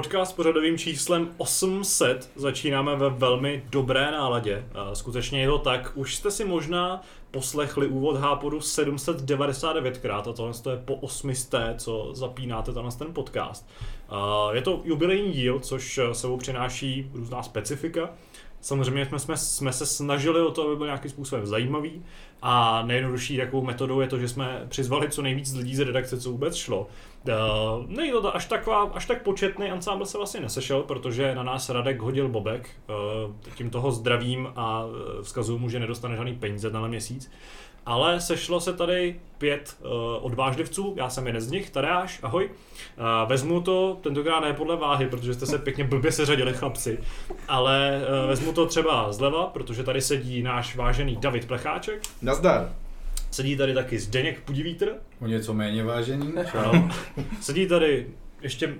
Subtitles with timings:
[0.00, 4.64] podcast s pořadovým číslem 800 začínáme ve velmi dobré náladě.
[4.92, 10.76] Skutečně je to tak, už jste si možná poslechli úvod Hápodu 799krát a tohle je
[10.76, 13.68] po 800, co zapínáte na ten podcast.
[14.52, 18.10] Je to jubilejní díl, což sebou přináší různá specifika.
[18.60, 22.04] Samozřejmě jsme, jsme, jsme se snažili o to, aby byl nějakým způsobem zajímavý
[22.42, 26.30] a nejjednodušší takovou metodou je to, že jsme přizvali co nejvíc lidí z redakce, co
[26.30, 26.86] vůbec šlo.
[27.28, 27.34] Uh,
[27.86, 32.00] není to až, taková, až tak početný ansámbl se vlastně nesešel, protože na nás Radek
[32.00, 34.84] hodil bobek, uh, tím toho zdravím a
[35.22, 37.30] vzkazuju mu, že nedostane žádný peníze na měsíc.
[37.86, 39.88] Ale sešlo se tady pět uh,
[40.20, 42.44] odvážlivců, já jsem jeden z nich, Tadeáš, ahoj.
[42.44, 46.98] Uh, vezmu to tentokrát ne podle váhy, protože jste se pěkně blbě seřadili chlapci,
[47.48, 52.02] ale uh, vezmu to třeba zleva, protože tady sedí náš vážený David Plecháček.
[52.22, 52.72] Nazdar.
[53.30, 54.92] Sedí tady taky Zdeněk Pudivítr.
[55.20, 56.32] O něco méně vážený.
[56.52, 56.74] Čau.
[57.40, 58.06] Sedí tady
[58.42, 58.74] ještě,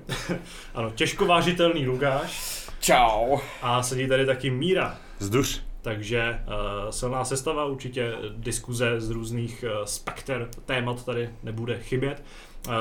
[0.75, 2.61] ano, těžko vážitelný Lukáš.
[2.81, 3.39] Čau.
[3.63, 4.99] A sedí tady taky Míra.
[5.19, 5.61] Zduš.
[5.83, 12.23] Takže uh, silná sestava, určitě diskuze z různých uh, spekter témat tady nebude chybět.
[12.69, 12.75] Uh,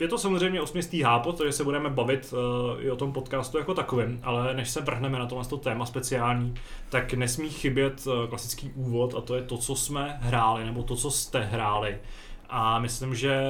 [0.00, 3.74] je to samozřejmě osměstý hápot, takže se budeme bavit uh, i o tom podcastu jako
[3.74, 6.54] takovým, ale než se vrhneme na tohle téma speciální,
[6.90, 10.96] tak nesmí chybět uh, klasický úvod a to je to, co jsme hráli, nebo to,
[10.96, 11.98] co jste hráli.
[12.48, 13.42] A myslím, že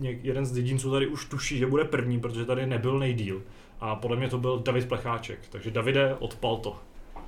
[0.00, 3.42] jeden z jedinců tady už tuší, že bude první, protože tady nebyl nejdíl.
[3.80, 5.38] A podle mě to byl David Plecháček.
[5.50, 6.76] Takže Davide, odpal to.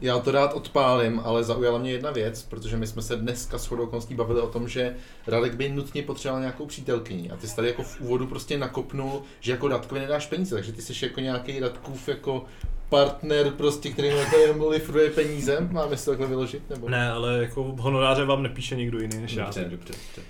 [0.00, 3.66] Já to rád odpálím, ale zaujala mě jedna věc, protože my jsme se dneska s
[3.66, 4.96] chodou okolností bavili o tom, že
[5.26, 9.22] Radek by nutně potřeboval nějakou přítelkyni a ty jsi tady jako v úvodu prostě nakopnul,
[9.40, 12.44] že jako Radkovi nedáš peníze, takže ty jsi jako nějaký Radkův jako
[12.88, 16.70] partner prostě, který mu jako jenom lifruje peníze, máme si to takhle vyložit?
[16.70, 16.88] Nebo?
[16.88, 19.68] Ne, ale jako honoráře vám nepíše nikdo jiný než dobře, já.
[19.68, 20.22] Dobře, dobře.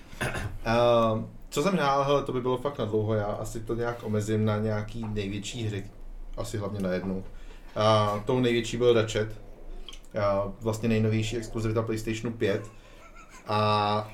[1.16, 4.04] Uh, co jsem hrál, hele, to by bylo fakt na dlouho, já asi to nějak
[4.04, 5.84] omezím na nějaký největší hry,
[6.36, 7.16] asi hlavně na jednu.
[7.16, 9.47] Uh, tou největší byl Ratchet,
[10.60, 12.62] vlastně nejnovější exkluzivita PlayStationu 5.
[13.46, 14.10] A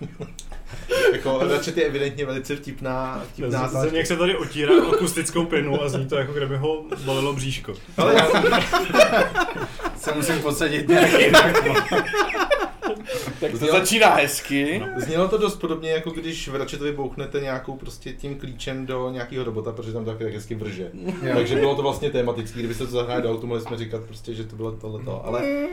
[1.12, 5.88] jako Ratchet je evidentně velice vtipná, vtipná Z, jak se tady otírá akustickou pěnu a
[5.88, 7.74] zní to jako kdyby ho balilo bříško.
[7.96, 8.26] Ale já
[9.96, 11.64] se musím posadit nějak jinak.
[13.40, 14.78] Tak to znělo, začíná hezky.
[14.78, 14.86] No.
[14.96, 19.44] Znělo to dost podobně, jako když v Ratchetovi bouchnete nějakou prostě tím klíčem do nějakého
[19.44, 20.90] robota, protože tam to tak hezky vrže.
[21.34, 24.44] Takže bylo to vlastně tematický, kdybyste to zahráli do autu, mohli jsme říkat prostě, že
[24.44, 25.42] to bylo tohleto, ale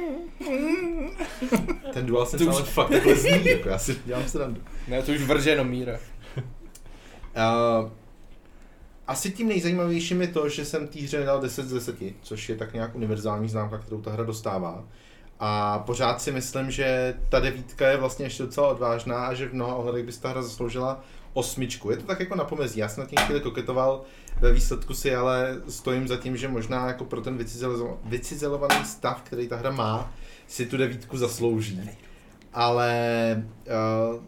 [1.93, 4.61] ten dual jsem ale fakt takhle zní, jako já si dělám srandu.
[4.87, 5.99] Ne, to už vrže jenom míra.
[7.37, 7.89] Uh,
[9.07, 12.55] asi tím nejzajímavějším je to, že jsem té hře dal 10 z 10, což je
[12.55, 14.83] tak nějak univerzální známka, kterou ta hra dostává.
[15.39, 19.53] A pořád si myslím, že ta devítka je vlastně ještě docela odvážná a že v
[19.53, 21.01] mnoha ohledech by ta hra zasloužila
[21.33, 21.91] osmičku.
[21.91, 22.79] Je to tak jako na pomezí.
[22.79, 24.03] Já jsem na tím chvíli koketoval,
[24.39, 27.37] ve výsledku si ale stojím za tím, že možná jako pro ten
[28.03, 30.13] vycizelovaný stav, který ta hra má,
[30.47, 31.89] si tu devítku zaslouží.
[32.53, 33.43] Ale
[34.13, 34.23] uh,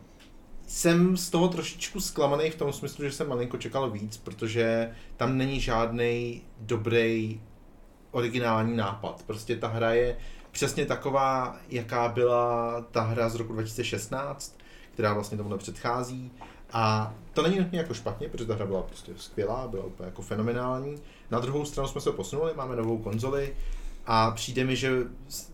[0.68, 5.38] jsem z toho trošičku zklamaný v tom smyslu, že jsem malinko čekal víc, protože tam
[5.38, 7.42] není žádný dobrý
[8.12, 9.24] originální nápad.
[9.28, 10.18] Prostě ta hra je
[10.52, 14.58] přesně taková, jaká byla ta hra z roku 2016,
[14.94, 16.32] která vlastně tomu předchází.
[16.74, 20.22] A to není nutně jako špatně, protože ta hra byla prostě skvělá, byla úplně jako
[20.22, 20.96] fenomenální.
[21.32, 23.56] Na druhou stranu jsme se posunuli, máme novou konzoli
[24.06, 25.04] a přijde mi, že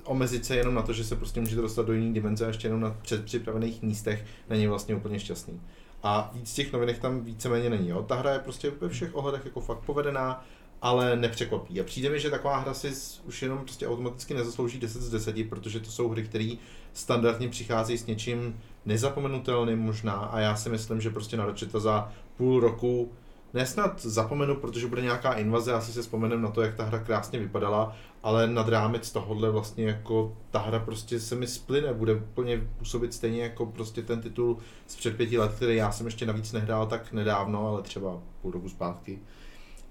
[0.04, 2.68] omezit se jenom na to, že se prostě můžete dostat do jiné dimenze a ještě
[2.68, 5.62] jenom na předpřipravených místech, není vlastně úplně šťastný.
[6.04, 7.90] A víc těch novinek tam víceméně není.
[7.90, 8.04] Jo?
[8.04, 10.46] Ta hra je prostě ve všech ohledech jako fakt povedená,
[10.86, 11.82] ale nepřekvapí.
[11.82, 15.50] A přijde mi, že taková hra si už jenom prostě automaticky nezaslouží 10 z 10,
[15.50, 16.52] protože to jsou hry, které
[16.94, 22.12] standardně přicházejí s něčím nezapomenutelným možná a já si myslím, že prostě na to za
[22.38, 23.12] půl roku
[23.54, 27.40] nesnad zapomenu, protože bude nějaká invaze, asi se vzpomenem na to, jak ta hra krásně
[27.40, 32.68] vypadala, ale nad rámec tohohle vlastně jako ta hra prostě se mi splyne, bude úplně
[32.78, 34.58] působit stejně jako prostě ten titul
[34.88, 38.52] z před pěti let, který já jsem ještě navíc nehrál tak nedávno, ale třeba půl
[38.52, 39.20] roku zpátky.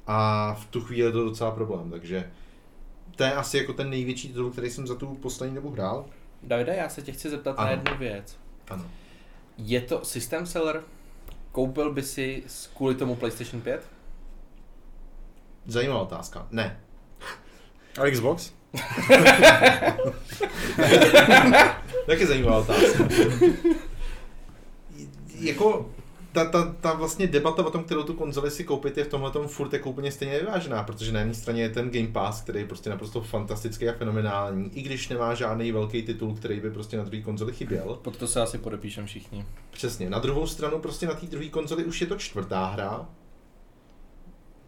[0.06, 2.30] A v tu chvíli je to docela problém, takže
[3.16, 6.06] to je asi jako ten největší titul, který jsem za tu poslední dobu hrál.
[6.42, 7.66] Davide, já se tě chci zeptat ano.
[7.66, 8.38] na jednu věc.
[8.68, 8.84] Ano.
[9.58, 10.82] Je to system seller?
[11.52, 12.42] Koupil by si
[12.76, 13.88] kvůli tomu PlayStation 5?
[15.66, 16.46] Zajímavá otázka.
[16.50, 16.80] Ne.
[18.02, 18.52] A Xbox?
[22.06, 23.08] Taky zajímavá otázka.
[25.40, 25.93] jako
[26.34, 29.30] ta, ta, ta vlastně debata o tom, kterou tu konzoli si koupit, je v tomhle
[29.30, 32.58] tom furt jako úplně stejně vyvážená, protože na jedné straně je ten Game Pass, který
[32.60, 36.96] je prostě naprosto fantastický a fenomenální, i když nemá žádný velký titul, který by prostě
[36.96, 37.98] na druhé konzoli chyběl.
[38.02, 39.44] Pod to se asi podepíšem všichni.
[39.70, 40.10] Přesně.
[40.10, 43.08] Na druhou stranu prostě na té druhé konzoli už je to čtvrtá hra,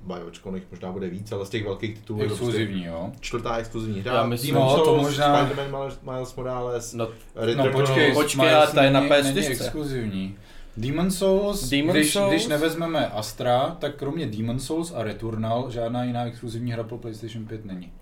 [0.01, 3.07] bajočko, nech možná bude víc, ale z těch velkých titulů je to Exkluzivní, jo.
[3.11, 4.13] prostě čtvrtá exkluzivní hra.
[4.15, 8.55] Já myslím- Demon's no, to možná- Spider-Man Miles, Miles Morales, No, Red No počkej, počkej,
[8.55, 9.35] ale ta je na není- PS4.
[9.35, 10.37] Není exkluzivní.
[10.77, 12.31] Demon Souls, Demon když, Souls?
[12.31, 17.45] když nevezmeme Astra, tak kromě Demon Souls a Returnal žádná jiná exkluzivní hra pro PlayStation
[17.47, 17.93] 5 není.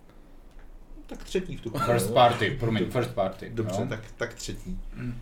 [1.07, 3.51] tak třetí v tu First party, promiň, first party.
[3.55, 3.87] Dobře, no.
[3.87, 4.79] tak, tak třetí.
[4.95, 5.15] Mm.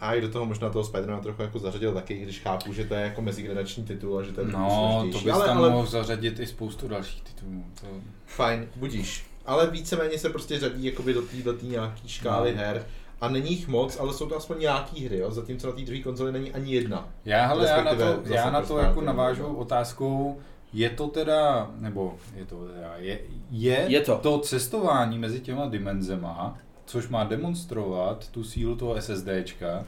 [0.00, 2.94] A i do toho možná toho Spider-Man trochu jako zařadil taky, když chápu, že to
[2.94, 5.86] je jako mezigenerační titul a že to je No, to bys ale, tam ale mohl
[5.86, 7.64] zařadit i spoustu dalších titulů.
[7.80, 7.86] To...
[8.26, 9.26] fajn, budíš.
[9.46, 12.58] Ale víceméně se prostě řadí jakoby do té do tý nějaký škály No.
[12.58, 12.86] her.
[13.20, 15.30] A není jich moc, ale jsou to aspoň nějaký hry, jo?
[15.30, 17.08] zatímco na té druhé konzoli není ani jedna.
[17.24, 19.06] Já, hele, já na to, já na to jako no.
[19.06, 20.38] navážu otázkou,
[20.72, 23.18] je to teda, nebo je to teda, je,
[23.50, 24.18] je, Je to.
[24.18, 29.84] to cestování mezi těma dimenzema, což má demonstrovat tu sílu toho SSDčka,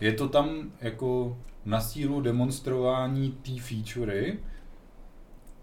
[0.00, 4.38] je to tam jako na sílu demonstrování té featurey,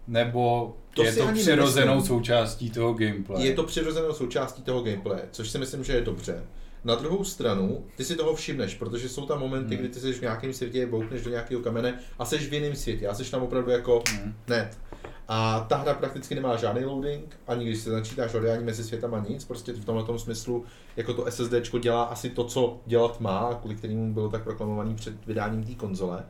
[0.06, 2.08] nebo To je to přirozenou nemyslím.
[2.18, 3.46] součástí toho gameplay?
[3.46, 6.44] Je to přirozenou součástí toho gameplaye, což si myslím, že je dobře.
[6.84, 9.84] Na druhou stranu, ty si toho všimneš, protože jsou tam momenty, Hmm.
[9.84, 13.08] kdy ty jsi v nějakém světě, boukneš do nějakého kamene a jsi v jiném světě
[13.08, 14.34] a jsi tam opravdu jako Hmm.
[14.48, 14.78] net.
[15.28, 19.44] A ta hra prakticky nemá žádný loading, ani když se začítáš hledání mezi světama nic,
[19.44, 20.64] prostě v tomhle smyslu
[20.96, 25.26] jako to SSDčko dělá asi to, co dělat má, kvůli kterému bylo tak proklamovaný před
[25.26, 26.24] vydáním té konzole.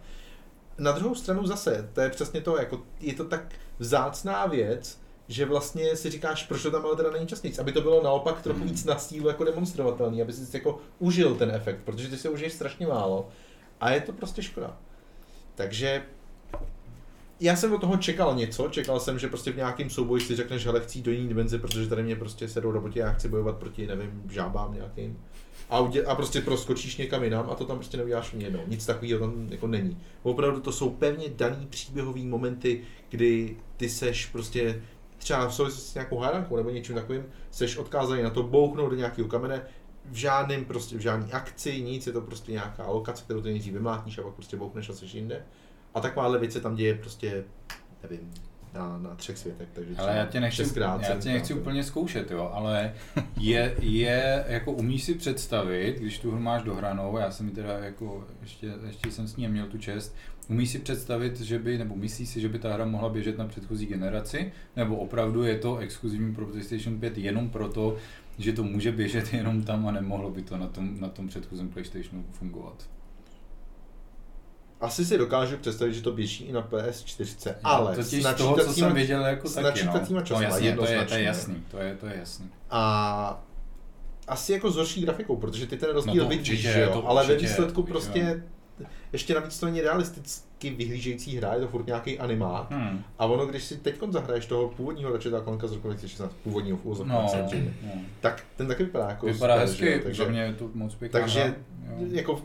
[0.78, 4.99] Na druhou stranu zase, to je přesně to, jako je to tak vzácná věc,
[5.30, 8.42] že vlastně si říkáš, proč to tam ale teda není častěji, aby to bylo naopak
[8.42, 12.28] trochu víc na stílu jako demonstrovatelný, aby si jako užil ten efekt, protože ty si
[12.28, 13.28] užiješ strašně málo
[13.80, 14.76] a je to prostě škoda.
[15.54, 16.02] Takže
[17.40, 20.66] já jsem od toho čekal něco, čekal jsem, že prostě v nějakém souboji si řekneš,
[20.66, 23.56] hele, chci do jiné dimenze, protože tady mě prostě sedou roboti a já chci bojovat
[23.56, 25.18] proti, nevím, žábám nějakým.
[25.70, 28.60] A, udě- a prostě proskočíš někam jinam a to tam prostě neuděláš ani jednou.
[28.66, 29.98] Nic takového tam jako není.
[30.22, 34.82] Opravdu to jsou pevně daný příběhový momenty, kdy ty seš prostě
[35.20, 38.96] třeba v souvislosti s nějakou hádankou nebo něčím takovým, seš odkázaný na to bouchnout do
[38.96, 39.62] nějakého kamene,
[40.04, 43.72] v žádném prostě, v žádný akci, nic, je to prostě nějaká lokace, kterou ty nejdřív
[43.72, 45.42] vymlátíš a pak prostě bouchneš a seš jinde.
[45.94, 47.44] A takováhle věc se tam děje prostě,
[48.02, 48.32] nevím,
[48.74, 52.30] na, na třech světech, takže Ale já tě nechci, šestkrát, já tě nechci úplně zkoušet,
[52.30, 52.94] jo, ale
[53.40, 57.78] je, je, jako umíš si představit, když tu hru máš dohranou, já jsem ji teda
[57.78, 60.16] jako, ještě, ještě jsem s ní neměl tu čest,
[60.50, 63.46] umíš si představit, že by, nebo myslíš si, že by ta hra mohla běžet na
[63.46, 67.96] předchozí generaci, nebo opravdu je to exkluzivní pro PlayStation 5 jenom proto,
[68.38, 71.68] že to může běžet jenom tam a nemohlo by to na tom, na tom předchozím
[71.68, 72.88] PlayStationu fungovat.
[74.80, 78.56] Asi si dokážu představit, že to běží i na PS4, ale Totiž s z toho,
[78.64, 79.92] co jsem viděl, jako s taky, no.
[80.30, 82.50] no jasně, to je, to je jasný, to je, to je jasný.
[82.70, 83.44] A
[84.28, 86.92] asi jako s horší grafikou, protože ty ten rozdíl No to vidíš, určitě, že jo?
[86.92, 88.42] to ale ve výsledku prostě
[89.12, 92.70] ještě navíc to není realisticky vyhlížející hra, je to furt nějaký animák.
[92.70, 93.02] Hmm.
[93.18, 96.84] A ono, když si teď zahraješ toho původního Ratchet Clanka z roku 2016, původního v
[96.84, 97.90] úvozovkách No, samozřejmě, no.
[98.20, 100.00] tak ten taky vypadá jako Vypadá super, hezky, jo?
[100.02, 101.54] takže, mě je to moc pěkná takže
[101.98, 102.06] jo.
[102.10, 102.42] jako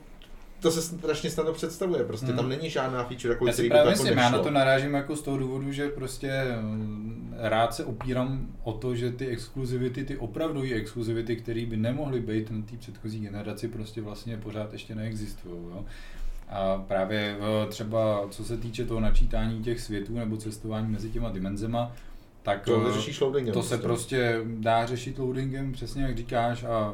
[0.59, 2.35] to se strašně snadno představuje, prostě Hmm.
[2.35, 4.93] tam není žádná feature, jako Já který si právě jako myslím, já na to narážím
[4.93, 10.03] jako z toho důvodu, že prostě mm, rád se opírám o to, že ty exkluzivity,
[10.05, 14.95] ty opravdové exkluzivity, které by nemohly být na té předchozí generaci, prostě vlastně pořád ještě
[14.95, 15.55] neexistují.
[15.69, 15.85] Jo?
[16.49, 21.29] A právě eh, třeba co se týče toho načítání těch světů nebo cestování mezi těma
[21.29, 21.91] dimenzema,
[22.43, 23.53] tak To eh, vyřešíš loadingem.
[23.53, 26.93] to se prostě dá řešit loadingem, přesně jak říkáš, a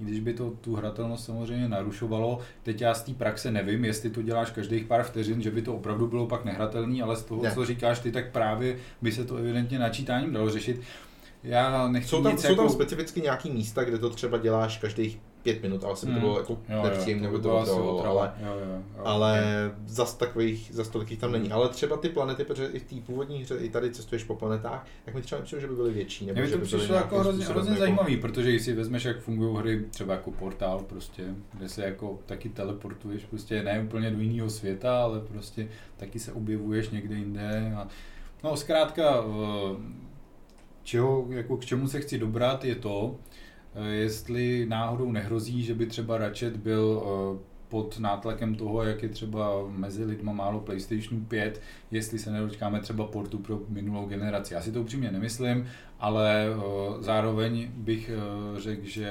[0.00, 4.10] i když by to tu hratelnost samozřejmě narušovalo, teď já z té praxe nevím, jestli
[4.10, 7.42] to děláš každých pár vteřin, že by to opravdu bylo pak nehratelný, ale z toho,
[7.42, 7.50] Ne.
[7.54, 10.80] co říkáš ty, tak právě by se to evidentně načítáním dalo řešit.
[11.42, 12.62] Já nechci Jsou tam, nic jsou jako...
[12.62, 16.18] tam specificky nějaký místa, kde to třeba děláš každých pět minut, ale asi by to
[16.18, 16.28] Hmm.
[16.28, 18.60] bylo jako Jo, jo, nepříjemné, by by to bylo ale, Jo, jo,
[18.96, 19.02] jo.
[19.04, 19.42] ale
[19.86, 21.52] zas takových, zas tolik jich tam není.
[21.52, 24.86] Ale třeba ty planety, protože i v té původní hře, i tady cestuješ po planetách,
[25.04, 26.26] tak mi třeba nepřijde, že by byly větší.
[26.26, 29.04] Nebo Mně by to by přišlo jako hrozně, hrozně jako- zajímavý, protože když si vezmeš,
[29.04, 34.10] jak fungují hry, třeba jako portál prostě, kde se jako taky teleportuješ prostě ne úplně
[34.10, 37.72] do jiného světa, ale prostě taky se objevuješ někde jinde.
[37.76, 37.88] A,
[38.44, 39.76] no zkrátka, eh,
[40.82, 43.14] čeho, jako k čemu se chci dobrat je to,
[43.90, 49.68] jestli náhodou nehrozí, že by třeba Ratchet byl eh, pod nátlakem toho, jak je třeba
[49.68, 51.60] mezi lidma málo PlayStation 5,
[51.90, 54.54] jestli se nedočkáme třeba portu pro minulou generaci.
[54.54, 55.66] Já si to upřímně nemyslím,
[56.00, 56.56] ale eh,
[57.00, 59.08] zároveň bych eh, řekl, že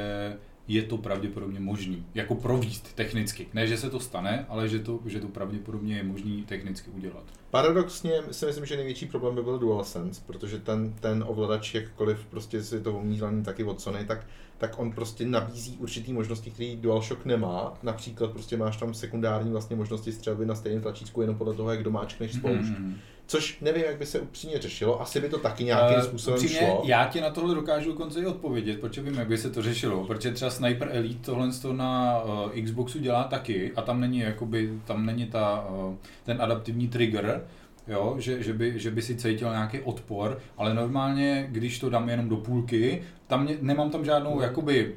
[0.68, 3.48] je to pravděpodobně možný, jako províst technicky.
[3.54, 7.24] Ne, že se to stane, ale že to, že to pravděpodobně je možný technicky udělat.
[7.50, 12.64] Paradoxně si myslím, že největší problém by byl DualSense, protože ten, ten ovladač, jakkoliv prostě
[12.64, 14.26] si to umí taky od Sony, tak,
[14.62, 17.74] tak on prostě nabízí určitý možnosti, které DualShock nemá.
[17.84, 21.84] Například prostě máš tam sekundární vlastně možnosti střelby na stejném tlačítku jenom podle toho, jak
[21.84, 22.70] domáčkneš spoušť.
[22.70, 22.98] Mhm.
[23.26, 26.60] Což nevím, jak by se upřímně řešilo, asi by to taky nějakým Eh, způsobem upřímně,
[26.60, 26.82] šlo.
[26.86, 30.06] Já ti na tohle dokážu dokonce i odpovědět, protože vím, jak by se to řešilo.
[30.06, 34.80] Protože třeba Sniper Elite tohle to na uh, Xboxu dělá taky a tam není, jakoby,
[34.86, 37.44] tam není ta, uh, ten adaptivní trigger,
[37.88, 42.10] jo, že, že, by, že by si cítil nějaký odpor, ale normálně, když to dám
[42.10, 44.96] jenom do půlky, tam nemám tam žádnou, jakoby,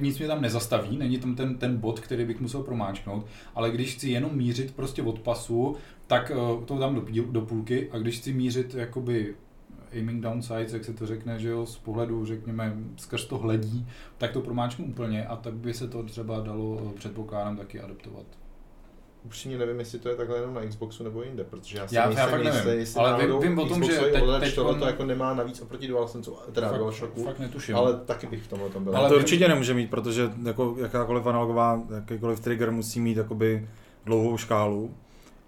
[0.00, 3.94] nic mě tam nezastaví, není tam ten, ten bod, který bych musel promáčknout, ale když
[3.94, 5.76] chci jenom mířit prostě od pasu,
[6.06, 9.34] tak uh, to dám do, do půlky a když chci mířit jakoby
[9.92, 13.86] aiming down sights, jak se to řekne, že jo, z pohledu, řekněme, skrz to hledí,
[14.18, 18.26] tak to promáčknu úplně a tak by se to třeba dalo, eh, předpokládám, taky adaptovat.
[19.24, 22.02] Upřímně nevím, jestli to je takhle jenom na Xboxu nebo jinde, protože já si Já-
[22.02, 24.72] já nejsem fakt nevím, jistý, jestli ale vím- vím o tom, že teď- teď tohle
[24.72, 27.76] on- to jako nemá navíc oproti DualSense, teda fakt, DualShocku, fakt netuším.
[27.76, 28.92] ale taky bych v tomhle tom byl.
[28.96, 33.68] Ale Ale to určitě nemůže mít, protože jako jakákoliv analogová, jakýkoliv trigger musí mít jakoby
[34.04, 34.94] dlouhou škálu.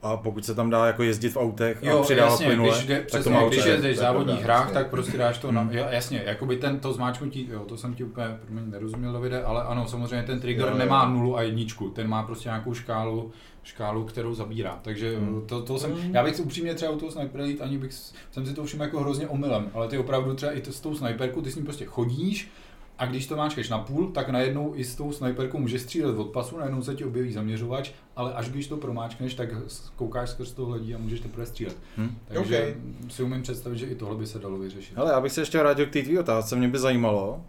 [0.05, 2.87] A pokud se tam dá jako jezdit v autech a Jo, přidávat jasně, plynule, když,
[2.87, 4.75] jde, tak přesně, to má když jezdeš v je závodních hrách, jasně.
[4.75, 5.73] tak prostě dáš to na, Hmm.
[5.73, 9.63] jo, jasně, jakoby ten, to zmáčknutí, jo, to jsem ti úplně, promiň, nerozuměl Davide, ale
[9.63, 10.79] ano, samozřejmě ten trigger Jo, jo.
[10.79, 13.31] nemá nulu a jedničku, ten má prostě nějakou škálu,
[13.63, 15.43] škálu, kterou zabírá, takže Hmm.
[15.47, 17.93] to, to jsem, já bych upřímně třeba u toho Sniper Elite ani bych,
[18.31, 20.95] jsem si to všiml jako hrozně omylem, ale ty opravdu třeba i to, s tou
[20.95, 22.51] sniperkou, ty s ním prostě chodíš,
[22.99, 26.25] a když to máčkeš na půl, tak najednou i s tou sniperkou můžeš střílet od
[26.31, 29.49] pasu, najednou se ti objeví zaměřovač, ale až když to promáčkneš, tak
[29.97, 31.77] koukáš skrz to hledí a můžeš teprve střílet.
[31.99, 32.17] Hm.
[32.29, 32.75] Takže Okay.
[33.11, 34.99] si umím představit, že i tohle by se dalo vyřešit.
[34.99, 37.43] Ale já bych se ještě vrátil k té tvý otázce, mě by zajímalo,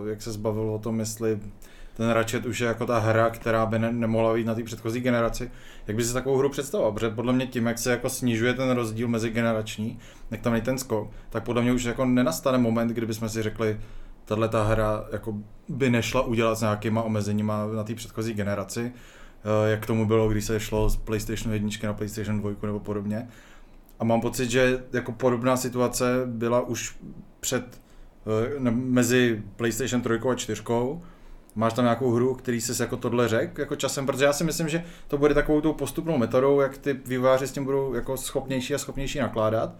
[0.00, 1.38] uh, jak se zbavil o tom, jestli
[1.96, 5.00] ten Ratchet už je jako ta hra, která by ne- nemohla být na té předchozí
[5.00, 5.50] generaci.
[5.86, 6.92] Jak by si takovou hru představoval?
[6.92, 9.98] Protože podle mě tím, jak se jako snižuje ten rozdíl mezi generační,
[10.30, 13.42] jak tam je ten skok, tak podle mě už jako nenastane moment, kdyby jsme si
[13.42, 13.80] řekli,
[14.30, 15.34] tahle ta hra jako
[15.68, 20.44] by nešla udělat s nějakýma omezeníma na té předchozí generaci, eh, jak tomu bylo, když
[20.44, 23.28] se šlo z PlayStation 1 na PlayStation 2 nebo podobně.
[23.98, 26.96] A mám pocit, že jako podobná situace byla už
[27.40, 27.80] před
[28.56, 30.62] eh, mezi PlayStation 3 a 4.
[31.54, 34.68] Máš tam nějakou hru, který jsi jako tohle řekl jako časem, protože já si myslím,
[34.68, 38.74] že to bude takovou tou postupnou metodou, jak ty vývojáři s tím budou jako schopnější
[38.74, 39.74] a schopnější nakládat,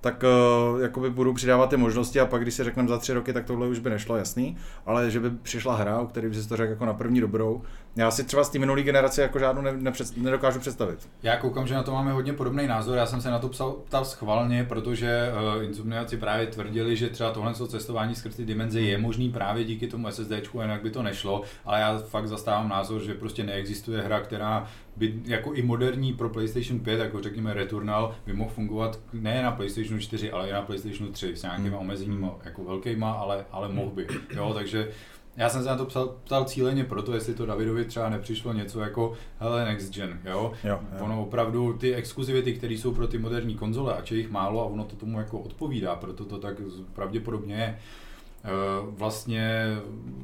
[0.00, 3.32] tak uh, jakoby budou přidávat ty možnosti a pak, když si řekneme za tři roky,
[3.32, 6.48] tak tohle už by nešlo, jasný, ale že by přišla hra, o který by si
[6.48, 7.62] to řekl jako na první dobrou,
[7.98, 11.08] já si třeba z té minulé generace jako žádnou ne, nepřed, nedokážu představit.
[11.22, 12.98] Já koukám, že na to máme hodně podobný názor.
[12.98, 17.30] Já jsem se na to psal, ptal schválně, protože uh, Insomniaci právě tvrdili, že třeba
[17.30, 21.42] tohle cestování skrz ty dimenze je možný právě díky tomu SSDčku, jinak by to nešlo.
[21.64, 24.66] Ale já fakt zastávám názor, že prostě neexistuje hra, která
[24.98, 29.50] by jako i moderní pro PlayStation 5, jako řekněme Returnal, by mohl fungovat ne na
[29.52, 31.78] PlayStation 4, ale i na PlayStation 3 s nějakými Hmm.
[31.78, 34.06] omezeními jako velkýma, ale, ale mohl by.
[34.36, 34.88] Jo, takže
[35.36, 38.80] já jsem se na to psal, ptal cíleně proto, jestli to Davidovi třeba nepřišlo něco
[38.80, 40.52] jako hele next gen, jo?
[40.64, 41.04] Jo, jo.
[41.04, 44.64] Ono opravdu ty exkluzivity, které jsou pro ty moderní konzole, ač je jich málo a
[44.64, 46.56] ono to tomu jako odpovídá, proto to tak
[46.92, 47.78] pravděpodobně je,
[48.82, 49.64] vlastně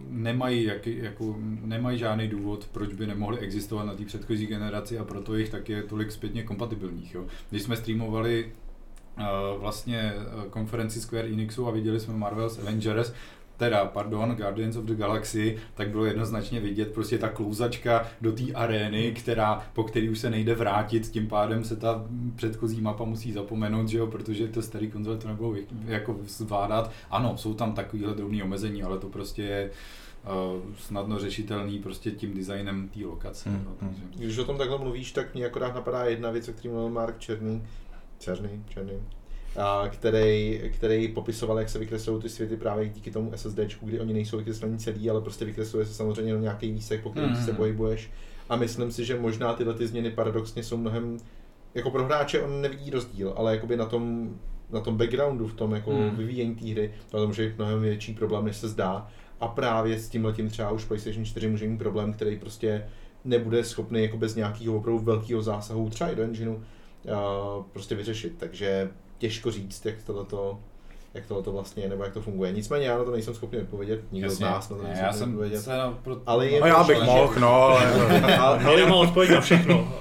[0.08, 5.04] nemají, jak, jako, nemají žádný důvod, proč by nemohly existovat na té předchozí generaci a
[5.04, 7.14] proto jich tak je tolik zpětně kompatibilních.
[7.14, 7.24] Jo.
[7.50, 8.52] Když jsme streamovali
[9.18, 9.24] eh,
[9.58, 13.12] vlastně eh, konferenci Square Enixu a viděli jsme Marvel's Avengers,
[13.56, 18.52] teda, pardon, Guardians of the Galaxy, tak bylo jednoznačně vidět prostě ta klouzačka do té
[18.54, 22.04] arény, která, po který už se nejde vrátit, tím pádem se ta
[22.36, 26.90] předchozí mapa musí zapomenout, že jo, protože to starý konzole to nebylo jako zvládat.
[27.10, 29.70] Ano, jsou tam takovýhle drobné omezení, ale to prostě je
[30.24, 33.50] uh, snadno řešitelný prostě tím designem té lokace.
[33.50, 33.90] Hmm, no, hmm.
[33.90, 34.24] takže.
[34.24, 37.18] Když o tom takhle mluvíš, tak mě akorát napadá jedna věc, o který mluvil Mark
[37.18, 37.62] Černý,
[38.18, 39.02] Černý, Černý,
[39.88, 44.38] který, který popisoval, jak se vykreslují ty světy právě díky tomu SSDčku, kdy oni nejsou
[44.38, 47.44] vykreslení celý, ale prostě vykresluje se samozřejmě jenom nějaký výsek, po kterém Mhm.
[47.44, 48.10] se pohybuješ.
[48.48, 51.16] A myslím si, že možná tyhle ty změny paradoxně jsou mnohem,
[51.74, 54.34] jako pro hráče on nevidí rozdíl, ale jakoby na tom,
[54.70, 56.16] na tom backgroundu, v tom jako Hmm.
[56.16, 59.08] vyvíjení té hry, to může být mnohem větší problém, než se zdá.
[59.40, 62.84] A právě s tím letím třeba už PlayStation 4 může mít problém, který prostě
[63.24, 66.62] nebude schopný jako bez nějakého opravdu velkého zásahu třeba i do engineu uh,
[67.72, 68.34] prostě vyřešit.
[68.38, 68.90] Takže
[69.24, 70.58] těžko říct, jak tohleto,
[71.14, 72.52] jak tohleto vlastně je, nebo jak to funguje.
[72.52, 74.36] Nicméně já na to nejsem schopný odpovědět, nikdo Jasně.
[74.36, 75.60] z nás na to Ne, nejsem já schopný jsem odpovědět.
[75.62, 77.92] se na, pro, Ale je No já bych mohl, no, ale...
[78.38, 79.92] Ale Heli má odpověď na všechno.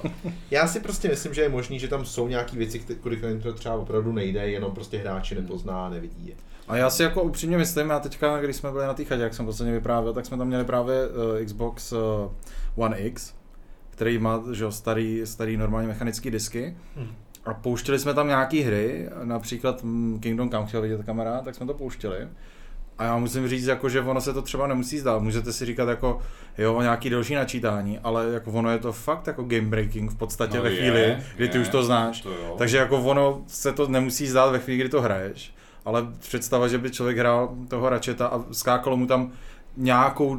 [0.50, 3.74] já si prostě myslím, že je možný, že tam jsou nějaké věci, kterým to třeba
[3.74, 6.34] opravdu nejde, jenom prostě hráči nepozná a nevidí je.
[6.68, 9.34] A já si jako upřímně myslím, a teďka, když jsme byli na té chatě, jak
[9.34, 11.98] jsem posledně vyprávěl, tak jsme tam měli právě uh, Xbox uh,
[12.76, 13.34] One X,
[13.90, 16.76] který má že, jo, starý, starý normálně mechanický disky.
[16.96, 17.14] Hmm.
[17.46, 21.66] A pouštěli jsme tam nějaký hry, například mm, Kingdom Come chtěl vidět kamera, tak jsme
[21.66, 22.28] to pouštěli.
[22.98, 25.22] A já musím říct, jako, že ono se to třeba nemusí zdát.
[25.22, 26.20] Můžete si říkat jako,
[26.58, 30.56] jo, nějaký další načítání, ale jako ono je to fakt jako game breaking v podstatě
[30.56, 32.20] No ve je, chvíli, kdy ty je, už to znáš.
[32.20, 32.54] To jo.
[32.58, 36.78] Takže jako ono se to nemusí zdát ve chvíli, kdy to hraješ, ale představa, že
[36.78, 39.32] by člověk hrál toho račeta a skákalo mu tam
[39.76, 40.38] nějakou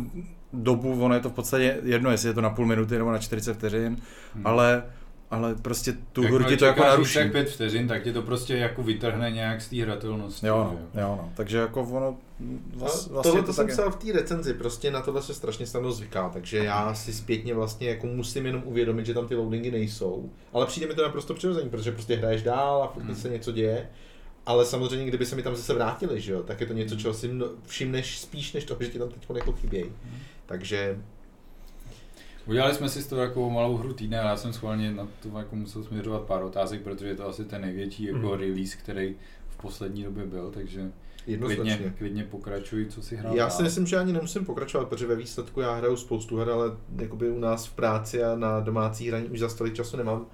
[0.53, 3.17] dobu, ono je to v podstatě jedno, jestli je to na půl minuty nebo na
[3.17, 3.97] 40 vteřin,
[4.35, 4.47] Hmm.
[4.47, 4.83] ale,
[5.31, 7.17] ale prostě tu hru Jakmile ti to jako naruší.
[7.17, 10.47] jak pět vteřin, tak tě to prostě jako vytrhne nějak z té hratelnosti.
[10.47, 10.57] Jo,
[10.93, 11.31] no, jo, no.
[11.35, 12.17] Takže jako ono
[12.75, 15.65] vlast, No, vlastně tohle to jsem psal v té recenzi, prostě na tohle se strašně
[15.67, 19.71] snadno zvyká, takže já si zpětně vlastně jako musím jenom uvědomit, že tam ty loadingy
[19.71, 23.15] nejsou, ale přijde mi to naprosto přirozený, protože prostě hraješ dál a furt Hmm.
[23.15, 23.89] se něco děje,
[24.45, 27.13] ale samozřejmě, kdyby se mi tam zase vrátili, že jo, tak je to něco, čeho
[27.13, 27.29] si
[27.65, 29.91] všimneš spíš, než to, že ti tam teď jako chybějí.
[30.45, 30.97] Takže
[32.47, 35.37] Udělali jsme si z toho jako malou hru týdne a já jsem schválně na to
[35.39, 38.39] jako musel směřovat pár otázek, protože je to asi ten největší jako Mhm.
[38.39, 39.15] release, který
[39.49, 40.91] v poslední době byl, takže
[41.25, 41.93] klidně, jednoznačně.
[41.97, 45.61] klidně pokračuj, co si hrál Já si myslím, že ani nemusím pokračovat, protože ve výsledku
[45.61, 46.71] já hraju spoustu her, ale
[47.01, 50.25] jakoby u nás v práci a na domácí hraní už za tolik času nemám.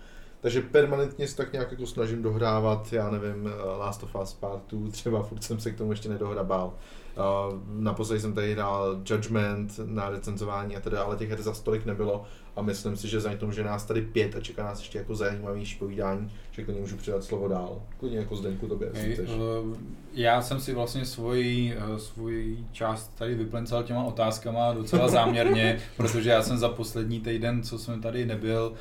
[0.42, 4.62] Takže permanentně se tak nějak jako snažím dohrávat, já nevím, eh, Last of Us Part
[4.72, 6.74] 2, třeba furt jsem se k tomu ještě nedohrabal.
[7.18, 11.86] Uh, naposledy jsem tady hrál Judgment na recenzování a teda, ale těch her za stolik
[11.86, 14.98] nebylo a myslím si, že za tomu, že nás tady pět a čeká nás ještě
[14.98, 17.82] jako zajímavější povídání, že klidně můžu předat slovo dál.
[18.00, 19.30] Klidně jako Zdeňku tobě, chceš.
[19.30, 19.78] eh,
[20.14, 26.30] já jsem si vlastně svoji, eh, svoji část tady vyplencal těma otázkama docela záměrně, protože
[26.30, 28.74] já jsem za poslední týden, co jsem tady nebyl,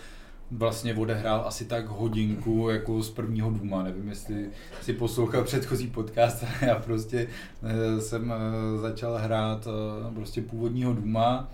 [0.51, 3.83] vlastně odehrál asi tak hodinku jako z prvního Duma.
[3.83, 4.51] Nevím, jestli
[4.83, 7.29] si poslouchal předchozí podcast, ale já prostě
[7.63, 11.49] eh, jsem eh, začal hrát eh, prostě původního Duma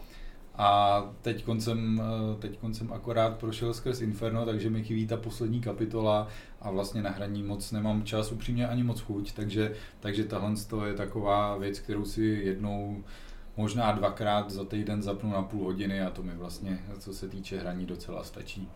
[0.58, 2.04] a teď eh,
[2.38, 6.28] teď jsem akorát prošel skrz Inferno, takže mi chybí ta poslední kapitola
[6.60, 10.54] a vlastně na hraní moc nemám čas, upřímně ani moc chuť, takže, takže tahle
[10.86, 13.04] je taková věc, kterou si jednou
[13.56, 17.58] možná dvakrát za týden zapnu na půl hodiny a to mi vlastně, co se týče
[17.58, 18.68] hraní, docela stačí.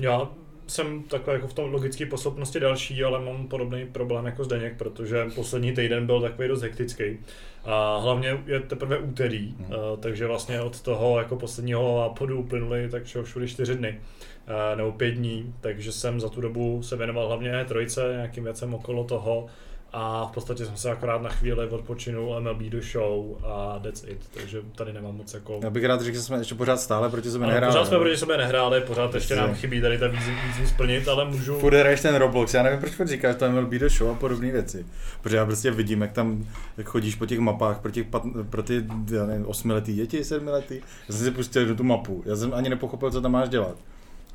[0.00, 0.28] Já
[0.66, 5.26] jsem takhle jako v tom logické posloupnosti další, ale mám podobný problém jako Zdeněk, protože
[5.34, 7.18] poslední týden byl takový dost hektický.
[7.64, 9.66] A hlavně je teprve úterý, Hmm.
[9.66, 9.76] hmm.
[10.00, 14.00] takže vlastně od toho jako posledního nápodu uplynuly tak všude čtyři dny
[14.46, 18.74] eh, nebo pět dní, takže jsem za tu dobu se věnoval hlavně trojce, nějakým věcem
[18.74, 19.46] okolo toho
[19.92, 24.18] a v podstatě jsem se akorát na chvíli odpočinul MLB do show a that's it,
[24.34, 25.60] takže tady nemám moc jako...
[25.62, 27.72] Já bych rád řekl, že jsme ještě pořád stále proti Ano, nehráli.
[27.72, 31.24] pořád jsme proti sebe nehráli, pořád ještě Prostě- nám chybí tady ta výzvy splnit, ale
[31.24, 31.58] můžu...
[31.58, 34.50] Furt hraješ ten Roblox, já nevím, proč furt říkáš to MLB The Show a podobné
[34.52, 34.86] věci.
[35.22, 38.62] Protože já prostě vidím, jak tam jak chodíš po těch mapách pro, těch pat, pro
[38.62, 40.74] ty já nevím, osmiletý děti, sedmiletý.
[41.08, 43.76] Já jsem si pustil do tu mapu, já jsem ani nepochopil, co tam máš dělat.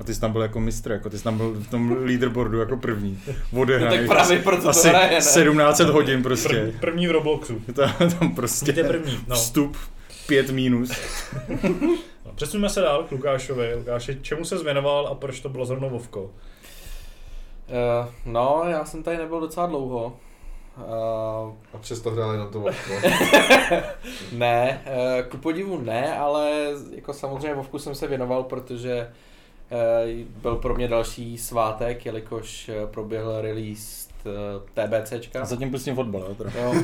[0.00, 2.60] A ty jsi tam byl jako mistr, jako ty jsi tam byl v tom leaderboardu
[2.60, 3.20] jako první.
[3.52, 3.96] No Odehraný.
[3.96, 5.16] tak právě proto to asi hraje, ne?
[5.16, 6.48] 1700 hodin prostě.
[6.48, 7.60] První, první v Robloxu.
[7.74, 9.34] Tam, tam prostě Víte první, no.
[9.36, 9.76] vstup
[10.26, 10.90] 5 minus.
[12.24, 12.32] no.
[12.34, 13.74] Přesuneme se dál k Lukášovi.
[13.74, 16.22] Lukáši, čemu se zvěnoval a proč to bylo zrovna Vovko?
[16.22, 16.30] Uh,
[18.24, 20.16] no, já jsem tady nebyl docela dlouho.
[20.76, 22.92] Uh, A přesto hrál jenom to Vovko.
[24.32, 26.50] ne, uh, ku podivu ne, ale
[26.94, 29.14] jako samozřejmě Vovku jsem se věnoval, protože uh,
[30.42, 34.32] byl pro mě další svátek, jelikož eh, proběhl release uh,
[34.74, 35.42] TBCčka.
[35.42, 36.50] A zatím pustím fotbal, jo, teda.
[36.60, 36.74] Jo,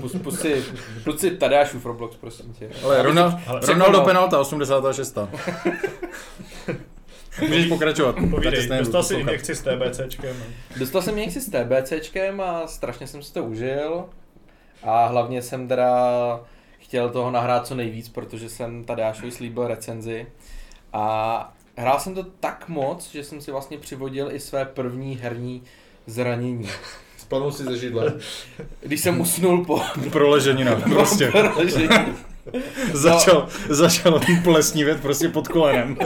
[0.00, 0.64] pust, pust si,
[1.04, 2.70] pust si Tadeášův Roblox, prosím tě.
[2.84, 3.34] Ale Ronald,
[3.68, 5.18] Ronaldo penalta, 86.
[7.40, 8.16] Můžeš pokračovat.
[8.30, 9.20] Povídej, jsi dostal si poslouchat.
[9.20, 10.36] injekci s TBCčkem.
[10.78, 14.04] Dostal jsem někdy s TBCčkem a strašně jsem si to užil.
[14.82, 16.40] A hlavně jsem teda
[16.78, 20.26] chtěl toho nahrát co nejvíc, protože jsem Tadeášovi slíbil recenzi.
[20.92, 25.62] A hrál jsem to tak moc, že jsem si vlastně přivodil i své první herní
[26.06, 26.68] zranění.
[27.18, 28.12] Spadnul si ze židle.
[28.80, 31.30] Když jsem usnul po Proleženina, prostě.
[31.30, 31.88] proležení.
[32.92, 35.96] začal, začal plesnívět prostě pod kolenem.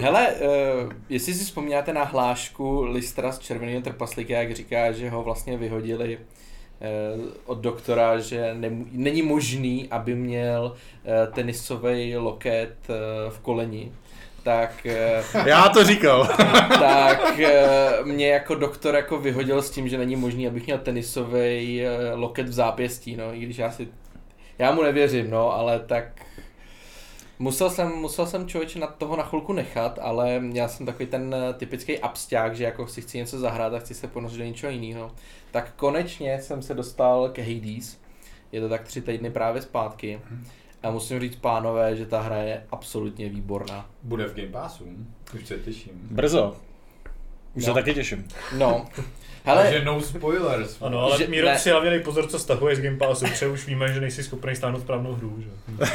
[0.00, 5.22] Hele, uh, jestli si vzpomínáte na hlášku Listra z Červeného trpaslíka, jak říká, že ho
[5.22, 6.18] vlastně vyhodili
[7.46, 13.92] od doktora, že nemů- není možný, aby měl uh, tenisový loket uh, v koleni,
[14.42, 14.86] tak,
[15.44, 16.28] Já to říkal.
[16.68, 17.40] tak
[18.04, 21.82] mě jako doktor jako vyhodil s tím, že není možný, abych měl tenisový
[22.14, 23.88] loket v zápěstí, no, i když já si,
[24.58, 26.04] já mu nevěřím, no, ale tak
[27.40, 31.34] Musel jsem, musel jsem člověče na toho na chvilku nechat, ale já jsem takový ten
[31.34, 34.72] eh, typický absťák, že jako si chci něco zahrát a chci se ponořit do něčeho
[34.72, 35.10] jiného.
[35.50, 37.98] Tak konečně jsem se dostal k Hades.
[38.52, 40.20] Je to tak tři týdny právě zpátky.
[40.82, 43.90] A musím říct, pánové, že ta hra je absolutně výborná.
[44.02, 44.84] Bude v Game Passu,
[45.34, 45.92] už se těším.
[46.10, 46.56] Brzo.
[47.54, 47.74] Už No.
[47.74, 48.28] se taky těším.
[48.58, 48.86] No.
[49.48, 49.62] Ale...
[49.62, 50.76] Hele, Takže no spoilers.
[50.82, 51.58] Ano, ale Že- Míro ne.
[51.58, 54.80] si hlavně pozor, co stahuje z Game Passu, protože už víme, že nejsi schopný stáhnout
[54.80, 55.48] správnou hru, že?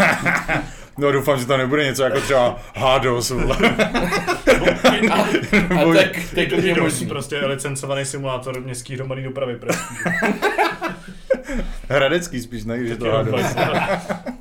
[0.98, 3.38] No doufám, že to nebude něco jako třeba Hados, a, a
[5.94, 7.08] tak, tak Je je to možný.
[7.08, 9.96] prostě licencovaný simulátor městský hromadný dopravy pražský.
[11.90, 12.86] Hradecký spíš, ne?
[12.88, 13.56] Že to Taky Hados.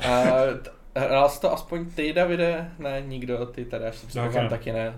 [0.00, 0.22] A
[0.62, 2.70] t- Hrál jsi to aspoň ty, Davide?
[2.78, 4.48] Ne, nikdo, ty tady až Taky taky, ne.
[4.48, 4.94] taky ne.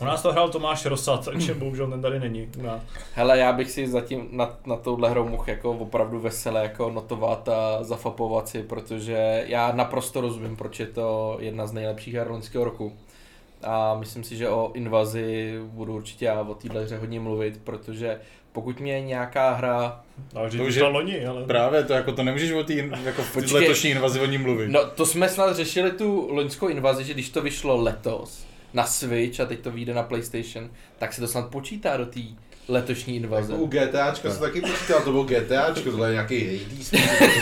[0.00, 2.82] U nás to hrál Tomáš Rosat, takže bohužel ten tady není nás.
[3.14, 7.48] Hele, já bych si zatím na, na touhle hrou mohl jako opravdu vesele jako notovat
[7.48, 12.64] a zafapovat si, protože já naprosto rozumím, proč je to jedna z nejlepších her loňského
[12.64, 12.92] roku.
[13.62, 18.20] A myslím si, že o invazi budu určitě já o téhle hře hodně mluvit, protože
[18.54, 20.00] pokud mě nějaká hra
[20.34, 21.44] Ale že To už je- loni, ale...
[21.44, 23.54] Právě, to jako to nemůžeš o té jako Počkej.
[23.60, 24.68] letošní invazi o ní mluvit.
[24.70, 29.40] No, to jsme snad řešili tu loňskou invazi, že když to vyšlo letos na Switch
[29.40, 32.20] a teď to vyjde na PlayStation, tak se to snad počítá do té
[32.68, 33.52] letošní invaze.
[33.52, 36.60] Jako u GTAčka se taky počítal, to bylo GTAčko, tohle je nějaký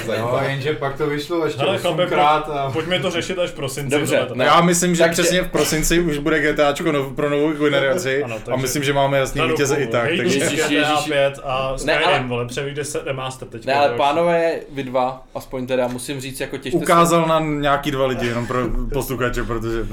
[0.07, 2.71] to No, jenže pak to vyšlo ještě Hele, chlape, osmkrát a...
[2.71, 3.91] Pojďme to řešit až v prosinci.
[3.99, 4.45] Dobře, ne.
[4.45, 8.37] Já myslím, že Takže- přesně v prosinci už bude GTAčko nov, pro novou generaci Ano,
[8.37, 10.05] a takže- myslím, že máme jasný vítěze i tak.
[10.05, 10.39] Hej, Takže...
[10.39, 11.05] Ježiš, GTA ježiš.
[11.09, 13.71] 5 a Skyrim, Ne, ale- vole, převyjde se remaster teďka.
[13.71, 18.07] Ne, ale pánové, vy dva, aspoň teda musím říct, jako těžte Ukázal na nějaký dva
[18.07, 18.59] lidi, jenom pro
[18.93, 19.87] posluchače, protože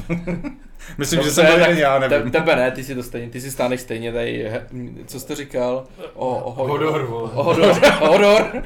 [0.97, 2.31] myslím, že Dobře, jsem byl jeden já, Te, nevím.
[2.31, 4.51] tebe ne, ty si to stejně, ty si stáneš stejně tady,
[5.05, 5.83] co jsi to říkal?
[6.13, 8.63] O, o, o, Hodor, o, hodor, hodor.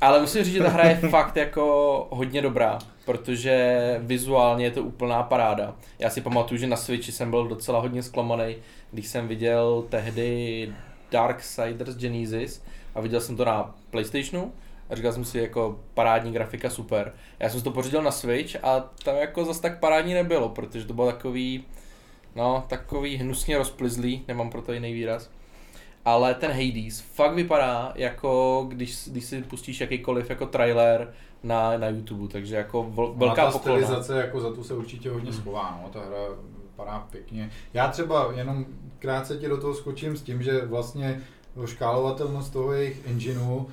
[0.00, 4.82] Ale musím říct, že ta hra je fakt jako hodně dobrá, protože vizuálně je to
[4.82, 5.74] úplná paráda.
[5.98, 8.56] Já si pamatuju, že na Switchi jsem byl docela hodně zklamaný,
[8.92, 10.72] když jsem viděl tehdy
[11.10, 12.62] Darksiders Genesis
[12.94, 14.52] a viděl jsem to na Playstationu
[14.90, 17.12] a říkal jsem si jako parádní grafika super.
[17.38, 20.84] Já jsem si to pořídil na Switch a tam jako zas tak parádní nebylo, protože
[20.84, 21.64] to bylo takový,
[22.34, 25.30] no takový hnusně rozplizlý, nemám pro to jiný výraz.
[26.04, 31.88] Ale ten Hades fakt vypadá jako když, když si pustíš jakýkoliv jako trailer na, na
[31.88, 33.80] YouTube, takže jako vel, velká ta poklona.
[33.80, 36.18] stylizace jako za tu se určitě hodně schová, no, ta hra
[36.62, 37.50] vypadá pěkně.
[37.74, 38.66] Já třeba jenom
[38.98, 41.20] krátce ti do toho skočím s tím, že vlastně
[41.66, 43.66] škálovatelnost toho jejich engineu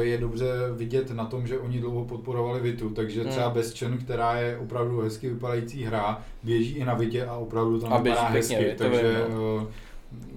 [0.00, 3.30] je dobře vidět na tom, že oni dlouho podporovali Vitu, takže Hmm.
[3.30, 7.92] třeba Bestchen, která je opravdu hezky vypadající hra, běží i na Vitě a opravdu tam
[7.92, 9.66] A vypadá pěkně, hezky, to takže vím, eh,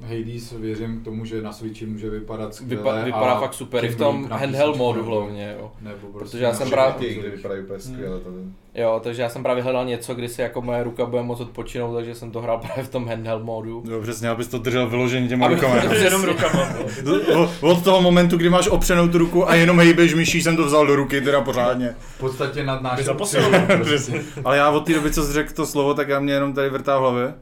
[0.02, 2.84] Hades věřím tomu, že na Switchi může vypadat skvěle.
[2.84, 5.72] Vypa, vypadá a fakt super, i v tom handheld modu hlavně, jo.
[5.82, 8.20] Nebo prostě Protože já jsem právě- Ty, vypadají úplně skvěle.
[8.20, 8.30] To
[8.76, 11.96] Jo, takže já jsem právě hledal něco, kdy si jako moje ruka bude moc odpočinout,
[11.96, 13.84] takže jsem to hrál právě v tom handheld modu.
[13.92, 15.82] Jo, přesně, abys to držel vyloženě těma Aby- rukama.
[15.82, 16.70] To jenom rukama.
[17.04, 17.20] vole.
[17.22, 20.66] O- Od toho momentu, kdy máš opřenou tu ruku a jenom hejbeš myší, jsem to
[20.66, 21.96] vzal do ruky, teda pořádně.
[22.00, 23.00] V podstatě nad náš.
[24.46, 26.70] Ale já od té doby, co jsi řekl to slovo, tak já mě jenom tady
[26.70, 27.34] vrtá v hlavě.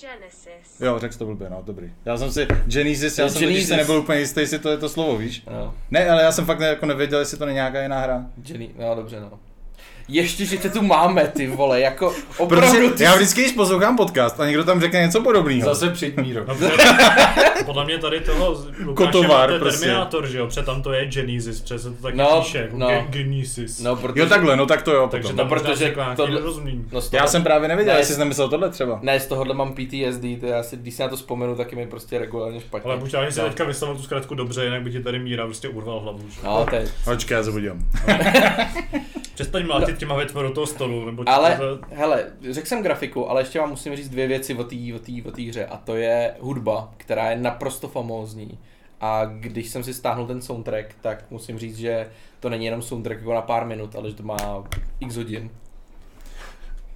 [0.00, 0.80] Genesis.
[0.80, 1.92] Jo, řekl jsi to blbě, no, dobrý.
[2.04, 3.68] Já jsem si, Genesis, já jsem Genesis.
[3.68, 5.42] si nebyl úplně jistý, jestli to je to slovo, víš?
[5.50, 8.26] No, Ne, ale já jsem fakt ne, jako nevěděl, jestli to není nějaká jiná hra.
[8.48, 9.40] Jenny, no dobře no.
[10.08, 13.96] Ještě, že tě tu máme, ty vole, jako opravdu Protože ty já vždycky, když poslouchám
[13.96, 16.44] podcast a někdo tam řekne něco podobného, Zase přijď Míro.
[16.48, 16.72] No, protože
[17.66, 18.50] podle mě tady toho
[18.84, 19.80] Lukáše Kotovar, máte prostě.
[19.80, 20.46] Terminátor, že jo?
[20.46, 22.86] Protože tam to je Genesis, přece to taky No, píše, jako no.
[22.88, 23.80] Ge- Genesis.
[23.80, 24.20] No, protože...
[24.20, 26.84] jo takhle, no tak to jo, Takže No, protože tohle- nedorozumění.
[26.92, 28.00] No, toho, Já jsem právě nevěděl, Ne.
[28.00, 28.98] jestli jsi nemyslel tohle třeba.
[29.02, 31.78] Ne, z tohohle mám PTSD, to já si, když si na to vzpomenu, tak je
[31.78, 32.90] mi prostě regulárně špatně.
[32.90, 33.46] Ale buď ani si no.
[33.48, 36.18] teďka vyslovil tu zkratku dobře, jinak by ti tady Míra prostě urval hlavu.
[36.28, 36.40] Že?
[36.44, 36.84] No, to je...
[37.04, 37.78] Počkej, já se podívám.
[39.34, 41.94] Přestaň mlátit těma větma do toho stolu, nebo Ale, to...
[41.94, 45.22] hele, řekl jsem grafiku, ale ještě vám musím říct dvě věci o té o tý,
[45.22, 48.58] o tý hře a to je hudba, která je naprosto famózní.
[49.00, 53.20] A když jsem si stáhnul ten soundtrack, tak musím říct, že to není jenom soundtrack
[53.20, 54.64] jako na pár minut, ale že to má
[55.00, 55.50] x hodin.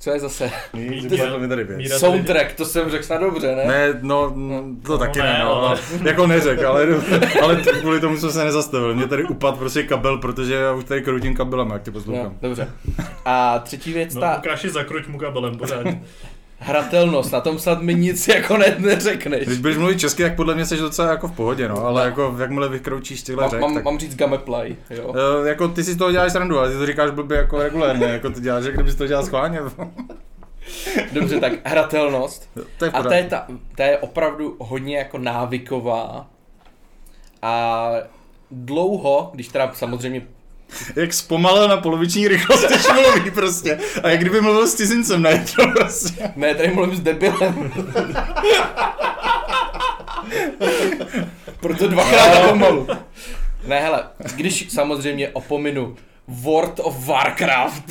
[0.06, 0.50] Co je zase?
[0.74, 1.92] Nic, vypadlo mi tady věc.
[1.92, 3.64] Soundtrack, to jsem řekl snad dobře, ne?
[3.64, 6.86] Ne, no, mm, to taky ne, ne, no, ale- jako neřek, ale,
[7.42, 8.94] ale kvůli tomu jsem se nezastavil.
[8.94, 12.36] Mě tady upad prostě kabel, protože já už tady kroutím kabelem, jak ty No, poslouchám.
[12.42, 12.68] dobře.
[13.24, 16.02] A třetí věc, No, ta Lukáši, zakruť mu kabelem pořádně.
[16.58, 19.46] Hratelnost, na tom snad mi nic jako ne, neřekneš.
[19.46, 22.36] Když budeš mluvit česky, tak podle mě jsi docela jako v pohodě, no, ale jako
[22.38, 23.84] jakmile vykroučíš Mám, řek, mám, tak...
[23.84, 25.08] mám říct gameplay, jo.
[25.08, 28.06] Uh, jako ty si z toho děláš srandu, ale ty to říkáš blbě jako regulérně,
[28.06, 29.60] jako ty děláš, jak kdybys to dělal schválně.
[31.12, 32.50] Dobře, tak hratelnost.
[32.78, 36.26] to je A to je, ta, to je opravdu hodně jako návyková.
[37.42, 37.90] A
[38.50, 40.26] dlouho, když teda samozřejmě,
[40.96, 43.78] Jak zpomalil na poloviční rychlost, když mluví prostě.
[44.02, 46.32] A jak kdyby mluvil s cizincem najednou prostě.
[46.36, 47.72] ne, tady mluvím s debilem.
[51.60, 52.86] Proto dvakrát tak pomalu.
[53.66, 54.04] Ne, hele,
[54.36, 55.96] když samozřejmě opominu
[56.28, 57.84] World of Warcraft,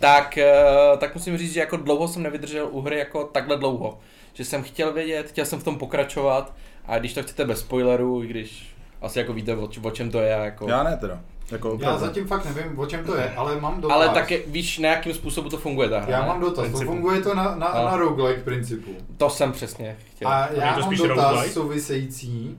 [0.00, 0.54] tak, eh,
[0.98, 3.98] tak musím říct, že jako dlouho jsem nevydržel u hry jako takhle dlouho.
[4.32, 6.54] Že jsem chtěl vědět, chtěl jsem v tom pokračovat
[6.86, 10.30] a když to chcete bez spoilerů, i když asi jako víte, o čem to je,
[10.30, 10.68] jako...
[10.68, 11.20] Já ne teda.
[11.50, 11.98] Jako Já opravdu.
[12.06, 13.94] zatím fakt nevím, o čem to je, ale mám dotaz.
[13.96, 16.26] Ale taky víš, na jakým způsobu to funguje ta hra, Já ne?
[16.26, 16.90] mám dotaz, to Principu.
[16.92, 17.84] funguje to na, na, A.
[17.90, 18.90] na roguelike principu.
[19.16, 20.28] To jsem přesně chtěl.
[20.28, 21.52] A je já to mám spíš dotaz roguelike?
[21.54, 22.58] související.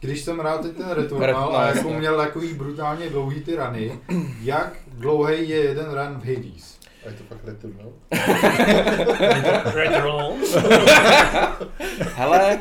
[0.00, 3.98] Když jsem hrál teď ten Returnal Returnal, a jako měl takový brutálně dlouhý ty rany,
[4.42, 6.78] jak dlouhý je jeden run v Hades?
[7.06, 7.88] A je to fakt returnal?
[9.74, 10.32] Returnal.
[12.14, 12.58] Hele,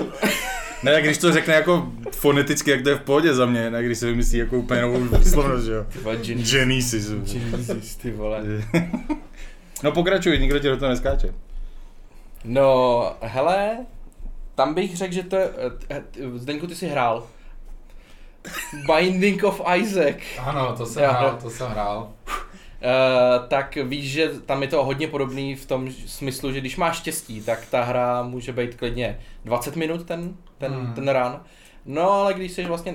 [0.00, 0.12] um,
[0.82, 3.82] Ne, jak když to řekne jako foneticky, jak to je v pohodě za mě, ne,
[3.82, 5.86] když se vymyslí jako úplně novou výslovnost, že jo.
[6.50, 7.10] Genesis.
[7.10, 8.42] Genesis, ty vole.
[9.82, 11.34] No pokračuj, nikdo ti do toho neskáče.
[12.44, 13.76] No, hele,
[14.54, 15.50] tam bych řekl, že to je,
[15.90, 17.26] eh, eh, Zdeňku, ty jsi hrál.
[18.86, 20.16] Binding of Isaac.
[20.38, 21.12] Ano, to jsem Já.
[21.12, 22.12] hrál, to jsem hrál.
[22.82, 26.96] Uh, tak víš, že tam je to hodně podobný v tom smyslu, že když máš
[26.96, 30.92] štěstí, tak ta hra může být klidně 20 minut ten, ten, Hmm.
[30.94, 31.40] ten run.
[31.84, 32.94] No ale když jsi vlastně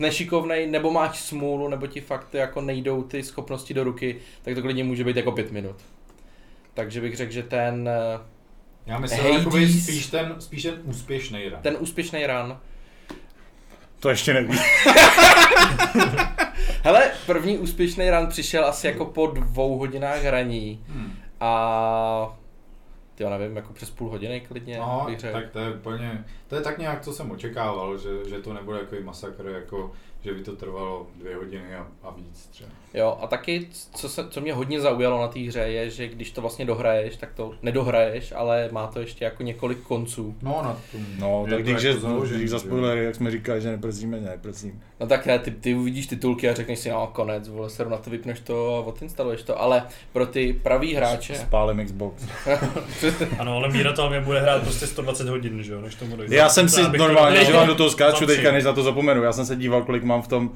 [0.00, 4.62] nešikovnej, nebo máš smůlu, nebo ti fakt jako nejdou ty schopnosti do ruky, tak to
[4.62, 5.76] klidně může být jako 5 minut.
[6.74, 8.18] Takže bych řekl, že ten, eh,
[8.86, 9.82] Já myslím, Hades.
[9.84, 11.58] spíš ten, spíš ten úspěšný run.
[11.62, 12.56] ten úspěšný run.
[14.00, 14.58] To ještě neví.
[16.88, 21.12] Hele, první úspěšný run přišel asi jako po dvou hodinách hraní Hmm.
[21.40, 22.38] a
[23.14, 25.32] ty já nevím, jako přes půl hodiny klidně No, bych řekl.
[25.40, 28.78] tak to je úplně, to je tak nějak, co jsem očekával, že, že to nebude
[28.78, 32.70] takový masakr, jako že by to trvalo dvě hodiny a, a víc třeba.
[32.94, 36.30] Jo, a taky, co, se, co mě hodně zaujalo na té hře, je, že když
[36.30, 40.34] to vlastně dohraješ, tak to nedohraješ, ale má to ještě jako několik konců.
[40.42, 43.30] No, na tom No, je tak to když, jako že, když za spoilery, jak jsme
[43.30, 44.82] říkali, že neprozíme, neprozím.
[45.00, 47.96] No tak ne, ty, ty uvidíš titulky a řekneš si, no konec, vole, seru na
[47.96, 52.22] to, vypneš to a odinstaluješ to, ale pro ty pravý hráče, Spálím Xbox.
[53.38, 56.36] Ano, ale Míra to mě bude hrát prostě 120 hodin, že jo, než tomu dojde.
[56.36, 59.22] Já jsem si normálně, že vám do toho skáču teďka, než na to zapomenu.
[59.22, 60.50] Já jsem se díval, kolik mám v tom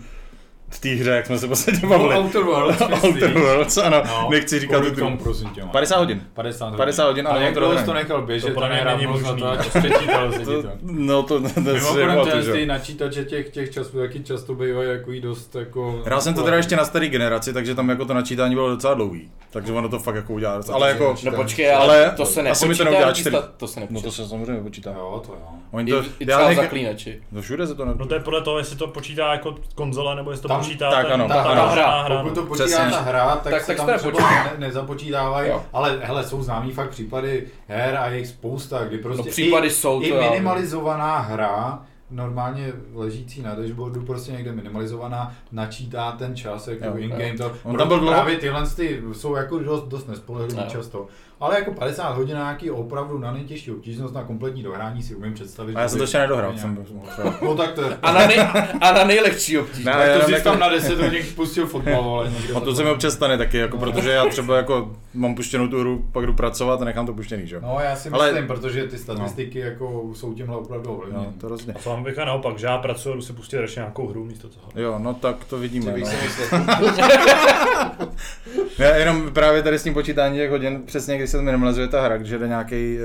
[0.73, 2.15] v té hře, jak jsme se posledně bavili.
[2.17, 3.35] Outer Worlds, Outer myslíš?
[3.35, 5.69] Worlds, ano, No, nechci říkat tu tomu, prosím tě, má?
[5.69, 6.23] 50 hodin.
[6.35, 6.77] 50 hodin.
[6.77, 9.43] 50 hodin, ale jak to dlouho to nechal běžet, To to není možný.
[9.43, 13.99] to, přečítal To, no to, to, to si Mimochodem, že ty načítače těch, těch časů
[13.99, 16.03] taky často bývají jako dost jako...
[16.05, 18.95] Hrál jsem to teda ještě na staré generaci, takže tam jako to načítání bylo docela
[18.95, 19.31] dlouhý.
[19.51, 20.61] Takže ono to fakt jako udělá.
[20.73, 23.81] Ale jako, no počkej, ale, to se asi mi to nepočítá, neudělá čtyři- to se
[23.81, 24.09] no nepočítá.
[24.09, 24.91] to se samozřejmě počítá.
[24.91, 25.39] Jo, to jo.
[25.71, 27.23] Oni I, to, i já třeba zaklínači.
[27.33, 27.93] No všude se to ne...
[27.97, 31.05] No to je podle toho, jestli to počítá jako konzole, nebo jestli to počítá tak
[31.07, 31.69] ten, ano, ta, tak ta, ano.
[31.73, 32.47] hra, hra, Pokud to no.
[32.47, 32.91] počítá Přesně.
[32.91, 34.45] ta hra, tak, Tak- se tak tam se třeba nepočítá.
[34.45, 35.63] ne, nezapočítávají, Jo.
[35.73, 39.71] ale hele, jsou známý fakt případy her a jejich spousta, kdy prostě No, případy i,
[39.71, 46.37] jsou, to i já minimalizovaná hra, normálně ležící na dashboardu, prostě někde minimalizovaná, načítá ten
[46.37, 47.39] čas, jako Jo, in-game.
[47.39, 50.65] To, On tam byl právě tyhle ty jsou jako dost, dost nespolehlivý Jo.
[50.69, 51.07] často.
[51.43, 55.77] Ale jako 50 hodin nějaký opravdu na nejtěžší obtížnost na kompletní dohrání si umím představit.
[55.77, 56.53] A já jsem to ještě nedohrál.
[56.55, 56.85] nějak- Jsem,
[57.43, 57.99] No tak to je.
[58.03, 58.39] A na, nej,
[58.81, 59.85] a na nejlehčí obtíž.
[59.85, 62.61] Ne, Tak já to jsi jako- tam na 10 hodin pustil fotbal, ale někde A
[62.61, 66.05] to se mi občas stane taky, jako, protože já třeba jako mám puštěnou tu hru,
[66.13, 67.61] pak jdu pracovat a nechám to puštěný, že jo?
[67.65, 71.25] No já si Ale- myslím, protože ty statistiky jako jsou tímhle opravdu ovlivněny.
[71.27, 71.75] No, to rozhodně.
[71.93, 74.67] A bych naopak, že já pracuji a jdu si pustit ještě nějakou hru místo toho.
[74.77, 75.93] Jo, no tak to vidíme.
[75.93, 76.11] Bych No.
[76.11, 76.17] si
[78.79, 82.17] Já jenom právě tady s tím počítání těch hodin, přesně když se minimalizuje ta hra,
[82.17, 82.99] když jede nějaký,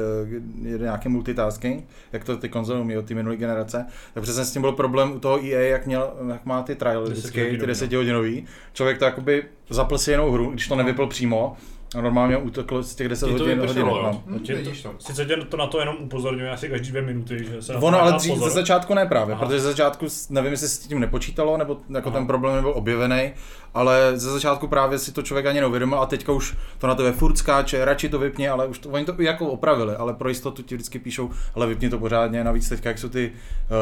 [0.61, 4.51] jede nějaký multitasking, jak to ty konzole umí od té minulé generace, tak přesně s
[4.51, 8.41] tím byl problém u toho EA, jak, měl, jak má ty trial vždycky, ty Desetihodinový,
[8.41, 8.47] no.
[8.73, 11.57] Člověk to jakoby zapl si jinou hru, když to nevypl přímo,
[11.95, 13.60] a normálně utekl z těch 10 Ti to hodin.
[13.60, 14.36] vypršelo, hodin no.
[14.36, 17.62] Hm, Tě to, sice tě to na to jenom upozorňuje asi každý dvě minuty, že
[17.62, 19.45] se na to Ono ale dřív ze začátku ne právě, Aha.
[19.45, 22.17] protože ze začátku nevím, jestli se s tím nepočítalo, nebo jako Aha.
[22.17, 23.32] ten problém nebyl objevený,
[23.73, 27.12] ale ze začátku právě si to člověk ani neuvědomil a teďka už to na tebe
[27.12, 30.63] furt skáče, radši to vypni, ale už to, oni to jako opravili, ale pro jistotu
[30.63, 33.32] ti vždycky píšou, ale vypni to pořádně, navíc teďka jak jsou ty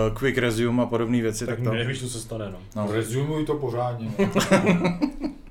[0.09, 1.73] uh, quick resume a podobné věci, tak, Tak to...
[1.73, 2.57] nevíš, co se stane, no.
[2.75, 2.91] No.
[2.91, 4.11] Rezumuj to pořádně.
[4.19, 4.29] no.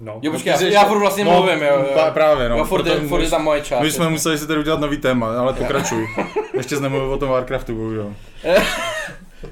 [0.00, 0.18] no.
[0.22, 1.84] Jo, počkej, jsi já, já furt vlastně no, mluvím, jo.
[1.96, 2.10] jo.
[2.14, 2.56] právě, no.
[2.58, 3.82] Jo, furt, je, Proto furt je my- tam moje část.
[3.82, 6.08] My jsme museli si tady udělat nový téma, ale pokračuj.
[6.54, 8.14] Ještě jsme mluvili o tom Warcraftu, bohužel.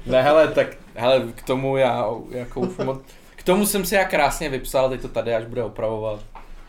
[0.05, 2.99] Ne, hele, tak, hele, k tomu já, jako už moc,
[3.35, 6.19] k tomu jsem si já krásně vypsal, teď to tady až bude opravovat,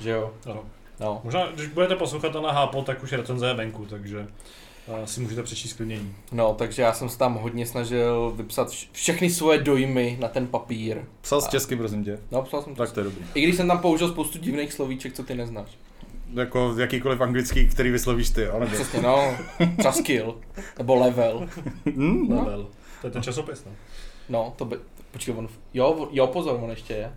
[0.00, 0.62] že jo, Ano.
[1.00, 1.20] no.
[1.24, 4.26] Možná, když budete poslouchat to na hápo, tak už recenze je venku, takže
[5.05, 6.14] si můžete přečíst klidnění.
[6.33, 10.46] No, takže já jsem se tam hodně snažil vypsat vš- všechny svoje dojmy na ten
[10.46, 10.96] papír.
[11.20, 12.18] Psal z česky, prosím tě.
[12.33, 12.83] No, psal jsem to.
[12.83, 13.25] Tak to je dobrý.
[13.35, 15.68] I když jsem tam použil spoustu divných slovíček, co ty neznáš.
[16.35, 19.35] Jako jakýkoliv anglický, který vyslovíš ty, ale Přesně, no,
[19.79, 20.37] třeba skill,
[20.79, 21.49] nebo level.
[21.96, 22.37] Hmm, no.
[22.37, 22.66] Level.
[23.01, 23.72] To je ten časopis, no.
[24.29, 24.77] No, to by...
[25.11, 25.49] Počkej, on...
[25.75, 27.12] Jo, jo, pozor, on ještě je.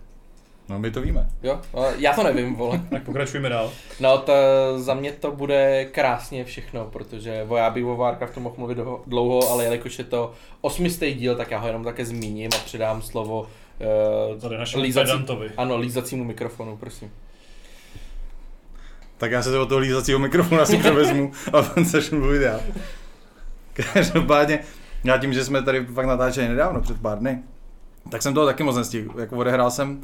[0.70, 1.28] No my to víme.
[1.42, 2.80] Jo, no, já to nevím, vole.
[2.90, 3.70] Tak pokračujeme dál.
[4.00, 4.32] No, to,
[4.76, 9.50] za mě to bude krásně všechno, protože o, já bych o Warcraftu mohl mluvit dlouho-
[9.50, 13.40] ale jelikož je to osmistý díl, tak já ho jenom také zmíním a předám slovo
[14.32, 17.10] uh, Tady našemu Lízací- ano, lízacímu mikrofonu, prosím.
[19.18, 22.60] Tak já se to od toho lízacího mikrofonu asi převezmu a on začnu mluvit já.
[23.92, 24.58] Každopádně,
[25.04, 27.38] já tím, že jsme tady fakt natáčeli nedávno, před pár dny,
[28.10, 29.20] tak jsem toho taky moc nestihl.
[29.20, 30.00] Jako odehrál jsem,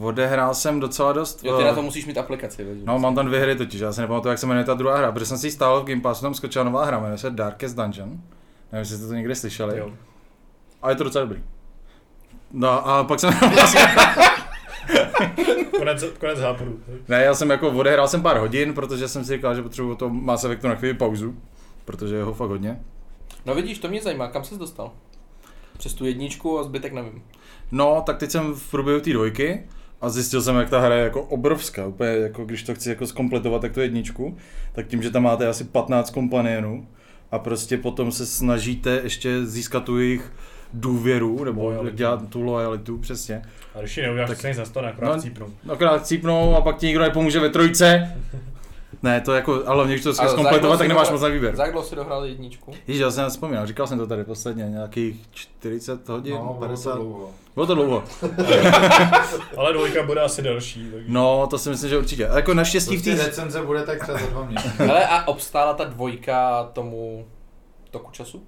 [0.00, 1.44] odehrál jsem docela dost.
[1.44, 2.78] Jo, ty eh, na to musíš mít aplikaci, veď?
[2.84, 5.12] No, mám tam dvě hry totiž, já se nepamatuju, jak se jmenuje ta druhá hra,
[5.12, 7.76] protože jsem si ji stál v Game Passu, tam skočila nová hra, jmenuje se Darkest
[7.76, 8.08] Dungeon.
[8.08, 8.20] Nevím,
[8.72, 9.78] jestli jste to někdy slyšeli.
[9.78, 9.90] Jo.
[10.82, 11.42] A je to docela dobrý.
[12.52, 13.32] No a pak jsem,
[15.78, 16.80] Konec, konec háporu.
[17.08, 20.08] ne, já jsem jako odehrál jsem pár hodin, protože jsem si říkal, že potřebuji to
[20.08, 21.34] Mass Effectu na chvíli pauzu,
[21.84, 22.80] protože je ho fakt hodně.
[23.46, 24.92] No vidíš, to mě zajímá, kam jsi dostal?
[25.78, 27.22] Přes tu jedničku a zbytek nevím.
[27.72, 29.66] No, tak teď jsem v průběhu té dvojky
[30.02, 33.06] a zjistil jsem, jak ta hra je jako obrovská, úplně jako když to chci jako
[33.06, 34.36] zkompletovat, tak tu jedničku,
[34.72, 36.86] tak tím, že tam máte asi 15 kompanionů
[37.30, 40.32] a prostě potom se snažíte ještě získat tu jejich
[40.74, 41.96] důvěru, nebo Lojalitu.
[41.96, 43.42] dělat tu lojalitu, přesně.
[43.74, 45.46] A když ji neuděláš, Tak- se nic nestane, akorát No, cípnou.
[45.68, 48.16] Akorát cípnou a pak ti nikdo nepomůže ve trojce.
[49.02, 51.56] Ne, to jako, ale když to Ale chceš jak tak nemáš si moc na výběr.
[51.56, 52.72] Za jak jsi dohrál jedničku?
[52.86, 56.60] Ježíš, já jsem vzpomínal, říkal jsem to tady posledně, nějakých 40 hodin, No, bylo to
[56.60, 56.94] 50.
[56.94, 57.30] dlouho.
[57.54, 58.04] Bylo to dlouho.
[59.56, 60.90] Ale dvojka bude asi delší.
[60.92, 61.06] Takže...
[61.08, 62.28] No, to si myslím, že určitě.
[62.28, 64.74] A jako naštěstí v Prostě té recenze bude tak třeba za dva měsíce.
[64.84, 67.26] Hele, a obstála ta dvojka tomu
[67.90, 68.42] toku času?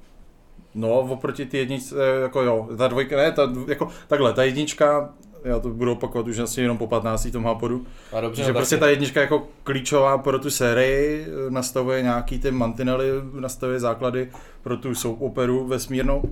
[0.74, 5.08] No, oproti ty jedničce, jako jo, ta dvojka, ne, ta, jako, takhle, ta jednička,
[5.44, 7.28] já to budu opakovat už asi jenom po 15.
[7.32, 11.26] tom hápodu, A dobře, že no, prostě ta jednička je jako klíčová pro tu sérii,
[11.48, 14.30] nastavuje nějaký ty mantinely, nastavuje základy
[14.62, 16.22] pro tu soap operu vesmírnou.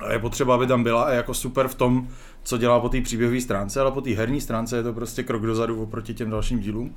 [0.00, 2.08] A je potřeba, aby tam byla a jako super v tom,
[2.42, 5.46] co dělá po té příběhové stránce, ale po té herní stránce je to prostě krok
[5.46, 6.94] dozadu oproti těm dalším dílům.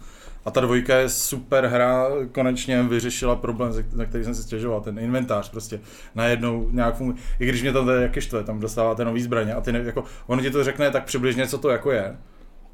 [0.47, 4.99] A ta dvojka je super hra, konečně vyřešila problém, na který jsem si stěžoval, ten
[4.99, 5.79] inventář prostě
[6.15, 7.17] najednou nějak funguje.
[7.39, 10.03] I když mě tam tady jak štve, tam dostáváte nový zbraně a ty ne, jako,
[10.27, 12.17] ono ti to řekne tak přibližně, co to jako je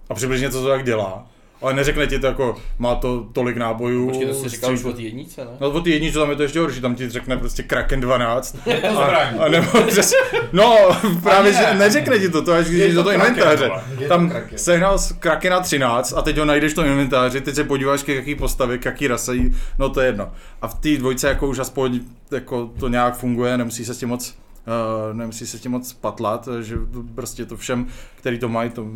[0.09, 1.27] a přibližně, co to jak dělá.
[1.63, 4.07] Ale neřekne ti to jako, má to tolik nábojů.
[4.09, 5.51] Počkej, to jsi říkal už o té jedničce, ne?
[5.59, 8.57] No o ty jedničce tam je to ještě horší, tam ti řekne prostě Kraken 12.
[8.81, 10.13] to a, a nebo přes,
[10.53, 10.77] no
[11.23, 11.57] právě, ne.
[11.57, 13.71] že neřekne ti to, to až když do to toho inventáře.
[13.99, 14.57] Je to Tam Kraken.
[14.57, 18.07] sehnal z Krakena 13 a teď ho najdeš v tom inventáři, teď se podíváš, k
[18.07, 20.31] jaký postavy, k jaký rasy, no to je jedno.
[20.61, 21.99] A v té dvojce jako už aspoň
[22.31, 24.35] jako to nějak funguje, nemusí se s tím moc
[24.67, 28.87] Uh, nemusí se tím moc patlat, že to prostě to všem, který to mají, to,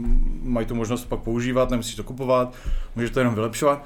[0.41, 2.53] mají tu možnost pak používat, nemusíš to kupovat,
[2.95, 3.85] můžeš to jenom vylepšovat.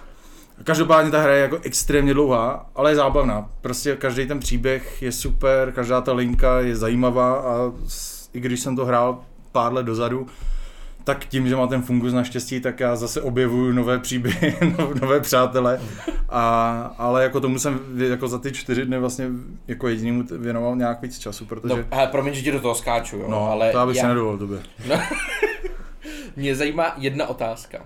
[0.63, 3.49] Každopádně ta hra je jako extrémně dlouhá, ale je zábavná.
[3.61, 7.71] Prostě každý ten příběh je super, každá ta linka je zajímavá a
[8.33, 9.19] i když jsem to hrál
[9.51, 10.27] pár let dozadu,
[11.03, 15.19] tak tím, že má ten fungus naštěstí, tak já zase objevuju nové příběhy, no- nové
[15.19, 15.81] přátele.
[16.29, 19.27] A, ale jako tomu jsem jako za ty čtyři dny vlastně
[19.67, 21.75] jako jedinému věnoval nějak víc času, protože...
[21.75, 24.07] No, hele, promiň, že ti do toho skáču, jo, no, ale to abych já, se
[24.07, 24.59] nedovolil tobě.
[26.35, 27.85] mě zajímá jedna otázka.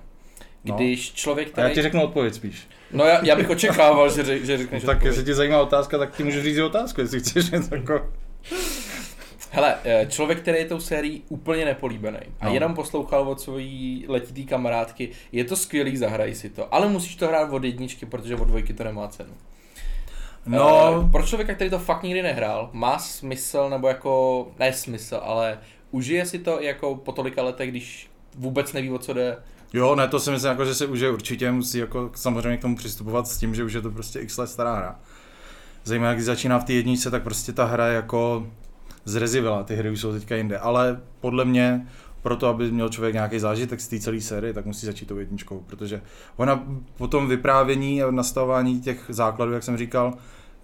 [0.66, 0.76] No.
[0.76, 1.68] Když člověk, A který...
[1.70, 2.68] já ti řeknu odpověď spíš.
[2.94, 5.06] No já, já bych očekával, že, že řekneš No, tak odpověď.
[5.06, 8.08] jestli tě zajímá otázka, tak ti můžu říct otázku, jestli chceš něco jako...
[9.56, 12.54] Hele, eh, člověk, který je tou sérií úplně nepolíbený a No.
[12.54, 17.28] jenom poslouchal od svojí letitý kamarádky, je to skvělý, zahraj si to, ale musíš to
[17.28, 19.34] hrát od jedničky, protože od dvojky to nemá cenu.
[20.46, 25.20] No, Eh, pro člověka, který to fakt nikdy nehrál, má smysl, nebo jako, ne smysl,
[25.24, 25.60] ale
[25.92, 29.38] užije si to jako po tolika letech, když vůbec neví, o co jde.
[29.74, 32.76] Jo, ne, to si myslím, jako, že se užije určitě, musí jako samozřejmě k tomu
[32.76, 35.00] přistupovat s tím, že už je to prostě x let stará hra.
[35.84, 38.48] Zajímavé, když začíná v té jedničce, tak prostě ta hra je jako
[39.06, 41.88] zrezivila, ty hry už jsou teďka jinde, ale podle mě
[42.22, 45.64] proto, aby měl člověk nějaký zážitek z té celé série, tak musí začít tou jedničkou,
[45.68, 46.02] protože
[46.38, 46.64] ona
[46.98, 50.14] po tom vyprávění a nastavování těch základů, jak jsem říkal,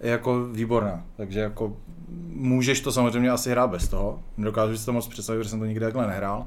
[0.00, 1.04] je jako výborná.
[1.16, 1.76] Takže jako
[2.28, 4.22] můžeš to samozřejmě asi hrát bez toho.
[4.36, 6.46] Nedokážu si to moc představit, protože jsem to nikdy takhle nehrál,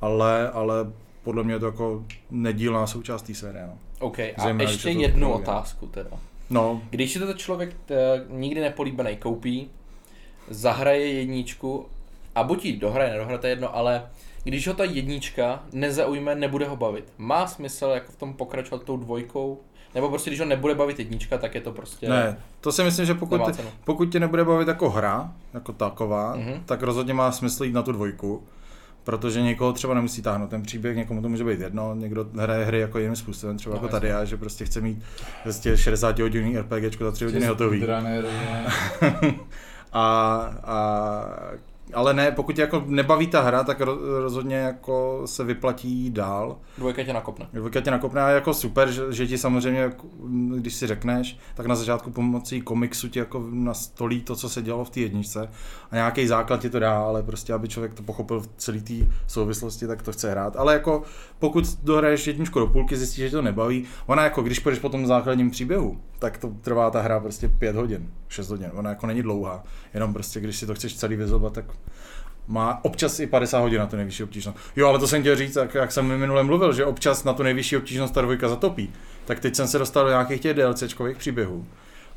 [0.00, 0.74] ale, ale
[1.22, 3.66] podle mě je to jako nedílná součást té série.
[3.66, 3.78] No.
[3.98, 6.10] OK, a Zajímavé, ještě to jednu otázku teda.
[6.50, 9.70] no, Když si to člověk t, nikdy nepolíbený koupí,
[10.48, 11.86] zahraje jedničku
[12.34, 14.06] a buď ji dohraje, nedohraje, to je jedno, ale
[14.44, 17.12] když ho ta jednička nezaujme, nebude ho bavit.
[17.18, 19.60] Má smysl jako v tom pokračovat tou dvojkou?
[19.94, 22.08] Nebo prostě když ho nebude bavit jednička, tak je to prostě...
[22.08, 23.68] ne, to si myslím, že pokud, cenu.
[23.84, 26.48] pokud tě nebude bavit jako hra, jako taková, Mhm.
[26.48, 26.60] mm-hmm.
[26.66, 28.42] tak rozhodně má smysl jít na tu dvojku,
[29.04, 32.80] protože někoho třeba nemusí táhnout ten příběh, někomu to může být jedno, někdo hraje hry
[32.80, 34.98] jako jiným způsobem, třeba No, jako tady já, že prostě chce mít
[35.42, 37.86] prostě 60 hodinový RPGčko za 3 hodiny hotový.
[37.86, 38.24] Ne.
[39.96, 40.76] a, a
[41.94, 46.56] ale ne, pokud tě jako nebaví ta hra, tak ro- rozhodně jako se vyplatí dál.
[46.78, 47.46] Dvojka tě nakopne.
[47.52, 49.92] Dvojka tě nakopne a jako super, že, že ti samozřejmě,
[50.56, 54.84] když si řekneš, tak na začátku pomocí komiksu ti jako nastolí to, co se dělo
[54.84, 55.48] v té jedničce
[55.90, 58.94] a nějaký základ ti to dá, ale prostě, aby člověk to pochopil v celé té
[59.26, 60.56] souvislosti, tak to chce hrát.
[60.56, 61.02] Ale jako
[61.38, 65.06] pokud dohraješ jedničku do půlky, zjistíš, že to nebaví, ona jako když půjdeš po tom
[65.06, 69.22] základním příběhu, tak to trvá ta hra prostě 5 hodin, 6 hodin, ona jako není
[69.22, 69.62] dlouhá,
[69.94, 71.64] jenom prostě když si to chceš celý vyzobat, tak
[72.46, 74.58] má občas i 50 hodin na tu nejvyšší obtížnost.
[74.76, 77.42] Jo, ale to jsem chtěl říct, jak, jak jsem minule mluvil, že občas na tu
[77.42, 78.92] nejvyšší obtížnost ta dvojka zatopí.
[79.24, 81.66] Tak teď jsem se dostal do nějakých těch DLCčkových příběhů.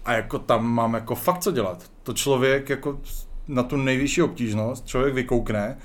[0.05, 1.84] A jako tam mám jako fakt co dělat.
[2.03, 2.99] To člověk jako
[3.47, 5.78] na tu nejvyšší obtížnost, člověk vykoukne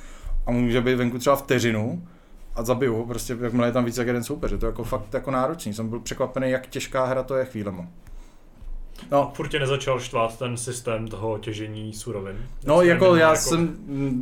[0.47, 2.09] a může být venku třeba vteřinu
[2.55, 4.53] a zabiju prostě jakmile je tam víc jak jeden soupeř.
[4.53, 5.75] Je to jako fakt jako náročný.
[5.75, 7.87] Jsem byl překvapený, jak těžká hra to je chvílema.
[9.11, 9.33] No.
[9.35, 12.37] Furt tě nezačal štvát ten systém toho těžení surovin.
[12.67, 13.77] No Jestli jako já jako jsem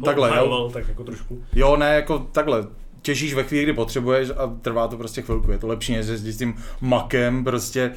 [0.04, 0.34] takhle, jo.
[0.34, 1.42] obhajoval tak jako trošku.
[1.52, 2.66] Jo, ne, jako takhle.
[3.02, 5.50] Těžíš ve chvíli, kdy potřebuješ a trvá to prostě chvilku.
[5.52, 7.92] Je to lepší, než jezdit s tím makem, prostě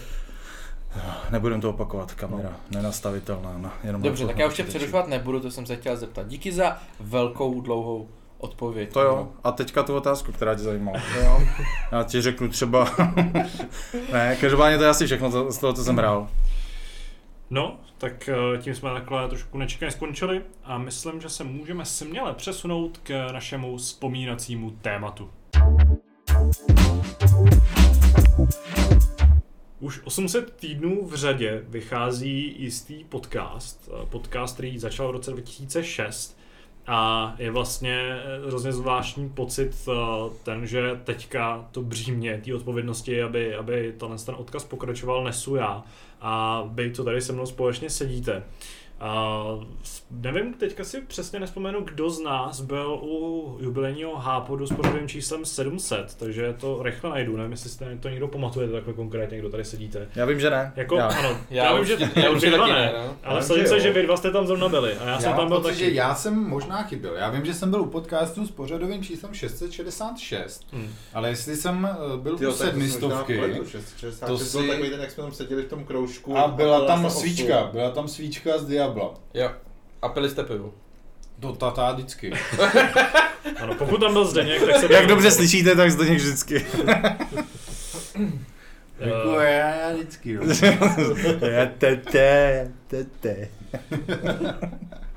[1.30, 2.57] Nebudem to opakovat, kamera no.
[2.71, 3.55] nenastavitelná.
[3.57, 6.28] No, jenom Dobře, tak já už tě přerušovat nebudu, to jsem se chtěl zeptat.
[6.28, 8.93] Díky za velkou, dlouhou odpověď.
[8.93, 11.01] To jo, a teďka tu otázku, která tě zajímala.
[11.23, 11.41] Jo.
[11.91, 12.88] Já ti řeknu třeba...
[14.13, 16.28] ne, každopádně to je asi všechno z toho, co jsem hrál.
[17.50, 22.34] No, tak eh, tím jsme takhle trošku nečekaně skončili a myslím, že se můžeme směle
[22.34, 25.30] přesunout k našemu vzpomínacímu tématu.
[29.80, 36.38] Už 800 týdnů v řadě vychází jistý podcast, eh, podcast, který začal v roce 2006
[36.88, 39.88] a je vlastně eh, hrozně zvláštní pocit
[40.43, 43.93] ten, že teďka to břímě té odpovědnosti, aby, aby
[44.26, 45.84] ten odkaz pokračoval, nesu já
[46.22, 48.43] a vy to tady se mnou společně sedíte.
[49.00, 49.36] A
[49.84, 55.08] s- nevím, teďka si přesně nespomenu, kdo z nás byl u jubilejního hápodu s pořadovým
[55.08, 59.50] číslem 700, takže to rychle najdu, nevím, jestli si to někdo pamatujete takhle konkrétně, kdo
[59.50, 60.08] tady sedíte.
[60.16, 60.74] Já vím, že ne.
[60.76, 61.08] Jako, já.
[61.08, 63.16] ano, Já já, vím, že já dva taky ne, ne, no.
[63.24, 65.20] ale Já stavím vím, se, že vy dva jste tam zrovna byli a já, Já,
[65.20, 65.76] jsem tam byl taky.
[65.78, 67.16] že já jsem možná chyběl.
[67.16, 70.88] Já vím, že jsem byl u podcastu s pořadovým číslem 666, Hmm.
[71.14, 74.68] ale jestli jsem eh, byl Tyjo, u to sedmistovky možná pletu, 666 to byl si-
[74.68, 76.38] takový ten, jak jsme tam seděli v tom kroužku.
[76.38, 77.22] a byla tam 58.
[77.22, 79.13] svíčka, byla tam svíčka z Diabla.
[79.33, 79.51] Jo.
[80.01, 80.73] A pili jste pivo.
[81.39, 82.31] To tatá vždycky.
[83.61, 86.65] Ano, pokud tam byl Zdeněk, tak se Jak dobře slyšíte, tak zde vždycky.
[88.99, 90.39] Jako Eh, já, já vždycky.
[91.41, 93.49] Je tete, tete.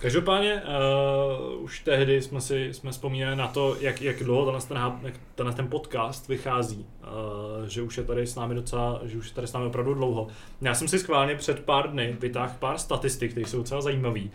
[0.00, 5.12] Každopádně uh, už tehdy jsme si jsme vzpomínali na to, jak, jak dlouho tenhle ten,
[5.34, 6.86] tenhle ten podcast vychází.
[7.00, 9.94] Uh, že už je tady s námi docela, že už je tady s námi opravdu
[9.94, 10.28] dlouho.
[10.60, 14.20] Já jsem si schválně před pár dny vytáhl pár statistik, které jsou docela zajímavé.
[14.20, 14.28] Uh,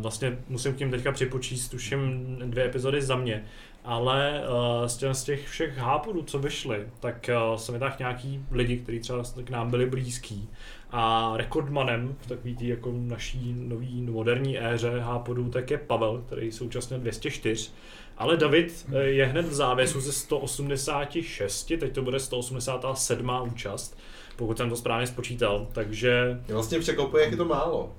[0.00, 3.44] vlastně musím k tím teďka připočíst tuším dvě epizody za mě.
[3.84, 8.44] Ale uh, z, těch, z těch všech hápodů, co vyšly, tak uh, jsem vytáhl nějaký
[8.50, 10.48] lidi, kteří třeba k nám byli blízký.
[10.92, 16.52] A rekordmanem v takové té jako naší nový moderní éře hápodů tak je Pavel, který
[16.52, 17.70] současně 204.
[18.18, 23.30] Ale David eh, je hned v závěsu ze 186, teď to bude 187.
[23.42, 23.98] účast,
[24.36, 25.66] pokud jsem to správně spočítal.
[25.72, 27.92] Takže Mě vlastně překvapuje, jak je to málo.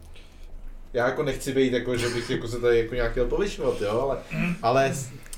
[0.93, 4.01] Já jako nechci být jako, že bych jako se tady jako nějak chtěl povyšovat, jo,
[4.01, 4.17] ale,
[4.61, 4.93] ale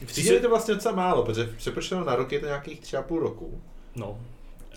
[0.06, 3.02] přijde mi to vlastně docela málo, protože přepočteno na rok je to nějakých tři a
[3.02, 3.62] půl roku.
[3.96, 4.20] no,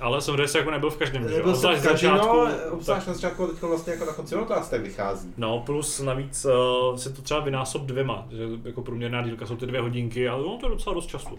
[0.00, 1.34] ale samozřejmě se jako nebyl v každém, že?
[1.36, 4.12] Nebyl jsem v z každém, začátku, no, tak- obzvlášť na začátku, teď vlastně jako na
[4.12, 5.32] konci ono to asi tak vychází.
[5.36, 6.44] No, plus navíc
[6.90, 10.42] uh, se to třeba vynásob dvěma, že jako průměrná dílka jsou ty dvě hodinky, ale
[10.42, 11.38] no, to je docela dost času.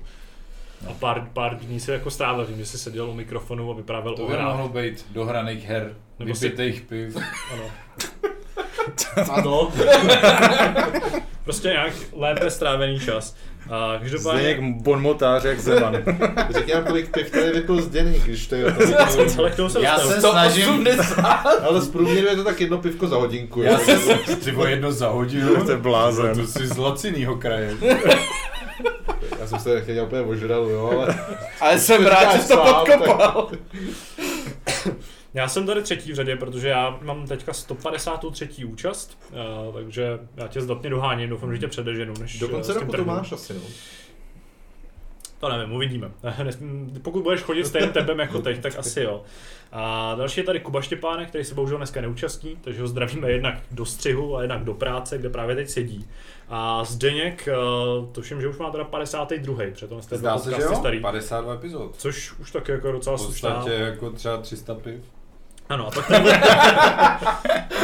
[0.90, 4.16] A pár, pár dní se jako strávil tím, že jsi seděl u mikrofonu a vyprávěl
[4.16, 4.48] To o by hrách.
[4.56, 7.18] mohlo být dohraných her, Nebo si- vypitejch piv.
[7.54, 7.64] Ano.
[9.32, 9.72] Ano.
[11.44, 13.36] Prostě nějak lépe strávený čas.
[13.70, 15.98] A každopádně, Zdeněk bonmotář jak Zeman.
[16.50, 18.76] Řekni nám, kolik piv tady vypil Zdeněk, když to je
[19.38, 21.24] ale k tomu se Já se snažím, 180!
[21.64, 23.62] Ale z průměru je to tak jedno pivko za hodinku.
[23.62, 23.96] já se
[24.40, 25.66] třeba jedno za hodinu.
[25.66, 26.36] To je blázen.
[26.36, 27.74] To jsi z lacinýho kraje.
[29.40, 31.20] Já jsem se nechtěl úplně ožral, jo, ale...
[31.62, 33.52] Ale jsem To rád, že to podkopal.
[35.34, 38.66] Já jsem tady třetí v řadě, protože já mám teďka 153.
[38.66, 39.18] účast,
[39.68, 42.78] uh, takže já tě zdatně doháním, doufám, že tě předeženu, než Do eh, konce s
[42.78, 43.60] tím roku to máš asi, no.
[45.40, 46.12] To nevím, uvidíme.
[46.44, 49.24] Nesmím- Pokud budeš chodit stejným tempem jako teď, tak asi jo.
[49.72, 53.60] A další je tady Kuba Štěpánek, který se bohužel dneska neúčastní, takže ho zdravíme jednak
[53.72, 56.08] do střihu a jednak do práce, kde právě teď sedí.
[56.50, 57.54] A Zdeněk, eh,
[58.12, 59.72] tuším, že už má teda 52.
[59.72, 60.76] Přitom jste Zdá se, že jo?
[60.76, 61.00] starý.
[61.00, 61.96] 52 epizod.
[61.98, 63.50] Což už taky jako docela V slušná.
[63.56, 65.02] podstatě jako třeba 300 piv.
[65.70, 66.42] Ano, a pak tam bude...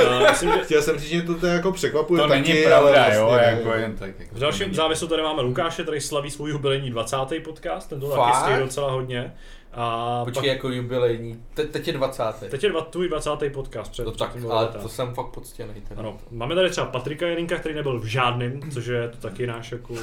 [0.04, 3.04] uh, myslím, že Chtěl jsem říct, že to, to jako překvapuje To taky, není pravda,
[3.06, 4.20] ale jo, vlastně, jako jen tak.
[4.20, 7.18] Jako v dalším závěsu tady máme Lukáše, který slaví svůj jubilejní 20.
[7.44, 9.34] podcast, ten to taky stojí docela hodně.
[9.78, 11.44] A Počkej, pak, jako jubilejní.
[11.54, 12.24] Te, teď je 20.
[12.50, 13.30] teď je dva, tvůj 20.
[13.54, 14.82] podcast před, No před tak, tím ale letem.
[14.82, 15.74] to jsem fakt poctěný.
[15.88, 16.00] Teda.
[16.00, 19.72] Ano, máme tady třeba Patrika Jeninka, který nebyl v žádným, což je to taky náš
[19.72, 19.94] jako...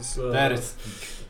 [0.00, 0.18] Z,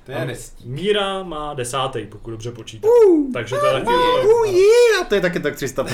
[0.06, 0.26] To je.
[0.26, 0.32] To.
[0.64, 2.90] Míra má desátý, pokud dobře počítám.
[3.32, 3.86] Takže to je taky...
[3.86, 5.86] Uh, yeah, to je taky tak 300.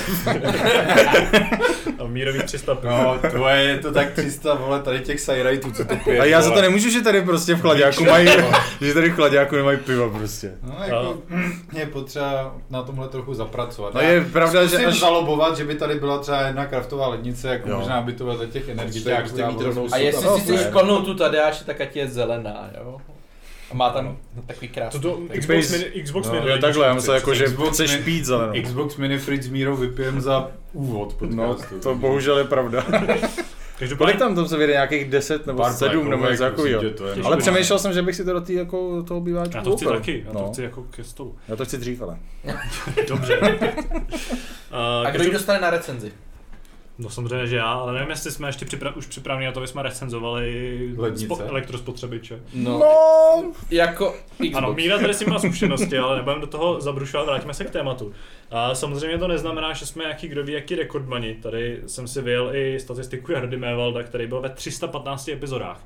[1.99, 5.95] A mírový 300 No, tvoje je to tak 300, vole, tady těch sajrajtů, co to
[6.03, 6.19] pije.
[6.19, 8.27] A já za to nemůžu, že tady prostě v chladáku mají,
[8.81, 10.51] že tady v chladáku nemají pivo prostě.
[10.63, 11.17] No, jako,
[11.73, 13.93] je potřeba na tomhle trochu zapracovat.
[13.93, 17.47] No Já je pravda, že až- zalobovat, že by tady byla třeba jedna kraftová lednice,
[17.47, 17.77] jako Jo.
[17.77, 19.09] možná by to vedle těch smysl.
[19.91, 22.97] A jestli si chceš plnou tu Tadeáši, tak ať je zelená, jo?
[23.71, 24.99] A má tam takový krásný.
[25.01, 25.39] To to efekt.
[25.39, 26.49] Xbox Mini, Xbox No, Mini.
[26.49, 28.61] jo, takhle, já myslím jako, že Xbox chceš Mini- pít zelenou.
[28.63, 31.79] Xbox Mini Fritz s Mírou vypijem za úvod No, podcastu.
[31.79, 32.85] to bohužel je pravda.
[33.79, 34.73] Každopádně, Kolik tam to se vyjde?
[34.73, 36.81] Nějakých 10 nebo Pár 7 nebo něco takového.
[37.23, 39.85] Ale přemýšlel jsem, že bych si to do tý, jako, toho býváčku já to chci
[39.85, 39.99] koupil.
[39.99, 40.51] taky, já to no.
[40.51, 41.35] chci jako ke stolu.
[41.47, 42.17] Já to chci dřív, ale.
[43.07, 43.39] Dobře.
[44.71, 46.11] A A kdo ji dostane na recenzi?
[46.99, 49.67] No samozřejmě, že já, ale nevím, jestli jsme ještě připra- už připraveni na to, aby
[49.67, 52.39] jsme recenzovali spo- elektrospotřebiče.
[52.53, 54.55] No, No, jako Xbox.
[54.55, 57.69] Ano, Míra tady s tím má zkušenosti, ale nebudeme do toho zabrušovat, vrátíme se k
[57.69, 58.13] tématu.
[58.51, 61.33] A samozřejmě to neznamená, že jsme jaký kdo ví, jaký rekordmani.
[61.35, 65.83] Tady jsem si vyjel i statistiku Jardy Mévalda, který byl ve 315 epizodách.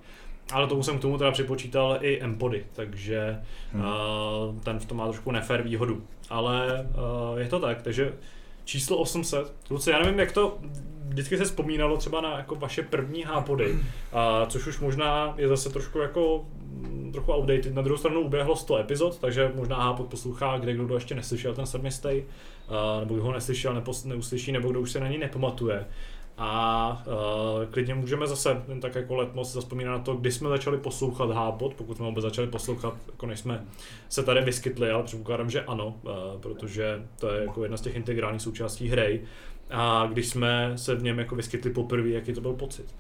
[0.54, 3.40] Ale tomu jsem k tomu teda připočítal i Empody, takže
[3.72, 3.86] hmm.
[3.86, 6.04] uh, ten v tom má trošku nefér výhodu.
[6.30, 6.88] Ale
[7.32, 8.14] uh, je to tak, takže
[8.66, 9.54] číslo 800.
[9.68, 10.58] Kluci, já nevím, jak to
[11.14, 13.76] vždycky se vzpomínalo třeba na jako vaše první hápody,
[14.14, 17.76] a což už možná je zase trošku jako mm, trochu outdated.
[17.76, 21.66] Na druhou stranu uběhlo 100 epizod, takže možná hápod poslouchá, kde kdo ještě neslyšel ten
[21.66, 22.26] sedmistej,
[23.00, 25.86] nebo kdo ho neslyšel, nepos, neuslyší, nebo kdo už se na ní nepamatuje.
[26.38, 30.50] A uh, klidně můžeme zase jen tak jako letmo si zaspomínat na to, kdy jsme
[30.50, 33.66] začali poslouchat Hápod, pokud jsme vůbec začali poslouchat, jako než jsme
[34.10, 37.96] se tady vyskytli, ale předpokládám, že ano, uh, protože to je jako jedna z těch
[37.96, 39.22] integrálních součástí hry.
[39.70, 42.96] A když jsme se v něm jako vyskytli poprvé, jaký to byl pocit?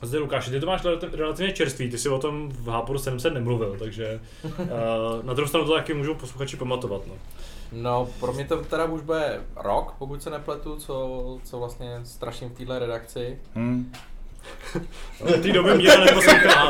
[0.00, 2.98] A zde Lukáš, ty to máš relati- relativně čerstvý, ty si o tom v Hápodu
[2.98, 4.58] 700 nemluvil, takže uh,
[5.22, 7.06] na druhou stranu to taky můžou posluchači pamatovat.
[7.06, 7.14] No.
[7.72, 12.48] No, pro mě to teda už bude rok, pokud se nepletu, co, co vlastně straším
[12.48, 13.38] v téhle redakci.
[13.54, 13.92] hm.
[15.20, 16.68] Od té doby Míra neposlouchá.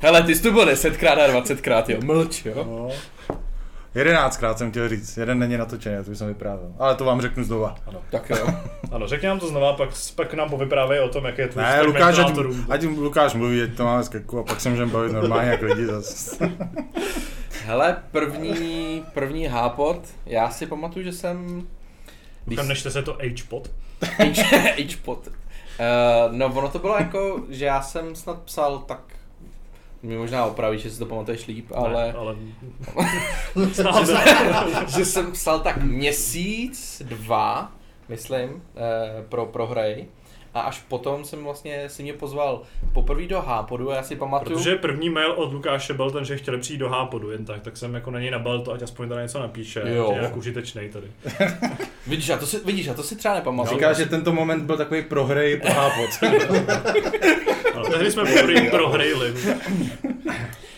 [0.00, 2.64] Hele, ty jsi tu byl 10krát a 20krát, jo, mlč, jo.
[2.64, 2.88] No.
[3.96, 6.72] Jedenáctkrát jsem chtěl říct, jeden není natočený, to už jsem vyprávěl.
[6.78, 7.74] Ale to vám řeknu znova.
[8.10, 8.46] Tak jo.
[8.92, 11.82] Ano, řekni nám to znova, pak, pak nám povyprávej o tom, jak je tvůj Ne,
[11.82, 12.38] Lukáš, ať,
[12.68, 15.62] ať Lukáš mluví, ať to máme z krku a pak se můžeme bavit normálně jak
[15.62, 16.36] lidi zase.
[17.64, 21.66] Hele, první, první hápot, já si pamatuju, že jsem...
[22.44, 22.58] Když...
[22.68, 23.70] Nešte se to H-pod.
[24.02, 25.26] H- H-pod.
[25.26, 25.32] Uh,
[26.36, 29.00] no ono to bylo jako, že já jsem snad psal tak
[30.06, 32.06] mě možná opraví, že si to pamatuješ líp, ale...
[32.06, 32.36] Ne, ale...
[33.68, 34.18] že, jsem,
[34.86, 37.72] že jsem psal tak měsíc, dva,
[38.08, 40.06] myslím, eh, pro, pro hry.
[40.54, 44.56] A až potom jsem vlastně si mě pozval poprvé do Hápodu a já si pamatuju...
[44.56, 47.76] Protože první mail od Lukáše byl ten, že chtěli přijít do Hápodu jen tak, tak
[47.76, 50.12] jsem jako na něj nabal to, ať aspoň tady něco napíše, Jo.
[50.16, 51.06] je jak užitečnej tady.
[52.06, 53.76] Vidíš, a to si, vidíš, a to si třeba nepamatuju.
[53.76, 56.10] Říká, že tento moment byl takový pro hry, pro hápot.
[57.90, 59.34] Tehdy jsme poprvé prohrejli.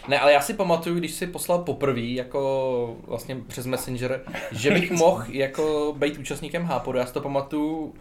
[0.09, 4.21] Ne, ale já si pamatuju, když si poslal poprvé jako vlastně přes Messenger,
[4.53, 6.99] že bych mohl jako být účastníkem Hápodu.
[6.99, 7.95] Já si to pamatuju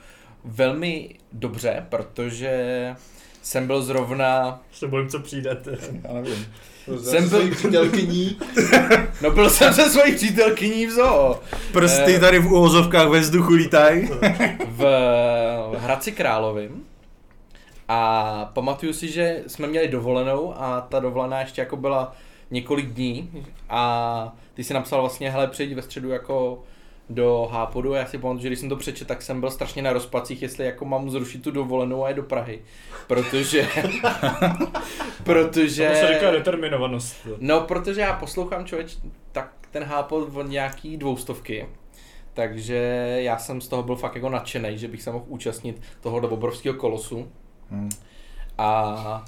[0.46, 2.52] velmi dobře, protože
[3.42, 5.78] jsem byl zrovna, Se bojím, co přijdete.
[6.08, 6.46] Já nevím.
[7.04, 8.38] Jsem byl- Svojí přítelkyní.
[9.22, 11.40] no byl jsem se svojí přítelkyní v zoo.
[11.74, 14.10] Prsty tady v úvozovkách ve vzduchu lítají.
[14.68, 14.84] v
[15.78, 16.84] Hradci Královým
[17.88, 22.16] a pamatuju si, že jsme měli dovolenou a ta dovolená ještě jako byla
[22.52, 26.64] několik dní a ty si napsal vlastně, hele, přijď ve středu jako
[27.10, 29.82] do Hápodu a já si pamatuju, že když jsem to přečetl, tak jsem byl strašně
[29.82, 32.60] na rozpacích, jestli jako mám zrušit tu dovolenou a je do Prahy,
[33.08, 33.68] protože
[35.24, 37.28] protože To se říká determinovanost.
[37.40, 38.98] No, protože já poslouchám člověč,
[39.32, 41.68] tak ten hápot od nějaký dvoustovky.
[42.34, 42.76] Takže
[43.20, 46.76] já jsem z toho byl fakt jako nadšený, že bych se mohl účastnit tohohle obrovského
[46.76, 47.32] kolosu.
[47.72, 47.90] Hmm.
[48.58, 49.26] A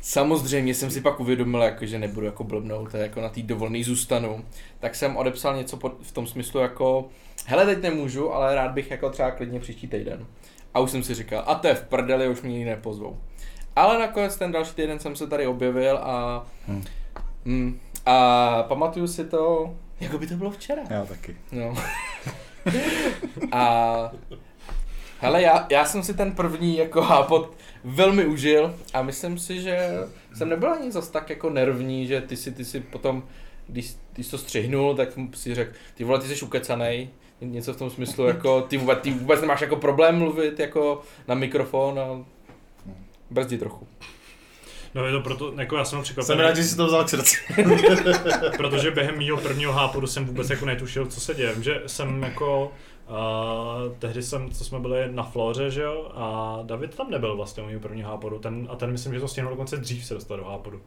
[0.00, 4.44] samozřejmě jsem si pak uvědomil, jako, že nebudu jako blbnout, jako na té dovolený zůstanu.
[4.80, 7.08] Tak jsem odepsal něco pod, v tom smyslu jako,
[7.46, 10.26] hele teď nemůžu, ale rád bych jako třeba klidně příští týden.
[10.74, 13.18] A už jsem si říkal, a to je v prdeli, už mě nikdy nepozvou.
[13.76, 16.84] Ale nakonec ten další týden jsem se tady objevil a Hmm.
[17.44, 17.80] Hmm.
[18.06, 20.82] A pamatuju si to, Jako by to bylo včera.
[20.90, 21.36] Já taky.
[21.52, 21.74] No.
[23.52, 24.12] A
[25.20, 29.90] hele, já, já jsem si ten první jako hápot velmi užil a myslím si, že
[30.34, 33.22] jsem nebyl ani zas tak jako nervní, že ty si, ty si potom,
[33.66, 37.08] když, když to střihnul, tak si řekl, ty vole, ty jsi ukecanej,
[37.40, 41.34] něco v tom smyslu, jako ty vůbec, ty vůbec nemáš jako problém mluvit jako na
[41.34, 42.24] mikrofon a
[43.30, 43.86] brzdí trochu.
[44.94, 47.08] No je to proto, jako já jsem Jsem překvapený, rád, že jsi to vzal k
[47.08, 47.36] srdci.
[48.56, 51.54] protože během mýho prvního hápodu jsem vůbec jako netušil, co se děje.
[51.60, 52.72] Že jsem jako
[53.08, 57.62] Uh, tehdy jsem, co jsme byli na Floře, že jo, a David tam nebyl vlastně
[57.62, 60.36] u mého prvního hápodu, ten, a ten myslím, že to stihnul dokonce dřív se dostat
[60.36, 60.80] do hápodu.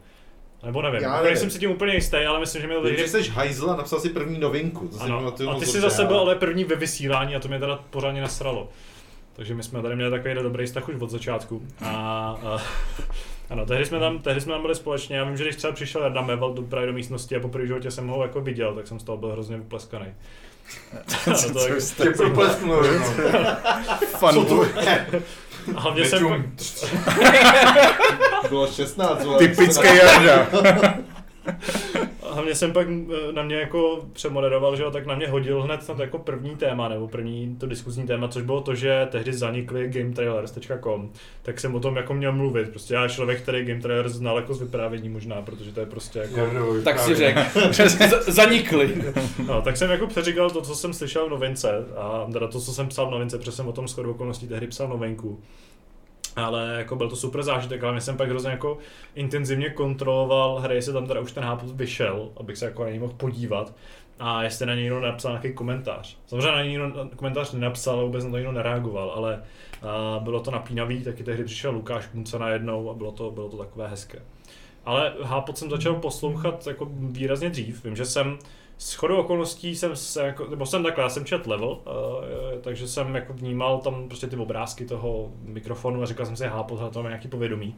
[0.62, 1.38] Nebo nevím, Já Já nevím.
[1.38, 3.24] jsem si tím úplně jistý, ale myslím, že měl Vím, že tehdy...
[3.24, 4.88] jsi hajzl a napsal si první novinku.
[4.88, 7.58] To Ano, a moc ty jsi zase byl ale první ve vysílání a to mě
[7.58, 8.68] teda pořádně nasralo.
[9.36, 11.62] Takže my jsme tady měli takový dobrý vztah už od začátku.
[11.84, 11.88] A,
[12.44, 12.58] a
[13.50, 15.16] ano, tehdy jsme, tam, tehdy jsme tam byli společně.
[15.16, 17.66] Já vím, že když třeba přišel Jarda Meval do, právě do místnosti a poprvé v
[17.66, 20.06] životě jsem ho jako viděl, tak jsem z toho byl hrozně vypleskaný.
[21.26, 22.82] Ano, to jako- Tě proplesknu, no.
[24.18, 24.34] Fan.
[25.76, 26.40] a hlavně jsem, pak,
[28.48, 29.38] Bylo 16, vole.
[29.38, 30.46] Typický Jarda.
[32.32, 35.62] A hlavně jsem pak eh, na mě jako přemoderoval, že jo, tak na mě hodil
[35.62, 39.08] hned na to jako první téma, nebo první to diskuzní téma, což bylo to, že
[39.10, 41.10] tehdy zanikly gametrailers.com,
[41.42, 42.68] tak jsem o tom jako měl mluvit.
[42.70, 46.18] Prostě já člověk, který Game Trailers znal jako z vyprávění možná, protože to je prostě
[46.18, 46.36] jako...
[46.84, 47.40] Tak si řekl,
[47.72, 48.94] Z- zanikli.
[49.46, 52.72] No, tak jsem jako přeříkal to, co jsem slyšel v novince, a teda to, co
[52.72, 55.40] jsem psal v novince, protože jsem o tom shodou okolností tehdy psal novinku.
[56.36, 58.78] Ale jako byl to super zážitek, ale mě jsem pak hrozně jako
[59.14, 62.98] intenzivně kontroloval hry, jestli tam teda už ten háput vyšel, abych se jako na něj
[62.98, 63.74] mohl podívat.
[64.18, 66.16] A jestli na něj někdo napsal nějaký komentář.
[66.26, 69.42] Samozřejmě na něj někdo komentář nenapsal, vůbec na to někdo nereagoval, ale
[69.82, 73.56] a bylo to napínavý, taky tehdy přišel Lukáš Kunce najednou a bylo to, bylo to
[73.56, 74.22] takové hezké.
[74.84, 77.84] Ale hápot jsem začal poslouchat jako výrazně dřív.
[77.84, 78.38] Vím, že jsem
[78.82, 81.78] s chodou okolností jsem se jako, nebo jsem takhle, já jsem čet level, uh,
[82.60, 86.64] takže jsem jako vnímal tam prostě ty obrázky toho mikrofonu a říkal jsem si, hele,
[86.90, 87.76] to má nějaký povědomí.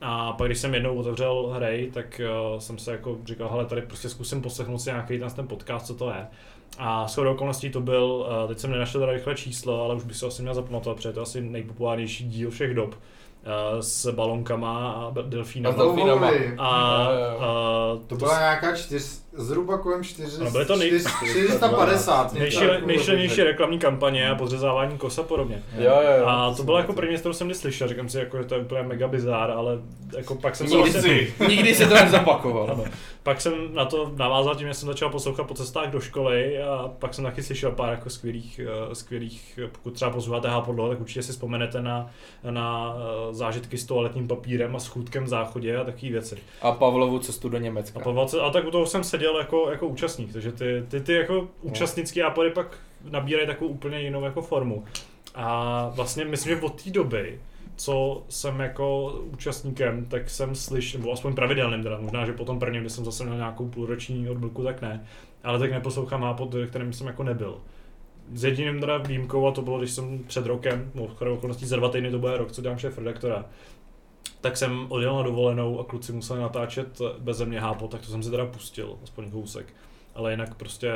[0.00, 2.20] A pak když jsem jednou otevřel hry, tak
[2.52, 5.86] uh, jsem se jako říkal, hele, tady prostě zkusím poslechnout si nějaký ten, ten podcast,
[5.86, 6.26] co to je.
[6.78, 10.16] A shodou okolností to byl, uh, teď jsem nenašel teda rychle číslo, ale už bych
[10.16, 12.94] si asi měl zapamatovat, protože to je asi nejpopulárnější díl všech dob
[13.80, 15.76] s balonkama a A s delfínama.
[15.76, 16.30] delfínama.
[16.58, 17.40] A, jo.
[17.40, 22.22] a To byla nějaká čtyř, zhruba kolem 4, No, byly to nej- čtyř, 450.
[22.32, 22.86] něco nejšile, takového.
[22.86, 25.62] nejšilnější reklamní kampaně a podřezávání kos a podobně.
[25.78, 26.26] Jo, jo, jo.
[26.26, 28.60] A to bylo jako první, kterou jsem kdy slyšel, říkám si, jako, že to je
[28.60, 29.78] úplně mega bizár, ale
[30.16, 32.84] jako pak jsem se Nikdy, vlastně, si, nikdy se to nezapakoval.
[33.26, 36.94] Pak jsem na to navázal tím, že jsem začal poslouchat po cestách do školy a
[36.98, 38.60] pak jsem taky slyšel pár jako skvělých,
[38.90, 42.10] eh, skvělých pokud třeba posloucháte Hápodlo, tak určitě si vzpomenete na,
[42.50, 46.38] na eh, zážitky s toaletním papírem a s chůdkem v záchodě a takové věci.
[46.62, 48.00] A Pavlovu cestu do A, Německa.
[48.00, 51.12] po 20, a tak u toho jsem seděl jako, jako účastník, takže ty, ty, ty
[51.12, 52.78] jako účastnický ápady pak
[53.10, 54.84] nabírají takovou úplně jinou jako formu.
[55.34, 57.40] A vlastně myslím, že od té doby,
[57.76, 62.58] co jsem jako účastníkem, tak jsem slyšel, nebo aspoň pravidelným teda, možná, že po tom
[62.58, 65.06] prvním, jsem zase měl nějakou půlroční odmlku, tak ne,
[65.44, 67.60] ale tak neposlouchám ápod, kterým jsem jako nebyl.
[68.32, 71.76] S jediným teda výjimkou, a to bylo, když jsem před rokem, no v okolností za
[71.76, 73.44] dva týdny to bude rok, co dělám šéf redaktora,
[74.40, 78.22] tak jsem odjel na dovolenou a kluci museli natáčet bez mě hápo, tak to jsem
[78.22, 79.66] si teda pustil, aspoň kousek.
[80.16, 80.92] Ale jinak prostě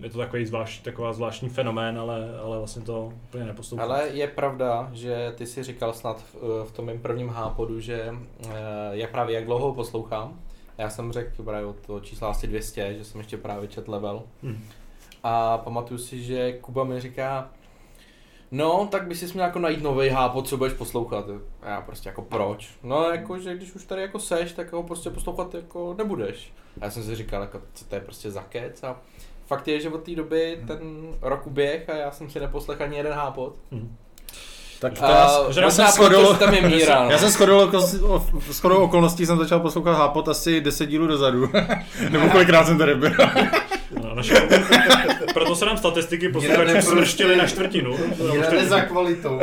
[0.00, 3.90] je to takový zvlášť, taková zvláštní fenomén, ale, ale vlastně to úplně neposlouchám.
[3.90, 8.14] Ale je pravda, že ty si říkal snad v, v tom mém prvním hápodu, že
[8.44, 8.50] eh,
[8.90, 10.40] jak právě jak dlouho ho poslouchám.
[10.78, 14.22] Já jsem řekl právě od toho čísla asi 200, že jsem ještě právě čet level.
[14.42, 14.64] Hm.
[15.22, 17.50] A pamatuju si, že Kuba mi říká,
[18.50, 21.24] no, tak by si měl jako najít nový hápot, co budeš poslouchat.
[21.62, 22.70] A já prostě jako proč?
[22.82, 26.52] No, jako, že když už tady jako seš, tak ho prostě poslouchat jako nebudeš.
[26.80, 28.96] A já jsem si říkal, jako, co to je prostě za kec a
[29.46, 30.78] fakt je, že od té doby ten
[31.22, 33.54] rok uběh a já jsem si neposlechl ani jeden hápot.
[33.72, 33.96] Hm.
[34.80, 35.86] Tak to A já, že já, jsem
[36.32, 37.10] že tam je míra, no.
[37.10, 37.80] já jsem shodou, oko-
[38.52, 41.50] shodou okolností jsem začal poslouchat Hápot asi 10 dílů dozadu.
[42.10, 43.10] Nebo kolikrát jsem tady byl.
[44.18, 44.48] No, naše,
[45.34, 47.96] proto se nám statistiky posluchačů smrštily na čtvrtinu.
[48.50, 49.40] Jde za kvalitou.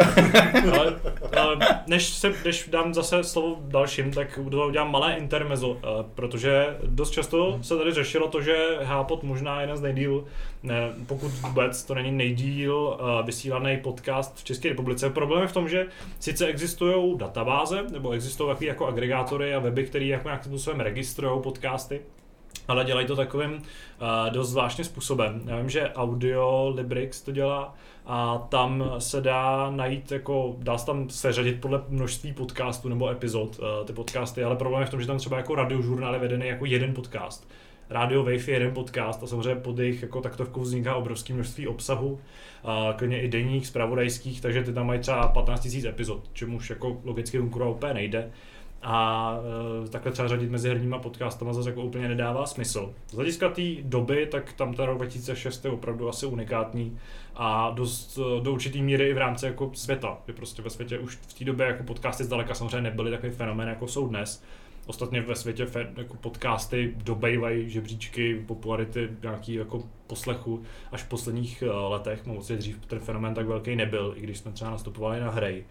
[0.72, 1.00] ale,
[1.38, 1.58] ale
[1.88, 7.60] než, se, než dám zase slovo dalším, tak udělám malé intermezzo, eh, protože dost často
[7.62, 10.26] se tady řešilo to, že Hápot možná je jeden z nejdíl,
[10.64, 15.10] ne, pokud vůbec to není nejdíl eh, vysílaný podcast v České republice.
[15.10, 15.88] Problém je v tom, že
[16.20, 21.42] sice existují databáze, nebo existují takový jako agregátory a weby, které jako nějakým způsobem registrují
[21.42, 22.02] podcasty,
[22.68, 23.59] ale dělají to takovým uh,
[24.30, 25.41] dost zvláštním způsobem.
[25.45, 30.86] Já vím, že Audio Librix to dělá a tam se dá najít, jako, dá se
[30.86, 35.01] tam seřadit podle množství podcastů nebo epizod uh, ty podcasty, ale problém je v tom,
[35.01, 37.47] že tam třeba jako radiožurnál je vedený jako jeden podcast.
[37.89, 42.20] Radio Wave je jeden podcast a samozřejmě pod jejich jako taktovkou vzniká obrovské množství obsahu,
[42.63, 46.97] a klidně i denních, spravodajských, takže ty tam mají třeba 15 000 epizod, čemuž jako
[47.03, 48.32] logicky konkurovat úplně nejde.
[48.88, 49.38] A
[49.86, 52.94] e, takhle třeba řadit mezi herníma podcastama zase jako úplně nedává smysl.
[53.08, 56.98] Z hlediska té doby, tak tam ten rok 2006 je opravdu asi unikátní
[57.36, 61.00] a dost, e, do určitý míry i v rámci jako světa, že prostě ve světě
[61.00, 64.44] už v té době jako podcasty zdaleka samozřejmě nebyly takový fenomén, jako jsou dnes.
[64.88, 65.68] Ostatně ve světě
[65.98, 72.26] jako podcasty dobejvají žebříčky popularity nějaký jako poslechu až v posledních eh, letech.
[72.26, 75.66] Moc dřív ten fenomén tak velký nebyl, i když jsme třeba nastupovali na hry.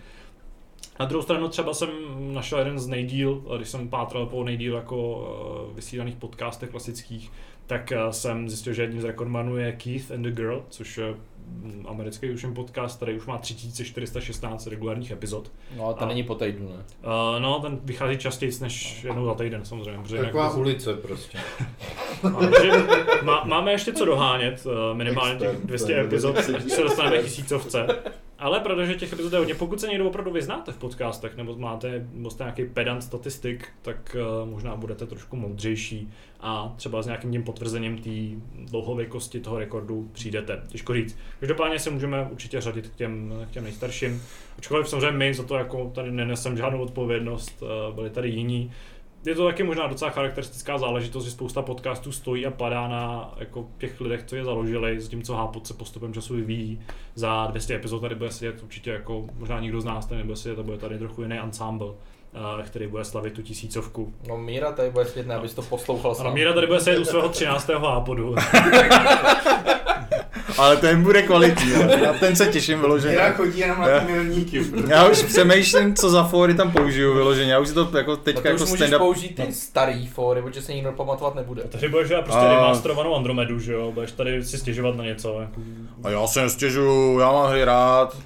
[1.01, 1.89] Na druhou stranu třeba jsem
[2.35, 5.29] našel jeden z nejdíl, když jsem pátral po nejdíl jako
[5.71, 7.33] eh, vysílaných podcastech klasických,
[7.67, 11.15] tak eh, jsem zjistil, že jedním z rekordmanů je Keith and the Girl, což je
[11.47, 15.53] mm, americký už jen podcast, který už má 3416 regulárních epizod.
[15.77, 16.75] No a to A- není po týdnu, ne?
[16.77, 20.03] Uh, no, ten vychází častěji než jednou za týden samozřejmě.
[20.03, 21.39] protože Taková to- ulice prostě.
[22.41, 22.73] Takže
[23.23, 26.83] má, máme ještě co dohánět, eh, minimálně těch Expert, 200 to je epizod, až se
[26.83, 27.87] dostaneme k tisícovce.
[28.39, 32.07] Ale protože těch epizod je hodně, pokud se někdo opravdu vyznáte v podcastech, nebo máte,
[32.13, 36.11] nebo nějaký pedant statistik, tak uh, možná budete trošku moudřejší
[36.41, 38.11] a třeba s nějakým tím potvrzením té
[38.71, 40.63] dlouhověkosti toho rekordu přijdete.
[40.69, 41.19] Těžko říct.
[41.41, 44.23] Každopádně se můžeme určitě řadit k těm, k těm nejstarším.
[44.59, 48.73] Ačkoliv samozřejmě my za to jako tady nenesem žádnou odpovědnost, eh, byli tady jiní.
[49.25, 53.67] Je to taky možná docela charakteristická záležitost, že spousta podcastů stojí a padá na jako
[53.79, 56.81] těch lidech, co je založili, zatímco Hápot se postupem času vyvíjí.
[57.15, 60.59] Za 200 epizod tady bude sedět určitě jako možná nikdo z nás tady nebude sedět,
[60.59, 61.89] a bude tady trochu jiný ensemble,
[62.35, 64.15] eh, který bude slavit tu tisícovku.
[64.29, 66.35] No Míra tady bude ne, abys to poslouchal Ano, sám.
[66.35, 67.69] Míra tady bude sedět u svého 13.
[67.69, 68.35] Hápodu.
[70.59, 71.83] Ale ten bude kvalitní, jo.
[72.05, 73.13] na ten se těším vyloženě.
[73.13, 74.63] Míra chodí jenom na ty milníky.
[74.89, 77.53] Já už přemýšlím, co za fóry tam použiju vyloženě.
[77.53, 78.99] Já už si to jako No teďka to jako už můžeš stand-up...
[78.99, 81.63] použít ty starý fóry, protože se nikdo pamatovat nebude.
[81.69, 83.93] Takže budeš dělat prostě A- remasterovanou Andromedu, že jo?
[83.93, 85.41] Budeš tady si stěžovat na něco.
[85.41, 85.61] Jako...
[86.05, 88.17] A já se nestěžuju, já mám hry rád.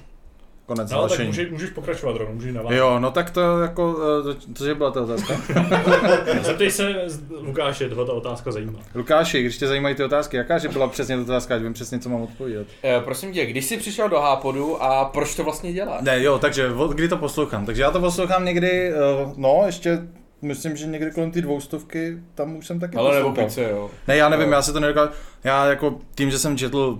[0.69, 1.27] Konec No, tak hlášení.
[1.27, 2.77] můžeš, můžeš pokračovat rovnou, můžeš navázat.
[2.77, 5.33] Jo, no tak to jako, eh, to, cože byla ta otázka?
[6.41, 6.95] Zeptej se
[7.39, 8.79] Lukáše, tohle ta otázka zajímá.
[8.95, 11.99] Lukáši, když tě zajímají ty otázky, jaká že byla přesně ta otázka, ať vím přesně,
[11.99, 12.67] co mám odpovídat.
[12.83, 16.01] Eh, prosím tě, když jsi přišel do Hápodu a proč to vlastně děláš?
[16.01, 17.65] Ne, jo, takže od kdy to poslouchám?
[17.65, 18.95] Takže já to poslouchám někdy, eh,
[19.37, 19.99] no, ještě
[20.41, 23.89] myslím, že někdy kolem ty dvoustovky, tam už jsem taky Ale nebo pice, jo.
[24.07, 24.53] Ne, já nevím, Jo.
[24.53, 25.11] já si to nedokážu.
[25.43, 26.99] Já jako tím, že jsem četl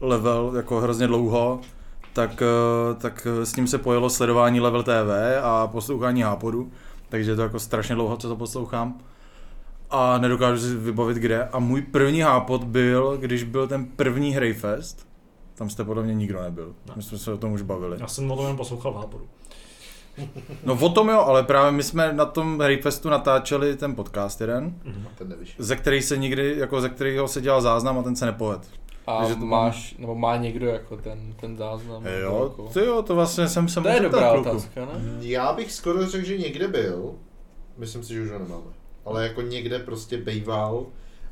[0.00, 1.60] level jako hrozně dlouho,
[2.16, 6.70] tak, eh, tak s ním se pojelo sledování level TV a poslouchání Hápodu,
[7.08, 8.98] takže je to jako strašně dlouho, co to poslouchám.
[9.90, 11.44] A nedokážu si vybavit kde.
[11.44, 15.06] A můj první hápot byl, když byl ten první Hrejfest.
[15.54, 16.74] Tam jste podle mě nikdo nebyl.
[16.86, 16.92] Ne.
[16.96, 17.96] My jsme se o tom už bavili.
[18.00, 19.24] Já jsem o tom jenom poslouchal v Hápodu.
[20.64, 24.74] No o tom jo, ale právě my jsme na tom Hrejfestu natáčeli ten podcast jeden,
[25.18, 25.54] Ten nevyšel.
[25.64, 28.70] ze který se nikdy, jako ze kterého se dělal záznam a ten se nepoved.
[29.06, 32.06] A Takže to máš, nebo má někdo jako ten, ten záznam?
[32.22, 34.48] Jo, Jako- ty jo, to vlastně jsem se To je dobrá kluku.
[34.50, 34.90] otázka, ne?
[35.20, 37.14] Já bych skoro řekl, že někde byl.
[37.78, 38.64] Myslím si, že už ho nemáme.
[39.04, 40.86] Ale jako někde prostě bejval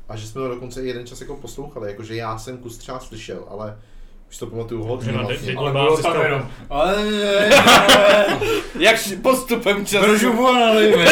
[0.09, 1.87] a že jsme ho dokonce i jeden čas jako poslouchali.
[1.89, 3.77] Jakože já jsem kus třeba slyšel, ale
[4.29, 5.55] už to pamatuju hodně Že na vlastně.
[5.55, 6.47] Ale bylo si tam jenom.
[6.69, 6.95] Ale
[8.79, 10.05] Jak postupem času.
[10.11, 10.95] Držu volali,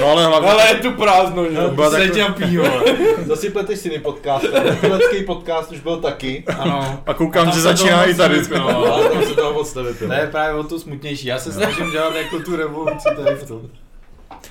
[0.00, 1.56] No ale hlavně, Ale je tu prázdno, že?
[1.56, 2.64] to byla se taková- tě pívo.
[3.26, 4.44] Zase pleteš si podcast.
[4.82, 6.44] Letecký podcast už byl taky.
[6.58, 7.02] Ano.
[7.06, 8.34] a koukám, tam že začíná i tady.
[8.34, 10.10] nevypilo, No, ale- tam se toho moc nevypilo.
[10.10, 11.26] To je právě o to smutnější.
[11.26, 13.60] Já se snažím dělat jako tu revoluci tady v tom.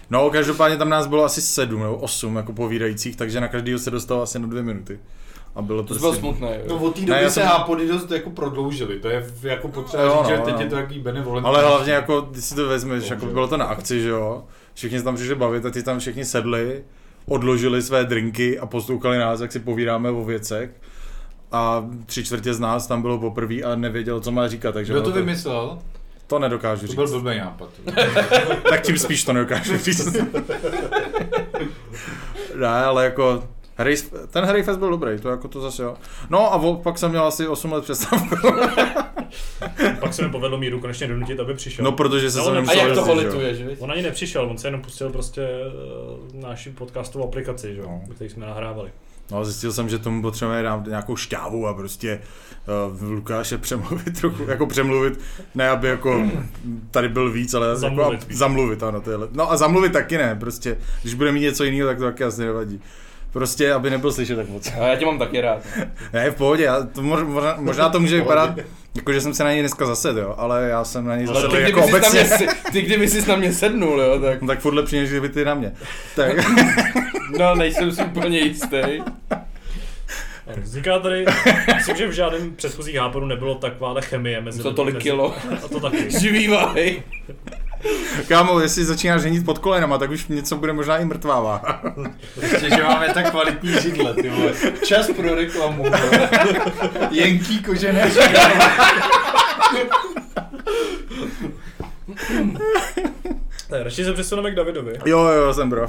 [0.10, 3.92] No, každopádně tam nás bylo asi sedm nebo osm jako povídajících, takže na každýho se
[3.92, 5.00] dostalo asi na dvě minuty.
[5.56, 6.82] A bylo To to bylo smutné, No jo.
[6.82, 9.00] od té Ne, doby já se jsem- hápody dost jako prodloužily.
[9.00, 10.62] To je jako potřeba Jo, říct, že no, teď no.
[10.62, 11.48] je to takový benevolentní.
[11.50, 14.44] Ale hlavně jako, když si to vezmeš, jako bylo to na akci, že jo?
[14.74, 16.84] Všichni se tam přišli bavit a ty tam všichni sedli,
[17.28, 20.70] odložili své drinky a poslouchali nás, jak si povídáme o věcech.
[21.52, 25.02] A tři čtvrtě z nás tam bylo poprvé a nevěděl, co má říkat, takže Kdo
[25.02, 25.80] to vymyslel?
[26.28, 26.96] to nedokážu To říct.
[26.96, 27.70] byl blbý nápad.
[28.70, 30.18] tak tím spíš to nedokážu říct.
[32.56, 33.44] ne, ale jako
[33.78, 33.96] Hry,
[34.32, 35.96] ten Hryfest byl dobrý, to jako to zase jo.
[36.30, 38.36] No a vo- pak jsem měl asi 8 let přestávku.
[40.00, 41.86] Pak se mi povedlo Míru konečně donutit, aby přišel.
[41.86, 43.78] No protože se No, jsem on- A nemusel jak to jezdit, že?
[43.80, 45.48] On ani nepřišel, on se jenom pustil prostě
[46.34, 48.16] uh, naši podcastovou aplikaci, že jo, No.
[48.16, 48.90] který jsme nahrávali.
[49.32, 52.22] No zjistil jsem, že tomu potřebujeme dát nějakou šťávu a prostě
[53.02, 55.20] uh, Lukáše přemluvit trochu, jako přemluvit,
[55.56, 56.24] ne aby jako
[56.92, 58.38] tady byl víc, ale Zamluvit jako, víc.
[58.38, 59.30] zamluvit, ano, to je lep.
[59.34, 62.42] No a zamluvit taky ne, prostě, když bude mít něco jiného, tak to taky asi
[62.42, 62.82] nevadí.
[63.34, 64.72] Prostě, aby nebyl slyšet tak moc.
[64.82, 65.60] A já tě mám taky rád.
[66.14, 68.50] Ne, v pohodě, já to mož, možná, možná to může vypadat,
[68.96, 71.36] jako že jsem se na něj dneska zasedl, jo, ale já jsem na něj Ale
[71.36, 72.38] zasedl ty, jako kdyby jsi na mě, obecně.
[72.48, 75.30] si- ty kdyby jsi na mě sednul, jo, tak No tak furt lepší, než kdyby
[75.30, 75.74] ty na mě.
[76.16, 76.32] Tak,
[77.40, 78.78] no, nejsem si úplně jistý.
[80.58, 81.26] Vzniká tady,
[81.76, 85.36] myslím, že v žádném předchozích háporů nebylo takováhle chemie mezi To tolik kilo.
[85.66, 86.12] A to taky.
[86.20, 87.04] Živý váhy.
[88.28, 91.62] Kámo, jestli začínáš ženit pod kolenama, tak už něco bude možná i mrtvává.
[92.36, 94.54] Prostě, že máme tak kvalitní židle, ty vole.
[94.86, 95.86] Čas pro reklamu.
[97.12, 98.52] Jenký kožené židle.
[103.70, 104.94] Tak, radši se přesuneme k Davidovi.
[105.06, 105.88] Jo, jo, jsem bro.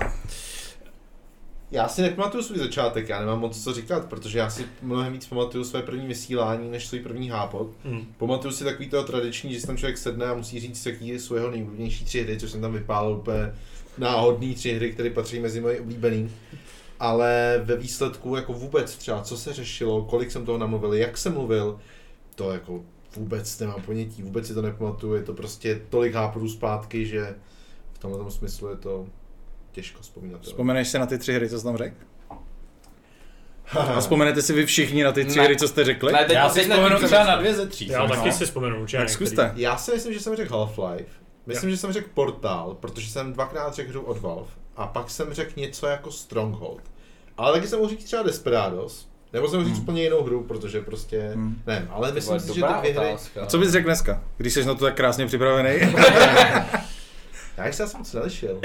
[1.75, 5.27] Já si nepamatuju svůj začátek, já nemám moc co říkat, protože já si mnohem víc
[5.27, 7.71] pamatuju své první vysílání, než svůj první hápot.
[7.85, 8.15] Hmm.
[8.19, 11.35] Pamatuju si takový toho tradiční, že si tam člověk sedne a musí říct, jaký jsou
[11.35, 13.55] jeho nejoblíbenější tři hry, což jsem tam vypálil úplně
[13.99, 16.31] náhodný tři hry, které patří mezi moje oblíbený.
[17.01, 21.33] Ale ve výsledku jako vůbec třeba, co se řešilo, kolik jsem toho namluvil, jak jsem
[21.33, 21.79] mluvil,
[22.35, 22.85] to jako
[23.17, 27.35] vůbec nemám ponětí, vůbec si to nepamatuju, je to prostě tolik háporů zpátky, že
[27.93, 29.07] v tomhle tom smyslu je to
[29.75, 30.43] těžko vzpomínat.
[30.43, 31.97] Vzpomeneš si na ty tři hry, co jsi tam řekl?
[33.79, 35.45] A vzpomenete si vy všichni na ty tři Ne.
[35.45, 36.13] hry, co jste řekli?
[36.13, 37.89] Ne, teď Já si vzpomenu třeba na dvě ze tří.
[37.89, 39.53] Já taky si vzpomenu určitě Tak zkuste.
[39.57, 41.05] Já si myslím, že jsem řekl Half-Life.
[41.47, 44.51] Myslím, že jsem řekl Portal, protože jsem dvakrát řekl hru od Valve.
[44.77, 46.81] A pak jsem řekl něco jako Stronghold.
[47.37, 49.09] Ale taky jsem mohl říct třeba Desperados.
[49.33, 49.83] Nebo jsem mohl říct Hmm.
[49.85, 51.63] úplně jinou hru, protože prostě, Hmm.
[51.67, 53.17] nevím, ale myslím si, že ty dvě hry.
[53.43, 55.81] A co bys řekl dneska, když jsi na to tak krásně připravený?
[57.57, 58.61] já jsem se moc nelišil.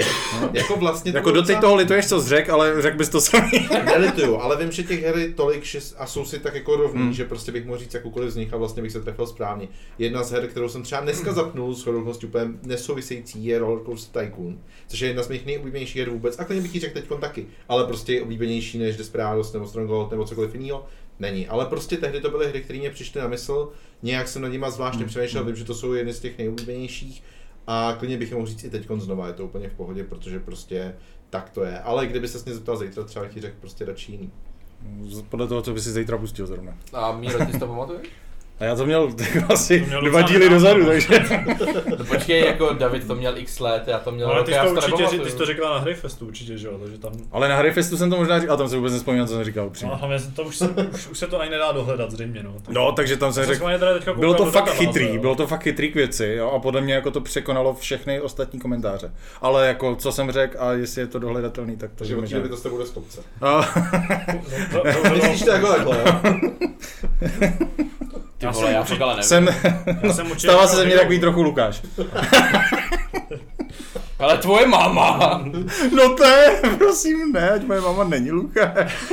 [0.52, 3.68] jako vlastně jako doteď docela- toho lituješ, co řekl, ale řekl bys to samý.
[3.84, 7.02] Nelituju, ale vím, že těch her je tolik že, a jsou si tak jako rovný,
[7.02, 7.12] Hmm.
[7.12, 9.68] že prostě bych mohl říct jakoukoliv z nich a vlastně bych se trefil správně.
[9.98, 14.22] Jedna z her, kterou jsem třeba dneska zapnul, s chodou úplně nesouvisející, je Roller Coaster
[14.24, 16.38] Tycoon, což je jedna z mých nejoblíbenějších her vůbec.
[16.38, 20.10] A klidně bych ji řekl teď taky, ale prostě je oblíbenější než Desperados nebo Stronghold
[20.10, 20.86] nebo cokoliv jiného.
[21.18, 23.68] Není, ale prostě tehdy to byly hry, které mě přišly na mysl,
[24.02, 25.08] nějak jsem nad nima zvláštně Hmm.
[25.08, 27.22] přemýšlel, vím, že to jsou jedny z těch nejoblíbenějších
[27.66, 30.40] a klidně bych je mohl říct i teď znova, je to úplně v pohodě, protože
[30.40, 30.94] prostě
[31.30, 31.80] tak to je.
[31.80, 34.30] Ale kdyby se mě zeptal zítra, třeba ti řekl prostě radši jiný.
[35.28, 36.74] Podle toho, co bys si zítra pustil zrovna.
[36.92, 38.08] A Míro, ty si to pamatuješ?
[38.60, 41.24] A já to měl tak asi To měl dva díly dozadu, takže...
[41.98, 44.62] No počkej, jako David to měl x let, já to měl Ale rok, ty já
[44.64, 46.98] jsi si to to určitě, ty jsi to řekla na Hryfestu určitě, že jo, takže
[46.98, 47.12] tam...
[47.32, 49.66] Ale na Hryfestu jsem to možná říkal, a tam se vůbec nespomínám, co jsem říkal
[49.66, 49.94] upřímně.
[50.02, 52.54] No, to už, se, už, už se to ani nedá dohledat zřejmě, no.
[52.68, 55.20] No, takže tam jsem Já jsem řekl, bylo to fakt chytrý, jo.
[55.20, 58.60] bylo to fakt chytrý k věci, jo, a podle mě jako to překonalo všechny ostatní
[58.60, 59.12] komentáře.
[59.40, 62.42] Ale jako, co jsem řekl a jestli je to dohledatelný, tak to Takže že od
[62.42, 63.20] té to s tebou bude stopce.
[63.40, 63.50] A-
[64.72, 66.20] No, to, to, to, Myslíš to jako takhle?
[68.40, 69.28] Ty Já vole, jsem já fakt ale nevím.
[69.28, 69.48] jsem,
[70.02, 71.82] já jsem určitě stává se ze mě takový trochu Lukáš.
[74.18, 75.40] Ale tvoje máma!
[75.96, 79.12] No to je, prosím, ne, ať moje mama není Lukáš.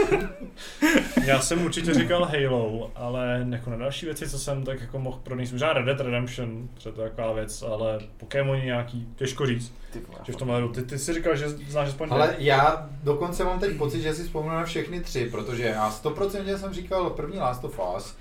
[1.26, 5.20] Já jsem určitě říkal Halo, ale jako na další věci, co jsem tak jako mohl
[5.24, 10.02] pronést, možná Red Dead Redemption, to je taková věc, ale Pokémoni nějaký, těžko říct, Ty
[10.24, 10.70] že v tomhle hru.
[10.70, 14.24] Ty, ty jsi říkal, že znáš aspoň Ale já dokonce mám teď pocit, že si
[14.24, 18.16] vzpomenu na všechny tři, protože já 100% jsem říkal první Last of Us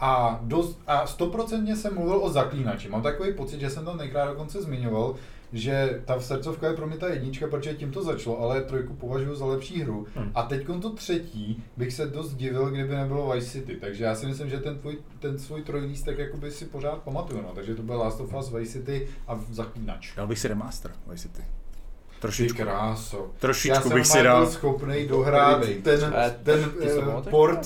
[0.00, 2.88] a, dost, a 100% jsem mluvil o zaklínači.
[2.88, 5.14] Mám takový pocit, že jsem tam tenkrát dokonce zmiňoval,
[5.52, 9.34] že ta srdcovka je pro mě ta jednička, protože tím to začalo, ale trojku považuji
[9.34, 10.06] za lepší hru.
[10.14, 10.30] Hmm.
[10.34, 13.76] A teď to třetí bych se dost divil, kdyby nebylo Vice City.
[13.76, 17.42] Takže já si myslím, že ten, tvůj, ten svůj trojlístek jakoby si pořád pamatuju.
[17.42, 17.48] No.
[17.54, 20.16] Takže to byl Last of Us, Vice City a Zaklínač.
[20.16, 21.42] Dal bych si remaster, Vice City.
[21.42, 22.62] Ty Trošičku.
[22.62, 23.16] kráso.
[23.16, 24.40] Já Trošičku jsem bych si dal.
[24.40, 27.60] byl schopný dohrát ten, ten ty se eh, port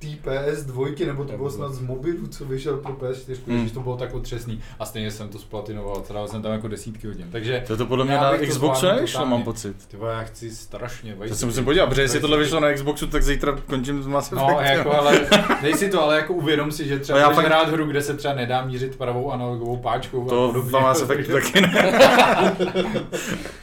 [0.00, 3.60] té PS2, nebo to bylo snad z mobilu, co vyšel pro PS4, Hmm.
[3.60, 4.60] když to bylo tak otřesný.
[4.78, 7.26] A stejně jsem to splatinoval, trávil jsem tam jako desítky hodin.
[7.32, 9.30] Takže To to podle mě na Xboxu totálně.
[9.30, 9.88] mám pocit.
[9.88, 13.06] ty vole, já chci strašně To se musím podívat, protože jestli tohle vyšlo na Xboxu,
[13.06, 14.78] tak zítra končím s Mass No, Effectem.
[14.78, 15.20] jako, ale
[15.62, 18.02] dej si to, ale jako uvědom si, že třeba No, já fakt- hrát hru, kde
[18.02, 22.56] se třeba nedá mířit pravou analogovou páčkou a To v Mass Effectu taky ne.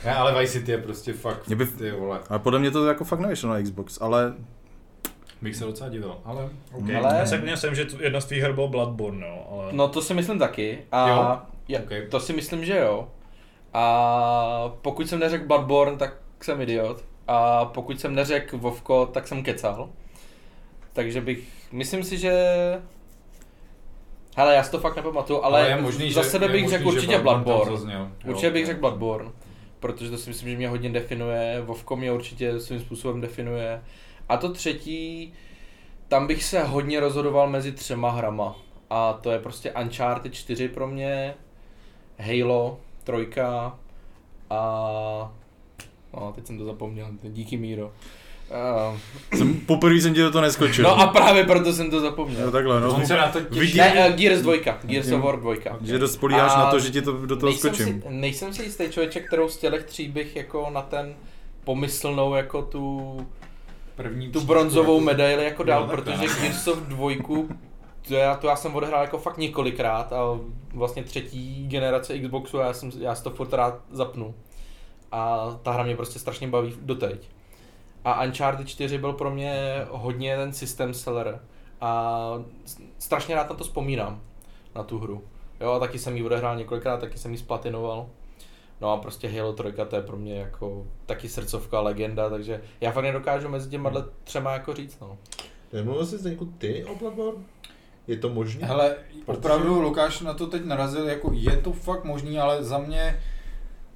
[0.05, 2.85] ne, ale Vice City je prostě fakt, Mě by- ty vole, Ale podle mě to
[2.87, 4.33] jako fakt nevyšlo na Xbox, ale
[5.41, 6.89] bych se docela divil, ale OK.
[6.89, 9.73] Ale- Já se myslím, že tu- jedna z tvých her byl Bloodborne, no, ale...
[9.73, 10.79] No to si myslím taky.
[10.91, 11.37] A Jo?
[11.67, 11.89] Je, Ok.
[12.11, 13.07] to si myslím, že jo.
[13.73, 17.03] A pokud jsem neřekl Bloodborne, tak jsem idiot.
[17.27, 19.89] A pokud jsem neřekl Vovko, tak jsem kecal.
[20.93, 22.33] Takže bych, myslím si, že...
[24.37, 26.83] Hele, já si to fakt nepamatuju, ale, ale je možný, za že, sebe bych řekl
[26.83, 28.11] že určitě Bloodborne zazněl.
[28.27, 29.31] Určitě bych řekl Bloodborne,
[29.79, 33.81] protože to si myslím, že mě hodně definuje, Vovko mě určitě svým způsobem definuje.
[34.29, 35.33] A to třetí,
[36.07, 38.55] tam bych se hodně rozhodoval mezi třema hrama.
[38.89, 41.33] A to je prostě Uncharted 4 pro mě,
[42.19, 43.41] Halo 3
[44.49, 45.31] a...
[46.13, 47.91] No, teď jsem to zapomněl, díky Míro.
[48.91, 48.97] Uh,
[49.37, 50.83] Jsem, poprvé jsem ti do toho neskočil.
[50.83, 52.45] no a právě proto jsem to zapomněl.
[52.45, 52.95] No takhle, no.
[52.95, 53.59] On se na to těší.
[53.59, 54.53] Vidí- Ne, uh, Gears 2,
[54.83, 55.53] Gears of War 2.
[55.81, 58.01] Že dost spolíháš A na to, že ti to do toho nejsem skočím.
[58.01, 61.15] Si, nejsem si jistý člověče, kterou z těch tří bych jako na ten
[61.63, 63.17] pomyslnou jako tu,
[63.97, 66.41] První tu bronzovou jako- medaili jako dal, Jo, takhle, protože no.
[66.41, 67.09] Gears of 2
[68.07, 70.39] to já, to já jsem odehrál jako fakt několikrát a
[70.73, 74.35] vlastně třetí generace Xboxu já, jsem, já si to furt rád zapnu.
[75.11, 77.29] A ta hra mě prostě strašně baví doteď.
[78.05, 81.39] A Uncharted 4 byl pro mě hodně ten system seller.
[81.81, 82.31] A
[82.99, 84.21] strašně rád na to vzpomínám,
[84.75, 85.23] na tu hru.
[85.61, 88.05] Jo, a taky jsem ji odehrál několikrát, taky jsem ji splatinoval.
[88.81, 92.91] No a prostě Halo 3 to je pro mě jako taky srdcovka, legenda, takže já
[92.91, 93.91] fakt nedokážu mezi těma
[94.23, 95.17] třema jako říct, no.
[95.73, 97.43] Nemluvil jsi Zdeňku ty o Bloodborne?
[98.07, 98.67] Je to možné?
[98.67, 102.77] Hele, Protože- opravdu Lukáš na to teď narazil, jako je to fakt možný, ale za
[102.77, 103.19] mě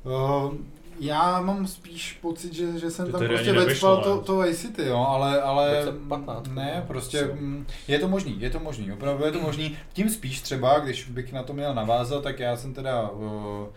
[0.03, 0.53] uh,
[0.99, 4.85] já mám spíš pocit, že, že jsem To tam prostě vecpal to, to Vice City,
[4.85, 7.35] jo, ale, ale 2015, ne, prostě Co?
[7.35, 9.77] mm, je to možný, je to možný, opravdu je to možný.
[9.93, 13.67] Tím spíš třeba, když bych na to měl navázat, tak já jsem teda uh,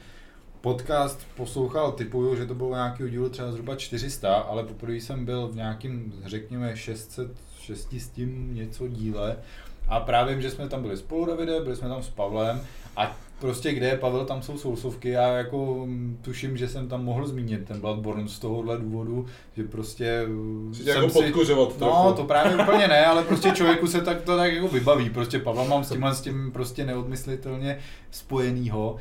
[0.65, 5.49] podcast poslouchal, typuju, že to bylo nějaký dílu třeba zhruba 400, ale poprvé jsem byl
[5.49, 9.37] v nějakým, řekněme, 600, 6 s tím něco díle.
[9.89, 12.61] A právě, že jsme tam byli spolu, Davide, byli jsme tam s Pavlem
[12.97, 15.09] a prostě kde je Pavel, tam jsou sousovky.
[15.09, 19.65] Já jako mm, tuším, že jsem tam mohl zmínit ten Bloodborne z tohohle důvodu, že
[19.65, 22.12] prostě mm, Chci tě jako podkuřovat No, trochu.
[22.17, 25.11] to právě úplně ne, ale prostě člověku se tak to tak jako vybaví.
[25.11, 27.79] Prostě Pavla mám s tímhle s tím prostě neodmyslitelně
[28.11, 28.97] spojenýho.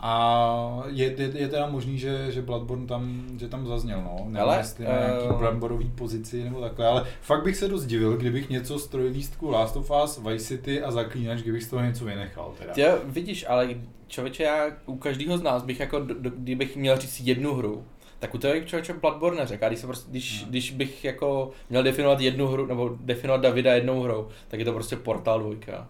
[0.00, 4.16] A je, je, je teda možný, že, že Bloodborne tam, že tam zazněl, no.
[4.18, 7.86] Nevím, Hele, jestli na nějaký eh, Bloodborneový pozici nebo takhle, ale fakt bych se dost
[7.86, 11.82] divil, kdybych něco z trojlístku Last of Us, Vice City a Zaklínač, kdybych z toho
[11.82, 12.72] něco vynechal teda.
[12.72, 13.68] Tě, vidíš, ale
[14.08, 17.84] člověče, já u každého z nás bych jako, do, do, kdybych měl říct jednu hru,
[18.18, 19.64] tak u toho bych člověče Bloodborne neřekl.
[19.64, 20.48] A když, se prostě, když, No.
[20.50, 24.72] když bych jako měl definovat jednu hru, nebo definovat Davida jednou hrou, tak je to
[24.72, 25.88] prostě Portal 2.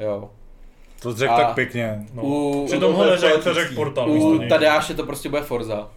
[0.00, 0.30] Jo.
[1.02, 2.06] To řekl tak pěkně.
[2.14, 2.22] No.
[2.22, 4.08] U- Přitom ho u- neřekl, to u- řekl portal.
[4.08, 4.48] místo U.
[4.48, 5.88] Tadeáše to prostě bude Forza.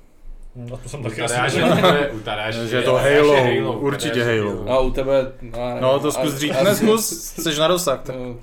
[0.73, 3.79] A to jsem U taky asi to je- u Tadeáše Že je to Tadeáše Halo,
[3.79, 4.63] určitě Halo.
[4.65, 5.31] No a u tebe...
[5.41, 5.77] No.
[5.81, 8.01] No to zkus a- Ne, zkus, jsi na dosah.
[8.03, 8.15] Tak.
[8.15, 8.35] No,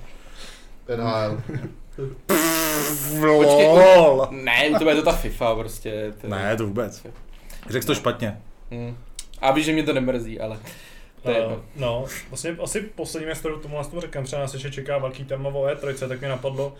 [0.97, 1.41] NHL.
[3.37, 4.27] Počkej, Lol.
[4.31, 5.89] Ne, u tebe je to ta FIFA prostě.
[5.89, 7.05] Je- Ne, to vůbec.
[7.69, 8.41] Řekl to špatně.
[8.71, 8.97] Hm.
[9.41, 10.57] A víš, že mě to nemrzí, ale
[11.23, 11.63] to je Uh, jedno.
[11.75, 15.49] no, vlastně asi poslední věc, kterou tomu tomu řekám, třeba nás ještě čeká velký téma
[15.49, 16.73] o E3, tak mi napadlo, uh,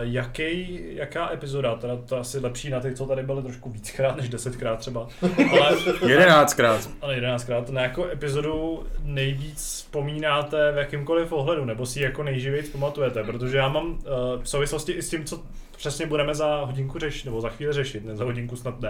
[0.00, 4.16] jaký, jaká epizoda, teda to je asi lepší na ty, co tady byly trošku víckrát
[4.16, 5.08] než desetkrát třeba,
[5.60, 5.76] ale,
[6.08, 6.90] Jedenáctkrát.
[7.02, 12.62] ale jedenáctkrát, na jakou epizodu nejvíc vzpomínáte v jakýmkoliv ohledu, nebo si ji jako nejživěji
[12.68, 13.98] pamatujete, protože já mám uh,
[14.42, 15.42] v souvislosti i s tím, co
[15.80, 18.88] přesně budeme za hodinku řešit, nebo za chvíli řešit, ne za hodinku snad ne.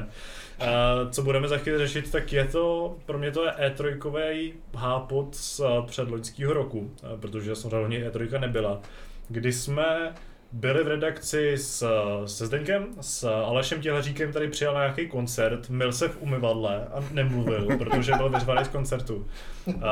[0.60, 0.66] Uh,
[1.10, 5.60] co budeme za chvíli řešit, tak je to, pro mě to je E3 hápot z
[5.60, 8.80] uh, předloňského roku, uh, protože samozřejmě E3 nebyla,
[9.28, 10.14] kdy jsme
[10.52, 11.86] byli v redakci s,
[12.26, 17.04] se Zdeňkem, s Alešem Těleříkem tady přijal na nějaký koncert, mil se v umyvadle a
[17.12, 19.26] nemluvil, protože byl vyřvaný z koncertu.
[19.66, 19.84] Uh,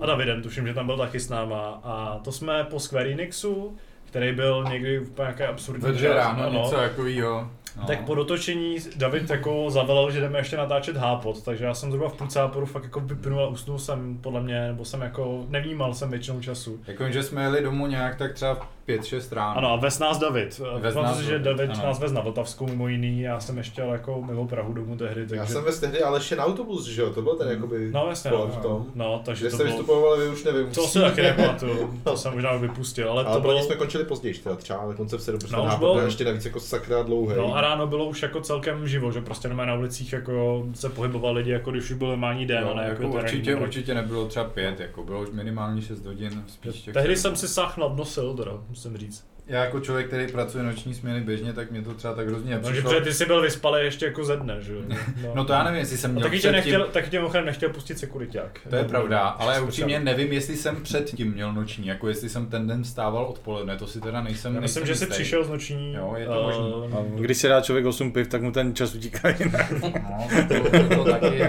[0.00, 1.80] a Davidem, tuším, že tam byl taky s náma.
[1.84, 3.76] A to jsme po Square Enixu,
[4.16, 6.62] který byl někdy v nějaké absurdní čas, ráno, ano.
[6.62, 7.50] něco takového.
[7.80, 7.86] No.
[7.86, 12.08] Tak po dotočení David jako zavelel, že jdeme ještě natáčet hápot, takže já jsem zhruba
[12.08, 15.94] v půlce háporu fakt jako vypnul a usnul jsem podle mě, nebo jsem jako nevnímal
[15.94, 16.80] jsem většinou času.
[16.86, 19.58] Jako, že jsme jeli domů nějak tak třeba v 5-6 ráno.
[19.58, 20.58] Ano, a vez nás David.
[20.58, 21.82] Vez Vez nás si, že David, ano.
[21.84, 25.20] nás vez na Vltavskou mimo jiný, já jsem ještě jel jako mimo Prahu domů tehdy,
[25.20, 25.36] takže...
[25.36, 27.10] Já jsem ve tehdy Alešin autobus, že jo?
[27.10, 28.86] To byl ten jakoby No jasně, no, v tom.
[28.94, 29.76] no, takže Kde to jste bylo...
[29.76, 30.70] vystupovali, vy už nevím.
[30.70, 33.62] To si taky nepamatuju, to jsem možná vypustil, ale Ale to bylo...
[33.62, 37.02] jsme končili později, teda třeba dokonce v 7 No, no, bylo- ještě navíc jako sakra
[37.02, 37.36] dlouhý.
[37.36, 41.50] No ráno bylo už jako celkem živo, že prostě na ulicích jako se pohybovali lidi,
[41.50, 43.64] jako když už byl normální den, Jo, a ne jako jako určitě, boj.
[43.64, 46.44] určitě nebylo třeba pět, jako bylo už minimálně 6 hodin.
[46.46, 49.35] Spíš těch Tehdy jsem si sáh nadnosil, teda, musím říct.
[49.48, 52.60] Já jako člověk, který pracuje noční směny běžně, tak mě to třeba tak hrozně No,
[52.62, 52.90] že nepřišlo.
[52.90, 54.80] protože ty jsi byl vyspalý ještě jako ze dne, že jo?
[55.34, 57.68] No to já nevím, jestli jsem A měl taky tě, nechtěl, taky tě mimochodem nechtěl
[57.70, 58.60] pustit sekuriták.
[58.70, 62.66] To je pravda, ale upřímně nevím, jestli jsem předtím měl noční, jako jestli jsem ten
[62.66, 65.94] den vstával odpoledne, to si teda nejsem Já myslím, nejsem že jsi přišel z noční.
[65.94, 66.72] Jo, je to možný.
[66.92, 69.72] eh, A když si dá člověk 8 piv, tak mu ten čas utíká jinak.
[69.82, 71.42] No, to, to, to taky,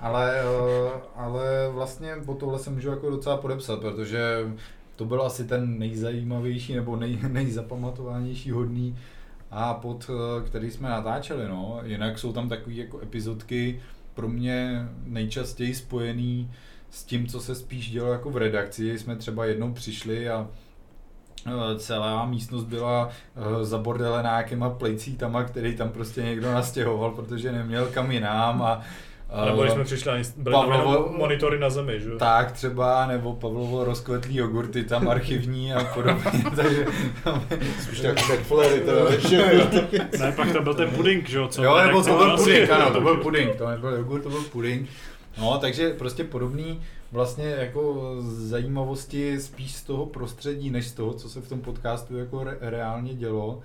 [0.00, 4.20] ale, eh, ale vlastně po tohle se můžu jako docela podepsat, protože
[4.98, 8.96] to byl asi ten nejzajímavější nebo nej, nejzapamatovanější hodný
[9.50, 11.80] a pod eh, který jsme natáčeli, no.
[11.84, 13.80] Jinak jsou tam takové jako epizodky
[14.14, 16.50] pro mě nejčastěji spojený
[16.90, 18.98] s tím, co se spíš dělo jako v redakci.
[18.98, 20.48] Jsme třeba jednou přišli a
[21.46, 27.86] eh, celá místnost byla eh, zabordelená nějakýma plejcítama, který tam prostě někdo nastěhoval, protože neměl
[27.86, 28.82] kam jinam a
[29.30, 32.08] A nebo když Eh, jsme přišli, ani- byly tam Pavlovo- jenom monitory na zemi, že
[32.10, 32.18] jo?
[32.18, 36.24] Tak třeba, nebo Pavlovo rozkvetlý jogurty tam archivní a podobně,
[36.56, 36.86] takže
[37.92, 39.64] Už tak to všechno.
[40.20, 41.48] Ne, pak tam byl ten puding, že jo?
[41.48, 44.42] Co Jo, nebo to byl puding, ano, to byl puding, to nebyl jogurt, to byl
[44.42, 44.88] puding.
[45.38, 46.80] No, takže prostě podobný
[47.12, 48.14] vlastně jako
[48.62, 52.56] zajímavosti spíš z toho prostředí, než z toho, co se v tom podcastu jako re-
[52.60, 53.60] reálně dělo.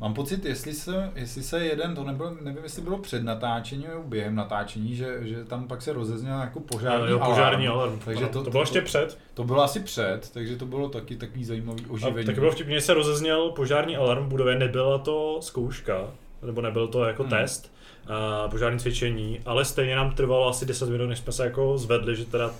[0.00, 4.02] Mám pocit, jestli se, jestli se jeden, to nebylo, nevím, jestli bylo před natáčením nebo
[4.02, 7.80] během natáčení, že, že tam pak se rozezněl jako požární, jo, požární alarm.
[7.90, 7.98] alarm.
[8.04, 9.18] Takže to, to bylo ještě před.
[9.34, 12.26] To bylo asi před, takže to bylo taky takový zajímavý A oživení.
[12.26, 16.10] taky bylo vtipně, že se rozezněl požární alarm v budově, nebyla to zkouška,
[16.42, 17.30] nebo nebyl to jako Hmm.
[17.30, 17.72] test,
[18.08, 22.16] a požární cvičení, ale stejně nám trvalo asi 10 minut, než jsme se jako zvedli,
[22.16, 22.50] že teda,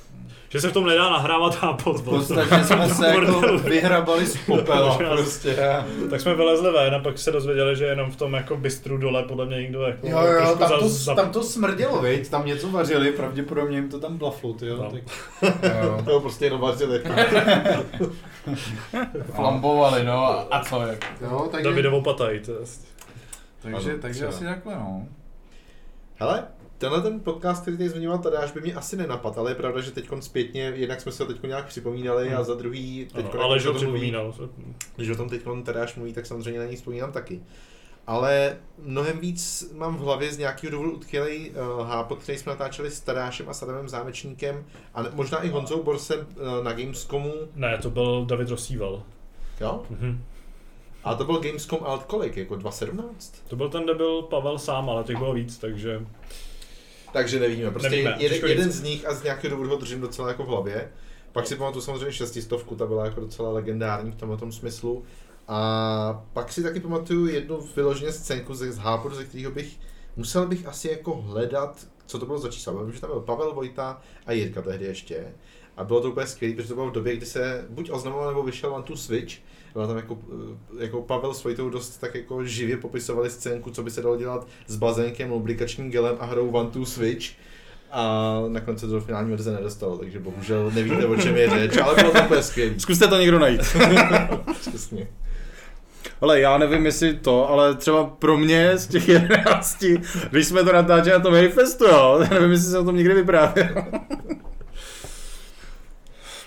[0.48, 1.96] že se v tom nedá nahrávat nápad.
[1.96, 5.56] v podstatě jsme se jako vyhrabali z popela prostě.
[6.10, 9.22] Tak jsme vylezli ven a pak se dozvěděli, že jenom v tom jako bystru dole
[9.22, 12.28] podle mě někdo jako Jo, jo, tam to, za- tam to smrdělo, viď?
[12.28, 14.76] Tam něco vařili, pravděpodobně jim to tam blaflo, jo.
[14.76, 14.90] No.
[14.90, 15.02] Tak,
[15.82, 16.02] jo.
[16.04, 17.02] To prostě jenom vařili.
[19.34, 21.12] Flambovali, no a, a co jak.
[21.22, 22.40] jo, takže, Davidovou pataj.
[22.40, 22.58] To je...
[23.62, 25.06] takže, takže asi takhle, no.
[26.20, 26.44] Hele,
[26.78, 29.90] tenhle ten podcast, který tady zmiňoval Tadáš, by mě asi nenapadl, ale je pravda, že
[29.90, 33.58] teď zpětně, jednak jsme se ho teď nějak připomínali a za druhý teď Ano, ale
[33.58, 34.34] že ho připomínal.
[34.96, 37.40] Když o tom teď Tadáš mluví, tak samozřejmě na něj vzpomínám taky.
[38.06, 42.90] Ale mnohem víc mám v hlavě z nějakého důvodu utkvělej uh, hápot, který jsme natáčeli
[42.90, 44.64] s Tadášem a Sadamem Zámečníkem
[44.94, 47.32] a ne, možná i Honzou Borsem uh, na Gamescomu.
[47.54, 49.02] Ne, to byl David Rosíval.
[49.60, 49.82] Jo?
[49.90, 50.24] Mhm.
[51.04, 52.36] A to byl Gamescom alt kolik?
[52.36, 53.34] Jako 2017?
[53.48, 56.06] To byl ten, kde byl Pavel sám, ale těch bylo víc, takže...
[57.12, 60.28] Takže nevíme, prostě Nevíme, jeden, jeden z nich a z nějakého důvodu ho držím docela
[60.28, 60.92] jako v hlavě.
[61.32, 65.04] Pak si pamatuju samozřejmě šestistovku, ta byla jako docela legendární v tomhle tom smyslu.
[65.48, 69.78] A pak si taky pamatuju jednu vyloženě scénku ze z Háporu, ze kterého bych,
[70.16, 72.82] musel bych asi jako hledat, co to bylo za čísla.
[72.82, 75.34] Vím, že tam byl Pavel Vojta a Jirka tehdy ještě.
[75.76, 78.42] A bylo to úplně skvělé, protože to bylo v době, kdy se buď oznamoval nebo
[78.42, 79.34] vyšel One to Switch.
[79.72, 80.18] Byla tam jako,
[80.78, 84.16] eh, jako Pavel s Vojtou dost tak jako živě popisovali scénku, co by se dalo
[84.16, 87.26] dělat s bazénkem, lubrikačním gelem a hrou One to Switch.
[87.90, 91.76] A nakonec se to do finální verze nedostalo, takže bohužel nevíte, o čem je řeč,
[91.76, 92.80] ale bylo to úplně skvělý.
[92.80, 93.60] Zkuste to někdo najít.
[94.60, 95.08] Přesně.
[96.20, 99.84] Ale já nevím, jestli to, ale třeba pro mě z těch 11,
[100.30, 103.68] když jsme to natáčeli na tom Hejfestu, jo, nevím, jestli jsem o tom někdy vyprávěl.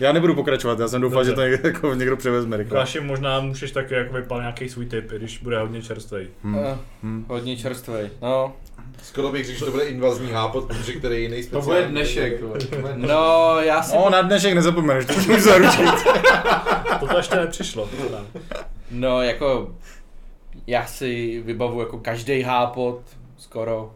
[0.02, 1.30] Já nebudu pokračovat, já jsem doufal, Dobře.
[1.32, 2.80] že to někdo, jako někdo převezme rychle.
[2.80, 6.28] Káši, možná můžeš taky jako vypal nějaký svůj tip, když bude hodně čerstvý.
[6.44, 6.60] Hmm.
[6.60, 7.26] Eh, Hmm.
[7.30, 8.10] Hodně čerstvej.
[8.22, 8.54] No,
[9.04, 11.70] Skoro bych řekl, že to bude invazní hápot, protože který je jiný To speciální.
[11.82, 13.10] bude dnešek, vole, to bude dnešek.
[13.16, 13.96] no já si...
[13.96, 15.90] No, na dnešek nezapomeneš, to můžu zaručit.
[17.10, 17.90] To ještě nepřišlo.
[18.92, 19.76] No, jako...
[20.68, 23.02] Já si vybavu jako každý hápot,
[23.38, 23.94] skoro.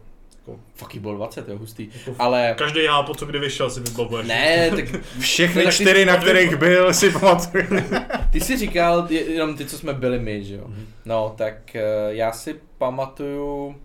[0.48, 1.88] Jako, fuck, jí bylo 20, jo, hustý.
[2.18, 2.54] Ale...
[2.58, 4.28] Každý hápo, co kdy vyšel, si vybavuješ.
[4.28, 4.84] Ne, tak
[5.20, 7.64] Všechny No, tak ty- čtyři, na kterých byl, si pamatuju.
[8.32, 10.64] Ty jsi říkal ty- jenom ty, co jsme byli my, že jo?
[11.04, 13.76] No, tak eh, já si pamatuju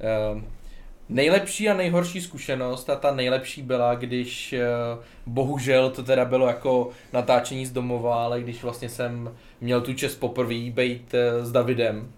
[0.00, 0.42] eh,
[1.08, 4.66] nejlepší a nejhorší zkušenost a ta nejlepší byla, když eh,
[5.26, 10.14] bohužel to teda bylo jako natáčení z domova, ale když vlastně jsem měl tu čest
[10.16, 12.12] poprvé být s Davidem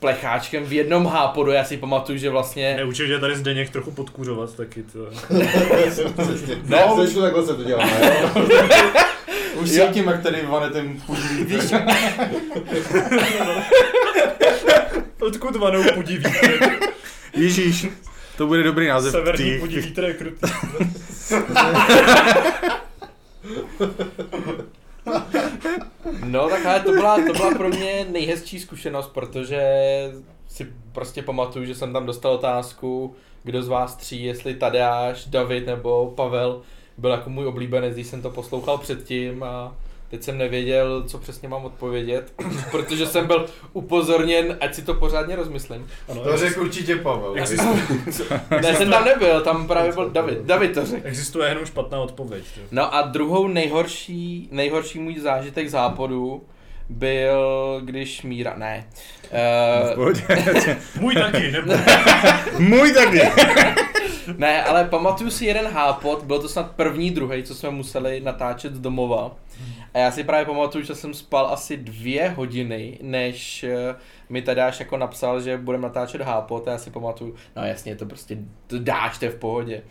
[0.00, 2.74] plecháčkem v jednom hápodu, já si pamatuju, že vlastně...
[2.76, 4.82] Neučil, že tady Zdeněk trochu podkůřovat taky.
[4.82, 4.98] To...
[6.22, 6.56] Přesně.
[6.66, 6.96] No.
[6.96, 8.30] No, takhle se to dělá, jo?
[9.54, 11.56] Už cítím, jak tady vanetem pudí.
[15.20, 16.70] Odkud vanou pudí vítr?
[17.36, 17.86] Ježíš,
[18.36, 19.12] to bude dobrý název.
[19.12, 20.48] Severní pudí vítr je krutý.
[26.24, 29.62] No tak ale to byla, to byla pro mě nejhezčí zkušenost, protože
[30.48, 35.66] si prostě pamatuju, že jsem tam dostal otázku, kdo z vás tří, jestli Tadeáš, David
[35.66, 36.62] nebo Pavel
[36.98, 39.76] byl jako můj oblíbenec, když jsem to poslouchal předtím a
[40.14, 42.32] teď jsem nevěděl, co přesně mám odpovědět,
[42.70, 45.86] protože jsem byl upozorněn, ať si to pořádně rozmyslím.
[46.08, 47.32] Ano, To řekl určitě Pavel.
[47.36, 47.82] existuje,
[48.62, 51.06] Ne, jsem tam nebyl, tam právě byl David, David to řekl.
[51.08, 52.44] existuje jenom špatná odpověď.
[52.56, 52.62] jo.
[52.70, 56.42] No a druhou nejhorší, nejhorší můj zážitek zápodu
[56.88, 58.86] byl, když Míra, ne.
[59.96, 60.12] Uh.
[61.00, 61.72] Můj taky, nebo?
[62.58, 63.20] Můj taky.
[64.36, 68.74] ne, ale pamatuju si jeden hápot, byl to snad první, druhý, co jsme museli natáčet
[68.74, 69.36] z domova.
[69.94, 73.94] A já si právě pamatuju, že jsem spal asi dvě hodiny, než eh,
[74.28, 78.06] mi Tadáš jako napsal, že budeme natáčet hápot a já si pamatuju, no jasně, to
[78.06, 79.82] prostě to dáš, to je v pohodě.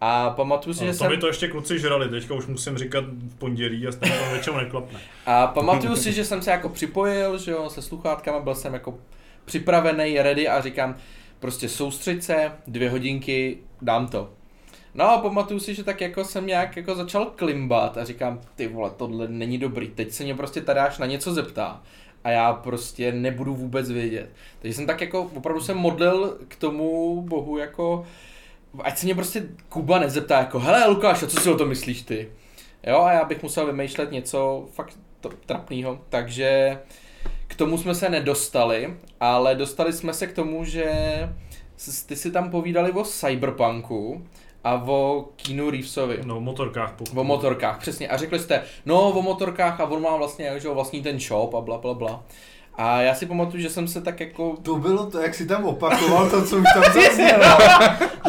[0.00, 1.10] A pamatuju si, No, že to jsem...
[1.10, 4.56] mi to ještě kluci žrali, teďka už musím říkat v pondělí a stejně to většinou
[4.56, 5.00] neklapne.
[5.26, 8.98] A pamatuju si, že jsem se jako připojil, že jo, se sluchátkama, byl jsem jako
[9.44, 10.96] připravený, ready a říkám,
[11.40, 14.30] prostě soustřeď se, dvě hodinky, dám to.
[14.94, 18.68] No a pamatuju si, že tak jako jsem nějak jako začal klimbat a říkám, ty
[18.68, 21.82] vole, tohle není dobrý, teď se mě prostě Tadáš na něco zeptá
[22.24, 24.30] a já prostě nebudu vůbec vědět.
[24.58, 28.06] Takže jsem tak jako, opravdu jsem modlil k tomu bohu jako,
[28.82, 32.02] ať se mě prostě Kuba nezeptá jako, hele Lukáš, a co si o tom myslíš
[32.02, 32.28] ty?
[32.86, 36.78] Jo, a já bych musel vymýšlet něco fakt to, trapného, takže
[37.46, 40.92] k tomu jsme se nedostali, ale dostali jsme se k tomu, že
[42.06, 44.26] ty si tam povídali o Cyberpunku
[44.64, 46.18] a o Keanu Reevesovi.
[46.24, 46.92] No, v motorkách.
[46.92, 47.18] Pokud.
[47.20, 48.08] O motorkách, přesně.
[48.08, 51.60] A řekli jste, no o motorkách a on má vlastně, že vlastní ten shop a
[51.60, 52.24] bla, bla, bla.
[52.78, 54.56] A já si pamatuju, že jsem se tak jako...
[54.62, 57.58] To bylo to, jak si tam opakoval to, co už tam zaznělo.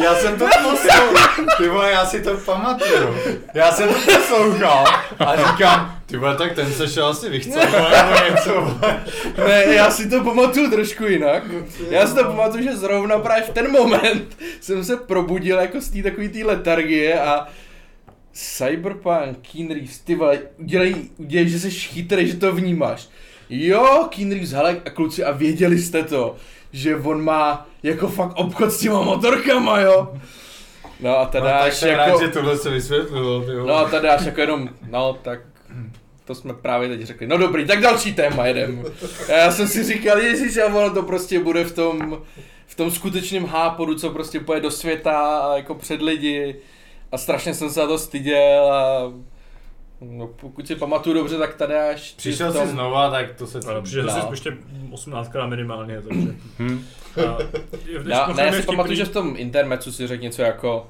[0.02, 1.44] Já jsem to poslouchal.
[1.56, 3.14] Ty vole, já si to pamatuju.
[3.54, 4.84] Já jsem to poslouchal
[5.18, 7.44] a říkám, ty vole, tak ten se šel asi nebo
[8.30, 8.78] něco.
[9.46, 11.42] Ne, já si to pamatuju trošku jinak.
[11.90, 15.88] Já si to pamatuju, že zrovna právě v ten moment jsem se probudil jako z
[15.88, 17.46] té takový té letargie a
[18.32, 23.08] Cyberpunk, Keanu Reeves, ty vole, udělej, udělej, že jsi chytrý, že to vnímáš.
[23.50, 26.36] Jo, Keanu Reeves, hele, a kluci, a věděli jste to,
[26.72, 30.12] že on má jako fakt obchod s těma motorkama, jo?
[31.00, 32.10] No a No, teda jsem jako...
[32.10, 33.40] rád, že tohle se vysvětlilo.
[33.40, 35.40] Ty No a tady až jako jenom, no tak
[36.24, 37.26] to jsme právě teď řekli.
[37.26, 38.84] No dobrý, tak další téma jedem.
[39.28, 42.22] Já jsem si říkal, ježiš, a ono to prostě bude v tom,
[42.66, 46.56] v tom skutečném hápodu, co prostě poje do světa a jako před lidi.
[47.12, 49.12] A strašně jsem se za to styděl a
[50.00, 53.60] no, pokud si pamatuju dobře, tak tady až Přišel tom- jsi znova, tak to se
[53.68, 54.56] Ale přišel jsi ještě
[54.92, 56.28] 18 krát minimálně, takže...
[56.58, 56.84] Hm.
[57.16, 57.20] A,
[57.86, 60.86] je- Já, je ne, já si pamatuju, že v tom intermecu si řekl něco jako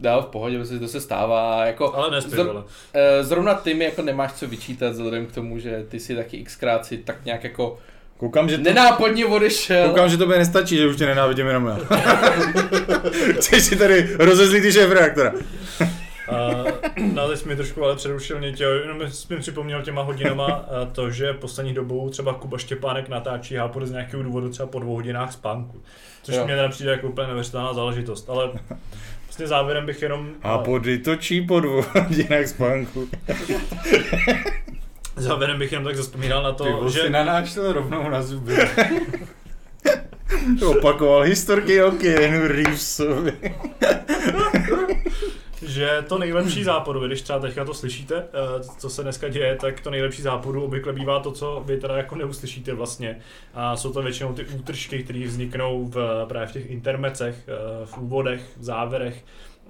[0.00, 2.62] Dál v pohodě, protože to se stává, jako Ale nespět, Zr- vole.
[2.94, 6.44] Eh, Zrovna ty mi jako nemáš co vyčítat vzhledem k tomu, že ty si taky
[6.44, 7.78] xkrát si tak nějak jako
[8.18, 9.88] Koukám, že to, nenápadně odešel.
[9.88, 11.78] koukám, že to by nestačí, že už tě nenávidím jenom já.
[13.36, 15.32] Chceš si tady rozezlit ty šéf reaktora.
[16.28, 16.64] A,
[17.28, 21.74] teď mi trošku ale přerušil Nětě, jenom jsi mi připomněl těma hodinama to, že poslední
[21.74, 25.82] dobou třeba Kuba Štěpánek natáčí hápor z nějakého důvodu třeba po dvou hodinách spánku.
[26.22, 26.44] Což Jo.
[26.44, 28.50] mě teda přijde jako úplně neuvěřitelná záležitost, ale
[29.26, 30.30] vlastně závěrem bych jenom...
[30.42, 33.08] A pody točí po dvou hodinách spánku.
[35.16, 37.10] Závěrem bych jenom tak zaspomínal na Ty to, si že...
[37.10, 38.56] nanášel rovnou na zuby.
[40.66, 43.32] Opakoval historky o Keanu Reevesovi.
[45.66, 49.80] Že to nejlepší záporu, když třeba teďka to slyšíte, eh, co se dneska děje, tak
[49.80, 53.18] to nejlepší záporu obvykle bývá to, co vy teda jako neuslyšíte vlastně.
[53.54, 57.98] A jsou to většinou ty útržky, které vzniknou v, právě v těch intermecech, eh, v
[57.98, 59.24] úvodech, v závěrech,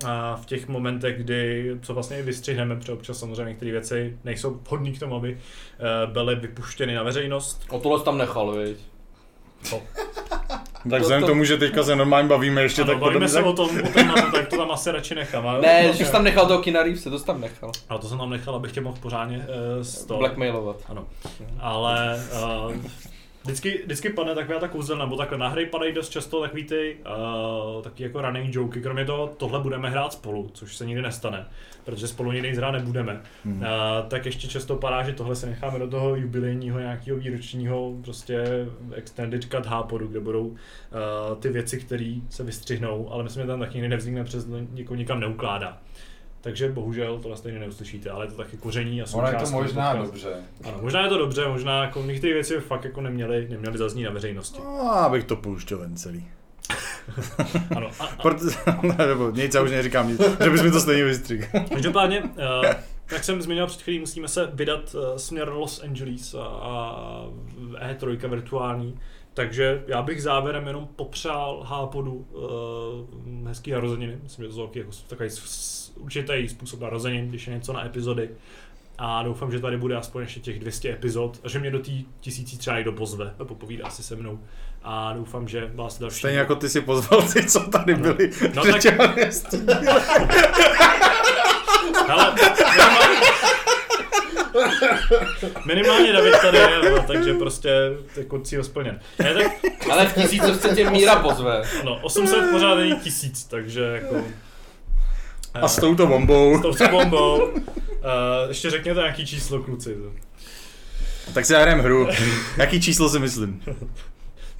[0.06, 4.50] a v těch momentech, kdy, co vlastně i vystřihneme, protože občas samozřejmě některé věci nejsou
[4.50, 7.66] vhodné k tomu, aby eh, byly vypuštěny na veřejnost.
[7.68, 8.93] O tohle tam nechal, viď?
[9.70, 13.28] Tak To- vzhledem to- tomu, že teďka se normálně bavíme ještě Ano, tak bavíme podobně,
[13.28, 13.46] se tak...
[13.46, 15.46] o tom, o tématu, tak to tam asi radši nechám.
[15.46, 17.72] ale- Ne, že jsi tam nechal toho Kina Reevese, to jsi tam nechal.
[17.88, 19.44] Ale to jsem tam nechal, abych tě mohl pořádně uh,
[19.82, 20.18] z toho.
[20.18, 20.76] Blackmailovat.
[20.88, 21.04] Ano.
[21.60, 22.20] Ale
[22.66, 22.74] uh,
[23.44, 26.96] vždycky, vždycky padne taková ta kouzelna, nebo takhle na hry padají dost často takový ty
[27.76, 31.46] uh, taky jako running joky, kromě toho, tohle budeme hrát spolu, což se nikdy nestane,
[31.84, 33.20] protože spolu nikdy hrát nebudeme.
[33.44, 33.60] Hmm.
[33.60, 33.66] Uh,
[34.08, 38.44] tak ještě často padá, že tohle se necháme do toho jubilejního nějakého výročního prostě
[38.94, 40.56] extended cut hápodu, kde budou uh,
[41.40, 45.20] ty věci, které se vystřihnou, ale myslím, že tam taky nikdy nevznikne přes někoho nikam
[45.20, 45.78] neukládá.
[46.44, 49.52] Takže bohužel to stejně neuslyšíte, ale je to taky koření a Ono je to součást
[49.52, 50.12] možná podcastu.
[50.12, 50.42] dobře.
[50.64, 54.10] Ano, možná je to dobře, možná jako některé věci fakt jako neměly, neměly zaznít na
[54.10, 54.60] veřejnosti.
[54.64, 56.28] No, abych to pouštěl ven celý.
[57.76, 58.44] Ano, a, a, Proto,
[58.82, 61.46] ne, nebo nic, já už neříkám nic, že bys mi to stejně vystřihl.
[61.68, 62.64] každopádně, uh,
[63.12, 67.26] jak jsem zmiňoval před chvílí, musíme se vydat uh, směr Los Angeles a, a
[67.90, 69.00] E3 virtuální,
[69.34, 74.90] takže já bych závěrem jenom popřál Hápodu uh, hezký narozeniny, myslím, že to jsou jako
[75.08, 75.30] takový
[75.96, 78.30] určitý způsob narozenin, když je něco na epizody.
[78.98, 81.90] A doufám, že tady bude aspoň ještě těch 200 epizod a že mě do té
[82.20, 84.40] tisící třeba někdo pozve a popovídá si se mnou.
[84.82, 86.18] A doufám, že vás další...
[86.18, 88.30] Stejně jako ty si pozval ty, co tady byli.
[88.54, 89.30] No tak- minimálně,
[95.66, 97.70] minimálně David tady je, no, takže prostě
[98.16, 99.00] jako cíl splněn.
[99.18, 99.52] Ne, tak
[99.90, 101.62] Ale v tisícovce tě Míra pozve.
[101.84, 104.24] no, 800 pořád není tisíc, takže jako...
[105.54, 106.58] A s touto bombou.
[106.58, 107.44] s touto bombou.
[107.44, 107.60] Uh,
[108.48, 109.96] ještě řekněte nějaký číslo, kluci.
[111.34, 112.08] Tak si já hrajeme hru.
[112.56, 113.62] Jaký číslo si myslím?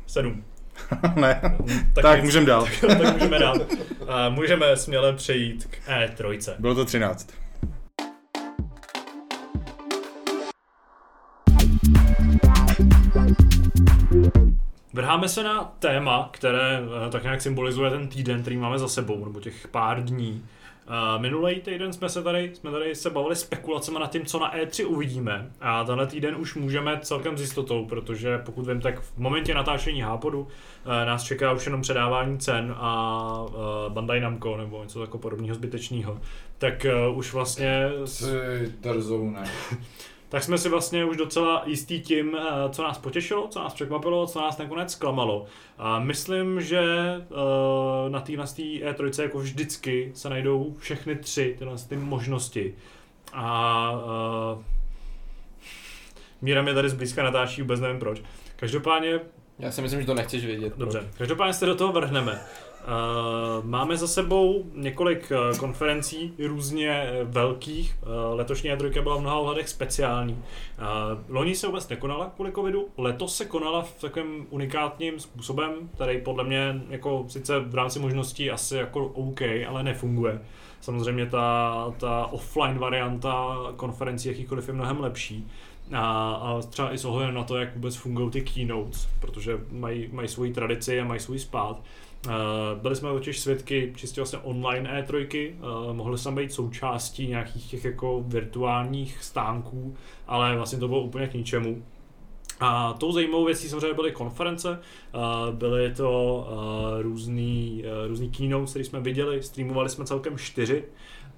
[0.07, 0.45] Sedm.
[1.15, 1.41] ne.
[2.03, 2.25] Tak, nic.
[2.25, 2.67] můžeme dál.
[2.81, 3.57] tak můžeme dál.
[3.61, 6.55] Uh, můžeme směle přejít k E3.
[6.59, 7.29] Bylo to 13.
[14.93, 19.25] Vrháme se na téma, které eh, tak nějak symbolizuje ten týden, který máme za sebou,
[19.25, 20.45] nebo těch pár dní.
[20.89, 24.55] Uh, minulý týden jsme se tady, jsme tady se bavili spekulacemi nad tím, co na
[24.55, 25.51] E3 uvidíme.
[25.61, 30.01] A tenhle týden už můžeme celkem s jistotou, protože pokud vím, tak v momentě natáčení
[30.01, 30.47] Hápodu uh,
[31.07, 36.21] nás čeká už jenom předávání cen a uh, Bandai Namco nebo něco takového podobného zbytečného.
[36.59, 37.91] Tak uh, už vlastně
[38.81, 39.45] Ty drzou, ne.
[40.35, 44.27] tak jsme si vlastně už docela jistý tím, eh, co nás potěšilo, co nás překvapilo,
[44.27, 45.47] co nás nakonec zklamalo.
[45.79, 51.97] A myslím, že eh, na téhle E3 jako vždycky se najdou všechny tři tyhle ty
[51.97, 52.75] možnosti.
[53.33, 54.63] A uh,
[56.43, 58.23] Míra mě tady zblízka natáčí, vůbec nevím proč.
[58.57, 59.21] Každopádně
[59.59, 60.73] Já si myslím, že to nechceš vědět.
[60.77, 62.33] Dobře, každopádně se do toho vrhneme.
[62.33, 67.99] Uh, máme za sebou několik uh, konferencí různě eh, velkých.
[68.33, 70.43] Letošní E3 byla v mnoha ohledech speciální.
[71.29, 76.45] Loni se vůbec nekonala kvůli covidu, letos se konala v takovém unikátním způsobem, který podle
[76.45, 80.41] mě jako sice v rámci možností asi jako OK, ale nefunguje.
[80.81, 85.49] Samozřejmě ta, ta offline varianta konferencí jakýkoliv je mnohem lepší.
[85.93, 90.09] A, a třeba i s ohledem na to, jak vůbec fungují ty keynotes, protože mají,
[90.13, 91.83] mají svoji tradici a mají svůj spát.
[92.27, 92.33] Uh,
[92.83, 97.85] byli jsme totiž svědky čistě vlastně online E3, uh, mohli jsme být součástí nějakých těch
[97.85, 99.97] jako virtuálních stánků,
[100.27, 101.83] ale vlastně to bylo úplně k ničemu.
[102.61, 104.81] A tou zajímavou věcí samozřejmě byly konference,
[105.15, 106.49] uh, byly to
[107.01, 110.85] různý, různý keynotes, které jsme viděli, streamovali jsme celkem čtyři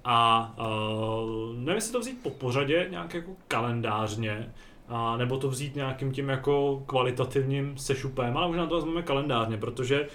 [0.09, 4.53] a uh, nevím, jestli to vzít po pořadě, nějak jako kalendářně,
[4.87, 10.07] a nebo to vzít nějakým tím jako kvalitativním sešupem, ale možná to vezmeme kalendářně, protože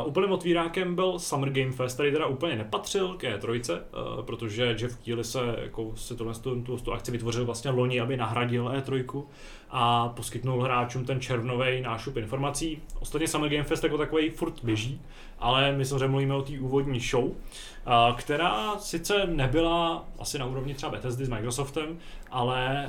[0.00, 4.76] uh, úplným otvírákem byl Summer Game Fest, který teda úplně nepatřil ke trojce, uh, protože
[4.80, 8.64] Jeff Keighley se jako si tohle, tu, tu, tu akci vytvořil vlastně loni, aby nahradil
[8.64, 9.24] E3
[9.70, 12.82] a poskytnul hráčům ten červnový nášup informací.
[13.00, 15.00] Ostatně Summer Game Fest jako takový furt běží,
[15.38, 17.30] ale my samozřejmě mluvíme o té úvodní show,
[18.16, 21.98] která sice nebyla asi na úrovni třeba Bethesdy s Microsoftem,
[22.30, 22.88] ale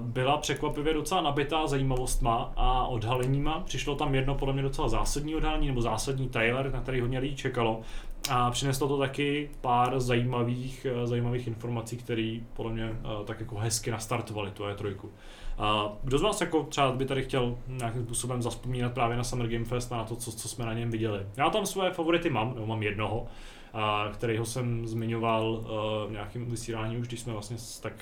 [0.00, 3.60] byla překvapivě docela nabitá zajímavostma a odhaleníma.
[3.60, 7.36] Přišlo tam jedno podle mě docela zásadní odhalení nebo zásadní trailer, na který hodně lidí
[7.36, 7.80] čekalo.
[8.30, 12.92] A přineslo to taky pár zajímavých, zajímavých informací, které podle mě
[13.24, 14.96] tak jako hezky nastartovaly tu E3.
[15.58, 19.48] A kdo z vás jako třeba by tady chtěl nějakým způsobem zaspomínat právě na Summer
[19.48, 21.26] Game Fest a na to, co, co jsme na něm viděli?
[21.36, 23.26] Já tam svoje favority mám, nebo mám jednoho,
[23.72, 25.68] a kterýho jsem zmiňoval uh,
[26.08, 27.92] v nějakém vysílání už, když jsme vlastně tak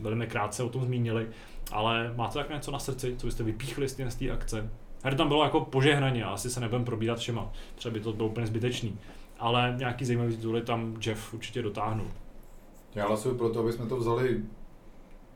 [0.00, 1.28] velmi krátce o tom zmínili,
[1.72, 4.70] ale máte tak něco na srdci, co byste vypíchli z té- akce?
[5.04, 8.46] Her tam bylo jako požehnaně, asi se nebudem probírat všema, třeba by to bylo úplně
[8.46, 8.98] zbytečný,
[9.38, 12.06] ale nějaký zajímavý tituly tam Jeff určitě dotáhnul.
[12.94, 14.40] Já hlasuju pro to, aby jsme to vzali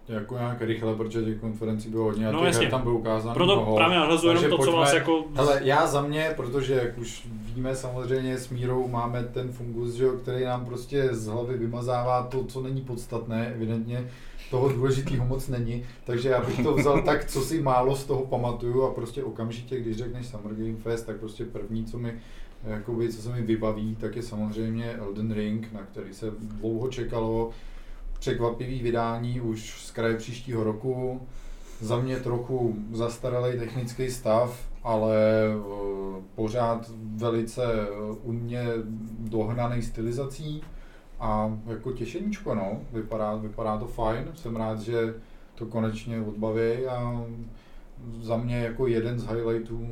[0.08, 2.68] jako nějak rychle, protože těch konferencí bylo hodně a No těch jasně.
[2.68, 3.76] tam bylo ukázáno Proto mnoho.
[3.76, 5.24] právě nahrazuji jenom to, co vás pojďme- jako...
[5.34, 10.06] Hele, já za mě, protože jak už víme samozřejmě s Mírou máme ten fungus, že
[10.22, 14.10] který nám prostě z hlavy vymazává to, co není podstatné, evidentně
[14.50, 18.20] toho důležitého moc není, takže já bych to vzal tak, co si málo z toho
[18.26, 22.14] pamatuju a prostě okamžitě, když řekneš Summer Game Fest, tak prostě první, co mi
[22.66, 27.50] jakoby, co se mi vybaví, tak je samozřejmě Elden Ring, na který se dlouho čekalo,
[28.18, 31.20] překvapivý vydání už z kraje příštího roku,
[31.80, 37.86] za mě trochu zastaralý technický stav, ale eh, pořád velice eh,
[38.22, 38.66] umně
[39.18, 40.62] dohnaný stylizací
[41.20, 42.80] a jako těšeníčko, no.
[42.92, 45.14] Vypadá, vypadá to fajn, jsem rád, že
[45.54, 47.24] to konečně odbaví a
[48.20, 49.88] za mě jako jeden z highlightů,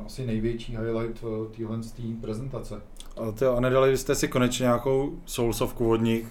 [0.00, 1.24] eh, asi největší highlight
[1.56, 1.78] téhle
[2.20, 2.82] prezentace.
[3.16, 6.26] Ale ty, a nedali jste si konečně nějakou soulsovku od nich,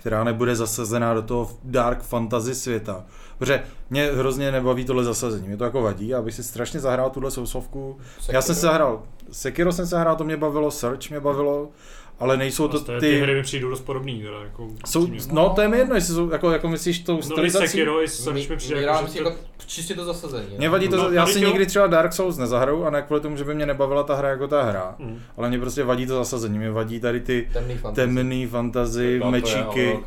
[0.00, 3.04] která nebude zasazená do toho dark fantasy světa.
[3.38, 7.10] Protože mě hrozně nebaví tohle zasazení, mě to jako vadí, já bych si strašně zahrál
[7.10, 7.98] tuhle soulsovku.
[8.28, 9.02] Já jsem se zahrál,
[9.32, 11.68] Sekiro jsem se zahrál, to mě bavilo, Search mě bavilo,
[12.20, 13.20] ale nejsou to Prostě ty...
[13.20, 13.34] hry ty...
[13.36, 16.50] mi přijdou dost podobný, teda, jako Jsou, no to je mi jedno, jestli jsou, jako,
[16.52, 17.66] jako myslíš tou No stylizací.
[17.66, 19.34] Sekiro, i Search mi přijde, Já jako, že jako
[19.66, 20.46] čistě to zasazení.
[20.58, 20.72] Mě no.
[20.72, 23.36] vadí to, No, já tady si nikdy třeba Dark Souls nezahraju a ne kvůli tomu,
[23.36, 25.20] že by mě nebavila ta hra jako ta hra, Hmm.
[25.36, 28.06] ale mě prostě vadí to zasazení, mě vadí tady ty Temný fantasy.
[28.06, 29.98] temný fantazy, To mečíky.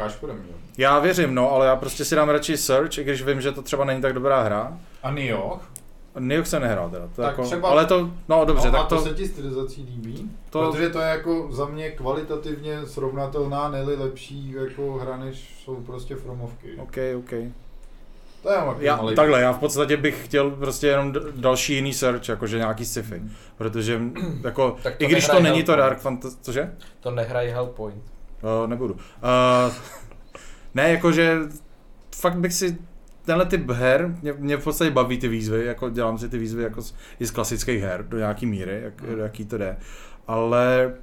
[0.78, 3.62] Já věřím, no, ale já prostě si dám radši Search, i když vím, že to
[3.62, 4.78] třeba není tak dobrá hra.
[5.04, 5.70] A Nioh?
[6.20, 8.84] Nioh se nehrál teda, to Tak jako, třeba- ale to, no dobře, no, tak a
[8.84, 10.32] to, to, se ti stylizací líbí?
[10.50, 15.76] to, Protože to je jako za mě kvalitativně srovnatelná, neli lepší jako hra, než jsou
[15.76, 16.74] prostě Fromovky.
[16.78, 17.30] OK, OK.
[18.44, 22.30] To je Já, malý- takhle, já v podstatě bych chtěl prostě jenom další jiný search,
[22.30, 23.22] jakože nějaký sci-fi,
[23.58, 24.02] protože
[24.44, 25.76] jako, Tak i když to není to.
[25.76, 26.74] Dark Fantasy, cože?
[27.00, 28.04] To nehraje Hellpoint.
[28.62, 28.94] Uh, nebudu.
[28.94, 29.00] Uh,
[30.74, 31.38] ne, jakože
[32.16, 32.78] fakt bych si
[33.26, 36.64] tenhle typ her, mě, mě v podstatě baví ty výzvy, jako dělám si ty výzvy
[36.64, 39.78] jako z, i z klasických her do nějaký míry, jak, do jaký to jde.
[40.28, 40.94] Ale,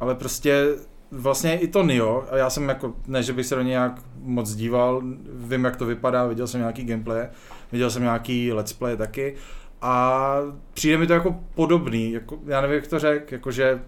[0.00, 0.66] ale prostě
[1.10, 3.92] vlastně i to Nio, a já jsem jako, ne, že bych se do něj nějak
[4.22, 5.02] moc díval,
[5.32, 7.28] vím, jak to vypadá, viděl jsem nějaký gameplay,
[7.72, 9.34] viděl jsem nějaký let's play taky
[9.82, 10.36] a
[10.74, 13.80] přijde mi to jako podobný, jako, já nevím, jak to řek, jakože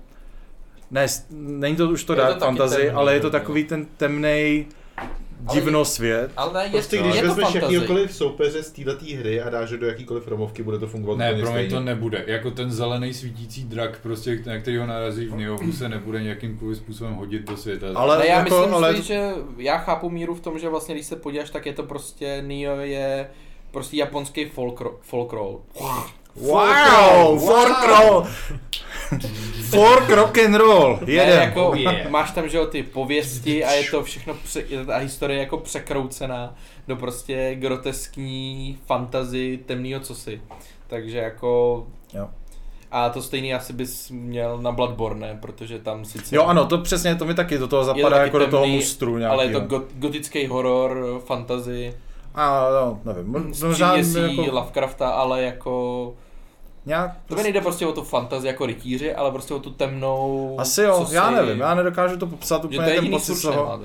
[0.91, 3.41] ne, není to už to Je to dark taky fantasy, temný, ale je to hodně.
[3.41, 4.67] takový ten temnej
[5.53, 6.31] divnosvět.
[6.37, 9.51] Ale ne, je, Prostě to, když je to vezmeš jakýkoliv soupeře z této hry a
[9.51, 12.25] dáš do jakýkoliv romovky, bude to fungovat Ne, pro mě to nebude.
[12.27, 16.59] Jako ten zelený svítící drak, prostě, na který ho narazí v Niohu, se nebude nějakým
[16.75, 17.87] způsobem hodit do světa.
[17.95, 20.95] Ale Ne, já jako, myslím ale si, že já chápu míru v tom, že vlastně
[20.95, 23.29] když se podíváš, tak je to prostě, Nio je
[23.71, 25.61] prostě japonský folk, ro- folk roll.
[26.37, 28.27] Wow, fork roll!
[29.71, 31.41] Fork rock and roll, Ne, jeden.
[31.43, 32.11] jako, Oh yeah.
[32.11, 35.59] máš tam, že jo, ty pověsti a je to všechno, pře, je ta historie jako
[35.59, 36.55] překroucená
[36.89, 40.41] do prostě groteskní fantazy temného cosi.
[40.87, 41.87] Takže jako...
[42.15, 42.29] Jo.
[42.91, 46.37] A to stejný asi bys měl na Bloodborne, protože tam sice...
[46.37, 48.77] Jo ano, to přesně, to mi taky do toho zapadá taky jako do toho temný,
[48.77, 49.33] mustru nějaký.
[49.35, 51.95] ale je to go- gotický horor, fantasy,
[52.35, 56.15] A no, nevím, možná jako Lovecrafta, ale jako...
[56.87, 57.11] nějak...
[57.27, 60.57] To mi nejde prostě o tu fantazii jako rytíři, ale prostě o tu temnou...
[60.59, 63.81] Asi jo, já si- nevím, já nedokážu to popsat úplně to ten pocit z toho.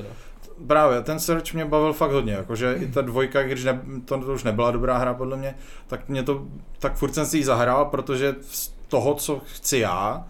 [0.67, 4.33] Právě, ten search mě bavil fakt hodně, jakože i ta dvojka, když ne, to, to
[4.33, 5.55] už nebyla dobrá hra podle mě,
[5.87, 6.43] tak mě to,
[6.79, 10.25] tak furt jsem si ji zahrál, protože z toho, co chci já,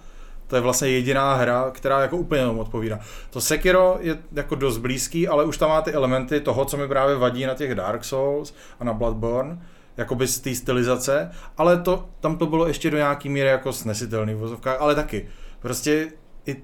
[0.48, 3.00] to je vlastně jediná hra, která jako úplně tomu odpovídá.
[3.30, 6.88] To Sekiro je jako dost blízký, ale už tam má ty elementy toho, co mi
[6.88, 9.62] právě vadí na těch Dark Souls a na Bloodborne,
[9.98, 14.34] jakoby z té stylizace, ale to, tam to bylo ještě do nějaký míry jako snesitelný
[14.34, 15.28] v vozovkách, ale taky.
[15.60, 16.08] Prostě
[16.46, 16.56] i,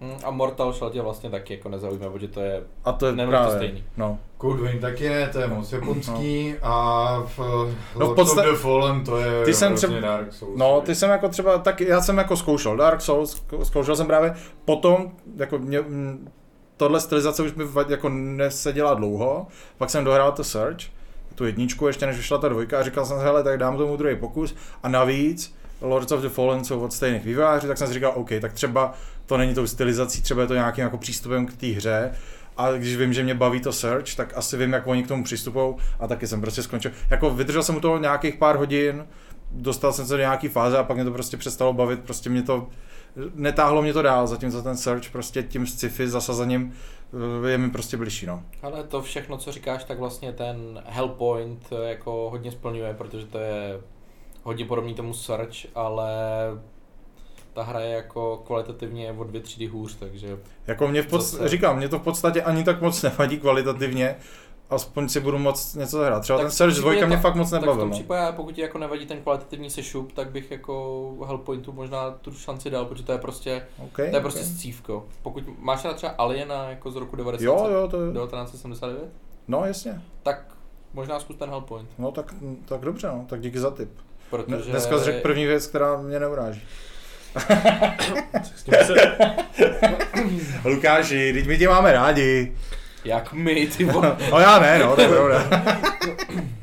[0.00, 2.62] Hm, A Mortal Shell tě vlastně taky jako nezaujímá, protože to je...
[2.84, 3.84] a to je Nebude to právě, stejný.
[3.96, 4.18] no.
[4.40, 7.46] Code Vein taky ne, to je moc japonský a v No,
[7.94, 10.58] v Lords podsta- of the Fallen to je Ty jsem třeba- Dark Souls.
[10.58, 14.06] No, ty jsem jako třeba, tak já jsem jako zkoušel Dark Souls, zko- zkoušel jsem
[14.06, 14.34] právě
[14.64, 16.30] potom, jako mě, mm,
[16.76, 19.46] tohle stylizace už mi jako neseděla dlouho,
[19.78, 20.80] pak jsem dohrál to Search,
[21.34, 23.96] tu jedničku, ještě než vyšla ta dvojka a říkal jsem si, hele, tak dám tomu
[23.96, 27.94] druhý pokus a navíc Lords of the Fallen jsou od stejných vývojářů, tak jsem si
[27.94, 28.94] říkal, OK, tak třeba
[29.26, 32.12] to není tou stylizací, třeba je to nějakým jako přístupem k té hře,
[32.56, 35.24] a když vím, že mě baví to search, tak asi vím, jak oni k tomu
[35.24, 36.90] přistupují a taky jsem prostě skončil.
[37.10, 39.06] Jako vydržel jsem u toho nějakých pár hodin,
[39.50, 42.42] dostal jsem se do nějaký fáze a pak mě to prostě přestalo bavit, prostě mě
[42.42, 42.68] to,
[43.34, 46.72] netáhlo mě to dál, zatímco ten search prostě tím sci-fi zasazením
[47.46, 48.42] je mi prostě blížší, no.
[48.62, 53.38] Ale to všechno, co říkáš, tak vlastně ten Hellpoint eh, jako hodně splňuje, protože to
[53.38, 53.80] je
[54.42, 56.10] hodně podobný tomu Search, ale
[57.52, 61.20] ta hra je jako kvalitativně o dvě třídy hůř, takže Jako mě v pod...
[61.20, 61.48] Zase.
[61.48, 64.16] říkám, mě to v podstatě ani tak moc nevadí kvalitativně,
[64.72, 66.22] aspoň si budu moc něco zahrát.
[66.22, 67.80] Třeba Tak ten tom 2 případě mě fakt moc tak v nebavil.
[67.80, 67.94] tom No.
[67.94, 72.70] případě, pokud ti jako nevadí ten kvalitativní sešup, tak bych jako Hellpointu možná tu šanci
[72.70, 75.04] dal, protože to je prostě, Okay, to je prostě scívko.
[75.22, 78.12] Pokud máš na třeba Aliena jako z roku 90, Jo, jo, to je...
[78.12, 79.08] 1979,
[79.48, 80.02] No jasně.
[80.22, 80.44] tak
[80.94, 82.34] možná zkus ten Hellpoint, No tak,
[82.64, 83.24] tak dobře, no.
[83.28, 83.90] tak díky za tip.
[84.30, 84.70] protože...
[84.70, 86.62] Dneska jsi řekl první věc, která mě neuráží.
[90.64, 92.56] Lukáši, teď my tě máme rádi.
[93.04, 94.16] Jak my, ty vole.
[94.30, 95.44] No já ne, no, to je pravda.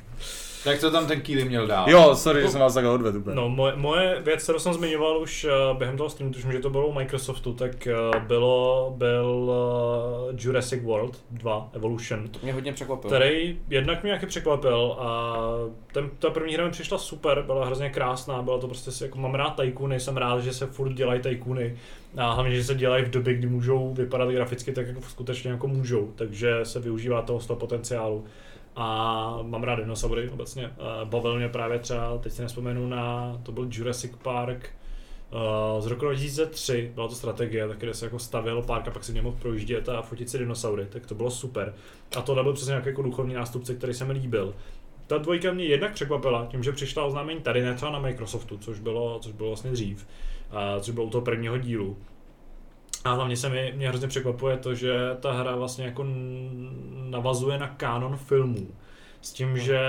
[0.64, 1.90] Tak co tam ten Kýli měl dál?
[1.90, 3.36] Jo, sorry, že jsem vás takhle odvedl úplně.
[3.36, 6.70] no, moje, moje věc, kterou jsem zmiňoval už uh, během toho streamu, tuším, že to
[6.70, 9.52] bylo u Microsoftu, tak uh, bylo, byl
[10.30, 12.28] uh, Jurassic World 2 Evolution.
[12.28, 13.12] To mě hodně překvapilo.
[13.12, 15.38] který jednak mě nějaký překvapil a
[15.94, 19.20] ten, ta první hra mi přišla super, byla hrozně krásná, bylo to prostě si, jako
[19.20, 21.78] mám rád tajkuny, jsem rád, že se furt dělají tajkuny
[22.18, 25.68] a hlavně, že se dělají v době, kdy můžou vypadat graficky tak, jako skutečně jako
[25.68, 28.26] můžou, takže se využívá toho z toho potenciálu.
[28.82, 30.72] A mám rád dinosaury obecně.
[31.04, 34.70] Bavil mě právě třeba, teď si nespomenu na, to byl Jurassic Park,
[35.80, 39.12] z roku 2003 byla to strategie, tak kde se jako stavil park a pak si
[39.12, 41.74] mě mohl projíždět a fotit si dinosaury, tak to bylo super.
[42.18, 44.56] A tohle byl přesně nějaký jako duchovní nástupce, který se mi líbil.
[45.08, 48.80] Ta dvojka mě jednak překvapila tím, že přišla oznámení tady, ne třeba na Microsoftu, což
[48.80, 50.08] bylo, což bylo vlastně dřív,
[50.80, 51.98] což bylo u toho prvního dílu.
[53.04, 56.06] A hlavně se mi, mě hrozně překvapuje to, že ta hra vlastně jako
[57.10, 58.68] navazuje na kanon filmů.
[59.22, 59.80] S tím, že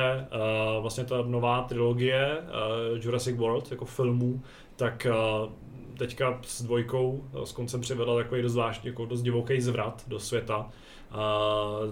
[0.77, 4.43] uh, vlastně ta nová trilogie uh, Jurassic World jako filmů,
[4.77, 5.53] tak uh,
[5.99, 10.21] teďka s dvojkou uh, s koncem přivedla takový dost zvláštní, jako dost divoký zvrat do
[10.21, 10.71] světa.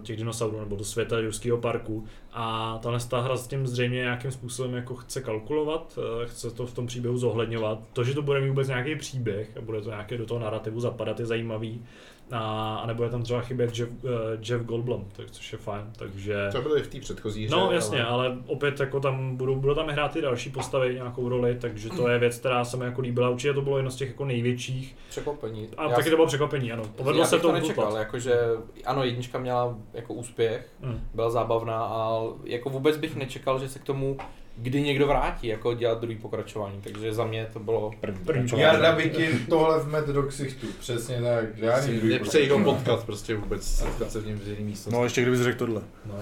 [0.02, 4.30] Těch dinosaurů nebo do světa Jurského parku a tahle ta hra s tím zřejmě nějakým
[4.30, 7.78] způsobem jako chce kalkulovat, uh, chce to v tom příběhu zohledňovat.
[7.92, 10.80] To, že to bude mít vůbec nějaký příběh a bude to nějaké do toho narrativu
[10.80, 11.82] zapadat, je zajímavý.
[12.30, 14.10] A, a nebude tam třeba chybět Jeff, uh,
[14.48, 16.48] Jeff Goldblum, tak, což je fajn, takže...
[16.52, 17.56] To bylo i v té předchozí hře.
[17.56, 18.26] No jasně, ale...
[18.26, 22.08] ale opět jako tam budou, budou tam hrát i další postavy nějakou roli, takže to
[22.08, 23.28] je věc, která se mi jako líbila.
[23.28, 24.96] Určitě to bylo jedno z těch jako největších.
[25.10, 25.68] Překvapení.
[25.76, 26.82] A Já taky si- to bylo překvapení, ano.
[26.96, 28.40] Povedlo já se to nečekal, jakože
[28.86, 31.00] ano, jednička měla jako úspěch, Hmm.
[31.14, 34.16] byla zábavná a jako vůbec bych nečekal, že se k tomu
[34.62, 37.90] kdy někdo vrátí, jako dělat druhý pokračování, takže za mě to bylo
[38.24, 43.04] První Jarda Vikin tohle v Mad do ksichtu, přesně tak, žádný druhý Nepřeji ho potkat
[43.04, 44.96] prostě vůbec, setkat se v něm v jiný místnosti.
[44.98, 45.82] No ještě kdybys řekl tohle.
[46.06, 46.14] No,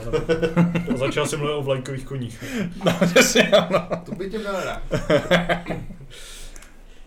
[0.88, 0.96] no.
[0.98, 2.44] Začal jsem mluvit o vlajkových koních.
[2.84, 3.88] No přesně, ano.
[4.06, 4.82] To by tě měl rád.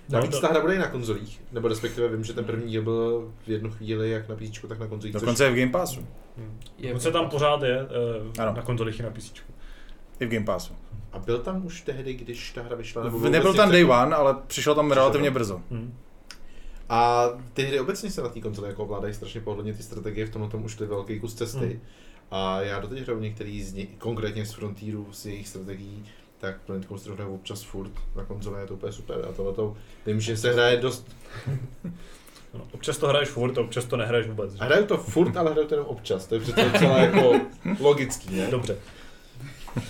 [0.10, 2.82] Navíc No, ta hra bude i na konzolích, nebo respektive vím, že ten první díl
[2.82, 5.14] byl v jednu chvíli jak na PC, tak na konzolích.
[5.16, 6.08] což- Dokonce je v Game Passu.
[6.78, 7.80] Je- Dokonce tam pořád je,
[8.40, 8.54] Ano.
[8.56, 9.32] na konzolích i na PC.
[10.20, 10.74] I v Game Passu.
[11.12, 13.04] A byl tam už tehdy, když ta hra vyšla?
[13.04, 15.34] Nebo Nebyl tam Day One, ale přišel tam Přišel relativně tam?
[15.34, 15.62] brzo.
[15.72, 15.94] Hm.
[16.90, 20.30] A ty hry obecně se na té konzoli jako ovládají strašně pohodlně, ty strategie v
[20.30, 21.66] tomhle tom už velký kus cesty.
[21.66, 21.80] Hmm.
[22.32, 26.06] A já doteď hraju některý z nich, konkrétně z Frontieru, z jejich strategií,
[26.40, 29.26] tak Planet Coaster hraju občas furt na konzole, je to úplně super.
[29.30, 31.16] A tohleto, vím, že se hraje dost,
[32.54, 34.54] No, občas to hraješ furt, a občas to nehraješ vůbec.
[34.54, 34.60] že?
[34.60, 37.34] a hraju to furt, ale hraju to jenom občas, to je přece docela jako
[37.80, 38.48] logický, ne?
[38.52, 38.78] Dobře.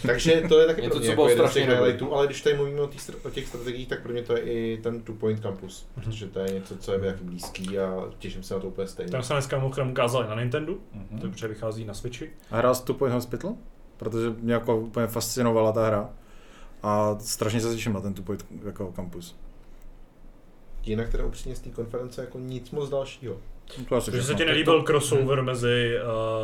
[0.07, 2.25] Takže to je taky Něco, pro mě co jako bylo jeden z těch highlightů, ale
[2.27, 4.77] když tady mluvíme o, těch str- o těch strategiích, tak pro mě to je i
[4.83, 6.03] ten Two Point Campus, Mhm.
[6.03, 8.87] protože to je něco, co je mi taky blízký a těším se na to úplně
[8.87, 9.11] stejně.
[9.11, 11.19] Tam se dneska mimochodem ukázali na Nintendo, Mhm.
[11.19, 12.29] to protože vychází na Switchi.
[12.51, 13.55] A hrál Two Point Hospital?
[13.97, 16.09] Protože mě jako úplně fascinovala ta hra.
[16.83, 19.35] A strašně se těším na ten Two Point jako kampus.
[20.83, 23.37] Jinak teda upřímně z té konference jako nic moc dalšího.
[23.89, 25.95] To asi Takže se ti nelíbil crossover mezi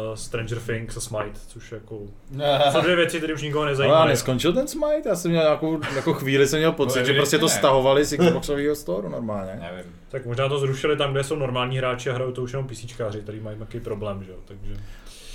[0.09, 1.99] uh, Stranger Things a Smite, což jako...
[2.71, 4.07] Jsou dvě věci, které už nikoho Ale nezajímají.
[4.09, 5.09] neskončil ten Smite?
[5.09, 7.51] Já jsem měl nějakou jako chvíli, jsem měl pocit, No, že prostě to ne.
[7.51, 9.59] stahovali z Xboxového store normálně.
[9.61, 9.91] Nevím.
[10.09, 13.19] Tak možná to zrušili tam, kde jsou normální hráči a hrajou to už jenom PCčkáři,
[13.21, 14.73] který mají nějaký problém, že jo, takže...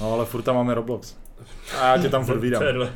[0.00, 1.16] No ale furt tam máme Roblox.
[1.80, 2.60] A já tě tam furt vídám.
[2.62, 2.92] To je dle-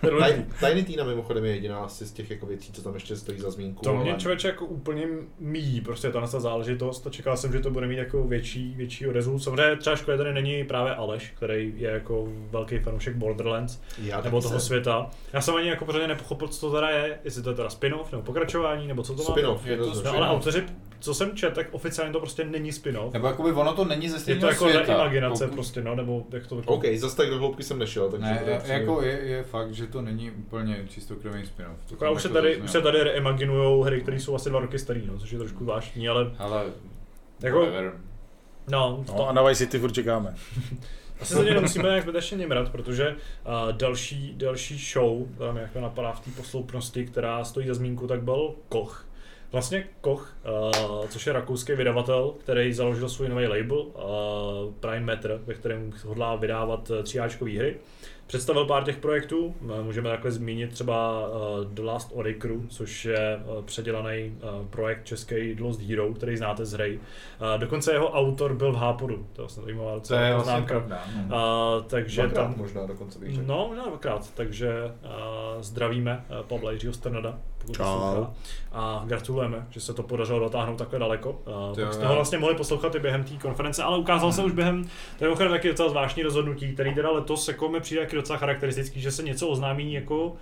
[0.00, 0.42] to je důležitý.
[0.60, 3.40] Taj- Tiny Tina mimochodem je jediná asi z těch jako věcí, co tam ještě stojí
[3.40, 3.84] za zmínku.
[3.84, 5.06] To mě člověče jako úplně
[5.40, 9.06] míjí, prostě ta ta záležitost a čekal jsem, že to bude mít jako větší, větší
[9.06, 9.38] odezvu.
[9.38, 14.40] Samozřejmě třeba škoda tady není právě Aleš, který je jako velký fanoušek Borderlands Já nebo
[14.40, 14.60] toho jsem.
[14.60, 15.10] světa.
[15.32, 18.12] Já jsem ani jako pořádně nepochopil, co to teda je, jestli to je teda spin-off
[18.12, 19.28] nebo pokračování, nebo co to má.
[19.30, 20.02] Spin-off, Je to.
[20.04, 20.64] No, ale autoři,
[21.00, 23.12] co jsem četl, tak oficiálně to prostě není spin-off.
[23.12, 24.94] Nebo jakoby ono to není ze Je to stejného jako světa.
[24.94, 28.26] imaginace Pokud- prostě, no, nebo jak to OK, zase tak do hloubky jsem nešel, takže...
[28.26, 31.84] Ne, to je jako je, je fakt, že to není úplně čistokrevný spin-off.
[31.86, 34.50] To Jako, tam už se jako tady, už se tady reimaginujou hry, které jsou asi
[34.50, 36.64] dva roky starý, no, což je trošku zvláštní, ale Ale
[37.42, 37.92] jako, whatever.
[38.70, 40.34] no, No a na Vice City furt čekáme.
[41.20, 45.80] Asi se tě nemusíme nějak zbytečně nimrat, protože uh, další, další show, která mi jako
[45.80, 49.06] napadá v té posloupnosti, která stojí za zmínku, tak byl Koch.
[49.52, 50.36] Vlastně Koch,
[51.00, 53.92] uh, což je rakouský vydavatel, který založil svůj nový label uh,
[54.80, 57.76] Prime Matter, ve kterém hodlá vydávat uh, tříáčkové hry.
[58.26, 63.40] Představil pár těch projektů, eh, můžeme takhle zmínit třeba uh, The Last Oricru, což je
[63.44, 67.00] uh, předělaný uh, projekt český The Lost Hero, který znáte z hry.
[67.54, 70.52] Uh, dokonce jeho autor byl v Hápodu, to je vlastně zajímavá To docela je vlastně
[70.52, 70.74] poznámka.
[70.74, 71.04] pravda.
[71.28, 71.76] no.
[71.76, 73.46] Uh, takže Dvakrát tam, možná dokonce bych řekl.
[73.46, 78.24] no možná dvakrát, takže uh, zdravíme uh, Pavla Jiřího Strnada, pokud Čau.
[78.72, 81.30] A gratulujeme, že se to podařilo dotáhnout takhle daleko.
[81.70, 84.52] Uh, tak jste ho vlastně mohli poslouchat i během té konference, ale ukázal se už
[84.52, 84.84] během,
[85.18, 89.00] to je taky docela zvláštní rozhodnutí, který teda letos jako mi přijde taky docela charakteristický,
[89.00, 90.34] že se něco oznámí jako uh,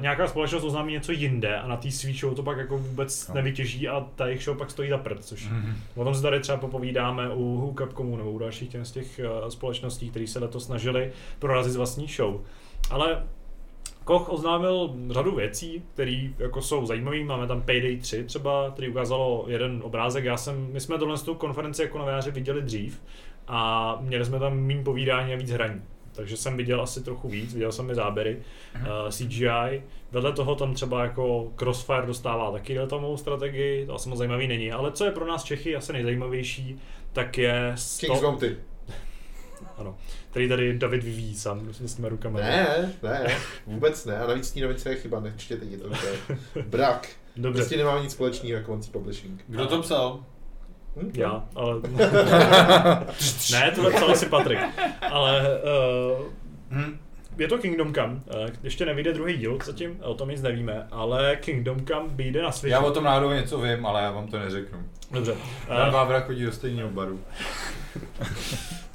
[0.00, 3.34] nějaká společnost oznámí něco jinde a na té svý show to pak jako vůbec No.
[3.34, 5.74] nevytěží a ta jejich show pak stojí za prd, což Mhm.
[5.96, 9.50] O tom se tady třeba popovídáme u Capcomu nebo u dalších těch z těch eh,
[9.50, 12.40] společností, které se letos snažili prorazit vlastní show.
[12.90, 13.22] Ale
[14.06, 17.24] Koch oznámil řadu věcí, které jako jsou zajímavé.
[17.24, 20.24] Máme tam Payday 3 třeba, který ukázalo jeden obrázek.
[20.24, 23.02] Já jsem, my jsme tohle tu konferenci jako novináři viděli dřív
[23.48, 25.82] a měli jsme tam méně povídání a víc hraní.
[26.12, 28.42] Takže jsem viděl asi trochu víc, viděl jsem i záběry,
[28.74, 29.82] uh, CGI.
[30.12, 34.72] Vedle toho tam třeba jako Crossfire dostává taky deltamovou strategii, to asi moc zajímavý není.
[34.72, 36.80] Ale co je pro nás Čechy asi nejzajímavější,
[37.12, 38.56] tak je Kings sto, Bounty.
[39.78, 39.96] ano,
[40.36, 42.40] který tady David vyvíjí sám s těma rukama.
[42.40, 43.36] Ne, ne,
[43.66, 44.18] vůbec ne.
[44.18, 46.36] A navíc Snínovice je chyba, nečtěte ji, to je
[46.66, 47.08] brak.
[47.36, 49.44] Dobře, Prostě nemá nic společného jako Monty Publishing.
[49.46, 50.24] Kdo to psal?
[50.96, 51.10] Hm?
[51.14, 51.80] já, ale...
[53.52, 54.58] ne, tohle psal asi Patrik.
[55.10, 55.60] Ale
[56.20, 56.26] uh,
[56.70, 56.98] Hm?
[57.38, 61.36] je to Kingdom Come, eh, ještě nevyjde druhý díl zatím, o tom nic nevíme, ale
[61.36, 62.72] Kingdom Come vyjde na Switch.
[62.72, 64.78] Já o tom náhodou něco vím, ale já vám to neřeknu.
[65.10, 65.34] Dobře.
[65.68, 67.20] Dan Eh, Vávra chodí do stejného baru.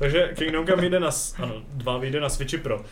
[0.02, 2.78] Takže Kingdom Come jde na, ano, dva vyjde na Switchi Pro.
[2.78, 2.84] Uh,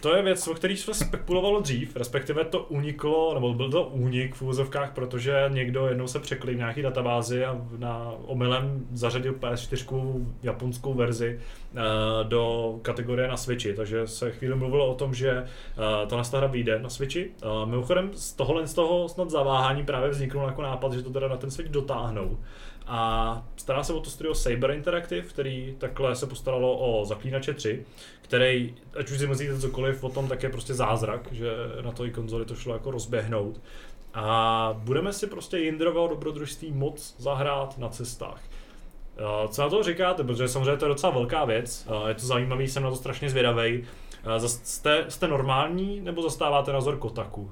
[0.00, 4.34] to je věc, o který se spekulovalo dřív, respektive to uniklo, nebo byl to únik
[4.34, 10.24] v úvozovkách, protože někdo jednou se překli v nějaký databázi a na omylem zařadil PS4
[10.42, 11.40] japonskou verzi
[11.72, 11.78] uh,
[12.28, 16.78] do kategorie na Switchi, takže se chvíli mluvilo o tom, že uh, tahle hra vyjde
[16.78, 17.30] na Switchi.
[17.64, 21.36] Mimochodem z tohohle z toho snad zaváhání právě vzniknul jako nápad, že to teda na
[21.36, 22.38] ten Switch dotáhnou.
[22.86, 27.86] A stará se o to studio Saber Interactive, který takhle se postaralo o Zaklínače 3,
[28.22, 31.50] který, ať už si myslíte cokoliv o tom, tak je prostě zázrak, že
[31.82, 33.60] na to i konzoli to šlo jako rozběhnout.
[34.14, 38.42] A budeme si prostě Jindrovo dobrodružství moc zahrát na cestách.
[39.48, 42.82] Co na to říkáte, protože samozřejmě to je docela velká věc, je to zajímavý, jsem
[42.82, 43.84] na to strašně zvědavý.
[44.38, 47.50] Jste, jste normální nebo zastáváte názor Kotaku?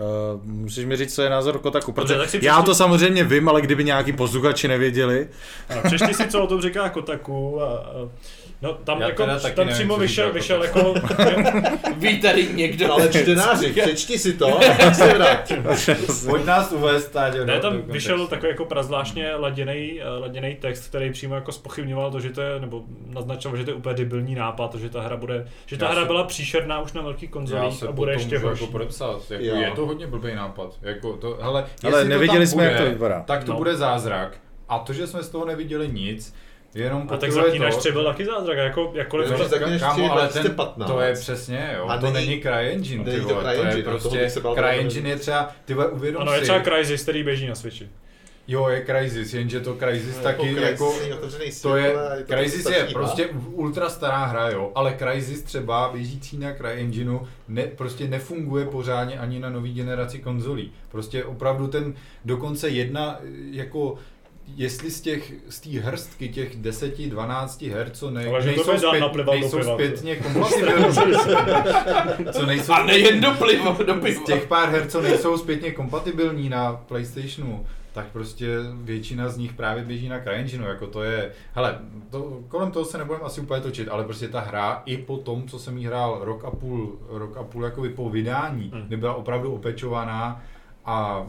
[0.00, 3.24] Uh, musíš mi říct, co je názor Kotaku, Dobře, protože tak si já to samozřejmě
[3.24, 5.28] vím, ale kdyby nějaký posluchači nevěděli,
[5.84, 7.62] Přečti si, co o tom říká Kotaku.
[7.62, 8.08] A, a,
[8.62, 11.22] no, tam, Já jako, tam nevím, přímo vyšel, vyšel Kotaku.
[11.22, 11.60] jako...
[11.96, 12.92] Ví tady někdo.
[12.92, 15.52] Ale čtenáři, přečti si to a pak se vrať.
[16.30, 21.12] Pojď nás uvést, Táďo, Ne, do- tam vyšel takový jako prazvláštně laděný, laděný text, který
[21.12, 24.74] přímo jako spochybňoval to, že to je, nebo naznačoval, že to je úplně debilní nápad,
[24.74, 27.32] že ta hra bude, že ta Já hra se- byla příšerná už na velkých Já
[27.32, 28.62] konzolích a bude ještě můžu horší.
[28.62, 29.30] jako podepsat.
[29.30, 29.56] Jako, Jo.
[29.56, 30.74] je to hodně blbý nápad.
[30.82, 33.20] Jako to, hele, Ale jestli to neviděli tam jsme, jak bude, to vypadá.
[33.20, 33.58] Tak to No.
[33.58, 34.36] bude zázrak.
[34.68, 36.34] A to, že jsme z toho neviděli nic,
[36.82, 39.94] jenom A tak Zaklínač to, 3 byl taky zázrak, jako jakkoliv Jo, to, Zaklínač Kámo,
[39.94, 40.90] 3 je ale ten, 2015.
[40.90, 41.86] to je přesně, jo.
[41.88, 45.50] A to není- není CryEngine, ty není to vole, to je prostě, CryEngine je třeba,
[45.64, 47.88] ty vole, uvědom ano, je třeba Crysis, který běží na Switchi.
[48.48, 52.32] jo, je Crysis, jenže to Crysis taky, Crysis jako, otevřený svět, to je, ale to
[52.34, 58.08] Crysis je prostě ultra stará hra, jo, ale Crysis třeba běžící na CryEngineu ne, prostě
[58.08, 60.72] nefunguje pořádně ani na nový generaci konzolí.
[60.90, 61.94] Prostě opravdu ten,
[62.24, 63.18] dokonce jedna,
[63.50, 63.94] jako
[64.56, 68.94] jestli z těch, z té hrstky těch 10-12 her, co ne, Ale to nejsou, dál
[68.96, 70.94] zpět, do nejsou piva, zpětně kompatibilní,
[72.32, 74.22] co nejsou A nejen do piva, do z piva.
[74.26, 78.46] těch pár her, co nejsou zpětně kompatibilní na PlayStationu, tak prostě
[78.82, 81.78] většina z nich právě běží na CryEngineu, jako to je, hele,
[82.10, 85.48] to, kolem toho se nebudeme asi úplně točit, ale prostě ta hra i po tom,
[85.48, 88.82] co jsem jí hrál rok a půl, rok a půl jakoby po vydání, Hmm.
[88.86, 90.42] kdy byla opravdu opečovaná
[90.84, 91.26] a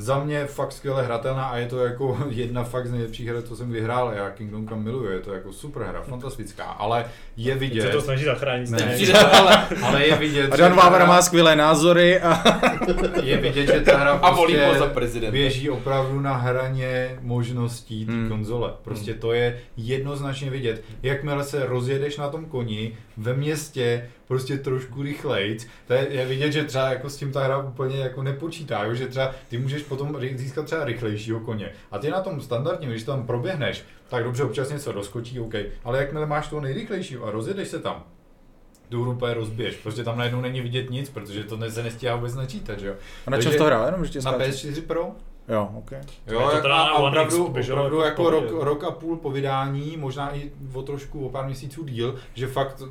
[0.00, 3.56] za mě fakt skvěle hratelná a je to jako jedna fakt z nejlepších her, co
[3.56, 4.12] jsem vyhrál.
[4.16, 7.04] Já Kingdom Come miluju, je to jako super hra, fantastická, ale
[7.36, 8.70] je vidět, se to snaží zachránit.
[8.70, 8.78] Ne.
[8.78, 9.12] stejně.
[9.18, 12.42] ale, ale je vidět, a že Dan Vávra má skvělé názory a
[13.22, 15.32] je vidět, že ta hra A prostě za prezidenta.
[15.32, 18.28] běží opravdu na hraně možností té Hmm.
[18.28, 18.72] konzole.
[18.82, 20.82] Prostě to je jednoznačně vidět.
[21.02, 26.52] Jakmile se rozjedeš na tom koni ve městě prostě trošku rychlejc, to je, je vidět,
[26.52, 28.94] že třeba jako s tím ta hra úplně jako nepočítá, jo?
[28.94, 31.72] že třeba ty můžeš potom získat třeba rychlejšího koně.
[31.90, 35.54] A ty na tom standardním, když tam proběhneš, tak dobře, občas něco doskočí, OK,
[35.84, 38.04] ale jakmile máš toho nejrychlejšího a rozjedeš se tam,
[38.88, 39.76] tu hru úplně rozbiješ.
[39.76, 42.94] Prostě tam najednou není vidět nic, protože to se nestíhá vůbec načítat, že jo.
[43.26, 44.50] a na čem to hrál, jenom že Na skáču.
[44.50, 45.12] PS4 Pro?
[45.48, 45.92] Jo, ok.
[45.92, 49.30] Jo, Je to jak- teda a, opravdu, opravdu jako jako rok, rok a půl po
[49.30, 52.82] vydání, možná i o trošku, o pár měsíců díl, že fakt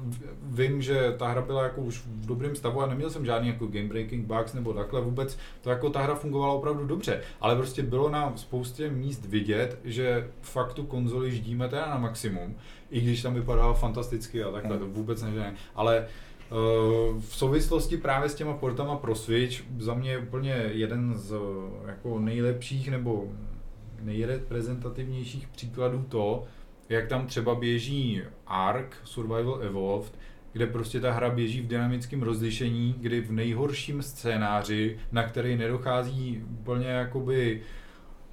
[0.44, 3.68] vím, že ta hra byla jako už v dobrém stavu a neměl jsem žádný jako
[3.68, 7.84] game breaking bugs nebo takhle vůbec, to jako ta hra fungovala opravdu dobře, ale prostě
[7.84, 12.56] bylo na spoustě míst vidět, že fakt tu konzoli ždíme teda na maximum,
[12.90, 16.08] i když tam vypadala fantasticky a takhle, to vůbec ne, ale
[17.20, 21.88] v souvislosti právě s těma portama pro Switch za mě je úplně jeden z eh,
[21.88, 23.28] jako nejlepších nebo
[24.02, 26.44] nejreprezentativnějších příkladů to,
[26.90, 30.12] jak tam třeba běží Ark Survival Evolved,
[30.54, 36.44] kde prostě ta hra běží v dynamickém rozlišení, kdy v nejhorším scénáři, na který nedochází
[36.62, 37.62] úplně jakoby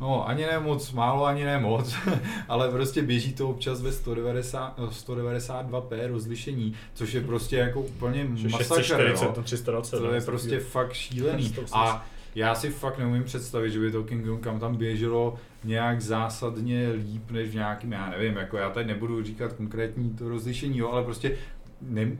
[0.05, 1.95] No, ani ne moc málo, ani ne moc,
[2.49, 8.59] ale prostě běží to občas ve 190, 192p rozlišení, což je prostě jako úplně masakr,
[8.59, 9.35] 640 jo.
[9.37, 9.99] na 320.
[9.99, 11.49] To je no, prostě fakt šílený.
[11.49, 11.79] 180.
[11.79, 16.89] A já si fakt neumím představit, že by to Kingdom Come tam běželo nějak zásadně
[16.89, 20.89] líp než v nějakým, já nevím, jako já tady nebudu říkat konkrétní to rozlišení, jo,
[20.91, 21.37] ale prostě
[21.83, 22.11] ne,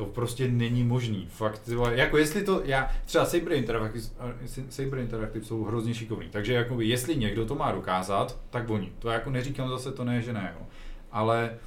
[0.00, 1.26] to prostě není možný.
[1.30, 4.04] Fakt, ty vole, jako jestli to, já, třeba Saber Interactive,
[4.68, 8.92] Saber Interactive jsou hrozně šikovní, takže jakoby, jestli někdo to má dokázat, tak oni.
[8.98, 10.66] To jako neříkám zase, to ne, že ne, jo.
[11.12, 11.58] Ale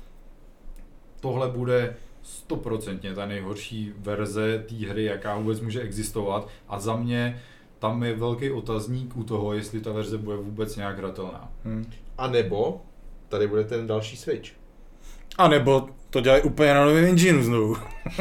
[1.20, 7.42] tohle bude stoprocentně ta nejhorší verze té hry, jaká vůbec může existovat a za mě
[7.80, 11.52] tam je velký otazník u toho, jestli ta verze bude vůbec nějak hratelná.
[11.66, 11.92] Hm.
[12.18, 12.82] A nebo
[13.30, 14.50] tady bude ten další Switch.
[15.38, 17.76] A nebo to dělají úplně na novém engineu znovu.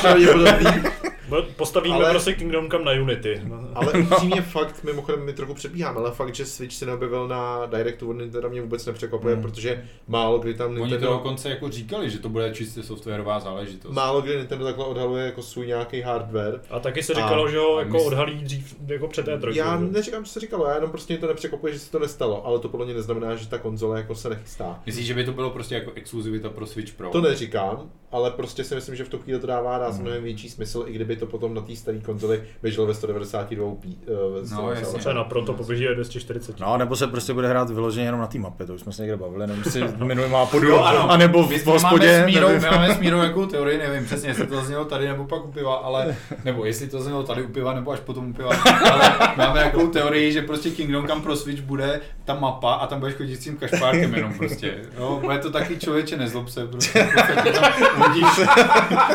[0.00, 0.66] Pravděpodobný.
[0.82, 1.09] Bo-
[1.56, 3.40] Postavíme Ale- prostě Kingdom Come na Unity.
[3.44, 3.68] No.
[3.74, 8.10] Ale upřímně fakt, mimochodem my trochu předbíháme, ale fakt, že Switch se neobjevil na Directu
[8.10, 9.42] od Nintendo mě vůbec nepřekvapuje, Hmm.
[9.42, 11.06] protože málo kdy tam Oni to Nintendo...
[11.12, 13.92] dokonce jako říkali, že to bude čistě softwarová záležitost.
[13.92, 16.60] Málo kdy Nintendo takhle odhaluje jako svůj nějaký hardware.
[16.70, 19.38] A taky se A- říkalo, že ho a jako mysl- odhalí dřív jako před té
[19.38, 19.58] trojkou.
[19.58, 19.84] Já že?
[19.84, 22.58] neříkám, co se říkalo, já jenom prostě mě to nepřekvapuje, že se to nestalo, ale
[22.58, 24.80] to podle mě neznamená, že ta konzole jako se nechystá.
[24.86, 27.10] Myslíš, že by to bylo prostě jako exkluzivita pro Switch Pro?
[27.10, 30.48] To neříkám, ale prostě si myslím, že v tu chvíli to dává dá mnohem větší
[30.50, 33.88] smysl, i kdyby to potom na té staré konzoli běželo ve 192 p.
[33.88, 34.98] Uh, No, jasně.
[34.98, 36.60] Třeba na proto poběží 240.
[36.60, 39.02] No, nebo se prostě bude hrát vyloženě jenom na té mapě, to už jsme se
[39.02, 41.10] někde bavili, nevím, jestli minulý má podu, ano.
[41.10, 42.40] a nebo My v máme hospodě, my
[42.70, 45.74] máme s Mírou jakou teorii, nevím přesně, jestli to znělo tady nebo pak u piva,
[45.74, 48.50] ale, nebo jestli to znělo tady u piva nebo až potom u piva,
[48.92, 53.00] ale máme jakou teorii, že prostě Kingdom Come pro Switch bude ta mapa a tam
[53.00, 54.74] budeš chodit s tím kašpárkem jenom prostě.
[54.98, 58.24] Jo, bude to taky člověče, nezlob se, prostě, prostě tam hodíš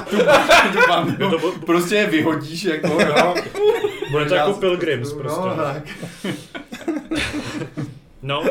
[0.10, 0.18] tu,
[0.72, 3.36] tu bandu, Je to bu- prostě je vyhodíš jako, jo.
[4.12, 5.42] Bude to Já- jako Pilgrims prostě.
[5.42, 5.84] No, tak.
[8.28, 8.48] No, uh,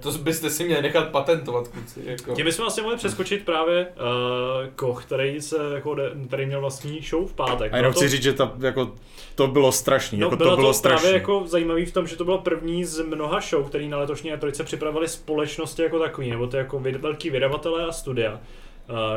[0.00, 2.00] To byste si měli nechat patentovat, kluci.
[2.04, 2.34] Jako.
[2.34, 5.96] tím bychom vlastně mohli přeskočit právě uh, Koch, který, se, jako,
[6.26, 7.72] který měl vlastní show v pátek.
[7.72, 8.92] A jenom Bylo chci to- říct, že ta, jako,
[9.34, 11.14] to bylo strašný, No, jako bylo to bylo to právě strašný.
[11.18, 14.64] jako zajímavý v tom, že to bylo první z mnoha show, který na letošní E3
[14.64, 18.40] připravili společnosti jako takový, nebo to jako velký vydavatelé a studia,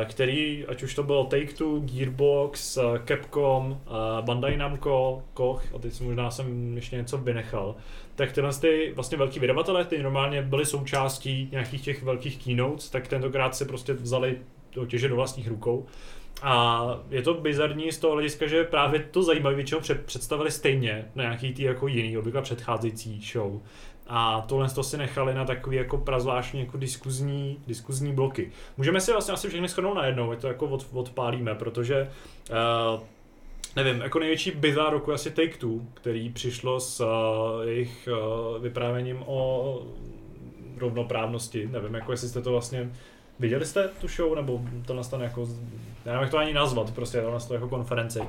[0.04, 5.92] který, ať už to bylo Take-Two, Gearbox, eh, Capcom, eh, Bandai Namco, Koch, a teď
[5.92, 7.74] si možná jsem ještě něco vynechal,
[8.14, 13.08] tak tyhle ty vlastně velký vydavatelé, ty normálně byly součástí nějakých těch velkých keynotes, tak
[13.08, 14.38] tentokrát si prostě vzali
[14.70, 15.86] to těže do vlastních rukou.
[16.42, 21.22] A je to bizarní z toho hlediska, že právě to zajímavé před, představili stejně na
[21.22, 23.60] nějaký tý jako jiný, obvykle předcházející show.
[24.14, 28.52] A tohle to si nechali na takový jako prazvláštní jako diskuzní, diskuzní bloky.
[28.76, 32.10] Můžeme si vlastně asi všechny shodnout najednou, ať to jako od, odpálíme, protože
[32.94, 33.00] uh,
[33.76, 37.08] nevím, jako největší bizar roku asi Take Two, který přišlo s uh,
[37.68, 39.78] jejich uh, vyprávěním o
[40.78, 41.68] rovnoprávnosti.
[41.72, 42.90] Nevím, jako jestli jste to vlastně
[43.38, 45.48] Viděli jste tu show, nebo to nastane jako,
[46.04, 48.20] já nevím, jak to ani nazvat, prostě to nastane jako konferenci.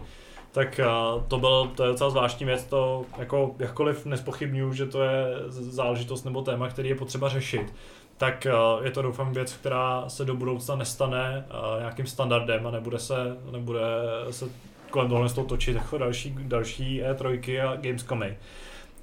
[0.53, 5.03] Tak uh, to byl, to je docela zvláštní věc, to jako jakkoliv nespochybnuju, že to
[5.03, 7.73] je záležitost nebo téma, který je potřeba řešit,
[8.17, 8.47] tak
[8.77, 12.99] uh, je to doufám věc, která se do budoucna nestane uh, nějakým standardem a nebude
[12.99, 13.81] se, nebude
[14.31, 14.45] se
[14.89, 18.37] kolem tohle z toho točit jako další, další E3 a Gamescomy.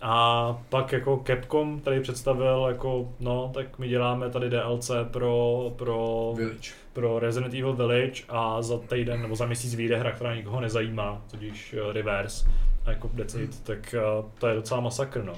[0.03, 6.33] A pak jako Capcom tady představil jako, no, tak my děláme tady DLC pro, pro,
[6.37, 6.71] Village.
[6.93, 11.23] pro Resident Evil Village a za týden nebo za měsíc vyjde hra, která nikoho nezajímá,
[11.31, 12.49] tudíž uh, Reverse
[12.87, 15.35] a jako Decid, tak uh, to je docela masakr, no.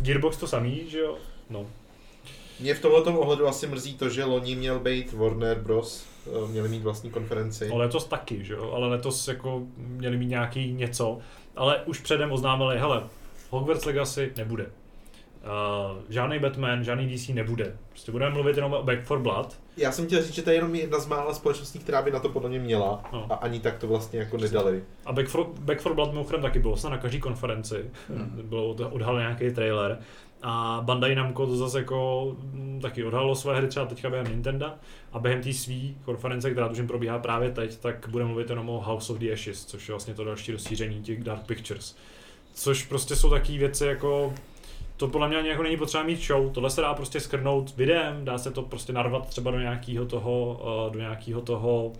[0.00, 1.16] Gearbox to samý, že jo?
[1.50, 1.66] No.
[2.60, 6.06] Mě v tomhle ohledu asi mrzí to, že loni měl být Warner Bros.
[6.26, 7.68] eh, Měli mít vlastní konferenci.
[7.70, 8.72] Ale letos taky, že jo?
[8.74, 11.18] Ale letos jako měli mít nějaký něco,
[11.56, 13.02] ale už předem oznámili, hele,
[13.50, 14.66] Hogwarts Legacy nebude.
[14.66, 17.76] Uh, žádný Batman, žádný DC nebude.
[17.88, 19.58] Prostě budeme mluvit jenom o Back for Blood.
[19.76, 22.18] Já jsem chtěl říct, že to je jenom jedna z mála společností, která by na
[22.20, 23.26] to podle mě měla No.
[23.32, 24.84] a ani tak to vlastně jako nedali.
[25.06, 27.90] A Back for, Back for Blood mimochodem taky bylo snad na každé konferenci.
[28.42, 29.98] Bylo to odhalen nějaký trailer.
[30.42, 34.66] A Bandai Namco to zase jako mm, taky odhalilo své hry třeba teďka během Nintendo
[35.12, 38.80] a během té svý konference, která tužím probíhá právě teď, tak bude mluvit jenom o
[38.80, 41.96] House of the Ashes, což je vlastně to další rozšíření těch Dark Pictures.
[42.54, 44.34] Což prostě jsou takové věci jako
[44.96, 48.24] to podle mě ani jako není potřeba mít show, tohle se dá prostě skrnout videem,
[48.24, 51.92] dá se to prostě narvat třeba do nějakého toho, eh, do nějakého toho,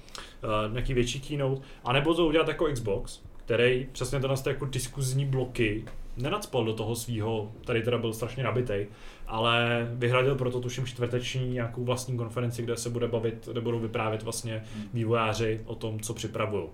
[0.42, 5.26] eh, nějaký větší keynote, anebo to udělat jako Xbox, který přesně tenhle ty jako diskuzní
[5.26, 5.84] bloky
[6.16, 8.86] nenacpal do toho svého, tady teda byl strašně nabitej,
[9.26, 14.22] ale vyhradil proto tuším čtvrteční nějakou vlastní konferenci, kde se bude bavit, kde budou vyprávět
[14.22, 16.64] vlastně vývojáři o tom, co připravují.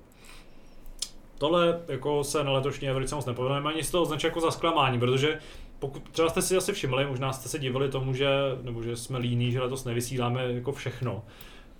[1.40, 5.00] Tohle jako se na letošní Evrice moc nepovedeme, ani z toho označuje jako za zklamání,
[5.00, 5.38] protože
[5.78, 8.28] pokud třeba jste si asi všimli, možná jste se divili tomu, že,
[8.62, 11.22] nebo že jsme líní, že letos nevysíláme jako všechno.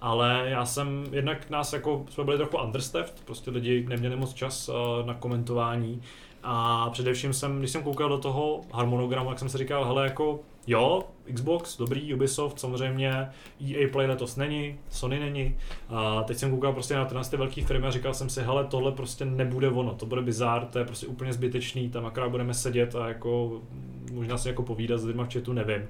[0.01, 4.69] Ale já jsem, jednak nás jako, jsme byli trochu understaffed, prostě lidi neměli moc čas
[4.69, 6.03] uh, na komentování
[6.43, 10.41] a především jsem, když jsem koukal do toho harmonogramu, tak jsem si říkal, hele jako
[10.67, 11.03] jo,
[11.35, 13.29] Xbox, dobrý, Ubisoft, samozřejmě
[13.71, 15.57] EA Play letos není, Sony není.
[15.89, 18.93] A teď jsem koukal prostě na ty velké firmy a říkal jsem si, hele, tohle
[18.93, 22.95] prostě nebude ono, to bude bizár, to je prostě úplně zbytečný, tam akorát budeme sedět
[22.95, 23.61] a jako
[24.13, 25.89] možná si jako povídat s lidmi v chatu, nevím.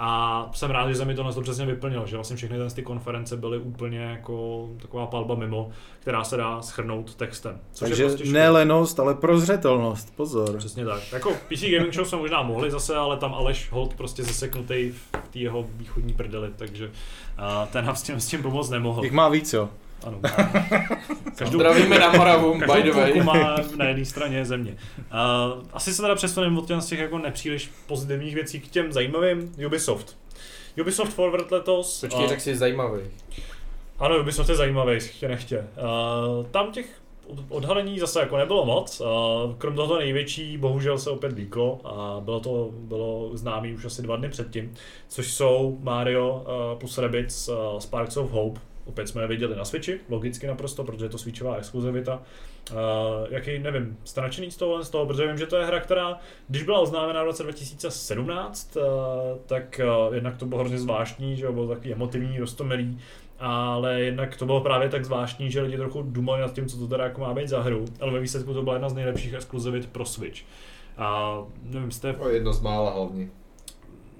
[0.00, 2.82] A jsem rád, že se mi to to přesně vyplnilo, že vlastně všechny tyhle ty
[2.82, 5.70] konference byly úplně jako taková palba mimo,
[6.00, 7.60] která se dá schrnout textem.
[7.72, 10.56] Což Takže je prostě ne lenost, ale prozřetelnost, pozor.
[10.56, 11.12] Přesně tak.
[11.12, 15.28] Jako PC Gaming Show jsme možná mohli zase, ale tam Aleš Holt prostě zaseknutý v
[15.30, 16.92] té jeho východní prdeli, takže uh,
[17.72, 19.04] ten nám s tím, s tím pomoct nemohl.
[19.04, 19.68] Jich má víc, jo.
[20.04, 20.20] Ano.
[21.36, 23.20] Každou, Zdravíme na Moravu, by the way.
[23.22, 24.76] má na jedné straně země.
[24.98, 28.92] Uh, asi se teda přesuneme od těch, z těch jako nepříliš pozitivních věcí k těm
[28.92, 29.52] zajímavým.
[29.66, 30.18] Ubisoft.
[30.80, 32.00] Ubisoft Forward letos.
[32.00, 33.00] Počkej, a- tak jsi zajímavý.
[33.98, 35.58] ano, Ubisoft je zajímavý, chtě nechtě.
[36.38, 36.86] Uh, tam těch
[37.26, 39.00] od- odhalení zase jako nebylo moc.
[39.00, 39.06] Uh,
[39.58, 44.16] krom toho největší, bohužel se opět líklo a bylo to bylo známý už asi dva
[44.16, 44.74] dny předtím,
[45.08, 48.60] což jsou Mario uh, plus Rabbids uh, Sparks of Hope.
[48.88, 52.22] Opět jsme je viděli na Switchi, logicky naprosto, protože je to Switchová exkluzivita.
[52.72, 52.76] Uh,
[53.30, 56.18] jaký, nevím, jste nadšený z toho, z toho, protože vím, že to je hra, která,
[56.48, 58.82] když byla oznámena v roce 2017, uh,
[59.46, 62.98] tak uh, jednak to bylo hrozně zvláštní, že bylo takový emotivní, rostomilý,
[63.38, 66.88] ale jednak to bylo právě tak zvláštní, že lidi trochu dumali nad tím, co to
[66.88, 69.86] teda jako má být za hru, ale ve výsledku to byla jedna z nejlepších exkluzivit
[69.86, 70.40] pro Switch.
[70.96, 73.28] A nevím, jste, O jedno z mála hlavně.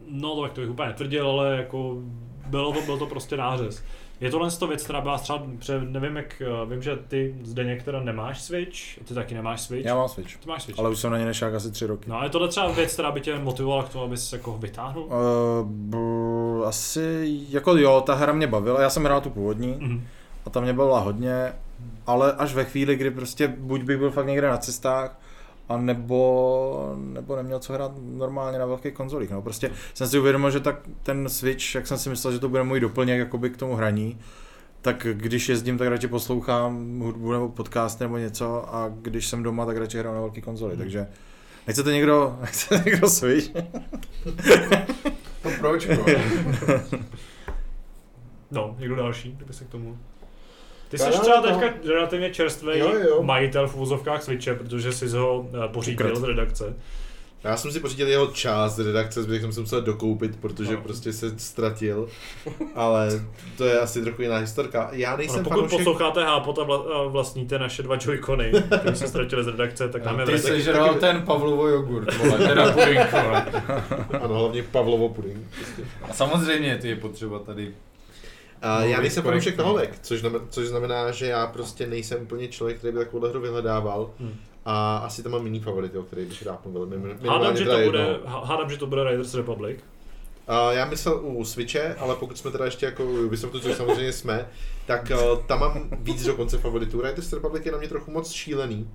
[0.08, 1.96] no tak to bych úplně netvrdil, ale jako
[2.46, 3.84] bylo to, byl to prostě nářez.
[4.20, 7.64] Je tohle to věc, která byla třeba, pře, nevím jak, eh, vím, že ty zde
[7.64, 9.84] některá nemáš Switch, ty taky nemáš Switch.
[9.86, 10.36] Já mám Switch.
[10.36, 10.78] Ty máš Switch.
[10.78, 12.10] Ale už jsem na ně nešák asi tři roky.
[12.10, 15.04] No a je tohle třeba věc, která by tě motivovala k tomu, abys jako vytáhnul?
[15.04, 15.12] Uh,
[15.68, 20.06] b- asi, jako jo, ta hra mě bavila, já jsem hrál tu původní Mhm.
[20.46, 21.52] a ta mě bavila hodně,
[22.06, 25.20] ale až ve chvíli, kdy prostě buď bych byl fakt někde na cestách,
[25.68, 29.30] a nebo, nebo neměl co hrát normálně na velkých konzolích.
[29.30, 29.42] No.
[29.42, 32.62] Prostě jsem si uvědomil, že tak ten Switch, jak jsem si myslel, že to bude
[32.62, 34.18] můj doplněk jakoby k tomu hraní,
[34.82, 39.66] tak když jezdím, tak radši poslouchám hudbu nebo podcast nebo něco a když jsem doma,
[39.66, 40.82] tak radši hraju na velký konzoli, Hmm.
[40.82, 41.06] takže
[41.66, 43.50] nechcete někdo, nechcete někdo Switch?
[45.44, 45.88] No proč?
[48.50, 49.98] No, někdo další, kdyby se k tomu...
[50.88, 51.42] Ty jsi třeba no.
[51.42, 53.22] teďka relativně čerstvý Jo, jo.
[53.22, 56.74] majitel v úvozovkách Switche, protože jsi ho eh, pořídil z redakce.
[57.44, 60.80] Já jsem si pořídil jeho část redakce, zbytek jsem se musel dokoupit, protože No.
[60.80, 62.08] prostě se ztratil.
[62.74, 63.08] Ale
[63.56, 64.88] to je asi trochu jiná historka.
[64.92, 65.78] Já nejsem pokud fanoušek...
[65.78, 70.04] posloucháte Hápot a vla, a vlastníte naše dva joycony, které se ztratili z redakce, tak
[70.04, 73.46] nám je Ty jsi žral ten Pavlovo jogurt, vole, teda pudink, vole.
[74.22, 75.46] Ano, hlavně Pavlovo puding.
[76.02, 77.74] A samozřejmě, ty je potřeba tady
[78.62, 82.48] A No, já nejsem fanoušek nohovek, což znamená, což znamená, že já prostě nejsem úplně
[82.48, 84.10] člověk, který by takovou hru vyhledával.
[84.20, 84.34] Hmm.
[84.64, 87.16] A asi tam mám jiný favority, o kterých bych rád mluvil.
[87.28, 89.78] Hádám, že to bude, hádám, že to bude Raiders Republic.
[90.48, 94.12] A já myslel u Switche, ale pokud jsme teda ještě jako u Ubisoftu, což samozřejmě
[94.12, 94.48] jsme,
[94.86, 97.02] tak uh, tam mám víc dokonce favoritů.
[97.02, 98.90] Riders Republic je na mě trochu moc šílený.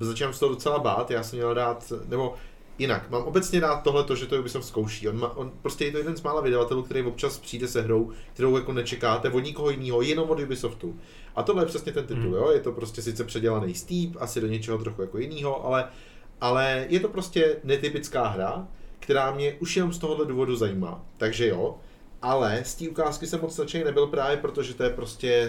[0.00, 2.34] Začínám z toho docela bát, já jsem měl dát, nebo
[2.78, 5.08] jinak, mám obecně dát tohle, že to Ubisoft zkouší.
[5.08, 8.12] On, má, on prostě je to jeden z mála vydavatelů, který občas přijde se hrou,
[8.32, 10.96] kterou jako nečekáte od nikoho jiného, jenom od Ubisoftu.
[11.36, 12.34] A tohle je přesně ten titul, Hmm.
[12.34, 12.50] jo?
[12.50, 15.84] je to prostě sice předělaný Steep, asi do něčeho trochu jako jiného, ale,
[16.40, 18.68] ale je to prostě netypická hra,
[19.00, 21.04] která mě už jenom z tohohle důvodu zajímá.
[21.16, 21.76] Takže jo,
[22.22, 25.46] ale z té ukázky jsem moc nadšený nebyl právě protože to je prostě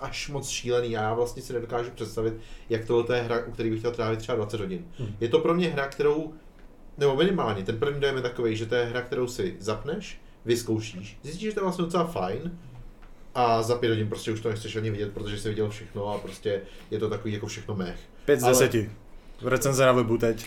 [0.00, 2.34] až moc šílený já vlastně si nedokážu představit,
[2.70, 4.84] jak tohle je hra, u které bych chtěl trávit třeba 20 hodin.
[4.98, 5.16] Hmm.
[5.20, 6.32] Je to pro mě hra, kterou,
[6.98, 11.18] nebo minimálně, ten první dojem je takový, že to je hra, kterou si zapneš, vyzkoušíš,
[11.22, 12.58] zjistíš, že to je vlastně docela fajn,
[13.34, 16.18] a za pět hodin prostě už to nechceš ani vidět, protože jsi viděl všechno a
[16.18, 16.60] prostě
[16.90, 17.96] je to takový jako všechno mech.
[18.24, 18.90] Pět z Ale- deseti.
[19.40, 20.46] V recenze na webu teď.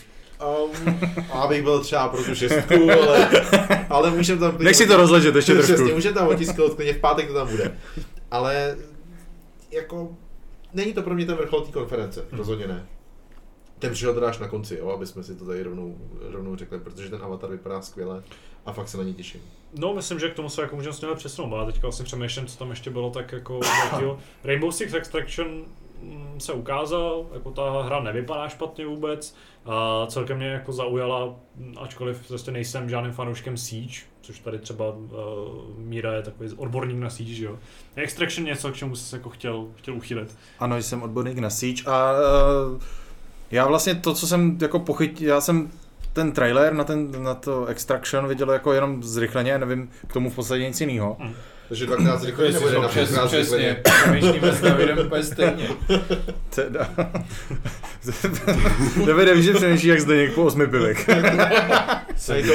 [0.64, 1.00] Um,
[1.32, 3.28] abych byl třeba pro tu šestku, ale,
[3.88, 4.58] ale můžeme tam...
[4.58, 5.94] Nech si to rozležet ještě Přesně, trošku.
[5.94, 7.78] můžeme tam otisknout, klidně v pátek to tam bude.
[8.30, 8.76] Ale
[9.70, 10.16] jako
[10.72, 12.86] není to pro mě ten vrchol té konference, rozhodně ne.
[13.78, 16.80] Ten přišel teda až na konci, jo, aby jsme si to tady rovnou, rovnou řekli,
[16.80, 18.22] protože ten avatar vypadá skvěle
[18.66, 19.40] a fakt se na ní těším.
[19.74, 22.58] No, myslím, že k tomu se jako můžeme směle přesunout, ale teďka vlastně přemýšlím, co
[22.58, 24.18] tam ještě bylo tak jako velkýho.
[24.44, 25.64] Rainbow Six Extraction
[26.02, 29.34] mm, se ukázal, jako ta hra nevypadá špatně vůbec.
[29.66, 31.36] A celkem mě jako zaujala,
[31.76, 35.08] ačkoliv prostě nejsem žádným fanouškem Siege, což tady třeba uh,
[35.78, 37.58] Míra je takový odborník na Siege, že jo.
[37.96, 40.36] Je Extraction něco, k čemu jsi se jako chtěl, chtěl uchylit.
[40.58, 42.82] Ano, jsem odborník na Siege a uh,
[43.50, 45.70] já vlastně to, co jsem jako pochytil, já jsem
[46.12, 50.34] ten trailer na, ten, na to Extraction viděl jako jenom zrychleně, nevím k tomu v
[50.34, 51.16] podstatě nic jiného.
[51.70, 55.68] Takže dvakrát zrychleně nebo to jedna přes, pětkrát přesně, přemýšlíme s Davidem úplně stejně.
[56.54, 56.90] Teda.
[59.06, 60.94] Davide víš, že přemýšlí jak Zdeněk po osmi bude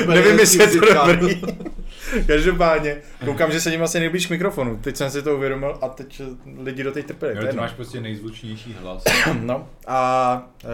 [0.08, 1.42] Nevím, jestli je to dobrý.
[2.28, 4.78] Každopádně, koukám, že sedím asi nejblíž k mikrofonu.
[4.78, 6.22] Teď jsem si to uvědomil a teď
[6.64, 7.36] lidi do teď trpěli.
[7.36, 9.04] Jo, ty máš prostě nejzvučnější hlas.
[9.42, 10.70] No a uh,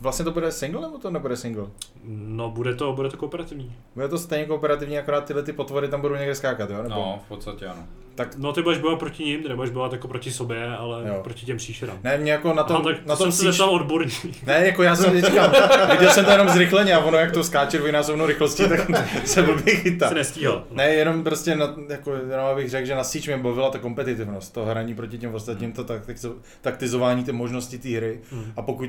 [0.00, 1.66] vlastně to bude single nebo to nebude single?
[2.04, 3.72] No, bude to, bude to kooperativní.
[3.94, 6.76] Bude to stejně kooperativní, akorát tyhle ty potvory tam budou někde skákat, jo?
[6.82, 6.88] Nebo?
[6.94, 7.86] No, v podstatě ano.
[8.14, 11.20] Tak No ty budeš bojovat proti ním, ty nebudeš bojovat jako proti sobě, ale Jo.
[11.24, 11.98] proti těm příšerám.
[12.04, 14.46] ne, mě jako na Aha, tom, tak na to tom jsem se síš- zeptal odborník.
[14.46, 15.52] Ne, jako já jsem říkal,
[15.90, 18.80] viděl jsem to jenom zrychleně a ono jak to skáče dvojnásobnou rychlostí, tak
[19.24, 20.08] se blbě chytá.
[20.08, 20.64] Si nestíhal.
[20.70, 24.54] Ne, jenom prostě, na, jako, jenom abych řekl, že na síč mě bavila ta kompetitivnost,
[24.54, 28.20] to hraní proti těm ostatním, to taktizo- taktizování, ty možnosti té hry.
[28.30, 28.52] Hmm.
[28.56, 28.88] A pokud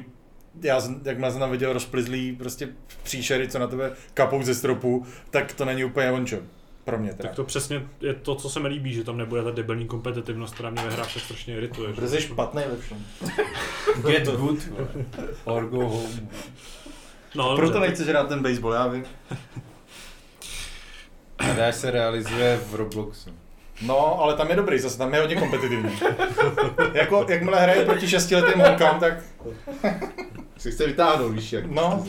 [0.62, 2.70] já, jsem- jakmile jsem tam viděl rozplizlý prostě
[3.04, 6.38] příšery, co na tebe kapou ze stropu, tak to není úplně ončo.
[6.84, 7.30] Pro mě teda.
[7.30, 10.54] Tak to přesně je to, co se mi líbí, že tam nebude ta debilní kompetitivnost,
[10.54, 11.90] která mě ve hrách strašně irituje.
[11.90, 13.06] že- Protože jsi špatný ve všem.
[14.08, 14.60] Get good,
[15.44, 16.30] or go home.
[17.36, 19.06] No, Proto dobře, nechceš hrát ten baseball, já vím.
[21.40, 23.30] A se realizuje v Robloxu.
[23.82, 25.92] No, ale tam je dobrý, zase tam je hodně kompetitivní.
[26.94, 29.14] jako, jakmile hraje proti šestiletým holkám, tak
[30.58, 31.66] Si chce vytáhnout, víš jak.
[31.66, 32.06] No.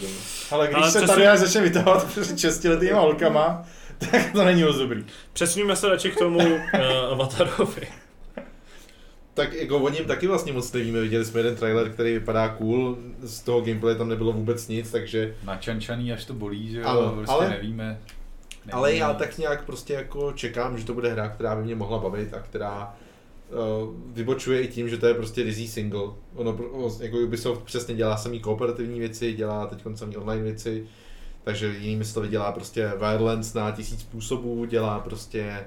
[0.51, 3.63] Ale když Ale se přesně- tady já začne vytahovat před šestiletýma holkama,
[4.11, 5.05] tak to není moc dobrý.
[5.33, 6.81] Přesuníme se radši k tomu uh,
[7.13, 7.89] Avatarovi.
[9.35, 12.97] Tak jako o něm taky vlastně moc nevíme, viděli jsme jeden trailer, který vypadá cool,
[13.23, 15.35] z toho gameplay tam nebylo vůbec nic, takže...
[15.45, 18.01] Načančaný, až to bolí, že jo, Ano, prostě ale- nevíme.
[18.71, 18.79] Nevíme.
[18.79, 21.99] Ale já tak nějak prostě jako čekám, že to bude hra, která by mě mohla
[21.99, 22.95] bavit a která
[23.51, 26.03] uh, vybočuje i tím, že to je prostě rizí single.
[26.35, 26.57] Ono
[27.01, 30.87] jako Ubisoft přesně dělá samý kooperativní věci, dělá teď samý online věci,
[31.45, 35.67] takže jinými slovy dělá prostě Wildlands na tisíc způsobů, dělá prostě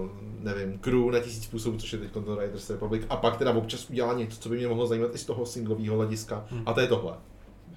[0.00, 0.08] uh,
[0.40, 3.90] nevím, Crew na tisíc způsobů, což je teď Tomb Raiders Republic, a pak teda občas
[3.90, 6.62] udělá něco, co by mě mohlo zajímat i z toho singlového hlediska, Hmm.
[6.66, 7.12] a to je tohle.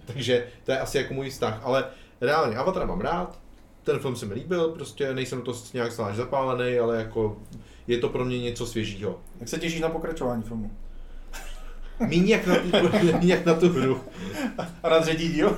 [0.05, 1.85] Takže to je asi jako můj vztah, ale
[2.21, 3.39] reálně Avatar mám rád,
[3.83, 7.37] ten film se mi líbil, prostě nejsem na to nějak zvlášť zapálený, ale jako
[7.87, 9.19] je to pro mě něco svěžího.
[9.39, 10.71] Jak se těšíš na pokračování filmu?
[12.07, 12.89] Míň jak na, tu,
[13.19, 14.01] míň jak na tu hru.
[14.83, 15.57] A na třetí díl?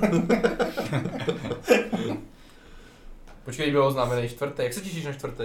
[3.44, 4.62] Počkej, byl oznámený čtvrtý.
[4.62, 5.44] Jak se těšíš na čtvrtý?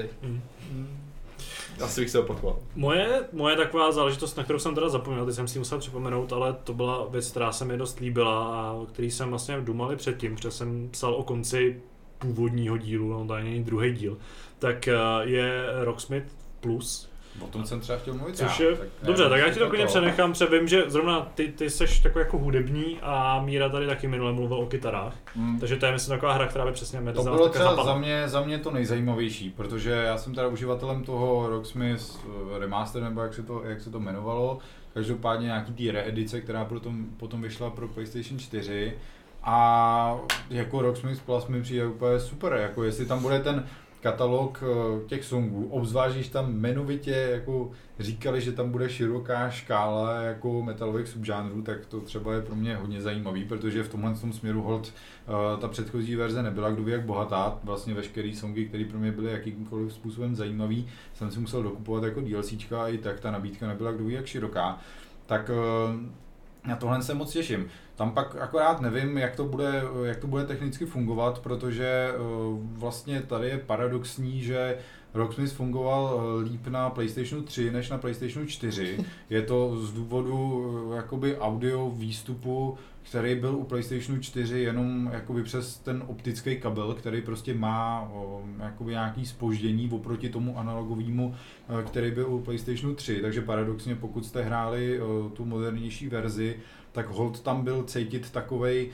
[1.81, 2.60] Asi bych se opakoval.
[2.76, 6.53] Moje, moje taková záležitost, na kterou jsem teda zapomněl, teď jsem si musel připomenout, ale
[6.53, 10.35] to byla věc, která se mi dost líbila a o který jsem vlastně dumali předtím,
[10.35, 11.81] protože jsem psal o konci
[12.19, 14.17] původního dílu, no to není druhý díl,
[14.59, 14.93] tak eh,
[15.23, 17.09] je Rocksmith Plus,
[17.41, 19.59] O tom jsem třeba chtěl mluvit Což já, je, tak dobře, nevím, tak já ti
[19.59, 23.69] to klidně přenechám, protože vím, že zrovna ty, ty seš takový jako hudební a Míra
[23.69, 25.59] tady taky minule mluvil o kytarách, Mm.
[25.59, 28.29] takže to je myslím taková hra, která by přesně mě To bylo třeba za mě,
[28.29, 32.17] za mě to nejzajímavější, protože já jsem teda uživatelem toho Rocksmith
[32.55, 34.59] eh, Remaster, nebo jak se to, jak se to jmenovalo,
[34.93, 38.93] každopádně nějaký té reedice, která potom, potom vyšla pro PlayStation 4
[39.44, 43.66] a jako Rocksmith Plus mi přijde úplně super, jako jestli tam bude ten
[44.02, 50.22] katalog eh, těch songů, obzvlášť když tam jmenovitě jako říkali, že tam bude široká škála
[50.22, 54.34] jako metalových subžánrů, tak to třeba je pro mě hodně zajímavý, protože v tomhle tom
[54.34, 54.94] směru hold
[55.30, 59.11] Uh, ta předchozí verze nebyla kdo ví jak bohatá, vlastně veškeré songy, které pro mě
[59.11, 63.68] byly jakýmkoliv způsobem zajímavý, jsem si musel dokupovat jako DLCčka a i tak ta nabídka
[63.68, 64.80] nebyla kdo ví jak široká.
[65.26, 65.99] Tak uh,
[66.68, 67.68] na tohle se moc těším.
[67.99, 73.21] Tam pak akorát nevím, jak to bude, jak to bude technicky fungovat, protože uh, vlastně
[73.21, 74.77] tady je paradoxní, že
[75.13, 79.05] Rocksmith fungoval uh, líp na PlayStationu 3 než na PlayStationu 4.
[79.30, 85.43] Je to z důvodu uh, jakoby audio výstupu který byl u PlayStationu 4 jenom jakoby
[85.43, 88.11] přes ten optický kabel, který prostě má
[88.59, 91.35] jakoby nějaký spoždění oproti tomu analogovému,
[91.69, 94.99] eh, který byl u PlayStationu 3, takže paradoxně pokud jste hráli
[95.34, 96.55] tu modernější verzi,
[96.91, 98.90] tak hold tam byl cítit takovej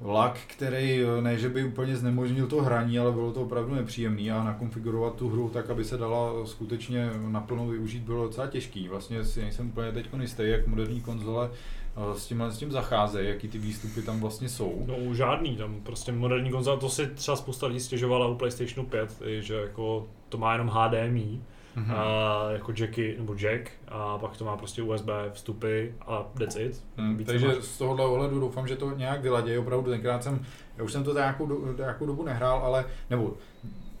[0.00, 4.30] lak, který eh, ne, že by úplně znemožnil to hraní, ale bylo to opravdu nepříjemný
[4.30, 8.88] a nakonfigurovat tu hru tak, aby se dala skutečně naplno využít, bylo docela těžký.
[8.88, 13.28] Vlastně si nejsem úplně teď jistý, jak moderní konzole eh, s tím, s tím zacházejí,
[13.28, 14.84] jaký ty výstupy tam vlastně jsou.
[14.86, 19.22] No žádný, tam prostě moderní konzole, to si třeba spousta lidí stěžovala u PlayStationu 5,
[19.26, 21.40] i že jako to má jenom HDMI,
[21.76, 21.94] Mhm.
[21.96, 26.84] a jako jacky, nebo jack, a pak to má prostě USB vstupy a that's it.
[27.16, 27.64] Víc takže nemáš.
[27.64, 29.58] z tohohle ohledu doufám, že to nějak vyladějí.
[29.58, 30.40] Opravdu tenkrát jsem,
[30.76, 33.34] já už jsem to nějakou, do- nějakou dobu nehrál, ale, nebo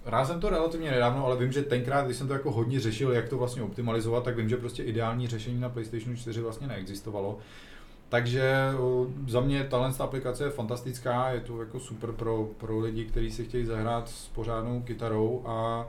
[0.06, 3.12] Hrál jsem to relativně nedávno, ale vím, že tenkrát, když jsem to jako hodně řešil,
[3.12, 7.38] jak to vlastně optimalizovat, tak vím, že prostě ideální řešení na PlayStation 4 vlastně neexistovalo.
[8.08, 8.54] Takže
[9.28, 13.44] za mě tahle aplikace je fantastická, je to jako super pro, pro lidi, kteří si
[13.44, 15.86] chtějí zahrát s pořádnou kytarou a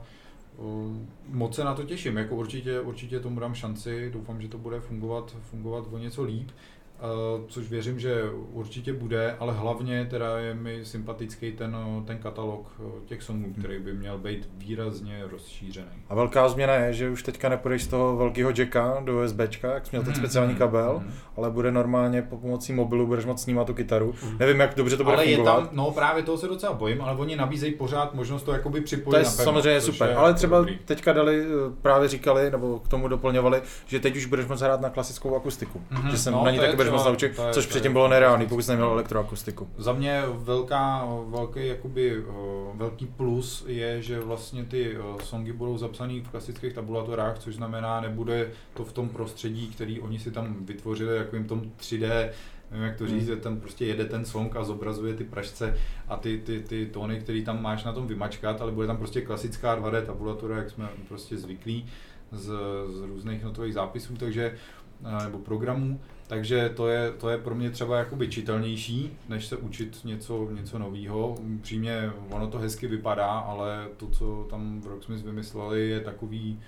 [1.28, 4.80] moc se na to těším, jako určitě, určitě tomu dám šanci, doufám, že to bude
[4.80, 6.50] fungovat, fungovat o něco líp.
[7.02, 8.22] Uh, což věřím, že
[8.52, 13.52] určitě bude, ale hlavně teda je mi sympatický ten, uh, ten katalog uh, těch songů,
[13.58, 15.86] který by měl být výrazně rozšířený.
[16.08, 19.86] A velká změna je, že už teďka nepůjdeš z toho velkého jacka do USBčka, jak
[19.86, 21.12] jsi měl ten Mhm, speciální mhm, kabel, mhm.
[21.36, 24.14] ale bude normálně po pomocí mobilu, budeš moct snímat tu kytaru.
[24.38, 25.60] Nevím, jak dobře to bude ale je fungovat.
[25.60, 29.10] tam, no právě toho se docela bojím, ale oni nabízejí pořád možnost to jakoby připojit
[29.12, 30.78] To je na pevno, samozřejmě super, je ale třeba dobrý.
[30.84, 34.80] teďka dali, eh, právě říkali, nebo k tomu doplňovali, že teď už budeš moct hrát
[34.80, 35.82] na klasickou akustiku.
[35.90, 37.68] Mhm, Že se no, na ní je taky moct třeba- naučit, to je- což to
[37.68, 38.48] je předtím bylo fantastické.
[38.48, 39.68] pokud jsi neměl elektroakustiku.
[39.78, 42.32] Za mě velká, velký, jakoby, eh,
[42.74, 48.00] velký plus je, že vlastně ty eh, songy budou zapsané v klasických tabulatorách, což znamená,
[48.00, 52.30] nebude to v tom prostředí, který oni si tam vytvořili, jako jim tom 3D,
[52.70, 55.76] nevím jak to říct, že tam prostě jede ten song a zobrazuje ty pražce
[56.08, 59.20] a ty, ty, ty tóny, který tam máš na tom vymačkat, ale bude tam prostě
[59.20, 61.86] klasická 2D tabulatura, jak jsme prostě zvyklí
[62.32, 62.44] z,
[62.88, 64.54] z různých notových zápisů, takže
[65.20, 69.56] eh, nebo programů, takže to je, to je pro mě třeba jakoby čitelnější, než se
[69.56, 71.38] učit něco, něco nového.
[71.62, 76.60] Přímě ono to hezky vypadá, ale to, co tam v Rocksmith vymysleli, je takový,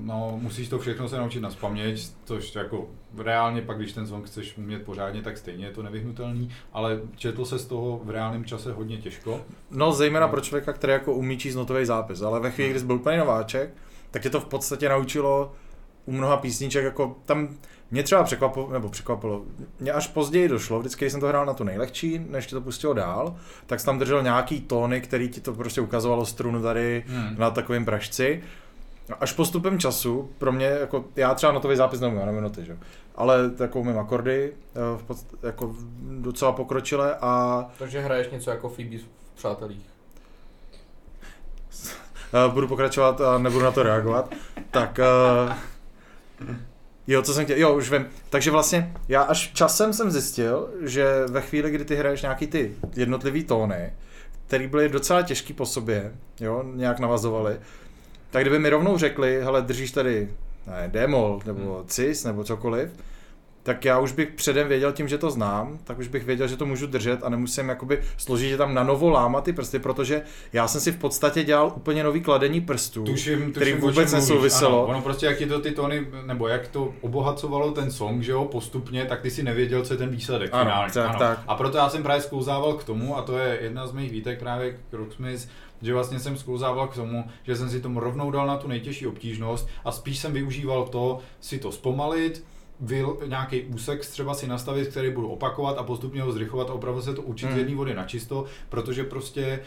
[0.00, 2.88] no musíš to všechno se naučit na spaměť, což jako
[3.18, 7.44] reálně pak, když ten song chceš umět pořádně, tak stejně je to nevyhnutelný, ale četl
[7.44, 9.40] se z toho v reálném čase hodně těžko.
[9.70, 12.86] No zejména pro člověka, který jako umí číst notový zápis, ale ve chvíli, kdy jsi
[12.86, 13.74] byl úplně nováček,
[14.10, 15.52] tak tě to v podstatě naučilo
[16.06, 17.48] u mnoha písniček, jako tam
[17.90, 19.42] mě třeba překvapilo, nebo překvapilo,
[19.80, 22.60] mě až později došlo, vždycky, když jsem to hrál na tu nejlehčí, než ti to
[22.60, 23.36] pustilo dál,
[23.66, 27.34] tak jsi tam držel nějaký tóny, který ti to prostě ukazovalo strunu tady Hmm.
[27.38, 28.42] na takovém pražci.
[29.20, 32.78] Až postupem času, pro mě, jako, já třeba notový zápis neumím, nevím noty, že?
[33.14, 35.74] ale jako umím akordy, eh, v podst- jako
[36.20, 39.04] docela pokročile a Takže hraješ něco jako Phoebe v
[39.36, 39.86] Přátelích.
[42.46, 44.34] uh, budu pokračovat a nebudu na to reagovat,
[44.70, 45.00] tak
[46.38, 46.48] uh,
[47.12, 48.06] jo, co jsem chtěl, jo, už vím.
[48.30, 52.74] Takže vlastně já až časem jsem zjistil, že ve chvíli, kdy ty hraješ nějaký ty
[52.96, 53.92] jednotlivý tóny,
[54.46, 57.56] který byly docela těžký po sobě, jo, nějak navazovaly,
[58.30, 60.28] tak kdyby mi rovnou řekli, hele, držíš tady
[60.66, 62.90] ne, demol, nebo cis, nebo cokoliv,
[63.62, 66.56] tak já už bych předem věděl tím, že to znám, tak už bych věděl, že
[66.56, 70.22] to můžu držet a nemusím jakoby složitě tam na novo lámat ty prsty, protože
[70.52, 74.78] já jsem si v podstatě dělal úplně nový kladení prstů, Tuším, tuším, který vůbec nesouviselo.
[74.84, 78.32] Ano, ono prostě, jak ti to ty tóny, nebo jak to obohacovalo ten song, že
[78.32, 80.92] jo, postupně, tak ty si nevěděl, co je ten výsledek Ano, finální.
[80.92, 81.38] tak, tak.
[81.48, 84.38] A proto já jsem právě sklouzával k tomu, a to je jedna z mých výtek
[84.38, 85.48] právě k Rocksmith,
[85.82, 89.06] že vlastně jsem sklouzával k tomu, že jsem si tomu rovnou dal na tu nejtěžší
[89.06, 92.44] obtížnost a spíš jsem využíval to si to zpomalit,
[92.80, 97.02] vil, nějaký úsek třeba si nastavit, který budu opakovat a postupně ho zrychlovat a opravdu
[97.02, 97.54] se to učit Hmm.
[97.54, 99.60] z jedné vody na čisto, protože prostě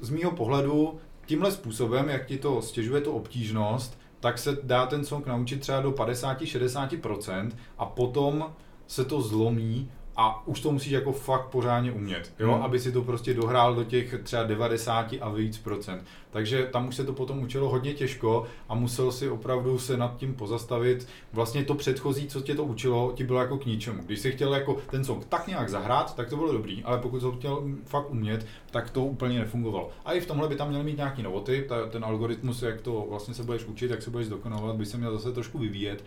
[0.00, 5.04] z mýho pohledu tímhle způsobem, jak ti to stěžuje tu obtížnost, tak se dá ten
[5.04, 8.52] song naučit třeba do 50-60% a potom
[8.86, 12.52] se to zlomí a už to musíš jako fakt pořádně umět, jo?
[12.52, 12.62] Hmm.
[12.62, 16.04] aby si to prostě dohrál do těch třeba 90 a víc procent.
[16.30, 20.16] Takže tam už se to potom učilo hodně těžko a musel si opravdu se nad
[20.16, 21.08] tím pozastavit.
[21.32, 24.02] Vlastně to předchozí, co tě to učilo, ti bylo jako k ničemu.
[24.06, 27.20] Když jsi chtěl jako ten song tak nějak zahrát, tak to bylo dobrý, ale pokud
[27.20, 29.90] jsi ho chtěl fakt umět, tak to úplně nefungovalo.
[30.04, 33.06] A i v tomhle by tam měly mít nějaký novoty, ta, ten algoritmus, jak to
[33.10, 36.04] vlastně se budeš učit, jak se budeš dokonovat, by se měl zase trošku vyvíjet.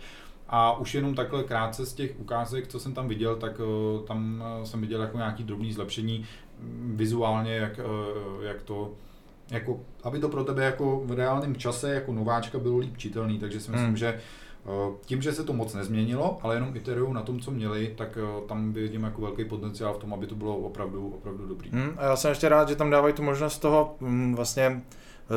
[0.48, 4.44] A už jenom takhle krátce z těch ukázek, co jsem tam viděl, tak eh, tam
[4.62, 6.24] eh, jsem viděl jako nějaký drobný zlepšení
[6.60, 8.92] mm, vizuálně, jak, eh, jak to
[9.50, 13.60] jako, aby to pro tebe jako v reálném čase jako nováčka bylo líp čitelný, takže
[13.60, 13.96] si myslím, Hmm.
[13.96, 14.20] že
[15.00, 18.18] tím, že se to moc nezměnilo, ale jenom iterujou na tom, co měli, tak
[18.48, 21.70] tam vidím jako velký potenciál v tom, aby to bylo opravdu, opravdu dobrý.
[21.70, 24.82] Hmm, a já jsem ještě rád, že tam dávají tu možnost toho mm, vlastně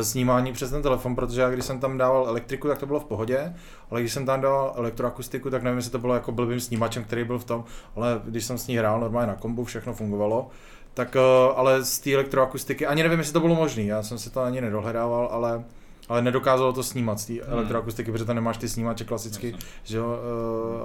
[0.01, 3.05] snímání přes ten telefon, protože já když jsem tam dával elektriku, tak to bylo v
[3.05, 3.53] pohodě,
[3.91, 7.23] ale když jsem tam dával elektroakustiku, tak nevím, jestli to bylo jako blbým snímačem, který
[7.23, 7.63] byl v tom,
[7.95, 10.49] ale když jsem s ní hrál normálně na kombu, všechno fungovalo,
[10.93, 11.19] tak eh,
[11.55, 14.61] ale z té elektroakustiky, ani nevím, jestli to bylo možné, já jsem si to ani
[14.61, 15.63] nedohledával, ale
[16.09, 17.41] ale nedokázalo to snímat z té Hmm.
[17.53, 19.68] elektroakustiky, protože tam nemáš ty snímače klasicky, Jasně.
[19.84, 20.15] že jo,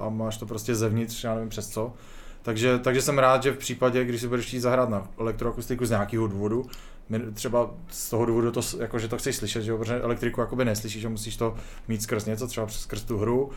[0.01, 1.93] eh, a máš to prostě zevnitř, já nevím přes co.
[2.43, 5.91] Takže, takže jsem rád, že v případě, když si budeš chtít zahrát na elektroakustiku z
[5.91, 6.67] nějakého důvodu,
[7.35, 10.65] třeba z toho důvodu, to, jako, že to chceš slyšet, že jo, protože elektriku jakoby
[10.65, 11.55] neslyšíš a musíš to
[11.89, 13.51] mít skrz něco, třeba skrz tu hru.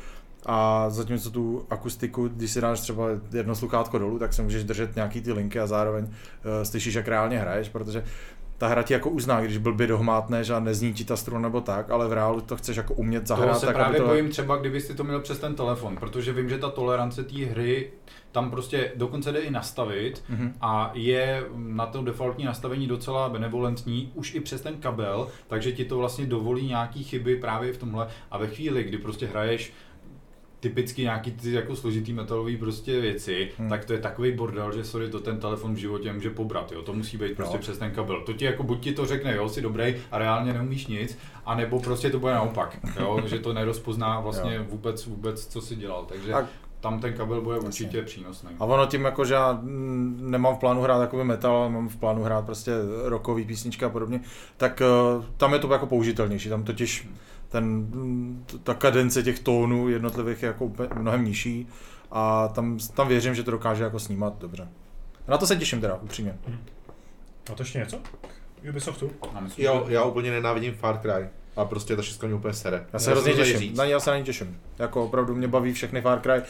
[0.45, 4.95] A zatímco tu akustiku, když si dáš třeba jedno sluchátko dolů, tak se můžeš držet
[4.95, 6.11] nějaký ty linky a zároveň uh,
[6.63, 8.03] slyšíš, jak reálně hraješ, protože
[8.59, 11.89] ta hra ti jako uzná, když blbě dohmátneš a nezní ti ta struna nebo tak,
[11.89, 14.07] ale v reálu to chceš jako umět zahrát Toho se tak, právě aby to...
[14.07, 17.45] bojím třeba, kdyby si to měl přes ten telefon, protože vím, že ta tolerance té
[17.45, 17.91] hry
[18.31, 20.53] tam prostě dokonce jde i nastavit Mhm.
[20.61, 25.85] a je na to defaultní nastavení docela benevolentní už i přes ten kabel, takže ti
[25.85, 29.73] to vlastně dovolí nějaký chyby právě v tomhle a ve chvíli, kdy prostě hraješ
[30.59, 33.49] typicky nějaký ty jako složitý metalový prostě věci, Hmm.
[33.59, 33.69] hmm.
[33.69, 36.81] tak to je takový bordel, že sorry, to ten telefon v životě může pobrat, jo.
[36.81, 37.61] To musí být prostě No.
[37.61, 38.21] přes ten kabel.
[38.25, 41.79] To ti jako buď ti to řekne, jo, jsi dobrý a reálně neumíš nic, anebo
[41.79, 44.63] prostě to bude naopak, jo, že to nerozpozná vlastně Jo.
[44.69, 46.05] vůbec, vůbec, co si dělal.
[46.09, 46.47] Takže A-
[46.81, 48.49] tam ten kabel bude určitě přínosný.
[48.59, 49.59] A ono tím jako, že já
[50.19, 52.71] nemám v plánu hrát takový metal, ale mám v plánu hrát prostě
[53.05, 54.21] rockový písničky a podobně,
[54.57, 54.85] tak eh,
[55.37, 57.07] tam je to jako použitelnější, tam totiž
[57.49, 57.87] ten,
[58.63, 61.67] ta kadence těch tónů jednotlivých je jako mnohem nižší
[62.11, 64.67] a tam, tam věřím, že to dokáže jako snímat dobře.
[65.27, 66.37] Na to se těším teda, upřímně.
[67.51, 67.97] A to ještě něco?
[68.69, 69.11] Ubisoftu?
[69.35, 71.29] A myslím, Jo, že- já úplně nenávidím Far Cry.
[71.55, 72.85] A prostě ta šestka mě úplně sere.
[72.93, 73.77] Já se Já hrozně těším, říct.
[73.77, 74.59] na ní já se na ní těším.
[74.79, 76.41] Jako opravdu mě baví všechny Far Cry,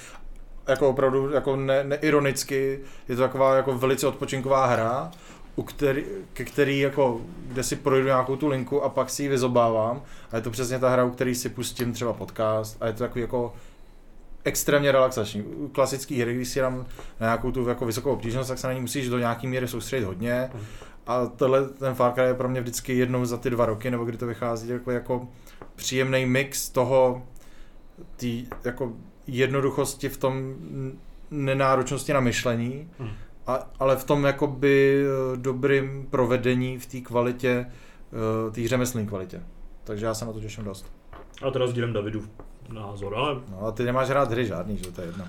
[0.68, 5.12] jako opravdu jako ne, neironicky, je to taková jako velice odpočinková hra,
[5.56, 6.04] u který,
[6.34, 10.02] ke který jako, kde si projdu nějakou tu linku a pak si ji vyzobávám
[10.32, 13.00] a je to přesně ta hra, u který si pustím třeba podcast a je to
[13.00, 13.54] takový jako
[14.44, 15.44] extrémně relaxační.
[15.44, 16.86] U klasický hry, když si dám
[17.20, 20.06] na nějakou tu jako vysokou obtížnost, tak se na ní musíš do nějaký míry soustředit
[20.06, 20.50] hodně.
[21.08, 24.06] A tohle, ten Far Cry je pro mě vždycky jednou za ty dva roky, nebo
[24.06, 25.28] kdy to vychází, jako, jako
[25.76, 27.22] příjemný mix toho,
[28.16, 28.94] tý, jako
[29.28, 30.56] jednoduchosti v tom
[31.32, 33.10] nenáročnosti na myšlení, Hmm.
[33.50, 37.66] A, ale v tom jakoby eh, dobrým provedení v té kvalitě,
[38.48, 39.42] eh, té řemeslné kvalitě.
[39.84, 40.86] Takže já se na to těším dost.
[41.48, 42.30] A teda sdílím Davidův
[42.74, 45.28] názor, ale No a ty nemáš rád hry žádný, že to je jedno.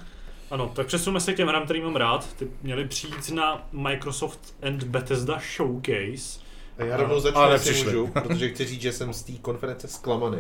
[0.51, 2.35] ano, tak přesuneme se k těm hrám, který mám rád.
[2.35, 6.41] Ty měli přijít na Microsoft and Bethesda Showcase.
[6.79, 10.39] A já rovnou začnu, Ale můžu, protože chci říct, že jsem z té konference zklamaný.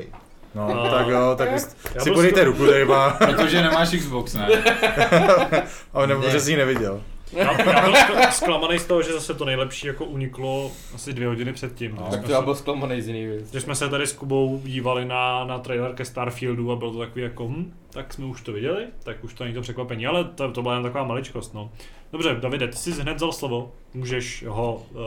[0.54, 1.48] No, A- tak jo, tak
[1.94, 4.48] Já si podejte ruku, tady má, Protože nemáš Xbox, ne?
[5.92, 6.30] ale nebo Ne.
[6.30, 7.02] že jsi ji neviděl.
[7.32, 11.28] Já, já byl skl- zklamaný z toho, že zase to nejlepší jako uniklo asi dvě
[11.28, 11.90] hodiny předtím.
[11.94, 12.02] No.
[12.02, 13.52] Takže Tak to já byl zklamaný z jiný věc.
[13.52, 16.98] že jsme se tady s Kubou dívali na, na trailer ke Starfieldu a bylo to
[16.98, 20.24] takový jako, hm, tak jsme už to viděli, tak už to není to překvapení, ale
[20.24, 21.70] to, to byla jen taková maličkost, no.
[22.12, 25.00] Dobře, Davide, ty jsi hned vzal slovo, můžeš ho uh,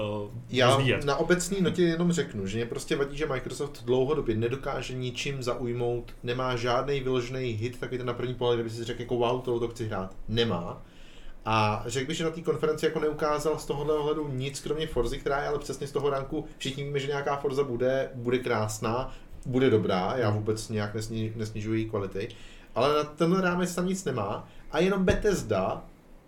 [0.49, 1.03] Já rozvíjet.
[1.05, 6.13] na obecný notě jenom řeknu, že mě prostě vadí, že Microsoft dlouhodobě nedokáže ničím zaujmout,
[6.23, 9.59] nemá žádný vyložený hit, takový ten na první pohled, kdyby si řekl jako wow, tohle
[9.59, 10.15] to chci hrát.
[10.29, 10.81] Nemá.
[11.45, 15.17] A řekl bych, že na té konferenci jako neukázal z tohohle ohledu nic, kromě Forzy,
[15.17, 16.45] která je ale přesně z toho ranku.
[16.57, 19.15] Všichni víme, že nějaká Forza bude, bude krásná,
[19.45, 22.29] bude dobrá, já vůbec nějak nesni, nesnižuji její kvality,
[22.75, 25.83] ale na tenhle rámec tam nic nemá a jenom Bethesda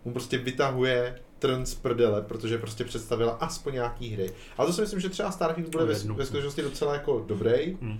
[0.05, 4.31] mu prostě vytahuje trn z prdele, protože prostě představila aspoň nějaký hry.
[4.57, 7.77] Ale to si myslím, že třeba Starfield bude ve, ve skutečnosti docela jako dobrý.
[7.81, 7.99] Hm.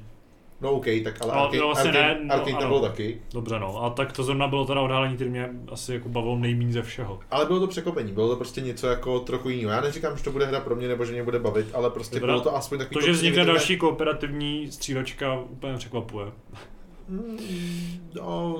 [0.62, 2.68] No OK, tak ale No, Arcane, no, vlastně Arcane, ne, no, tam ano.
[2.68, 3.22] bylo taky.
[3.34, 6.74] Dobře, no, a tak to zrovna bylo teda odhalení, který mě asi jako bavilo nejméně
[6.74, 7.20] ze všeho.
[7.32, 9.72] Ale bylo to překvapení, bylo to prostě něco jako trochu jiného.
[9.72, 12.16] Já neříkám, že to bude hra pro mě nebo že mě bude bavit, ale prostě
[12.20, 12.34] Dobrá.
[12.34, 16.26] bylo to aspoň takový To, že vznikne příjemný- další kooperativní střílečka, úplně překvapuje.
[17.10, 17.38] Mm,
[18.16, 18.58] No,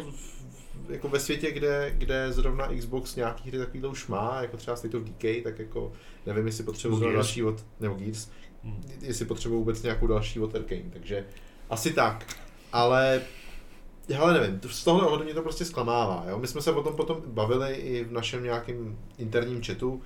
[0.90, 4.96] jako ve světě, kde, kde zrovna Xbox nějaký hry takovýhle už má, jako třeba State
[4.96, 5.92] of Decay, tak jako
[6.26, 8.30] nevím, jestli potřebuji další od, nebo Gears,
[8.64, 8.82] Hm.
[9.02, 11.26] jestli potřebuji vůbec nějakou další od Arkane, takže
[11.70, 12.26] asi tak.
[12.74, 13.22] Ale
[14.14, 16.26] hele, nevím, z tohle ohledu mě to prostě zklamává.
[16.30, 16.40] Jo?
[16.40, 20.02] My jsme se o tom potom bavili i v našem nějakém interním chatu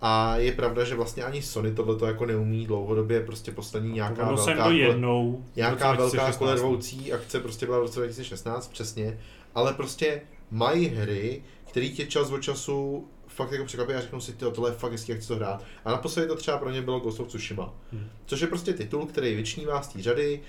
[0.00, 4.36] a je pravda, že vlastně ani Sony tohleto jako neumí dlouhodobě, prostě poslední nějaká jim
[4.36, 5.44] velká to jednou.
[5.56, 6.36] Nějaká velká 2016.
[6.38, 9.18] kolervoucí akce prostě byla v roce 2016, přesně,
[9.54, 14.32] ale prostě mají hry, které tě čas od času fakt jako překvapí a řeknou si,
[14.32, 15.64] tyjo, tohle je fakt hezký, jak chci to hrát.
[15.84, 18.08] A naposledy to třeba pro ně bylo Ghost of Tsushima, Hmm.
[18.26, 20.40] což je prostě titul, který vyčnívá z té řady,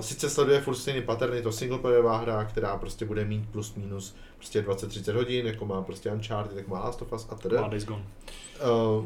[0.00, 4.16] sice sleduje furt stejný pattern, je to singleplayerová hra, která prostě bude mít plus minus
[4.36, 7.56] prostě 20-30 hodin, jako má prostě Uncharted, tak má Last of Us a tedy.
[7.56, 8.04] Má Days Gone.
[8.98, 9.04] Uh,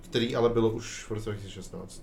[0.00, 2.02] který ale bylo už v roce 2016,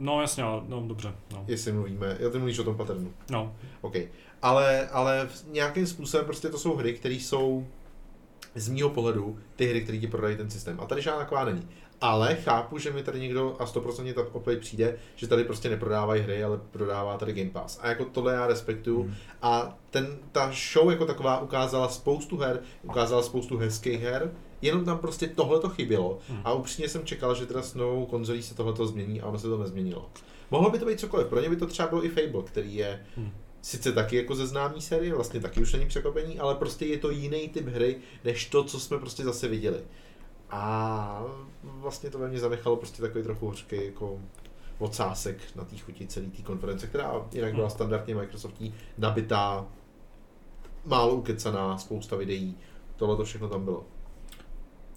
[0.00, 1.12] No jasně, ale no dobře.
[1.32, 1.44] No.
[1.48, 3.12] jestli mluvíme, já ty mluvíš o tom patternu.
[3.30, 3.54] no.
[3.80, 3.94] OK.
[4.42, 7.66] Ale, ale v- nějakým způsobem prostě to jsou hry, které jsou
[8.54, 10.80] z mýho pohledu ty hry, které ti prodají ten systém.
[10.80, 11.68] A tady žádná taková není.
[12.00, 16.22] Ale chápu, že mi tady někdo, a 100% tak opět přijde, že tady prostě neprodávají
[16.22, 17.78] hry, ale prodává tady Game Pass.
[17.82, 19.02] A jako tohle já respektuju.
[19.02, 19.14] Hmm.
[19.42, 24.98] A ten, ta show jako taková ukázala spoustu her, ukázala spoustu hezkých her, jenom tam
[24.98, 26.18] prostě tohle to chybělo.
[26.28, 26.40] Hmm.
[26.44, 29.48] A upřímně jsem čekal, že teda s novou konzolí se tohle změní a ono se
[29.48, 30.10] to nezměnilo.
[30.50, 33.00] Mohlo by to být cokoliv, pro ně by to třeba bylo i Fable, který je
[33.16, 33.30] Hmm.
[33.62, 37.10] sice taky jako ze známý série, vlastně taky už není překvapení, ale prostě je to
[37.10, 39.78] jiný typ hry, než to, co jsme prostě zase viděli.
[40.50, 41.22] A
[41.62, 44.18] vlastně to ve mně zanechalo prostě takový trochu hořký jako
[44.78, 47.74] ocásek na té chuti celé té konference, která jinak byla Hmm.
[47.74, 49.66] standardně Microsoftí nabitá,
[50.84, 52.56] málo ukecaná, spousta videí,
[52.96, 53.84] tohle to všechno tam bylo.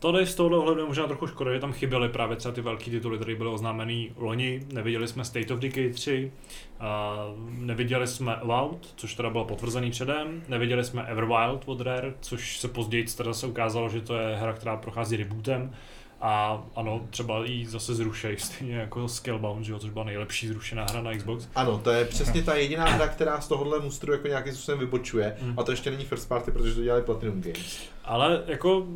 [0.02, 2.92] Tady z tohohle ohledu je možná trochu škoda, že tam chyběly právě třeba ty velký
[2.92, 4.64] tituly, které byly oznámený loni.
[4.74, 6.32] Neviděli jsme State of Decay 3,
[6.80, 7.16] a
[7.50, 12.68] neviděli jsme Avowed, což teda bylo potvrzený předem, neviděli jsme Everwild od Rare, což se
[12.68, 15.74] později teda se ukázalo, že to je hra, která prochází rebootem.
[16.22, 20.86] A ano, třeba ji zase zrušej, stejně jako Scalebound, že jo, což byla nejlepší zrušená
[20.90, 21.48] hra na Xbox.
[21.56, 25.38] Ano, to je přesně ta jediná hra, která z tohohle mustru jako nějakým způsobem vybočuje.
[25.42, 25.60] Mm.
[25.60, 27.80] A to ještě není first party, protože to dělali Platinum Games.
[28.04, 28.88] Ale jako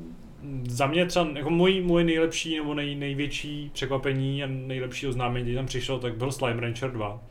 [0.67, 5.55] za mě třeba jako můj, můj nejlepší nebo nej, největší překvapení a nejlepší oznámení, když
[5.55, 7.23] tam přišlo, tak byl Slime Rancher 2.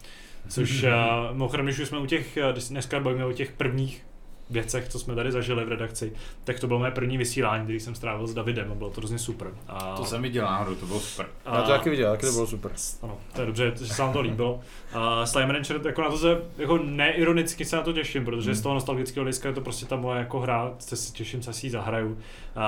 [0.49, 0.89] Což uh,
[1.33, 4.07] mimochodem, když už jsme u těch, eh, dneska bavíme o těch prvních
[4.51, 6.13] věcech, co jsme tady zažili v redakci,
[6.45, 9.19] tak to bylo moje první vysílání, který jsem strávil s Davidem a bylo to hrozně
[9.19, 9.49] super.
[9.69, 11.27] A, To jsem viděl náhodou, to bylo super.
[11.47, 12.71] a, Já to taky viděl, taky to bylo super.
[13.03, 14.61] Ano, to je dobře, že se vám to líbilo.
[14.95, 18.55] A Slime Rancher, jako na to se, jako neironicky se na to těším, protože Hmm.
[18.55, 21.53] z toho nostalgického hlediska je to prostě ta moje jako hra, se si těším, se
[21.53, 22.19] si ji zahraju.
[22.57, 22.67] A,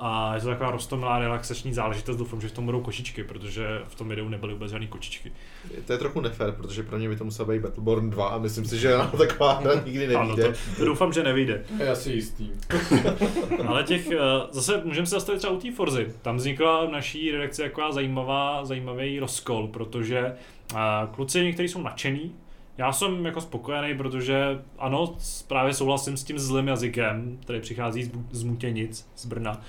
[0.00, 3.94] a je to taková rostomilá relaxační záležitost, doufám, že v tom budou kočičky, protože v
[3.94, 5.32] tom videu nebyly vůbec žádný kočičky.
[5.86, 8.64] To je trochu nefér, protože pro mě by to musel být Battleborn 2 a myslím
[8.64, 10.48] si, že taková hra nikdy Ano, nevíde.
[10.52, 11.64] to, to doufám, že nevyjde.
[11.78, 12.50] Je asi jistý.
[13.66, 14.16] Ale těch, eh,
[14.50, 16.12] zase můžeme se zastavit třeba u té Forzy.
[16.22, 20.18] Tam vznikla v naší redakci taková zajímavá, zajímavý rozkol, protože
[20.74, 20.76] eh,
[21.14, 22.32] kluci někteří jsou nadšený,
[22.78, 25.16] já jsem jako spokojený, protože ano,
[25.48, 29.60] právě souhlasím s tím zlým jazykem, který přichází z, Mutěnic, z Brna,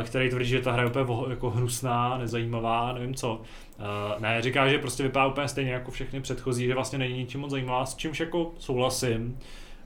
[0.00, 3.40] eh, který tvrdí, že ta hra je úplně jako hnusná, nezajímavá, nevím co.
[3.78, 7.40] Eh, Ne, říká, že prostě vypadá úplně stejně jako všechny předchozí, že vlastně není ničím
[7.40, 9.38] moc zajímavá, s čímž jako souhlasím,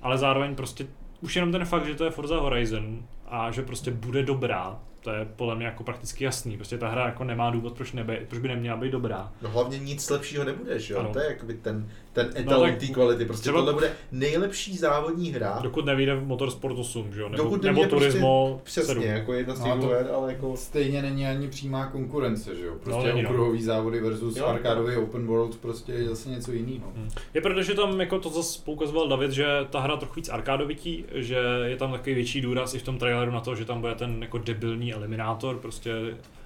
[0.05, 0.87] ale zároveň prostě
[1.21, 5.11] už jenom ten fakt, že to je Forza Horizon a že prostě bude dobrá, to
[5.11, 6.57] je podle mě jako prakticky jasný.
[6.57, 9.33] Prostě ta hra jako nemá důvod, proč, neby, proč by neměla být dobrá.
[9.43, 11.01] No hlavně nic lepšího nebude, že jo?
[11.01, 11.13] Ano.
[11.13, 13.25] To je jakoby ten, ten etalon tak té kvality.
[13.25, 15.59] Prostě třeba- tohle bude nejlepší závodní hra.
[15.63, 17.29] Dokud nevyjde v Motorsport 8, že jo?
[17.29, 19.03] Nebo, Dokud nebo nevyjde Turismo Přesně, 7.
[19.05, 20.57] jako jedna z No těch a to- her, ale jako...
[20.57, 22.75] Stejně není ani přímá konkurence, že jo?
[22.85, 23.29] Prostě není, no.
[23.29, 24.47] okruhový závody versus Jo.
[24.47, 26.87] arkádový open world prostě je zase něco jiného.
[26.97, 27.09] Hmm.
[27.35, 31.05] Je proto, že tam jako to zase poukazoval David, že ta hra trochu víc arkádovití,
[31.15, 33.95] že je tam takový větší důraz i v tom traileru na to, že tam bude
[33.95, 35.93] ten jako debilní eliminátor, prostě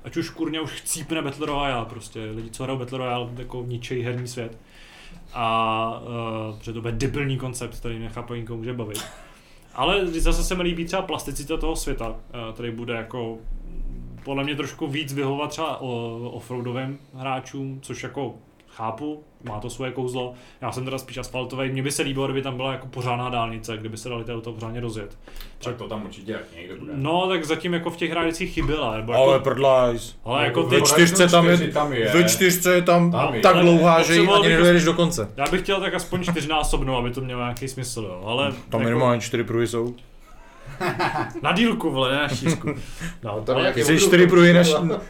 [0.05, 4.03] ať už kurně už chcípne Battle Royale, prostě lidi, co hrajou Battle Royale, jako ničej
[4.03, 4.59] herní svět.
[5.35, 6.03] A
[6.51, 9.05] uh, že to bude debilní koncept, který nechápu, nikomu může bavit.
[9.75, 13.39] Ale zase se mi líbí třeba plasticita toho světa, eh, který bude jako
[14.25, 15.81] podle mě trošku víc vyhovovat třeba
[16.31, 18.35] offroadovým hráčům, což jako
[18.69, 20.35] chápu, má to svoje kouzlo.
[20.61, 21.71] Já jsem teda spíš asfaltový.
[21.71, 24.81] Mně by se líbilo, kdyby tam byla jako pořádná dálnice, kdyby se dali to pořádně
[24.81, 25.19] rozjet.
[25.63, 26.93] Tak to tam určitě jak někde bude.
[26.97, 28.97] No, tak zatím jako v těch hráčích chyběla.
[28.97, 30.17] Nebo Ale jako, prdlajs.
[30.25, 32.13] ale jako Ve ty, Ve čtyřce tam je, tam je.
[32.13, 33.41] ve čtyřce je tam, Tam je.
[33.41, 35.29] tak Ale dlouhá, že ji ani nedojedeš do konce.
[35.37, 38.23] já bych chtěl tak aspoň čtyřnásobnou, aby to mělo nějaký smysl, jo.
[38.27, 39.95] Ale Tam jako, minimálně čtyři pruhy jsou.
[41.43, 42.69] na dílku, vole, ne na šířku.
[43.23, 44.65] No, Tam ale, okruh, čtyři pruhy na,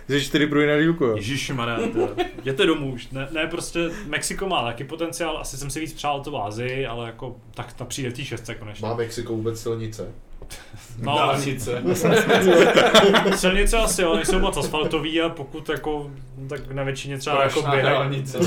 [0.08, 1.16] jsi čtyři pruhy na dílku, jo.
[1.16, 2.08] Ježišmarja, to-
[2.40, 3.08] jděte domů už.
[3.10, 6.86] Ne, ne, prostě Mexiko má taky potenciál, asi jsem si víc přál to v Ázii,
[6.86, 8.88] ale jako tak ta přijde v té šestce konečně.
[8.88, 10.08] Má Mexiko vůbec silnice?
[11.02, 11.82] No, Dálnice.
[13.36, 16.10] silnice asi jo, nejsou moc asfaltový a pokud jako,
[16.48, 18.38] tak na většině třeba jako Prašná běhají, dálnice.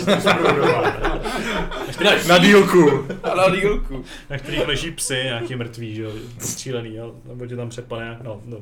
[2.28, 3.08] Na dílku.
[3.24, 4.06] A na dílku.
[4.30, 8.42] na kterých leží psy, nějaký mrtví, že jo, střílený, jo, nebo tě tam přepane, no,
[8.46, 8.58] no.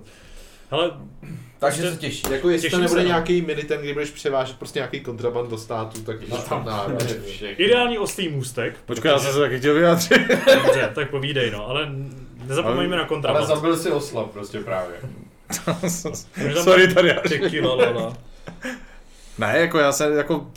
[0.71, 0.91] Hele,
[1.59, 2.23] Takže se těší.
[2.31, 3.07] Jako jestli to nebude se, no.
[3.07, 7.05] nějaký minitem, kdy budeš převážet prostě nějaký kontraband do státu, tak No to tam bude
[7.27, 7.65] všechno.
[7.65, 8.77] ideální oslý můstek.
[8.85, 10.27] Počkej, já jsem se taky chtěl vyjádřit.
[10.65, 11.89] Dobře, tak povídej, no, ale
[12.49, 13.47] nezapomeňme na Ale kontraband.
[13.47, 14.95] zabil si osla prostě právě.
[16.63, 17.21] Sorry, tady já.
[17.49, 18.17] Ty lala.
[19.37, 20.51] Ne, jako já se, jako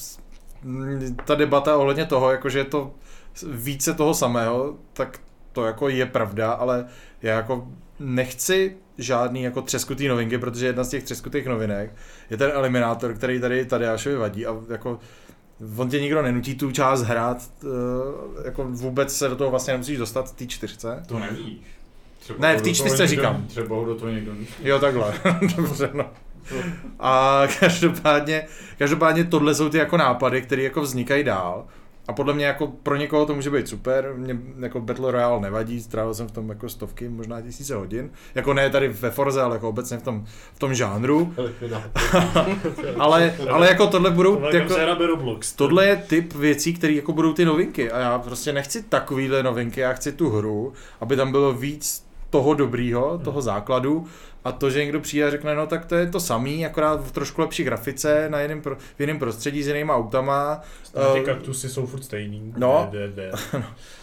[1.24, 2.90] ta debata ohledně toho, jako že je to
[3.52, 5.20] více toho samého, tak
[5.52, 6.86] to jako je pravda, ale
[7.22, 11.94] já jako nechci žádný jako třeskutý novinky, protože jedna z těch třeskutých novinek
[12.30, 14.98] je ten eliminátor, který tady Tadeášovi vadí a jako
[15.76, 17.66] on tě nikdo nenutí tu část hrát, eh,
[18.44, 21.02] jako vůbec se do toho vlastně nemusíš dostat v té čtyřce.
[21.06, 21.60] To nevíš.
[22.22, 23.46] Třeba Ne, v té čtyřce říkám.
[23.46, 24.32] Třeba ho do toho někdo
[24.62, 25.14] Jo, takhle.
[25.56, 26.04] Dobře, no.
[27.00, 28.46] A každopádně,
[28.78, 31.66] každopádně tohle jsou ty jako nápady, které jako vznikají dál.
[32.08, 35.82] A podle mě jako pro někoho to může být super, mě jako Battle Royale nevadí,
[35.82, 38.10] strávil jsem v tom jako stovky, možná tisíce hodin.
[38.34, 40.24] Jako ne tady ve Forze, ale jako obecně v tom,
[40.54, 41.34] v tom žánru.
[42.98, 44.74] Ale, ale jako tohle budou, jako,
[45.06, 45.52] Roblox.
[45.52, 49.80] tohle je typ věcí, které jako budou ty novinky a já prostě nechci takovýhle novinky,
[49.80, 54.06] já chci tu hru, aby tam bylo víc toho dobrýho, toho základu
[54.44, 57.12] a to, že někdo přijde a řekne, no tak to je to samý, akorát v
[57.12, 60.60] trošku lepší grafice, na jiném pro, v jiném prostředí s jinýma autama
[61.12, 62.54] Ty eh, kaktusy jsou furt stejný.
[62.56, 62.88] No.
[62.90, 63.32] De, de, de.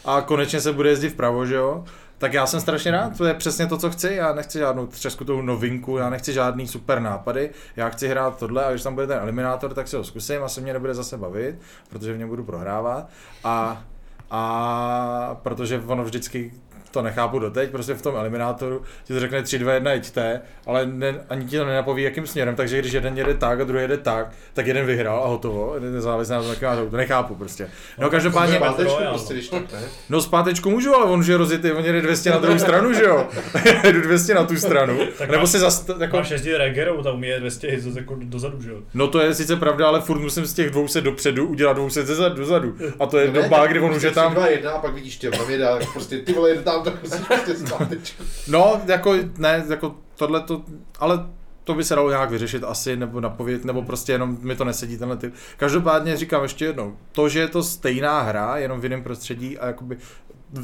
[0.06, 1.84] a konečně se bude jezdit vpravo, že jo?
[2.18, 5.42] tak já jsem strašně rád, to je přesně to, co chci, já nechci žádnou třeskutou
[5.42, 9.20] novinku, já nechci žádný super nápady, já chci hrát tohle a když tam bude ten
[9.20, 11.56] eliminátor, tak si ho zkusím, asi mě nebude zase bavit,
[11.90, 13.10] protože v něm budu prohrávat
[13.44, 13.84] a,
[14.32, 16.52] a protože ono vždycky
[16.92, 20.86] to nechápu doteď, prostě v tom eliminátoru ti to řekne 3, 2, 1, jeďte, ale
[20.86, 23.98] ne, ani ti to nenapoví, jakým směrem, takže když jeden jede tak a druhý jede
[23.98, 27.70] tak, tak jeden vyhrál a hotovo, nezávisle na tom, to nechápu prostě.
[27.98, 29.80] No každopádně, Zpátečku Royal, prostě, když tak ne.
[30.10, 33.04] no zpátečku můžu, ale on už je rozjetý, on jede 200 na druhou stranu, že
[33.04, 33.28] jo?
[33.84, 37.24] Jedu 200 na tu stranu, Tak nebo máš- si zas, jako, Máš jezdit Regerou, tam
[37.24, 38.78] je 200 jezdit jako dozadu, že jo?
[38.94, 42.36] No to je sice pravda, ale furt musím z těch 200 dopředu udělat 200 zezadu,
[42.36, 42.76] dozadu.
[43.00, 44.32] A to je No doba, kdy on už je prostě tam.
[44.32, 47.04] tři, dva, jedna a pak vidíš, ty tam jede, prostě ty vole, jede tam, tak
[47.04, 48.24] musíš prostě zpátečku.
[48.48, 50.62] No, jako, ne, jako tohle to,
[51.00, 51.26] ale
[51.64, 54.98] to by se dalo nějak vyřešit asi, nebo napovědět, nebo prostě jenom mi to nesedí
[54.98, 55.34] tenhle typ.
[55.58, 59.68] Každopádně říkám ještě jednou, to, že je to stejná hra, jenom v jiném prostředí a
[59.68, 59.98] jakoby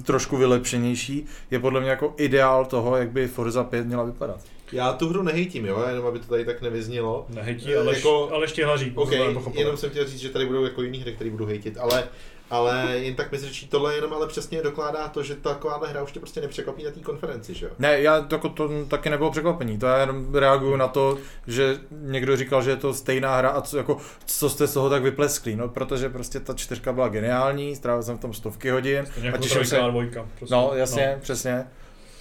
[0.03, 4.39] trošku vylepšenější, je podle mě jako ideál toho, jak by Forza 5 měla vypadat.
[4.71, 7.25] Já tu hru nehejtím, jo, jenom aby to tady tak nevyznělo.
[7.29, 8.91] Nehejtí, ale, Jako- jako, ale štěhlaří.
[8.95, 9.59] OK, to jsem pochopil.
[9.61, 12.03] jenom jsem chtěl říct, že tady budou jako jiný hry, které budu hejtit, ale,
[12.49, 16.11] ale jen tak mezi řečí, tohle jenom ale přesně dokládá to, že takováhle hra už
[16.11, 17.71] tě prostě nepřekvapí na té konferenci, že jo?
[17.79, 21.17] Ne, já jako to taky nebylo překvapení, to já jenom reaguju na to,
[21.47, 24.89] že někdo říkal, že je to stejná hra a co, jako, co jste z toho
[24.89, 29.05] tak vyplesklí, no protože prostě ta čtyřka byla geniální, strávil jsem v tom stovky hodin
[29.05, 30.25] To a jako těším se, dvojka.
[30.37, 30.55] Prostě.
[30.55, 31.21] no jasně, no.
[31.21, 31.67] přesně,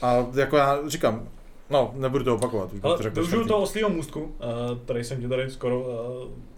[0.03, 1.29] a jako já říkám,
[1.70, 4.31] no nebudu to opakovat, Ale využiju toho oslího můstku, uh,
[4.85, 5.86] tady jsem tě tady skoro uh,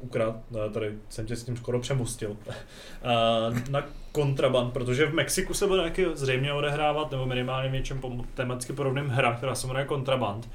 [0.01, 5.55] ukrát, uh, tady jsem tě s tím skoro přemustil, uh, na kontraband, protože v Mexiku
[5.55, 8.01] se bude taky zřejmě odehrávat, nebo minimálně v něčem
[8.35, 10.49] tematicky podobným hra, která se jmenuje kontraband.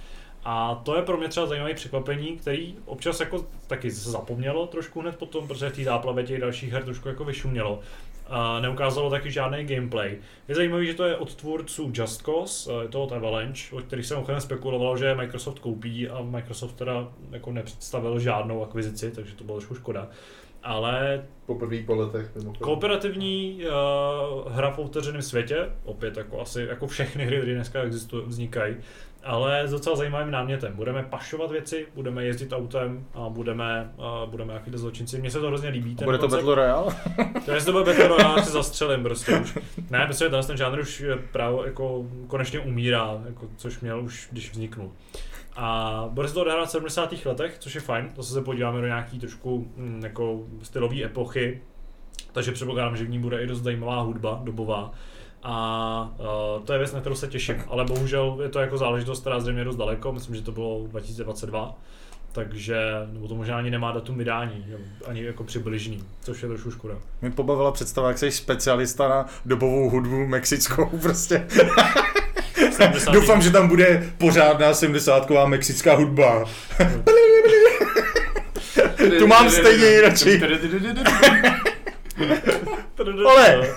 [0.44, 5.16] A to je pro mě třeba zajímavé překvapení, který občas jako taky zapomnělo trošku hned
[5.16, 7.80] potom, protože v té záplavě těch dalších her trošku jako vyšumělo.
[8.34, 10.18] A neukázalo taky žádný gameplay.
[10.48, 14.06] Je zajímavé, že to je od tvůrců Just Cause, je to od Avalanche, o kterých
[14.06, 19.44] jsem ochotně spekuloval, že Microsoft koupí a Microsoft teda jako nepředstavil žádnou akvizici, takže to
[19.44, 20.08] bylo trošku škoda.
[20.64, 22.62] Ale Poprvé po letech mimochodem.
[22.62, 28.24] kooperativní uh, hra v otevřeném světě, opět jako asi jako všechny hry, které dneska existují,
[28.28, 28.76] vznikají,
[29.24, 30.74] ale s docela zajímavým námětem.
[30.76, 35.20] Budeme pašovat věci, budeme jezdit autem a budeme, uh, budeme jaký zločinci.
[35.20, 35.96] Mně se to hrozně líbí.
[35.96, 36.28] Ten Bude to.
[36.28, 36.96] Battle Royale?
[37.46, 39.58] To jestli to bude Battle Royale, si zastřelím prostě už.
[39.90, 44.04] Ne, myslím, že tenhle ten žánr už je právě jako konečně umírá, jako, což měl
[44.04, 44.92] už, když vzniknul.
[45.56, 47.26] A bude se to odehrát v 70.
[47.26, 51.62] letech, což je fajn, zase se podíváme do nějaký trošku mm, jako stylové epochy,
[52.32, 54.92] takže předpokládám, že v ní bude i dost zajímavá hudba, dobová.
[55.44, 59.22] A uh, to je věc, na kterou se těším, ale bohužel je to jako záležitost,
[59.22, 61.76] která zřejmě je dost daleko, myslím, že to bylo 2022,
[62.32, 62.78] takže,
[63.12, 64.66] nebo to možná ani nemá datum vydání,
[65.08, 66.96] ani jako přibližný, což je trošku škoda.
[67.22, 71.48] Mě pobavila představa, jak jsi specialista na dobovou hudbu mexickou prostě.
[72.72, 73.12] 70.
[73.12, 76.46] Doufám, že tam bude pořádná 70ková mexická hudba.
[79.20, 80.42] tu mám stejně radši.
[83.26, 83.76] Ole!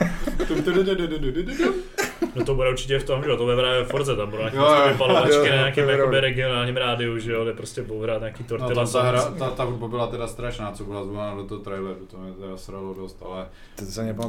[2.36, 4.92] No to bude určitě v tom, že to bude právě ve Forze, tam budou nějaké
[4.92, 8.42] vypalovačky jo, na nějakém to jakoby regionálním rádiu, že jo, kde prostě budou hrát nějaký
[8.42, 11.44] No, tortilla ta, ta, hra, ta, ta hudba byla teda strašná, co byla zvolána do
[11.44, 13.46] toho traileru, to mě teda sralo dost, ale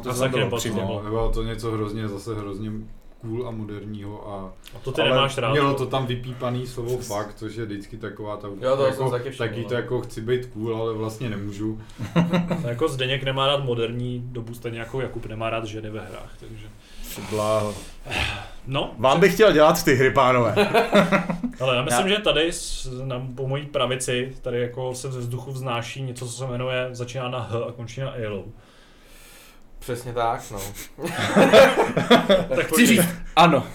[0.02, 0.22] To se
[0.56, 0.80] přímě.
[0.86, 1.02] bylo.
[1.04, 2.70] no, bylo to něco hrozně, zase hrozně
[3.26, 5.50] cool a moderního a A to ty ale nemáš rád.
[5.50, 9.10] mělo to tam vypípaný slovo fakt, což je vždycky taková ta, Jo, to jako, jsem
[9.10, 9.68] taky všiml, taky no.
[9.68, 11.80] to jako chci být cool, ale vlastně nemůžu.
[12.62, 16.32] To jako Zdeněk nemá rád moderní dobu, stejně jako Jakub nemá rád ženy ve hrách,
[16.40, 16.66] takže...
[17.30, 17.74] Bláho.
[18.66, 20.54] No, Vám bych chtěl dělat ty hry, pánové.
[21.60, 22.50] ale já myslím, že tady
[23.04, 27.28] na, po mojí pravici tady jako se ze vzduchu vznáší něco, co se jmenuje, začíná
[27.28, 28.44] na H a končí na Elo.
[29.86, 30.58] Přesně tak, no.
[32.56, 33.04] Tak Chci říct,
[33.36, 33.66] ano.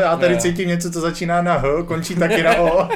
[0.00, 0.40] Já tady Ne.
[0.40, 2.78] cítím něco, co začíná na H, končí taky na O.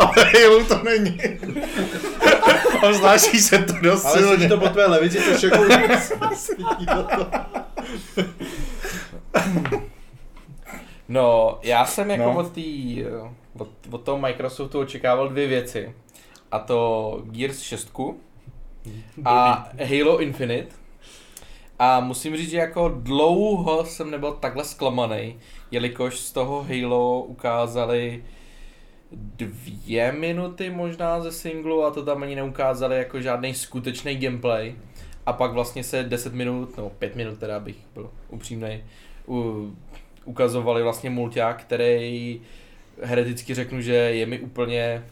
[0.00, 1.20] Ale Halo to není.
[2.88, 4.48] A znáší se to dost Ale silně.
[4.48, 5.58] to po tvé levici, což jako
[6.86, 7.26] toho.
[11.08, 12.36] No, já jsem jako No.
[12.36, 13.04] od, tý,
[13.58, 15.94] od, od toho Microsoftu očekával dvě věci.
[16.52, 17.92] A to Gears 6
[19.24, 20.79] a Halo Infinite.
[21.82, 25.38] A musím říct, že jako dlouho jsem nebyl takhle zklamaný,
[25.70, 28.24] jelikož z toho Halo ukázali
[29.12, 34.74] dvě minuty možná ze singlu a to tam ani neukázali jako žádný skutečný gameplay.
[35.26, 38.84] A pak vlastně se 10 minut, no 5 minut teda bych byl upřímný,
[40.24, 42.40] ukazovali vlastně mulťák, který
[43.02, 45.04] hereticky řeknu, že je mi úplně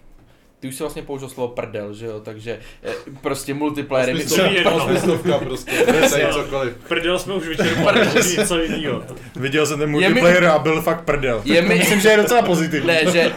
[0.61, 4.21] ty už si vlastně použil slovo prdel, že jo, takže eh, prostě multiplayer je mi
[4.21, 4.81] Smysl- jedno.
[4.89, 5.71] Smyslovka prostě,
[6.11, 6.77] to je cokoliv.
[6.89, 8.01] Prdel jsme už vyčerpali,
[8.39, 9.03] něco jiného.
[9.37, 11.43] Viděl jsem ten Je mi- multiplayer a byl fakt prdel.
[11.45, 12.87] Je mi- Myslím, že je docela pozitivní.
[12.87, 13.33] Ne, že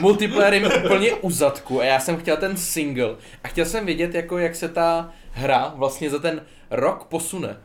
[0.00, 3.14] multiplayer je mi úplně u zadku a já jsem chtěl ten single
[3.44, 7.56] a chtěl jsem vědět, jako jak se ta hra vlastně za ten rok posune.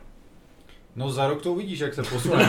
[0.96, 2.48] No za rok to uvidíš, jak se posune.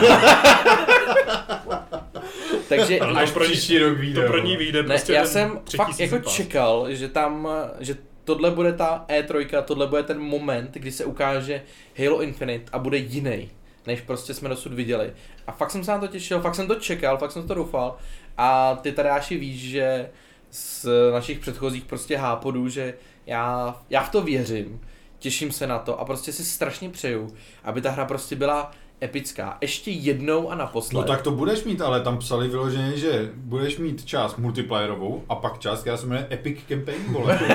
[2.68, 4.22] Takže Ale Až to pro ní- příští rok vyjde.
[4.22, 6.34] To pro ní vyjde ne, prostě já jsem fakt jako pass.
[6.34, 7.48] čekal, že tam,
[7.80, 11.62] že tohle bude ta E3, tohle bude ten moment, kdy se ukáže
[11.98, 13.50] Halo Infinite a bude jiný,
[13.86, 15.12] než prostě jsme dosud viděli.
[15.46, 17.96] A fakt jsem se na to těšil, fakt jsem to čekal, fakt jsem to doufal.
[18.38, 20.08] A ty tady Aši víš, že
[20.50, 22.94] z našich předchozích prostě hápodů, že
[23.26, 24.80] já, já v to věřím,
[25.18, 27.34] těším se na to a prostě si strašně přeju,
[27.64, 28.70] aby ta hra prostě byla
[29.02, 29.58] epická.
[29.60, 31.00] Ještě jednou a naposled.
[31.00, 35.34] No tak to budeš mít, ale tam psali vyloženě, že budeš mít část multiplayerovou a
[35.34, 37.38] pak část, která se jmenuje Epic Campaign, vole.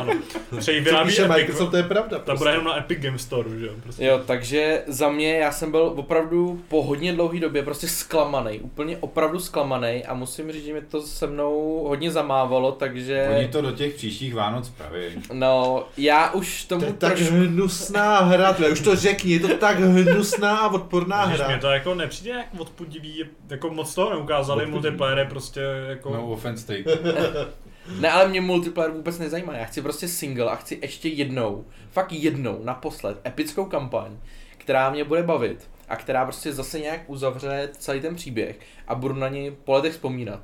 [0.00, 0.12] Ano.
[0.58, 2.18] Přeji Co vyrábí píše Epic, Microsoft, to je pravda.
[2.18, 2.38] ta prostě.
[2.38, 3.72] bude jenom na Epic Game Store, že jo?
[3.82, 4.04] Prostě.
[4.04, 8.96] Jo, takže za mě já jsem byl opravdu po hodně dlouhé době prostě zklamaný, úplně
[8.96, 13.60] opravdu zklamaný a musím říct, že mi to se mnou hodně zamávalo, takže Oni to
[13.62, 14.98] do těch příštích Vánoc praví.
[15.32, 19.48] no já už To tomu je tak trošku, hnusná hra, už to řekni, je to
[19.56, 21.58] tak hnusná a odporná Když mě hra.
[21.58, 24.72] to jako nepřijde jak odpudivý, jako moc toho neukázali, Odpudivý.
[24.72, 26.10] multiplayer je prostě jako...
[26.14, 26.84] No offense take.
[28.00, 32.12] ne ale mě multiplayer vůbec nezajímá, já chci prostě single a chci ještě jednou, fakt
[32.12, 34.10] jednou, naposled, epickou kampaň,
[34.58, 39.14] která mě bude bavit a která prostě zase nějak uzavře celý ten příběh a budu
[39.14, 40.40] na něj po letech vzpomínat.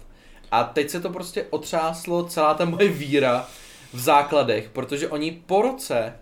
[0.51, 3.47] A teď se to prostě otřáslo celá ta moje víra
[3.93, 6.15] v základech, protože oni po roce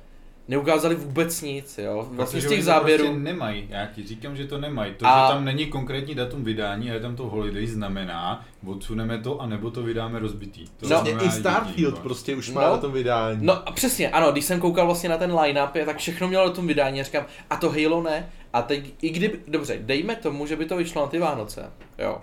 [0.50, 2.08] neukázali vůbec nic, jo.
[2.10, 3.04] Vlastně z těch záběrů.
[3.04, 4.94] Prostě nemají, já ti říkám, že to nemají.
[4.94, 9.18] To, A- že tam není konkrétní datum vydání a je tam to holiday, znamená, odsuneme
[9.18, 10.64] to a nebo to vydáme rozbitý.
[10.66, 12.54] To No, znamená i Starfield jediný, prostě už No.
[12.54, 13.38] má na tom vydání.
[13.42, 16.54] No a přesně, ano, když jsem koukal vlastně na ten line-up, tak všechno mělo do
[16.54, 20.46] tom vydání a říkám, a to Halo ne, a teď, i kdyby, dobře, dejme tomu,
[20.46, 22.18] že by to vyšlo na ty Vánoce, jo.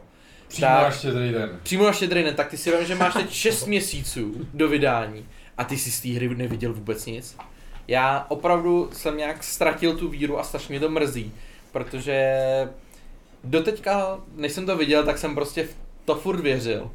[0.48, 1.60] Přímo Tak- na štědrý den.
[1.64, 5.26] Přímo na štědrý den, tak ty si vím, že máš teď 6 měsíců do vydání
[5.58, 7.38] a ty si z té hry neviděl vůbec nic.
[7.88, 11.34] Já opravdu jsem nějak ztratil tu víru a strašně mě to mrzí,
[11.72, 12.38] protože
[13.43, 16.91] doteďka, než jsem to viděl, tak jsem prostě v to furt věřil.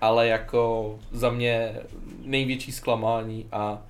[0.00, 1.76] Ale jako za mě
[2.24, 3.82] největší zklamání a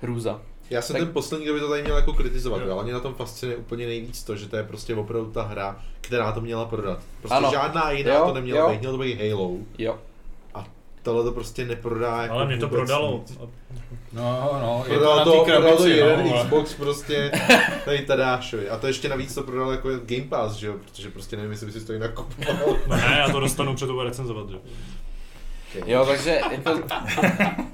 [0.00, 0.42] hrůza.
[0.70, 2.72] Já jsem Tak- ten poslední, kdo by to tady měl jako kritizovat, Jo.
[2.72, 5.80] ale mě na tom fascinuje úplně nejvíc to, že to je prostě opravdu ta hra,
[6.00, 6.98] která to měla prodat.
[7.20, 7.50] Prostě Ano.
[7.52, 8.70] žádná jiná Jo, to neměla jo.
[8.70, 9.56] být, mělo to být Halo.
[9.78, 9.98] Jo.
[11.06, 13.18] Tohle to prostě neprodá jako Ale mě to prodalo.
[13.18, 13.38] nic.
[14.12, 16.42] No, no, je Prodalo to to, na té prodalo to krabici, jeden no.
[16.44, 17.30] Xbox prostě
[17.84, 18.68] tady Tadášovi.
[18.68, 20.74] A to ještě navíc to prodal jako Game Pass, že jo?
[20.84, 22.76] Protože prostě nevím, jestli by si to jinak kupoval.
[22.86, 24.56] No ne, já to dostanu před to recenzovat, že?
[25.86, 26.70] Jo, takže jako,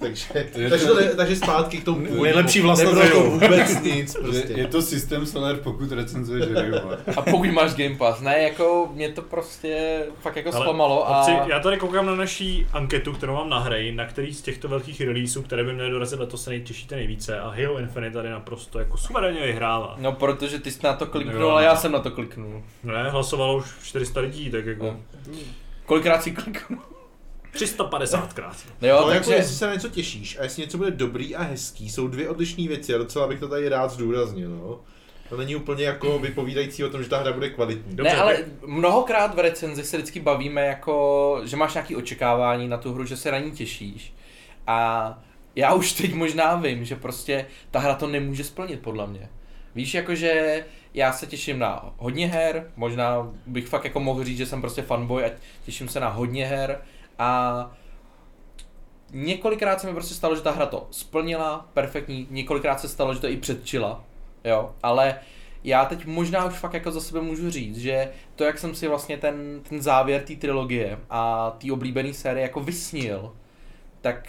[0.01, 0.24] takže,
[0.55, 2.23] Je takže, to- takže zpátky k tomu původnímu.
[2.24, 4.53] Nejlepší vlastnost Nebylo to vůbec nic Je, prostě.
[4.53, 6.70] je to systém seller, pokud recenzuješ hry,
[7.16, 11.24] a pokud máš Game Pass, ne, jako mě to prostě fakt jako Ale, zklamalo a...
[11.24, 14.69] Chlapci, já tady koukám na naší anketu, kterou mám na hry, na který z těchto
[14.69, 18.79] velkých releaseů, které by měly dorazit letos, se nejtěšíte nejvíce a Halo Infinite tady naprosto
[18.79, 19.95] jako suverénně vyhrává.
[19.99, 21.49] No, protože ty jsi na to kliknul, Jo.
[21.49, 22.62] ale já jsem na to kliknul.
[22.85, 24.97] Ne, hlasovalo už 400 lidí, tak jako No.
[25.87, 26.79] Kolikrát si kliknul?
[27.55, 28.55] 350krát.
[28.83, 29.35] No jo, No, jako takže...
[29.35, 32.69] jestli se na něco těšíš a jestli něco bude dobrý a hezký, jsou dvě odlišné
[32.69, 34.81] věci a docela bych to tady rád zdůraznil, no.
[35.29, 37.97] To není úplně jako vypovídající o tom, že ta hra bude kvalitní.
[37.97, 42.69] Dobře, ne, ale tak- mnohokrát v recenzi se vždycky bavíme jako, že máš nějaké očekávání
[42.69, 44.15] na tu hru, že se na ní těšíš.
[44.66, 45.19] A
[45.57, 49.29] já už teď možná vím, že prostě ta hra to nemůže splnit podle mě.
[49.74, 50.65] Víš, jakože
[50.95, 54.83] já se těším na hodně her, možná bych fakt jako mohl říct, že jsem prostě
[54.83, 55.31] fanboy a
[55.65, 56.79] těším se na hodně her
[57.23, 57.70] a
[59.12, 63.20] několikrát se mi prostě stalo, že ta hra to splnila, perfektní, několikrát se stalo, že
[63.20, 64.05] to i předčila,
[64.44, 65.19] jo, ale
[65.65, 68.89] já teď možná už fakt jako za sebe můžu říct, že to, jak jsem si
[68.89, 73.32] vlastně ten, ten závěr té trilogie a té oblíbené série jako vysnil,
[74.01, 74.28] tak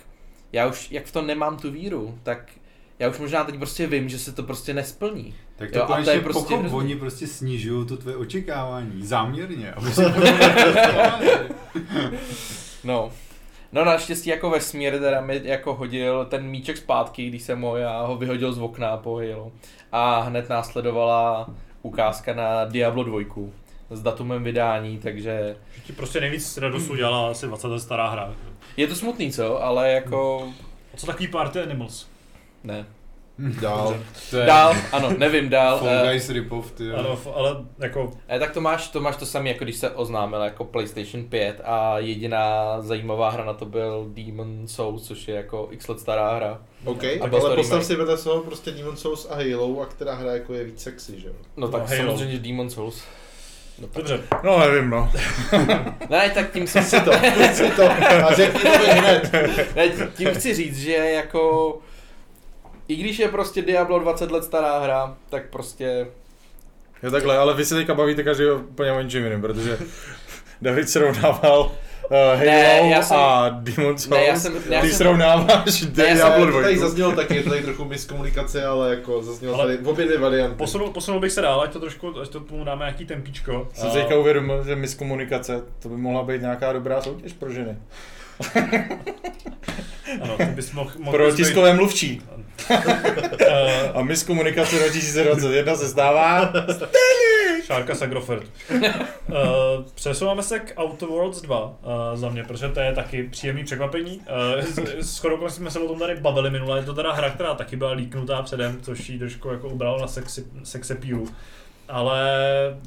[0.52, 2.52] já už, jak v tom nemám tu víru, tak
[3.00, 5.36] já už možná teď prostě vím, že se to prostě nesplní.
[5.56, 6.78] Tak to Jo, a to je prostě hrozný.
[6.78, 10.02] oni prostě snižují to tvé očekávání, záměrně, aby si
[12.84, 13.12] No.
[13.72, 18.02] No naštěstí jako vesmír teda mi jako hodil ten míček zpátky, když jsem ho, já
[18.02, 19.52] ho vyhodil z okna po Halo.
[19.92, 21.50] A hned následovala
[21.82, 23.20] ukázka na Diablo 2
[23.90, 28.34] s datumem vydání, takže Že ti prostě nejvíc radost udělala asi 20 let stará hra.
[28.78, 29.64] je to smutný, co?
[29.64, 30.50] Ale jako
[30.94, 32.08] A co takový Party Animals?
[32.64, 32.86] ne.
[33.38, 33.98] Dál.
[34.30, 35.78] To je Dál, ano, nevím dál.
[35.78, 36.96] Fall eh, Guys rip-off, ty jo.
[36.98, 40.42] Ano, ale jako Eh, tak to máš, to máš to samé, jako když se oznámil
[40.42, 45.68] jako PlayStation 5 a jediná zajímavá hra na to byl Demon Souls, což je jako
[45.72, 46.62] x let stará hra.
[46.86, 47.84] OK, A ale to postav remake.
[47.86, 51.20] si vedle svého prostě Demon Souls a Halo, a která hra jako je víc sexy,
[51.20, 51.34] že jo?
[51.58, 52.02] No tak Halo.
[52.02, 53.04] samozřejmě Demon Souls.
[53.82, 53.96] No, tak.
[53.96, 54.20] dobře.
[54.44, 55.12] No nevím, no.
[56.10, 57.12] Ne, tak tím jsem Si to,
[57.54, 57.84] si to
[58.28, 59.32] a řekni to hned.
[59.76, 61.78] ne, tím chci říct, že jako
[62.88, 66.08] i když je prostě Diablo 20 let stará hra, tak prostě
[67.04, 69.78] Jo takhle, ale vy se teďka bavíte každý úplně o něčem jiným, protože
[70.62, 71.72] David srovnával uh,
[72.12, 74.08] Halo Ne, já jsem- a Demon Souls.
[74.10, 76.62] Ne, já jsem- já Ty jsem- srovnáváš Ne, já Diablo To 2.
[76.62, 80.06] tady zaznělo taky, je to tady trochu miskomunikace, ale jako zaznělo Ale tady v obě
[80.06, 80.58] dvě varianty.
[80.58, 83.68] Posunul, posunul bych se dál, ať to trošku, ať to tomu dáme nějaký tempíčko.
[83.74, 87.78] Jsem si teďka uvědomil, že miskomunikace, to by mohla být nějaká dobrá soutěž pro ženy.
[90.22, 90.92] Ano, ty bys mohl...
[91.00, 92.22] mohl Pro tiskové mluvčí.
[93.40, 96.54] Eh, A miskomunikace 2021 se stává
[97.64, 98.44] Šárka Sagrofert.
[98.72, 99.36] uh,
[99.96, 101.74] přesouváme se k Outer Worlds 2 uh,
[102.14, 104.22] za mě, protože to je taky příjemný překvapení.
[104.56, 107.54] Uh, s chodou jsme se o tom tady bavili minule, je to teda hra, která
[107.54, 111.28] taky byla líknutá předem, což jí trošku jako ubralo na sexy, sex appealu.
[111.90, 112.22] Ale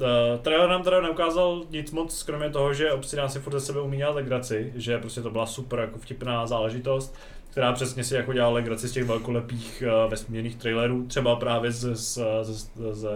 [0.01, 3.81] uh, trailer nám teda neukázal nic moc, kromě toho, že Obsidian si furt ze sebe
[3.81, 7.15] umí dělat legraci, že prostě to byla super jako vtipná záležitost,
[7.57, 11.95] která přesně si jako dělala legraci z těch velkolepých uh, vesmírných trailerů, třeba právě z,
[11.95, 13.07] z, z, z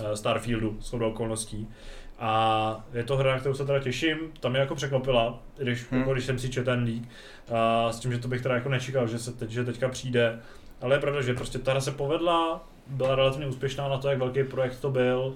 [0.00, 1.68] eh, Starfieldu, s okolností.
[2.18, 6.00] A je to hra, na kterou se teda těším, tam mě jako překvapila, když, Hmm.
[6.00, 7.02] jako, když jsem si četl ten leak,
[7.58, 10.38] a s tím, že to bych teda jako nečekal, že, se teď, že teďka přijde.
[10.80, 14.18] Ale je pravda, že prostě ta hra se povedla, byla relativně úspěšná na to, jak
[14.18, 15.34] velký projekt to byl.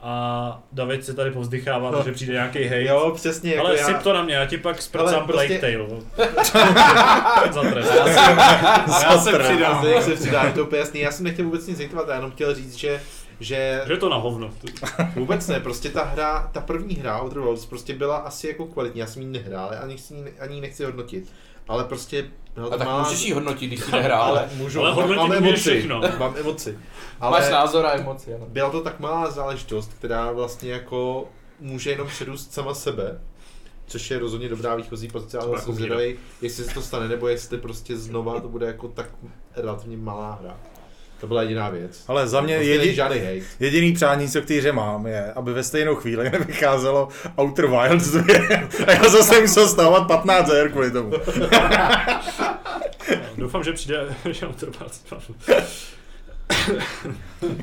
[0.00, 2.82] A David si tady povzdychává, že přijde nějaký hate.
[2.84, 3.86] Jo, přesně, jako Ale já...
[3.86, 6.00] syp to na mě, já ti pak zpracám prostě- Plague Tale.
[7.52, 7.92] Za trest.
[9.02, 9.80] Já se přidám.
[9.84, 11.00] Zde se přidá, je to úplně jasný.
[11.00, 13.00] Já jsem nechtěl vůbec nic hejtovat, já jenom chtěl říct, že
[13.40, 14.50] že Že je to na hovno.
[15.16, 19.00] vůbec ne, prostě ta hra, ta první hra Outer Worlds prostě byla asi jako kvalitní,
[19.00, 21.32] já jsem ji nehrál, ani, ji- ani ji nechci hodnotit,
[21.68, 22.24] ale prostě
[22.56, 25.28] a to tak malá- můžeš jí hodnotit, když jsi nehrál, ale můžu, Ale hodnotit mám
[25.42, 26.00] můžeš emoci, všechno.
[26.18, 26.72] mám emoci,
[27.20, 28.44] máš ale názor a emoci, ano.
[28.48, 31.28] byla to tak malá záležitost, která vlastně jako
[31.60, 33.20] může jenom předůst sama sebe,
[33.86, 37.58] což je rozhodně dobrá výchozí pozice, ale jsem zvědavý, jestli se to stane, nebo jestli
[37.58, 39.06] prostě znova to bude jako tak
[39.56, 40.56] relativně malá hra.
[41.24, 42.04] To byla jediná věc.
[42.08, 43.40] Ale za mě Prostě jedi, žádný hate.
[43.60, 47.08] jediný přání, co k té mám, je, aby ve stejnou chvíli nevycházelo
[47.40, 48.24] Outer Wilds 2.
[48.86, 51.10] A já zase musel stávat 15 her kvůli tomu.
[53.36, 55.04] Doufám, že přijde, že Outer Wilds.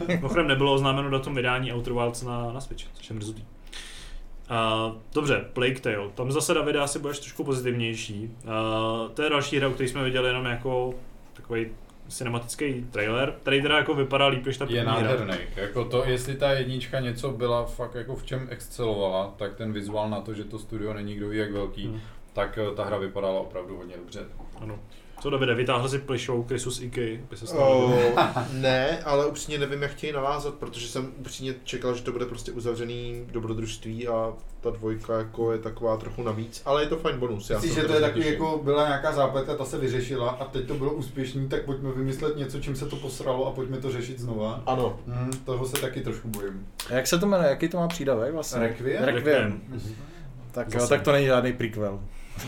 [0.08, 3.42] Mimochodem nebylo oznámeno datum vydání Outer Wilds na, na Switch, což je mrzutý.
[3.42, 3.48] Uh,
[5.14, 6.10] dobře, Plague Tale.
[6.16, 8.30] Tam zase Davide asi budeš trošku pozitivnější.
[8.44, 8.52] Uh,
[9.14, 10.94] to je další hra, o které jsme viděli jenom jako
[11.34, 11.68] takový
[12.12, 14.94] cinematický trailer, který teda jako vypadá líp než ta první Je hra.
[14.94, 15.34] nádherný.
[15.56, 20.10] Jako to, jestli ta jednička něco byla fakt jako v čem excelovala, tak ten vizuál
[20.10, 22.00] na to, že to studio není kdo ví jak velký, Hmm.
[22.34, 24.20] tak eh, ta hra vypadala opravdu hodně dobře.
[24.62, 24.80] Ano.
[25.22, 27.86] Co Davide, vytáhl si plišou krysu z IKEA, by se stalo.
[27.86, 27.94] Oh,
[28.54, 32.52] ne, ale upřímně nevím, jak chtějí navázat, protože jsem upřímně čekal, že to bude prostě
[32.52, 37.50] uzavřený dobrodružství a ta dvojka jako je taková trochu navíc, ale je to fajn bonus.
[37.50, 40.68] Já Myslíš, že to je takový, jako byla nějaká zápletka, ta se vyřešila a teď
[40.68, 44.20] to bylo úspěšný, tak pojďme vymyslet něco, čím se to posralo a pojďme to řešit
[44.20, 44.64] znova.
[44.66, 46.68] Ano, Hmm, toho se taky trošku bojím.
[46.90, 47.50] A jak se to jmenuje?
[47.50, 48.60] Jaký to má přídavek vlastně?
[48.60, 49.04] Requiem?
[49.04, 49.62] Requiem.
[50.52, 52.00] Tak jo, tak to není žádný prequel.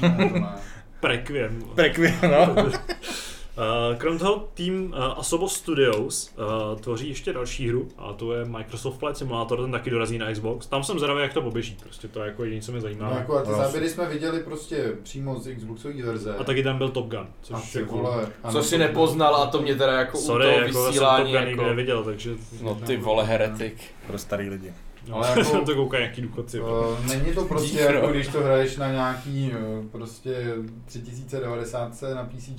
[0.01, 0.47] Ne, to ne.
[1.07, 1.63] Prequiem.
[1.77, 2.63] Requiem, no.
[2.63, 8.45] Uh, krom toho tým uh, Asobo Studios uh, tvoří ještě další hru a to je
[8.45, 10.67] Microsoft Flight Simulator, ten taky dorazí na Xbox.
[10.67, 13.09] Tam jsem zvědavý, jak to poběží, prostě to je jako jediné, co mě zajímá.
[13.09, 13.57] No jako a ty No.
[13.57, 16.35] záběry jsme viděli prostě přímo z Xboxové verze.
[16.35, 18.01] A taky tam byl Top Gun, A což ty je cool.
[18.01, 20.83] vole, ano, Co si nepoznal a to mě teda jako Sorry, u toho jako já
[20.83, 21.63] jsem vysílání Top Gun nikdy jako...
[21.69, 22.31] neviděl, takže
[22.61, 23.75] No ty vole heretik.
[24.07, 24.73] Pro starý lidi.
[25.07, 26.61] No, Ale jako- to koukají nějaký důchodci.
[26.61, 27.95] Uh, není to prostě no.
[27.95, 30.55] jako když to hraješ na nějaký uh, prostě
[30.85, 32.49] 3090 na PC,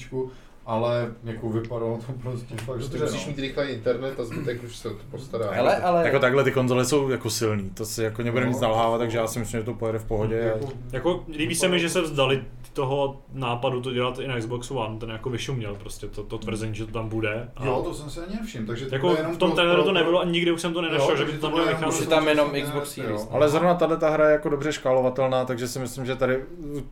[0.66, 4.76] ale jako vypadalo to prostě fakt že ty musíš mít rychle internet a zbytek už
[4.76, 5.50] se to postará.
[5.50, 6.04] Hele, ale...
[6.04, 8.68] Jako takhle ty konzole jsou jako silný, to si jako nebudeme nic No.
[8.68, 10.36] nalhávat, takže já si myslím, že to pojede v pohodě.
[10.36, 14.70] Jako, Jako, líbí se mi, že se vzdali toho nápadu to dělat i na Xbox
[14.70, 17.48] One, ten jako vyšuměl prostě to, to tvrzení, že to tam bude.
[17.56, 19.82] A jo, to jsem se ani nevšiml, takže to jako jenom v tom pro- traileru
[19.84, 21.88] to nebylo a nikde už jsem to nenašel, Jo, že by to tam mělo vycházet.
[21.94, 22.90] Už je tam jenom Xbox.
[22.94, 23.28] Series.
[23.30, 26.40] Ale zrovna tahle ta hra je jako dobře škálovatelná, takže si myslím, že tady,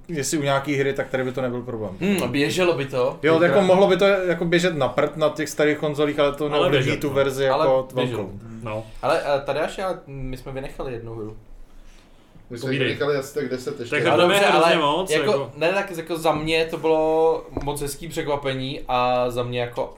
[0.08, 1.94] jestli u nějaký hry, tak tady by to nebyl problém.
[2.00, 3.18] Hmm, běželo by to.
[3.22, 6.32] Jo, Teďka- jako mohlo by to jako běžet na prd na těch starých konzolích, ale
[6.32, 7.14] to běžet, tu no.
[7.14, 8.32] verzi Ale jako velkou.
[8.62, 11.36] No, Ale uh, tady až já, my jsme vynechali jednu hru.
[12.50, 12.88] My jsme Povídej.
[12.88, 13.96] jich nechali asi tak 10 ještě.
[13.96, 17.44] Tak Ale je dobře, ale moc, jako, jako- ne, tak jako za mě to bylo
[17.62, 19.94] moc hezký překvapení a za mě jako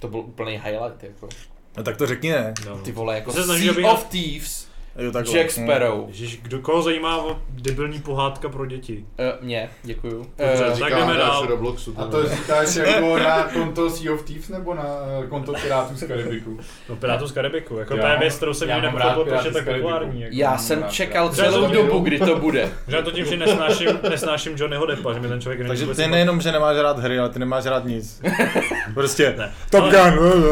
[0.00, 1.28] to byl úplný highlight, jako.
[1.76, 2.54] No, tak to řekni ne.
[2.66, 2.78] No.
[2.78, 4.68] Ty vole, jako To Sea of Thieves,
[4.98, 5.34] Jo, takhle.
[5.38, 6.04] Jack Sparrow.
[6.08, 9.04] Ježíš, kdo koho zajímá o debilní pohádka pro děti?
[9.18, 10.18] Uh, mě, děkuju.
[10.18, 11.46] Dobře, Eh, tak jdeme dál.
[11.46, 11.94] Robloxu.
[11.98, 14.84] A to říkáš jako na konto Sea of Thieves nebo na
[15.28, 16.58] konto Pirátů z Karibiku?
[16.88, 19.52] No Pirátů z Karibiku, jako to je věc, kterou jsem nikdy nepochopil, rád proč je
[19.52, 20.20] tak populární.
[20.20, 20.34] Jako.
[20.38, 21.34] Já jsem rád, čekal rád.
[21.34, 22.68] celou dobu, kdy to bude.
[22.88, 25.82] Že já to tím, že nesnáším, nesnáším Johnnyho Deppa, že mi ten člověk není Takže
[25.82, 26.10] ty sympatický.
[26.12, 28.22] nejenom, že nemáš rád hry, ale ty nemáš rád nic.
[28.94, 29.52] Prostě Ne.
[29.70, 30.18] Top Gun,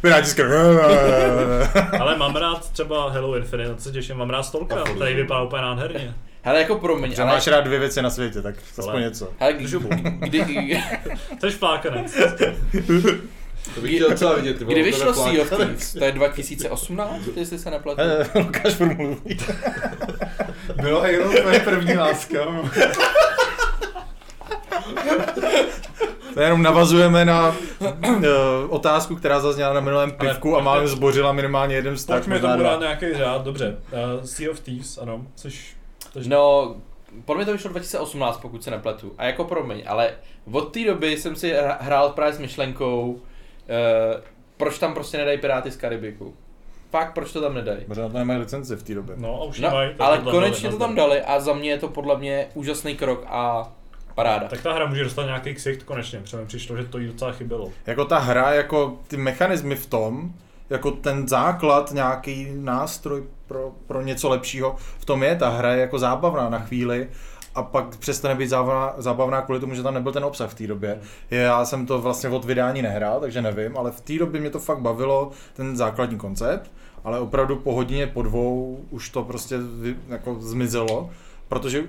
[0.00, 0.40] Piráti z
[2.00, 5.62] Ale mám rád třeba Hello Infinite, to se těším, mám rád Stalkera, který vypadá úplně
[5.62, 6.14] nádherně.
[6.42, 7.32] Hele, jako promiň, Že ale...
[7.32, 9.28] máš rád dvě věci na světě, tak aspoň Ale- něco.
[9.38, 9.66] Hele, kdy,
[10.18, 10.82] kdy,
[11.40, 12.16] Jsi flákanec.
[13.74, 14.58] To bych chtěl docela vidět.
[14.58, 15.48] ty kdy to vyšlo Sea of.
[15.50, 15.92] Thieves?
[15.92, 18.00] To je 2018, jestli se nepletu.
[18.00, 19.18] Eh, Lukáš formulují.
[20.82, 22.38] Bylo Halo tvoje první láska.
[26.34, 27.48] To jenom navazujeme na
[27.80, 27.94] uh,
[28.68, 32.18] otázku, která zazněla na minulém pivku a málem zbořila minimálně jeden vztah.
[32.18, 33.76] Pojďme tomu dát nějaký řád, dobře.
[34.18, 35.76] Uh, sea of Thieves, ano, což...
[36.12, 36.74] což No,
[37.24, 39.12] podle mě to vyšlo 2018, pokud se nepletu.
[39.18, 40.10] A jako promiň, ale
[40.52, 43.18] od té doby jsem si hrál právě s myšlenkou, uh,
[44.56, 46.34] proč tam prostě nedají Piráty z Karibiku.
[46.90, 47.78] Fakt, proč to tam nedají?
[47.88, 49.14] Možná to nemají licenci v té době.
[49.18, 51.78] No a už No, nemají, ale konečně dali, to tam dali a za mě je
[51.78, 53.72] to podle mě úžasný krok a
[54.14, 54.48] paráda.
[54.48, 57.32] Tak ta hra může dostat nějaký ksicht konečně, protože mi přišlo, že to jí docela
[57.32, 57.70] chybělo.
[57.86, 60.32] Jako ta hra, jako ty mechanismy v tom,
[60.70, 65.80] jako ten základ, nějaký nástroj pro, pro něco lepšího, v tom je, ta hra je
[65.80, 67.08] jako zábavná na chvíli
[67.54, 70.66] a pak přestane být zábavná, zábavná kvůli tomu, že tam nebyl ten obsah v té
[70.66, 71.00] době.
[71.30, 74.58] Já jsem to vlastně od vydání nehrál, takže nevím, ale v té době mě to
[74.58, 76.70] fakt bavilo, ten základní koncept,
[77.04, 79.56] ale opravdu po hodině, po dvou už to prostě
[80.08, 81.10] jako zmizelo,
[81.48, 81.82] protože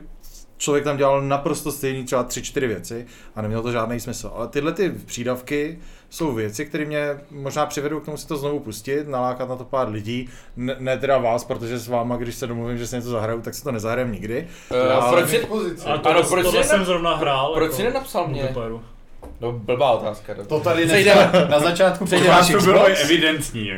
[0.64, 4.32] člověk tam dělal naprosto stejný třeba tři, čtyři věci a nemělo to žádný smysl.
[4.36, 8.60] Ale tyhle ty přídavky jsou věci, které mě možná přivedou k tomu si to znovu
[8.60, 12.48] pustit, nalákat na to pár lidí, ne, ne teda vás, protože s váma, když se
[12.48, 14.48] domluvím, že si něco zahraju, tak si to nezahrajem nikdy.
[14.72, 15.86] Uh, ale- proč, pozici.
[15.86, 17.54] To, Ano, proč tohle jsi jsem zrovna hrál.
[17.54, 18.40] proč jako jsi nenapsal mě?
[18.42, 18.82] multiplayeru.
[19.42, 20.34] No, blbá otázka.
[20.34, 20.50] dobře.
[20.50, 23.72] To tady dneska na začátku Přejdeme na bylo evidentní.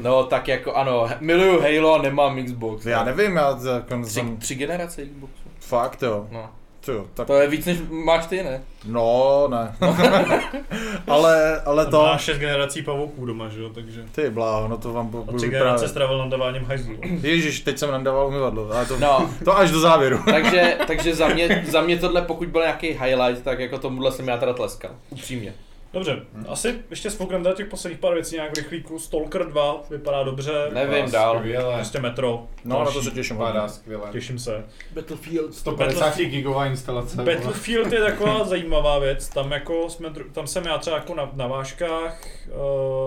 [0.00, 2.86] No, tak jako ano, miluju Halo a nemám Xbox.
[2.86, 5.42] Já nevím, já jako, Tři, jsem, tři generace Xboxu.
[5.60, 6.50] fakt jo, No.
[6.84, 8.62] to jo, tak, To je víc, než máš ty, ne?
[8.86, 9.76] no ne,
[11.08, 14.02] ale, ale To to, má šest generací pavouků doma, že jo, takže...
[14.12, 15.90] ty bláho, no to vám A budu tři generace vyprávět.
[15.90, 16.94] strávil nadáváním hajzlů.
[17.22, 20.18] Ježíš, teď jsem nadával umyvadlo, ale to, No, to až do závěru.
[20.30, 24.28] takže, takže za, mě, za mě tohle, pokud byl nějaký highlight, tak jako tomuhle jsem
[24.28, 24.90] já teda tleskal.
[25.10, 25.54] Upřímně.
[25.94, 28.98] Dobře, asi ještě sfoukneme do těch posledních pár věcí nějak v rychlíku.
[28.98, 30.70] Stalker 2 vypadá dobře.
[30.72, 31.38] Nevím dál.
[31.38, 31.74] Skvěle.
[31.74, 32.46] Prostě Metro.
[32.64, 33.36] No, na to se těším.
[33.36, 34.08] Vypadá skvěle.
[34.12, 34.64] Těším se.
[34.94, 35.54] Battlefield.
[35.54, 37.16] 150 gigová instalace.
[37.16, 41.46] Battlefield je taková zajímavá věc, tam jako jsme, tam jsem já třeba jako na, na
[41.46, 42.26] vážkách,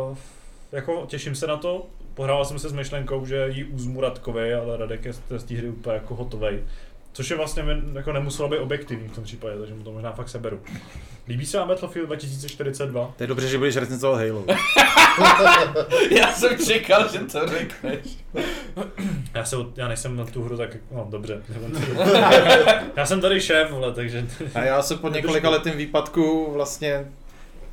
[0.10, 0.18] uh,
[0.72, 4.78] jako těším se na to, pohrával jsem se s myšlenkou, že jí uzmu Radkovi, ale
[4.78, 6.64] Radek je z z té hry úplně jako hotovej.
[7.18, 7.64] Což je vlastně
[7.94, 10.60] jako nemuselo být objektivní v tom případě, takže mu to možná fakt seberu.
[11.28, 13.14] Líbí se vám Battlefield 2042?
[13.18, 14.46] To je dobře, že budeš recenzovat Halo.
[16.12, 18.18] Já jsem čekal, že to řekneš.
[19.34, 21.42] Já, se, já nejsem na tu hru tak, no dobře.
[22.96, 24.28] já jsem tady šéf, vole, takže...
[24.56, 27.06] A já se po několika letém výpadku vlastně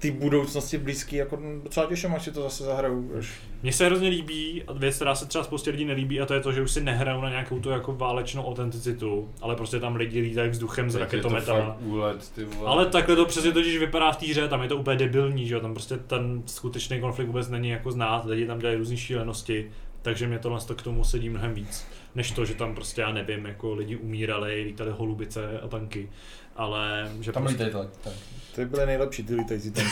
[0.05, 3.13] ty budoucnosti blízký jako docela těším, až si to zase zahraju.
[3.19, 3.41] Až.
[3.63, 6.41] Mně se hrozně líbí, a věc, která se třeba spoustě lidí nelíbí, a to je
[6.41, 10.21] to, že už si nehrajou na nějakou tu jako válečnou autenticitu, ale prostě tam lidi
[10.21, 11.77] lítají vzduchem to raketometama.
[12.35, 12.71] ty vole.
[12.71, 15.55] Ale takhle to přesně totiž vypadá v té hře, tam je to úplně debilní, že
[15.55, 19.71] jo, tam prostě ten skutečný konflikt vůbec není jako znát, lidi tam dělají různé šílenosti,
[20.03, 23.13] takže mě tohle to k tomu sedí mnohem víc, než to, že tam prostě, já
[23.13, 26.11] nevím, jako lidi umírali, lítali holubice a tanky,
[26.57, 27.97] ale že Tam prostě, lítají tak.
[28.05, 28.13] tak.
[28.55, 29.91] Ty byly nejlepší, ty lítající tanky.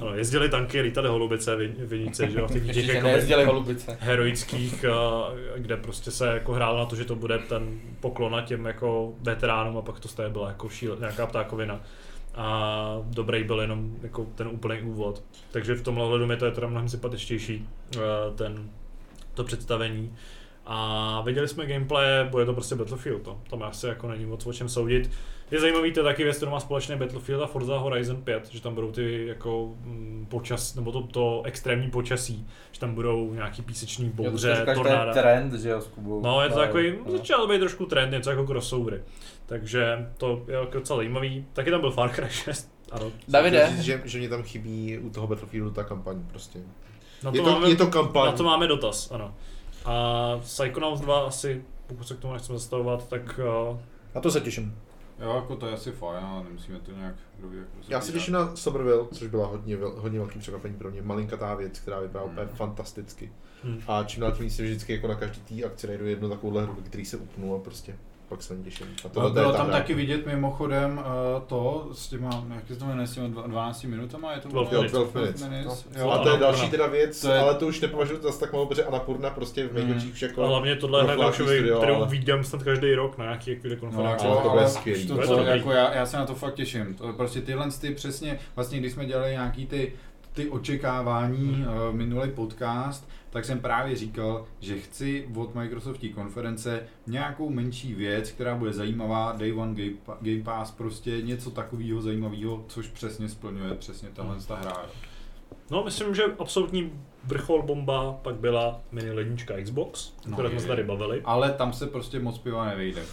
[0.00, 3.96] ano, jezdili tanky, lítali holubice, vin- vinice, že jo, v těch, těch jako nejezdili holubice.
[4.00, 8.64] heroických, a, kde prostě se jako hrálo na to, že to bude ten poklona těm
[8.66, 11.80] jako veteránům a pak to stejně byla jako šíle, nějaká ptákovina.
[12.34, 15.22] A dobrý byl jenom jako ten úplný úvod.
[15.50, 17.98] Takže v tomhle hledu mi to je teda mnohem sympatičtější, eh,
[18.34, 18.70] ten,
[19.34, 20.14] to představení.
[20.66, 23.40] A viděli jsme gameplay, bude to prostě Battlefield, to.
[23.50, 25.10] tam asi jako není moc o čem soudit.
[25.52, 28.62] Je zajímavý, to je taky věc, kterou má společné Battlefield a Forza Horizon 5, že
[28.62, 33.62] tam budou ty jako mm, počas, nebo to, to extrémní počasí, že tam budou nějaký
[33.62, 35.12] píseční Jo, to bouře, říkáš, to je tornáda.
[35.12, 36.22] trend, že jo, s Kubou.
[36.22, 37.12] No, je to No, takový, no.
[37.12, 39.02] začal být trošku trend, něco jako crossovery.
[39.46, 41.46] Takže to je jako docela zajímavý.
[41.52, 42.72] Taky tam byl Far Cry 6.
[42.92, 43.12] Ano.
[43.28, 46.58] Davide, říct, Že, že mě tam chybí u toho Battlefieldu ta kampaň prostě.
[47.22, 48.26] Na Je to, to, máme, je to kampaň.
[48.26, 49.34] na to máme dotaz, ano.
[49.84, 53.40] A Psychonauts 2 asi, pokud se k tomu nechceme zastavovat, tak
[53.70, 53.78] uh,
[54.14, 54.78] Na to se těším.
[55.22, 58.34] Jo, jako to je asi fajn, ale nemusíme to nějak druhý jako Já se těším
[58.34, 61.02] na Somerville, což byla hodně, vel- hodně velký překvapení pro mě.
[61.02, 62.56] Malinkatá věc, která vypadá úplně Hmm.
[62.56, 63.32] fantasticky.
[63.64, 63.80] Hmm.
[63.88, 66.62] A čím dál tím víc si vždycky jako na každý té akci najdu jednu takovouhle
[66.62, 67.96] hru, který se upnu a prostě
[68.32, 68.86] pak se těším.
[68.86, 69.76] A No, tohle to je bylo ta tam hra.
[69.78, 73.84] taky vidět mimochodem uh, to s těma, jak se to jmenuje, s těma dva- 12
[73.84, 74.92] minutama, je to 12 Jo, minutes.
[74.92, 75.40] 12 minutes.
[75.40, 76.00] 12 No.
[76.02, 76.10] jo.
[76.10, 78.66] A to je další teda věc, To je- ale to už nepovažuji zase tak malo,
[78.66, 80.14] protože Anapurna prostě v největších Mm.
[80.14, 83.18] všech A hlavně tohle je hned profilářský další, studio, kterou ale- vidím snad každý rok
[83.18, 84.26] na nějaký chvíli No, konferenci.
[84.26, 84.70] ale ale,
[85.06, 85.16] to.
[85.16, 86.94] To, to, jako já, já se na to fakt těším.
[86.94, 89.92] To, prostě tyhle ty přesně, vlastně když jsme dělali nějaký ty,
[90.32, 97.50] ty očekávání, uh, minulý podcast, tak jsem právě říkal, že chci od Microsoftí konference nějakou
[97.50, 102.86] menší věc, která bude zajímavá, Day One Game, Game Pass, prostě něco takového zajímavého, což
[102.88, 104.86] přesně splňuje přesně tahle ta hra.
[105.70, 106.92] No, myslím, že absolutní
[107.24, 111.22] vrchol bomba pak byla mini lednička Xbox, o No, které jsme se tady bavili.
[111.24, 113.00] Ale tam se prostě moc piva nevejde.
[113.00, 113.06] No.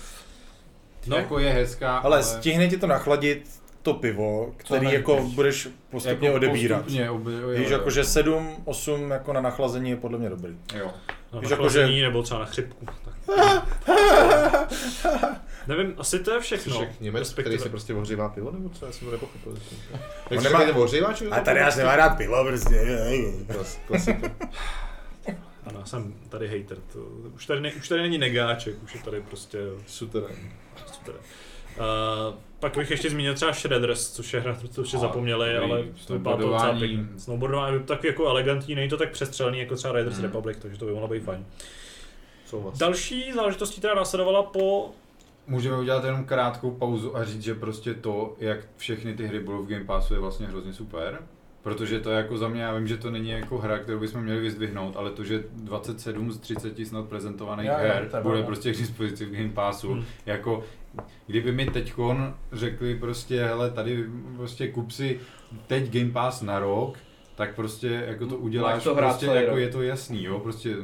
[1.07, 1.17] No.
[1.17, 6.27] Jako je hezká, Ale, ale stihne ti to nachladit to pivo, který jako budeš postupně
[6.27, 6.81] jako odebírat.
[6.83, 10.29] Postupně obe, jo, Víš, jo, jako že 7, 8 jako na nachlazení je podle mě
[10.29, 10.57] dobrý.
[10.75, 10.91] jo.
[11.33, 12.85] Na Víš, nachlazení jako, nebo třeba na chřipku.
[12.85, 13.15] Tak.
[15.67, 16.81] Nevím, asi to je všechno.
[16.81, 18.85] No, Němec, Respektive- který se prostě ohřívá pivo, nebo co?
[18.85, 19.51] Já jsem to nepochopil.
[19.51, 19.59] On
[20.31, 20.79] Jak nemá- nemá...
[20.79, 21.21] ohříváč?
[21.31, 22.99] A tady já nemá rád pivo prostě.
[23.53, 24.31] Klas, klasika.
[25.65, 26.77] Ano, já jsem tady hater.
[26.93, 26.99] To,
[27.35, 30.35] už, tady ne, už tady není negáček, už je tady prostě Suterén.
[30.93, 31.15] super.
[31.15, 35.83] Uh, pak bych ještě zmínil třeba Shredders, což je hra, co už zapomněli, dobrý, ale
[36.07, 37.09] to vypadá to docela snowboardování.
[37.17, 40.25] Snowboardování je taky jako elegantní, není to tak přestřelený jako třeba Raiders Hmm.
[40.25, 41.45] Republic, takže to by mohlo být fajn.
[42.45, 42.77] Souhlas.
[42.77, 44.91] Další záležitostí, která následovala po
[45.47, 49.63] Můžeme udělat jenom krátkou pauzu a říct, že prostě to, jak všechny ty hry budou
[49.63, 51.19] v Game Passu, je vlastně hrozně super.
[51.61, 54.21] Protože to je jako za mě, já vím, že to není jako hra, kterou bychom
[54.21, 58.77] měli vyzdvihnout, ale to, že 27 z 30 snad prezentovaných jo, her bude prostě k
[58.77, 60.05] dispozici v Game Passu, Hmm.
[60.25, 60.63] jako
[61.27, 65.19] kdyby mi teďkon řekli prostě, hele, tady prostě kup si
[65.67, 66.97] teď Game Pass na rok,
[67.35, 69.59] tak prostě jako to uděláš, Máš to hrát prostě jako rok.
[69.59, 70.75] je to jasný, jo, prostě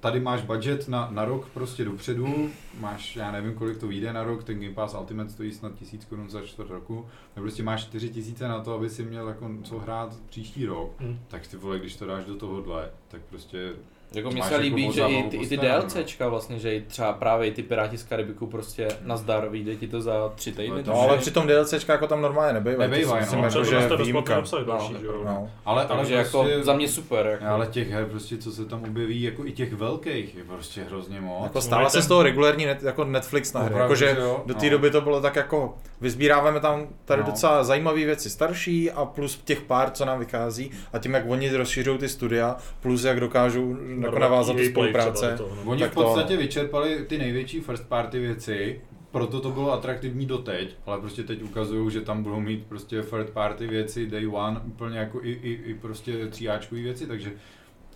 [0.00, 4.22] tady máš budget na, na rok prostě dopředu, máš, já nevím, kolik to vyjde na
[4.22, 7.06] rok, ten Game Pass Ultimate stojí snad 1000 korun za čtvrt roku,
[7.36, 11.18] no prostě máš 4000 na to, aby si měl jako co hrát příští rok, Hmm.
[11.28, 13.72] tak ty vole, když to dáš do tohohle, tak prostě
[14.14, 16.80] Jako mně se jako líbí, že i ty, i ty postavenou, DLCčka vlastně, že i
[16.80, 20.82] třeba právě i ty Piráti z Karibiku prostě nazdar, vyjde ti to za tři týdny.
[20.86, 22.90] No, No ale při tom DLCčka jako tam normálně nebývají.
[22.90, 23.42] Nebývají, to si no.
[23.42, 24.34] jako, to že jste výjimka.
[24.36, 25.22] napsali další, No, že jo.
[25.24, 25.50] No.
[25.64, 27.26] ale, Takže ale jako prostě, za mě super.
[27.26, 27.44] Jako.
[27.44, 31.20] ale těch her prostě, co se tam objeví, jako i těch velkých, je prostě hrozně
[31.20, 31.42] moc.
[31.44, 33.74] Jako stává se z toho regulární net, jako Netflix na hry.
[33.78, 34.70] Jakože že do té No.
[34.70, 37.26] doby to bylo tak jako, vysbíráváme tam tady No.
[37.26, 41.50] docela zajímavé věci starší a plus těch pár, co nám vychází a tím, jak oni
[41.56, 45.34] rozšiřují ty studia, plus jak dokážou jako navázat tu spolupráce.
[45.36, 45.62] toho, no.
[45.70, 46.42] Oni Tak v to podstatě ano.
[46.42, 51.90] vyčerpali ty největší first party věci, proto to bylo atraktivní doteď, ale prostě teď ukazují,
[51.90, 55.74] že tam budou mít prostě third party věci day one, úplně jako i, i, i
[55.74, 57.32] prostě tříáčkový věci, takže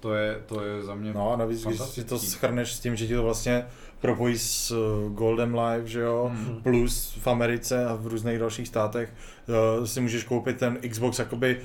[0.00, 2.96] to je, to je za mě No a navíc, když si to schrneš s tím,
[2.96, 3.66] že ti to vlastně
[4.00, 6.60] propojí s uh, Golden Live, že jo, Mhm.
[6.62, 9.12] plus v Americe a v různých dalších státech
[9.78, 11.60] uh, si můžeš koupit ten Xbox jakoby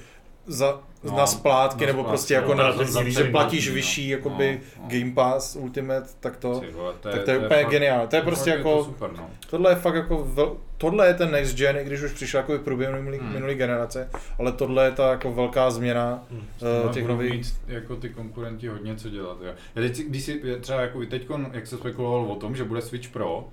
[0.48, 3.74] za, No, na splátky, na nebo splátky, prostě jako na na, ten že platíš no.
[3.74, 4.90] vyšší jakoby No, no.
[5.00, 8.08] Game Pass Ultimate, tak to, vole, tak to je úplně fakt- geniální.
[8.08, 9.30] To je prostě jako, to super, no.
[9.50, 12.53] tohle je fakt jako, vel, tohle je ten next gen, i když už přišel jako
[12.58, 13.34] v průběhu minulý, Hmm.
[13.34, 14.09] minulý generace,
[14.40, 16.40] ale tohle je ta jako velká změna Hmm.
[16.40, 19.38] uh, No, těch nových mít jako ty konkurenti hodně co dělat.
[19.42, 19.51] Jo.
[19.76, 23.09] Já teď, když si třeba jako teď, jak se spekuloval o tom, že bude Switch
[23.09, 23.48] Pro,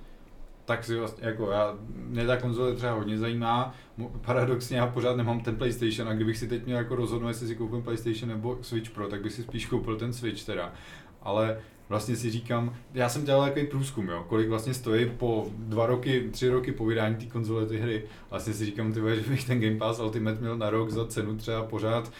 [0.65, 3.73] tak si vlastně, jako já, mě ta konzole třeba hodně zajímá,
[4.21, 7.55] paradoxně já pořád nemám ten PlayStation a kdybych si teď měl jako rozhodnout, jestli si
[7.55, 10.73] koupím PlayStation nebo Switch Pro, tak bych si spíš koupil ten Switch teda.
[11.21, 11.57] Ale
[11.89, 16.29] vlastně si říkám, já jsem dělal takový průzkum, jo, kolik vlastně stojí po dva roky,
[16.31, 18.03] tři roky po vydání té konzole ty hry.
[18.29, 21.37] Vlastně si říkám, ty že bych ten Game Pass Ultimate měl na rok za cenu
[21.37, 22.11] třeba pořád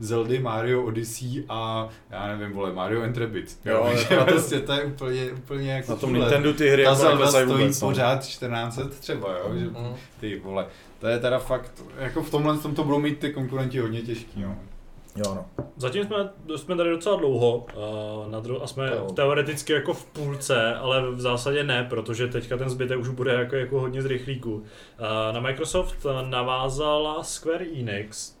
[0.00, 3.58] Zeldy, Mario Odyssey a já nevím, vole, Mario and Rabbids.
[3.64, 6.24] Jo, Jo, tom- prostě to je úplně, úplně jako na tom čudle.
[6.24, 7.80] Nintendo ty hry Ta jako Zelda stojí vůbec.
[7.80, 7.88] no.
[7.88, 9.94] pořád 1400 třeba, jo, že Mhm.
[10.20, 10.66] ty vole.
[11.00, 14.40] To je teda fakt, jako v tomhle tom to budou mít ty konkurenti hodně těžký,
[14.40, 14.54] jo.
[15.26, 15.64] Jo, no.
[15.76, 16.16] Zatím jsme,
[16.56, 19.06] jsme tady docela dlouho a, na dru- a jsme Jo.
[19.14, 23.56] teoreticky jako v půlce, ale v zásadě ne, protože teďka ten zbytek už bude jako,
[23.56, 24.62] jako hodně z rychlíků.
[24.98, 28.35] A Na Microsoft navázala Square Enix,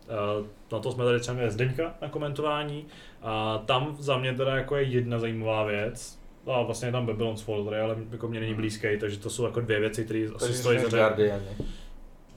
[0.72, 2.86] na to jsme tady třeba měli Zdeňka na komentování
[3.22, 7.42] a tam za mě teda jako je jedna zajímavá věc, a vlastně je tam Babylon's
[7.42, 10.54] Fall, který ale jako mě není blízký, takže to jsou jako dvě věci, které asi
[10.54, 11.16] stojí za.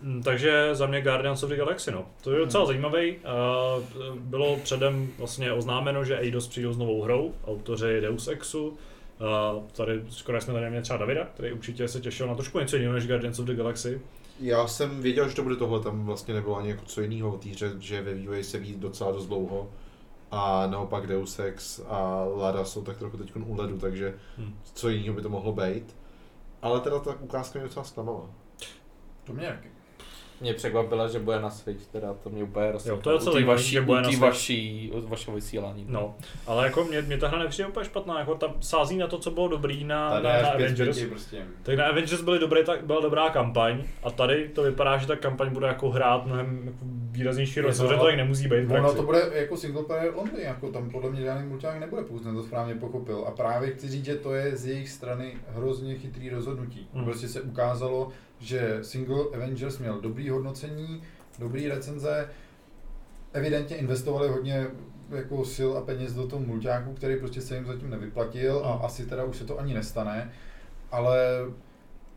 [0.02, 2.06] Mm, Takže za mě Guardians of the Galaxy, no.
[2.24, 3.16] To je docela zajímavý.
[3.16, 3.84] Uh,
[4.16, 8.68] Bylo předem vlastně oznámeno, že Eidos přijdou s novou hrou, autoři Deus Exu.
[8.68, 12.76] Uh, tady skoro jsme tady neměli třeba Davida, který určitě se těšil na trošku něco
[12.76, 14.02] jiného než Guardians of the Galaxy.
[14.40, 17.38] Já jsem věděl, že to bude tohle, tam vlastně nebylo ani jako co jiného o
[17.38, 19.70] té hře, že ve vývoji se ví docela dost dlouho.
[20.32, 24.56] A naopak Deus Ex a Lara jsou tak trochu teď u ledu, takže Hmm.
[24.74, 25.96] co jiného by to mohlo být.
[26.62, 28.30] Ale teda ta ukázka mě docela zklamala.
[29.24, 29.68] To mě jaký.
[30.42, 32.98] Mě překvapila, že bude na Switch, teda to mě úplně rozseklo.
[32.98, 34.22] Jo, to je docela U vaší, že bude u na Switch.
[34.22, 35.86] vaší, od vašeho vysílání.
[35.88, 36.16] No,
[36.48, 39.32] ale jako mě, mě ta hra nepřijde úplně špatná, jako ta sází na to, co
[39.32, 40.98] bylo dobrý na, Tady na, na Avengers.
[40.98, 41.38] pěti prostě.
[41.64, 45.16] Tak na Avengers byly dobré, tak byla dobrá kampaň a tady to vypadá, že ta
[45.16, 46.78] kampaň bude jako hrát mnohem jako
[47.12, 47.74] výraznější roli.
[47.74, 51.10] Je to- tak nemusí být Ono to bude jako single player only, jako tam podle
[51.12, 53.24] mě žádný mulťák nebude, pokud jsem to správně pochopil.
[53.28, 56.88] A právě chci říct, že to je z jejich strany hrozně chytrý rozhodnutí.
[56.94, 57.04] Hmm.
[57.06, 58.10] Prostě se ukázalo,
[58.40, 61.04] že single Avengers měl dobrý hodnocení,
[61.40, 62.30] dobrý recenze,
[63.34, 64.68] evidentně investovali hodně
[65.10, 68.86] jako sil a peněz do toho mulťáku, který prostě se jim zatím nevyplatil a Hmm.
[68.86, 70.32] asi teda už se to ani nestane,
[70.92, 71.18] ale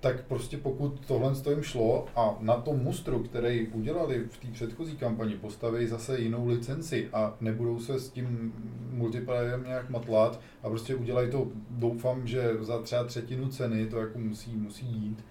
[0.01, 4.49] tak prostě pokud tohle to jim šlo a na tom mustru, který udělali v té
[4.53, 8.53] předchozí kampani, postaví zase jinou licenci a nebudou se s tím
[8.91, 14.19] multiplayerem nějak matlat a prostě udělají to, doufám, že za třeba třetinu ceny to jako
[14.19, 15.25] musí, musí jít,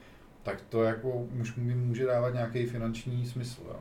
[0.43, 1.09] tak to jako
[1.41, 3.61] už mi může dávat nějaký finanční smysl.
[3.67, 3.79] Jo.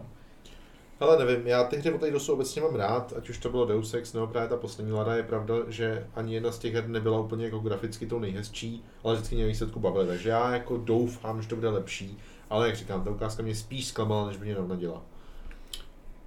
[1.01, 3.67] Ale nevím, já ty hry od té dosu obecně mám rád, ať už to bylo
[3.67, 6.89] Deus Ex nebo právě ta poslední Lara, je pravda, že ani jedna z těch her
[6.89, 11.43] nebyla úplně jako graficky tou nejhezčí, ale vždycky mě výsledku bavily, takže já jako doufám,
[11.43, 12.19] že to bude lepší,
[12.51, 15.03] ale jak říkám, ta ukázka mě spíš zklamala, než by mě navnadila.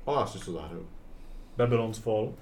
[0.06, 0.88] Ale já si to zahraju.
[1.58, 2.34] Babylon's Fall.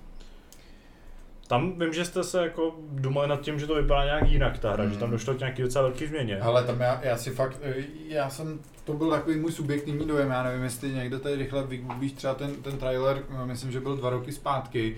[1.51, 4.71] Tam vím, že jste se jako dumali nad tím, že to vypadá nějak jinak ta
[4.73, 4.93] hra, Hmm.
[4.93, 6.39] že tam došlo k nějaký docela velký změně.
[6.39, 7.73] Ale tam já, já si fakt, eh,
[8.07, 12.11] já jsem, to byl takový můj subjektivní dojem, já nevím, jestli někdo tady rychle vygooglíš
[12.11, 14.97] třeba ten, ten trailer, eh, myslím, že byl dva roky zpátky,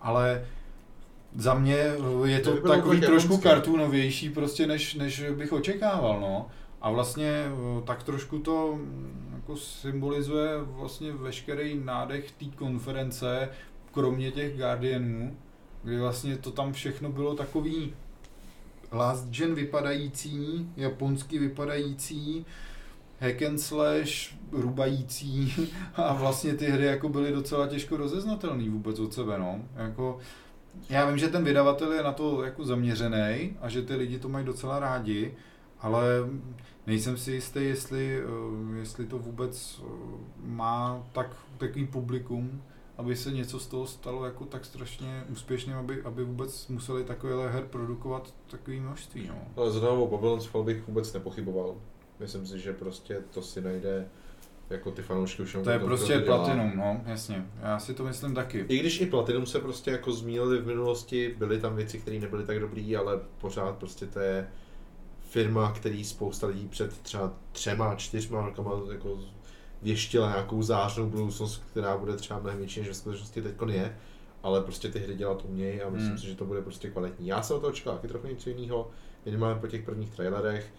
[0.00, 0.44] ale
[1.36, 6.20] za mě eh, je to To takový tak trošku kartunovější prostě, než, než bych očekával,
[6.20, 6.46] no.
[6.80, 7.44] A vlastně
[7.84, 13.48] tak trošku to mm, jako symbolizuje vlastně veškerý nádech té konference,
[13.92, 15.36] kromě těch Guardianů,
[15.82, 17.92] kdy vlastně to tam všechno bylo takový
[18.92, 22.46] last gen vypadající, japonsky vypadající,
[23.20, 25.54] hack and slash, rubající
[25.94, 29.60] a vlastně ty hry jako byly docela těžko rozeznatelný vůbec od sebe, no.
[29.76, 30.18] Jako,
[30.88, 34.28] já vím, že ten vydavatel je na to jako zaměřený a že ty lidi to
[34.28, 35.34] mají docela rádi,
[35.80, 36.04] ale
[36.86, 39.88] nejsem si jistý, jestli, eh, jestli to vůbec eh,
[40.44, 42.62] má tak, takový publikum,
[42.96, 47.50] aby se něco z toho stalo jako tak strašně úspěšným, aby, aby vůbec museli takovéhle
[47.50, 49.26] her produkovat takové množství.
[49.28, 49.38] No.
[49.56, 51.74] Ale znovu Babylon's Fall bych vůbec nepochyboval.
[52.20, 54.08] Myslím si, že prostě to si najde
[54.70, 56.18] jako ty fanoušky už To je tom, prostě.
[56.18, 57.46] Platinum, no, jasně.
[57.62, 58.64] Já si to myslím taky.
[58.68, 62.46] I když i Platinum se prostě jako zmínili v minulosti, byly tam věci, které nebyly
[62.46, 64.48] tak dobrý, ale pořád prostě to je
[65.20, 69.18] firma, který spousta lidí před třeba třema, čtyřma rokama jako
[69.82, 73.96] věštila nějakou zářnou budoucnost, která bude třeba mnohem větší, než ve skutečnosti teď je,
[74.42, 76.18] ale prostě ty hry dělat umějí a myslím Hmm.
[76.18, 77.26] si, že to bude prostě kvalitní.
[77.26, 78.90] Já jsem od toho čekal taky trochu něco jiného,
[79.24, 80.72] minimálně po těch prvních trailerech.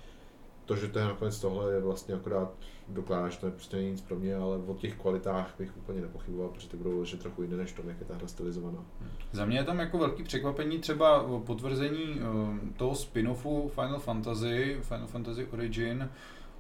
[0.66, 2.52] To, že to je nakonec tohle, je vlastně akorát
[2.88, 6.50] dokládá, že to je prostě nic pro mě, ale o těch kvalitách bych úplně nepochyboval,
[6.50, 8.86] protože ty budou ležet trochu jiné než tom, jak je ta hra stylizovaná.
[9.32, 15.08] Za mě je tam jako velký překvapení třeba potvrzení eh, toho spin-offu Final Fantasy, Final
[15.08, 16.10] Fantasy Origin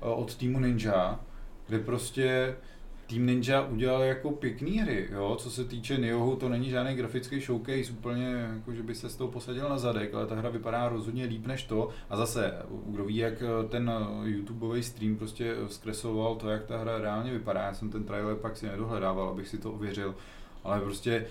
[0.01, 1.19] eh, od týmu Ninja,
[1.67, 2.55] kde prostě
[3.07, 5.35] Team Ninja udělal jako pěkný hry, jo?
[5.39, 9.15] co se týče Niohu, to není žádný grafický showcase úplně, jako že by se s
[9.15, 11.89] tou posadil na zadek, ale ta hra vypadá rozhodně líp než to.
[12.09, 12.53] A zase,
[12.85, 17.31] kdo ví, jak eh, ten eh, YouTubeový stream prostě zkresloval to, jak ta hra reálně
[17.31, 17.61] vypadá.
[17.61, 20.15] Já jsem ten trailer pak si nedohledával, abych si to ověřil,
[20.63, 21.25] ale prostě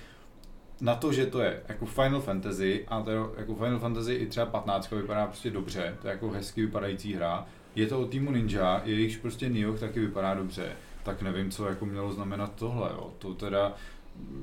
[0.81, 4.27] na to, že to je jako Final Fantasy, a to je jako Final Fantasy i
[4.27, 8.31] třeba 15 vypadá prostě dobře, to je jako hezky vypadající hra, je to od týmu
[8.31, 13.13] Ninja, jejichž prostě Nioh taky vypadá dobře, tak nevím, co jako mělo znamenat tohle, jo.
[13.19, 13.75] To teda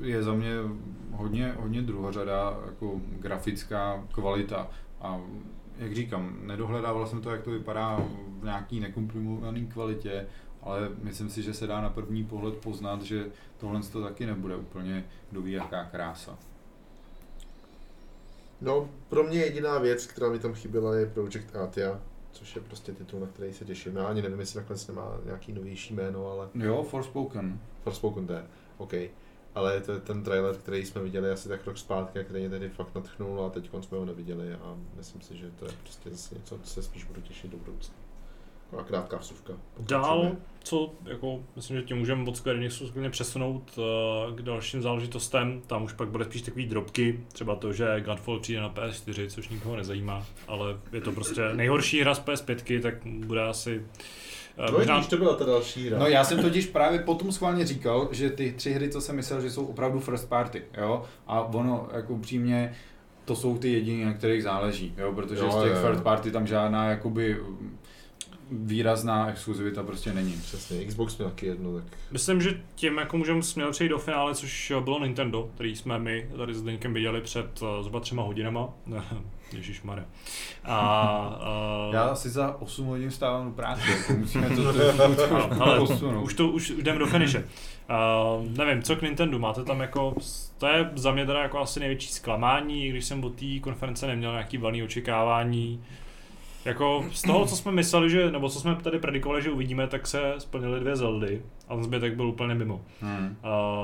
[0.02, 0.52] je za mě
[1.12, 4.68] hodně, hodně druhořada jako grafická kvalita
[5.02, 5.22] a
[5.78, 8.00] jak říkám, nedohledával jsem to, jak to vypadá
[8.40, 10.28] v nějaký nekomprimované kvalitě,
[10.62, 13.26] ale myslím si, že se dá na první pohled poznat, že
[13.58, 16.38] tohle to taky nebude úplně kdo ví jaká krása.
[18.62, 22.00] No, pro mě jediná věc, která mi tam chyběla, je Project Atia,
[22.32, 23.96] což je prostě titul, na který se těším.
[23.96, 27.60] Já ani nevím, jestli nakonec nemá nějaký novější jméno, ale Jo, Forspoken.
[27.84, 28.46] Forspoken to je,
[28.78, 28.94] OK.
[29.56, 32.50] Ale to je ten trailer, který jsme viděli asi tak rok zpátky, a který mě
[32.50, 36.10] tedy fakt natchnul a teď jsme ho neviděli a myslím si, že to je prostě
[36.10, 37.96] zase něco, co se spíš budu těšit do budoucna.
[38.70, 39.54] Taková krátká vsuvka.
[39.80, 40.36] Dál, Pokračujeme.
[40.64, 45.62] co, jako, myslím, že tím můžeme od Square Enixu skvěle přesunout uh, k dalším záležitostem.
[45.68, 49.50] Tam už pak byly spíš takové drobky, třeba to, že Godfall přijde na PS4, což
[49.50, 53.86] nikoho nezajímá, ale je to prostě nejhorší hra z PS5, tak bude asi uh,
[54.72, 55.04] No, možná...
[55.04, 56.00] to byla ta další hra.
[56.00, 59.42] No já jsem totiž právě potom schválně říkal, že ty tři hry, co jsem myslel,
[59.42, 62.76] že jsou opravdu first party, jo, a ono jako upřímně,
[63.26, 65.88] to jsou ty jediné, na kterých záleží, jo, protože Jo, z těch jo, jo.
[65.88, 67.38] first party tam žádná jakoby
[68.52, 70.34] výrazná exkluzivita prostě není.
[70.42, 71.84] Přesně, Xbox měl taky jedno, tak...
[72.12, 76.30] Myslím, že tím jako můžeme směle přejít do finále, což bylo Nintendo, který jsme my
[76.38, 78.70] tady s Deňkem viděli před uh, zhruba třema hodinama.
[79.54, 80.06] Ježišmarja.
[80.66, 81.40] A,
[81.88, 85.80] uh, Já si za 8 hodin stávám do práce, jako musíme to, to, to, ale
[85.80, 86.24] posunout.
[86.24, 87.40] už, to, už jdeme do finiše.
[87.40, 90.16] Uh, nevím, co k Nintendo, máte tam jako,
[90.58, 94.32] to je za mě teda jako asi největší zklamání, když jsem od té konference neměl
[94.32, 95.84] nějaký velný očekávání.
[96.66, 100.08] Jako z toho, co jsme mysleli, že, nebo co jsme tady predikovali, že uvidíme, tak
[100.08, 102.82] se splnily dvě Zeldy a ten zbytek byl úplně mimo.
[103.02, 103.38] Hmm.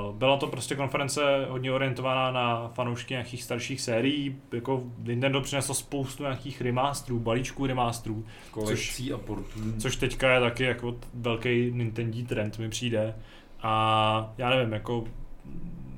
[0.08, 5.76] Uh, byla to prostě konference hodně orientovaná na fanoušky nějakých starších sérií, jako Nintendo přineslo
[5.76, 9.60] spoustu nějakých remasterů, balíčků remasterů, Kolekcí a portů.
[9.78, 13.16] což teďka je taky jako velký Nintendo trend mi přijde.
[13.62, 15.04] A já nevím, jako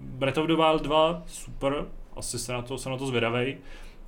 [0.04, 3.58] Breath of the Wild 2, super, asi se na to, jsem na to zvědavej.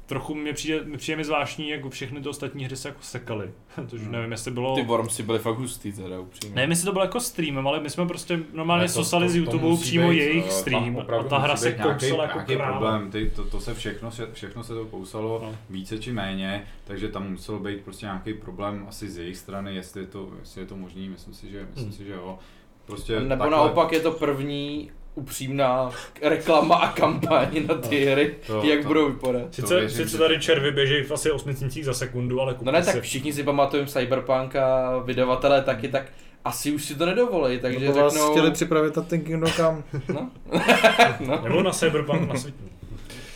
[0.09, 3.51] Trochu mi přijde, mi přijde mi zvláštní, jak všechny ty ostatní hry se jako sekaly.
[3.87, 4.11] Což Hmm.
[4.11, 4.75] nevím, jestli bylo...
[4.75, 6.55] Ty Wormsy byly fakt hustý teda upřímně.
[6.55, 9.29] Nevím, jestli to bylo jako streamem, ale my jsme prostě normálně Ne, to- sosali to-
[9.29, 12.05] z to YouTube musí přímo být, jejich eh, stream a ta hra se být nějaký-
[12.05, 12.71] kousala jako nějaký kráva.
[12.71, 15.55] problém, ty, to, to se všechno, se všechno se to kousalo No.
[15.69, 20.01] více či méně, takže tam musel být prostě nějaký problém asi z jejich strany, jestli
[20.01, 21.93] je to, jestli je to možný, myslím si, že, myslím Hmm.
[21.97, 22.39] si, že jo.
[22.85, 25.89] Prostě Nebo takhle- naopak je to první upřímná
[26.21, 29.41] reklama a kampaň na ty hry, To- jak to- budou vypadat.
[29.45, 32.55] To Sice, věřím, sice že- tady červy běží v asi 8 cincích za sekundu, ale
[32.61, 36.03] No ne, tak všichni si pamatujeme Cyberpunk a vydavatelé taky, tak
[36.45, 38.31] asi už si to nedovolí, takže Nebo vás řeknou...
[38.31, 39.83] chtěli připravit na ten Kingdom Come.
[41.19, 41.39] No.
[41.43, 42.57] Nebo na Cyberpunk na světě.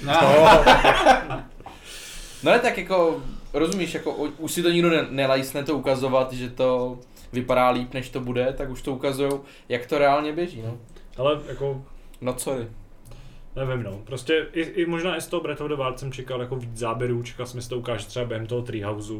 [0.05, 0.19] No,
[2.43, 3.21] no ne, tak jako,
[3.53, 6.99] rozumíš, jako už si to nikdo ne- nelajsne to ukazovat, že to
[7.33, 9.31] vypadá líp, než to bude, tak už to ukazují,
[9.69, 10.77] jak to reálně běží, no.
[11.17, 11.85] Ale jako
[12.23, 12.67] No sorry.
[13.55, 16.41] Nevím no, prostě i, i možná i z toho Breath of the Wild jsem čekal
[16.41, 19.13] jako víc záběrů, čekal jsem, že se to ukáže třeba během toho Treehouse,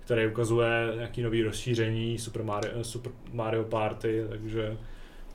[0.00, 4.76] který ukazuje nějaký nový rozšíření Super Mario, eh, Super Mario Party, takže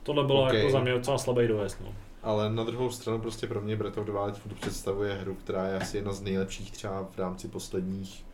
[0.02, 0.52] tohle bylo Ok.
[0.52, 1.94] jako za mě docela slabý dojezd no.
[2.22, 5.66] Ale na druhou stranu prostě pro mě Breath of the Wild furt představuje hru, která
[5.66, 8.24] je asi jedna z nejlepších třeba v rámci posledních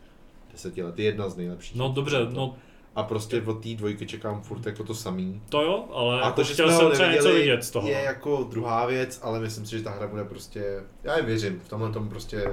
[0.51, 0.99] deseti let.
[0.99, 1.77] Je jedna z nejlepších.
[1.77, 2.55] No dobře, no
[2.95, 5.41] A prostě od té dvojky čekám furt jako to samý.
[5.49, 7.87] to jo, ale A jako to, že chtěl jsem třeba něco vidět z toho.
[7.87, 8.01] je no.
[8.03, 11.69] jako druhá věc, ale myslím si, že ta hra bude prostě, já je věřím, v
[11.69, 12.43] tomhle tomu prostě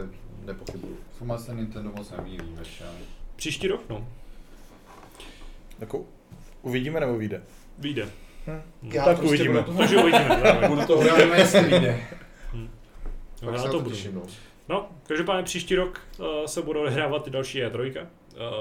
[0.45, 0.97] nepochybuju.
[1.13, 2.97] Fuma se Nintendo moc nemílí, veď, ale-
[3.37, 4.09] Příští rok no,
[5.79, 6.05] Jako,
[6.63, 7.43] uvidíme nebo vyjde?
[7.79, 8.09] vyjde.
[8.47, 8.61] Hm.
[8.83, 9.63] Já tak prostě uvidíme.
[9.63, 10.43] budu- Takže uvidíme.
[10.63, 10.69] no.
[10.69, 12.01] Budu to Uvidíme, jestli vyjde.
[12.55, 12.67] Jo,
[13.45, 13.91] Pak já to to budu.
[13.91, 14.23] těším, no.
[14.69, 18.01] No, každopádně příští rok uh, se budou odehrávat i další E3.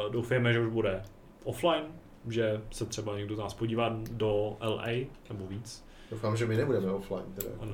[0.06, 1.03] Uh, doufejme, že už bude
[1.48, 1.84] offline,
[2.30, 4.88] že se třeba někdo z nás podívá do LA
[5.30, 5.85] nebo víc.
[6.11, 7.50] Doufám, že my nebudeme offline teda.
[7.59, 7.72] Ano.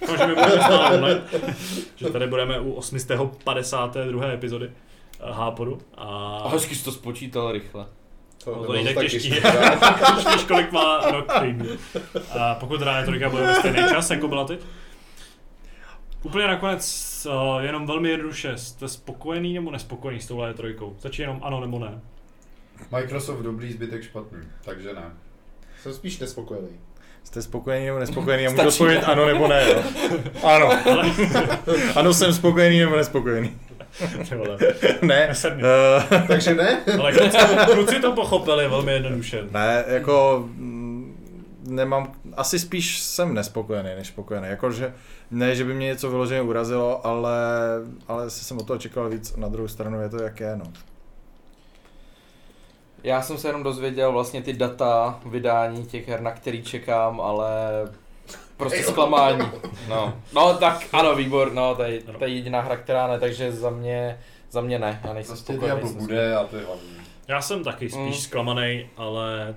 [0.00, 1.22] Doufám, že my budeme stále online,
[1.96, 4.26] že tady budeme u 852.
[4.26, 5.78] epizody uh, Háporu.
[5.94, 7.86] A A hezky jsi to spočítal rychle.
[8.46, 9.28] No, to nebylo nejde tak těžký.
[9.30, 9.52] těžké.
[10.14, 11.66] Když víš, kolik má rok týdnu.
[12.40, 14.60] A pokud teda E3 bude ve stejný čas, jako byla teď.
[16.22, 20.92] Úplně nakonec, uh, jenom velmi jednoduše, jste spokojený nebo nespokojený s touhle E3?
[20.98, 22.00] Stačí jenom ano nebo ne.
[22.92, 25.02] Microsoft dobrý, zbytek špatný, takže ne.
[25.82, 26.68] Jsem spíš nespokojený.
[27.24, 28.42] Jste spokojený nebo nespokojený?
[28.42, 29.82] Já můžu odpovědět ano nebo ne, jo?
[30.42, 30.70] Ano.
[31.96, 33.56] ano, jsem spokojený nebo nespokojený.
[35.02, 35.32] Ne.
[35.54, 36.80] Uh, Takže ne?
[37.00, 37.36] Ale kluci,
[37.74, 39.42] kluci to pochopili velmi jednoduše.
[39.50, 41.16] ne, jako mm,
[41.66, 44.48] nemám, asi spíš jsem nespokojený než spokojený.
[44.48, 44.92] Jakože
[45.30, 47.32] ne, že by mě něco vyloženě urazilo, ale,
[48.08, 49.36] ale jsem od toho čekal víc.
[49.36, 50.64] Na druhou stranu je to jak je, no.
[53.04, 57.48] Já jsem se jenom dozvěděl vlastně ty data vydání těch her, na který čekám, ale
[58.56, 59.46] prostě zklamání.
[59.88, 60.14] No.
[60.34, 63.70] no tak ano, výbor, no to je, to je jediná hra, která ne, takže za
[63.70, 64.18] mě,
[64.50, 65.88] za mě ne, já nejsem Prostě spokojený.
[65.88, 66.88] Jsem bude a to je hlavní.
[67.28, 68.22] Já jsem taky spíš Mm.
[68.22, 69.54] zklamaný, ale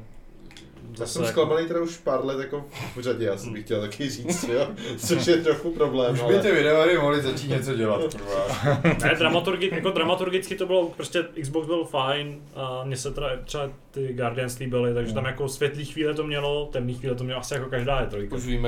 [0.99, 2.65] Já jsem jako- zklamaný teda už pár let jako
[2.95, 4.67] v řadě, já jsem bych chtěl taky říct, jo?
[4.97, 6.39] Což je trochu problém, Už by ale...
[6.39, 8.81] ty videohry mohly začít něco dělat, kurva.
[9.03, 13.69] Ne, dramaturgi, jako dramaturgicky to bylo, prostě Xbox byl fajn a mně se teda třeba
[13.91, 17.53] ty Guardians líbily, takže tam jako světlý chvíle to mělo, temný chvíle to mělo asi
[17.53, 18.35] jako každá je trojka.
[18.35, 18.67] Už víme,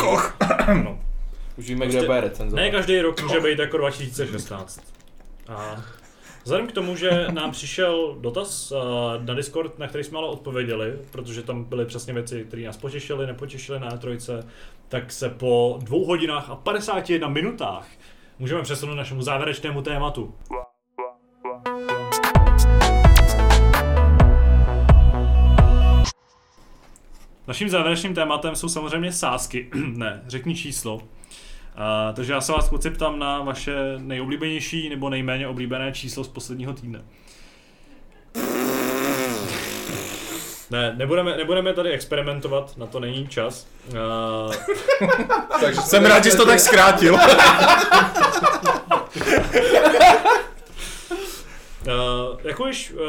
[0.83, 0.99] No.
[1.57, 2.63] už víme, Prostě kde bude recenzovat.
[2.63, 4.79] Ne každý rok může být jako 2016.
[5.47, 5.83] A
[6.47, 8.79] Vzhledem k tomu, že nám přišel dotaz uh,
[9.25, 13.27] na Discord, na který jsme ale odpověděli, protože tam byly přesně věci, které nás potěšily,
[13.27, 14.43] nepotěšily na E3,
[14.87, 17.87] tak se po dvou hodinách a 51 minutách
[18.39, 20.35] můžeme přesunout našemu závěrečnému tématu.
[27.47, 29.69] Naším závěrečným tématem jsou samozřejmě sázky.
[29.95, 31.01] ne, řekni číslo.
[31.77, 36.27] Uh, takže já se vás kluci ptám na vaše nejoblíbenější nebo nejméně oblíbené číslo z
[36.27, 37.01] posledního týdne.
[40.69, 43.67] Ne, nebudeme, nebudeme tady experimentovat, na to není čas.
[43.87, 44.53] Uh,
[45.61, 47.17] Takže Jsem rád, že jsi to tak zkrátil.
[51.87, 52.99] Uh, jako již uh,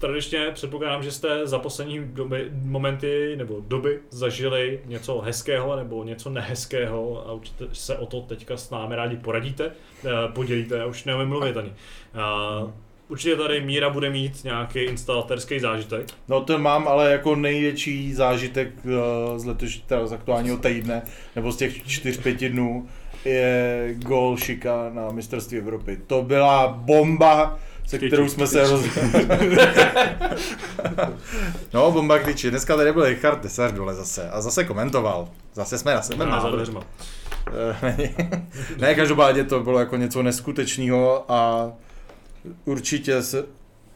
[0.00, 6.30] tradičně předpokládám, že jste za poslední doby, momenty nebo doby zažili něco hezkého nebo něco
[6.30, 11.04] nehezkého a určitě se o to teďka s námi rádi poradíte, uh, podělíte, já už
[11.04, 11.72] neumím mluvit ani.
[12.62, 12.70] Uh,
[13.08, 16.06] určitě tady Míra bude mít nějaký instalatérský zážitek.
[16.28, 21.02] No to mám ale jako největší zážitek eh, z letoš, teda z aktuálního týdne,
[21.36, 22.88] nebo z těch čtyř, pěti dnů,
[23.24, 25.98] je gol Šika na mistrovství Evropy.
[26.06, 27.58] To byla bomba,
[27.88, 28.84] se kterou jsme se roz...
[31.74, 32.50] no, bomba kliči.
[32.50, 35.28] Dneska tady byl Richard Tesar dole zase a zase komentoval.
[35.54, 36.82] Zase jsme na sebe za dveřma.
[37.52, 38.14] Eh,
[38.78, 41.72] ne, každopádně to bylo jako něco neskutečného a
[42.64, 43.44] určitě se,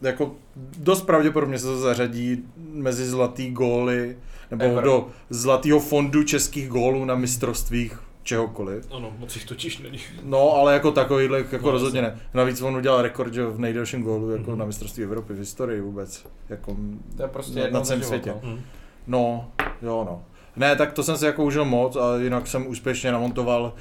[0.01, 0.35] jako
[0.77, 4.17] dost pravděpodobně se to zařadí mezi zlatý góly,
[4.51, 4.83] nebo Ever.
[4.83, 8.87] do zlatého fondu českých gólů na mistrovstvích čehokoliv.
[8.91, 9.99] Ano, moc jich totiž není.
[10.23, 12.19] No, ale jako takovýhle, jako No, rozhodně ne.
[12.33, 14.59] Navíc on udělal rekord že, v nejdelším gólu jako Mhm.
[14.59, 16.25] na mistrovství Evropy v historii vůbec.
[16.49, 16.75] Jako
[17.17, 18.29] To je prostě na, na celém světě.
[18.43, 18.49] no.
[18.49, 18.61] Hm.
[19.07, 19.45] No,
[19.81, 20.23] jo no.
[20.55, 23.73] Ne, tak to jsem si jako užil moc a jinak jsem úspěšně namontoval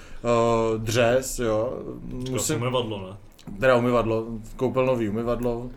[0.72, 1.82] uh, dřez, jo.
[2.02, 2.32] Musím...
[2.32, 3.16] Musím, umyvadlo, ne?
[3.60, 4.24] teda umyvadlo,
[4.56, 5.70] koupil nový umyvadlo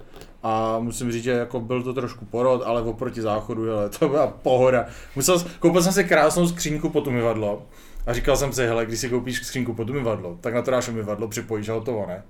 [0.44, 4.27] a musím říct, že jako byl to trošku porod, ale oproti záchodu, hele, to byla
[4.27, 4.85] pohoda.
[5.16, 7.61] Musel, koupil jsem si krásnou skřínku pod umyvadlo
[8.06, 10.88] a říkal jsem si, hele, když si koupíš skřínku pod umyvadlo, tak na to dáš
[10.88, 12.24] umyvadlo, připojíš a hotovo, ne?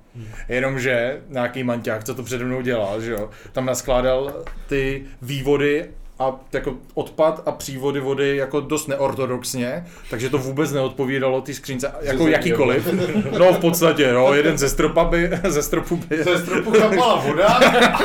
[0.49, 6.35] Jenomže nějaký manťák, co to přede mnou dělal, že jo, tam naskládal ty vývody a
[6.53, 12.27] jako odpad a přívody vody jako dost neortodoxně, takže to vůbec neodpovídalo té skřínce, jako
[12.27, 12.87] jakýkoliv.
[13.37, 17.47] No v podstatě, no, jeden ze stropa by, ze stropu by, Ze stropu kapala voda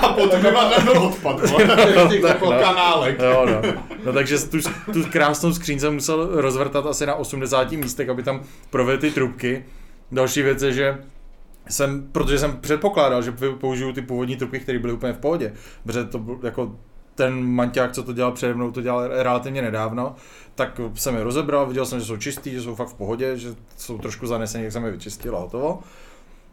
[0.02, 1.40] a potom vyvadla byl odpad.
[1.42, 2.58] Ještě kapal no.
[2.58, 3.18] kanálek.
[3.18, 3.72] Jo, no.
[4.05, 4.58] no takže tu,
[4.92, 9.64] tu krásnou skříň jsem musel rozvrtat asi na 80 místech, aby tam provedl ty trubky.
[10.12, 10.98] Další věc je, že
[11.68, 15.52] jsem, protože jsem předpokládal, že použiju ty původní trubky, které byly úplně v pohodě,
[15.84, 16.76] protože to byl jako
[17.14, 20.14] ten manťák, co to dělal přede mnou, to dělal relativně nedávno,
[20.55, 23.55] tak jsem je rozebral, viděl jsem, že jsou čistý, že jsou fakt v pohodě, že
[23.76, 25.82] jsou trošku zanesený, jak jsem je vyčistil a hotovo.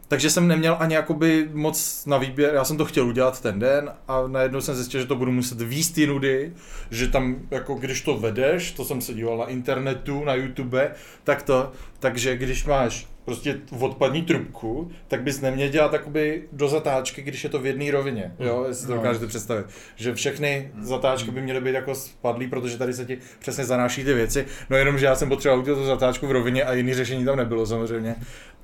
[0.08, 3.90] Takže jsem neměl ani jakoby moc na výběr, já jsem to chtěl udělat ten den
[4.08, 6.52] a najednou jsem zjistil, že to budu muset víc ty nudy,
[6.90, 11.42] že tam jako když to vedeš, to jsem se díval na internetu, na YouTube, tak
[11.42, 17.44] to, takže když máš prostě odpadní trubku, tak bys neměl dělat jakoby do zatáčky, když
[17.44, 18.96] je to v jedné rovině, jo, jestli to No.
[18.98, 19.66] dokážete představit.
[19.96, 24.14] Že všechny zatáčky by měly být jako spadlý, protože tady se ti přesně zanáší ty
[24.14, 27.24] věci, no jenom, že já jsem potřeboval udělat tu zatáčku v rovině a jiný řešení
[27.24, 28.14] tam nebylo samozřejmě.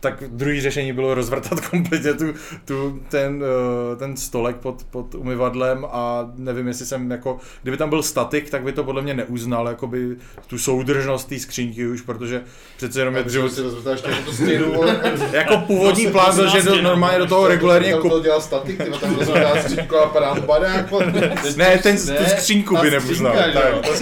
[0.04, 2.24] Tak druhý řešení bylo rozvrtat kompletně tu,
[2.64, 3.44] tu, ten,
[3.92, 8.50] eh, ten stolek pod, pod umyvadlem a nevím, jestli jsem jako, kdyby tam byl statik,
[8.50, 10.16] tak by to podle mě neuznal, jakoby
[10.46, 12.42] tu soudržnost té skřínky už, protože
[12.76, 15.00] přece jenom je dřevo, si rozvrtáš tu stěnu, vole.
[15.32, 18.10] jako původní plán byl, že to normálně do toho regulérně kup...
[18.10, 21.12] to dělal statik, ty tam rozvrtáš skřínku a padá padák, vole.
[21.56, 23.36] Ne, ten, tu skřínku by neuznal.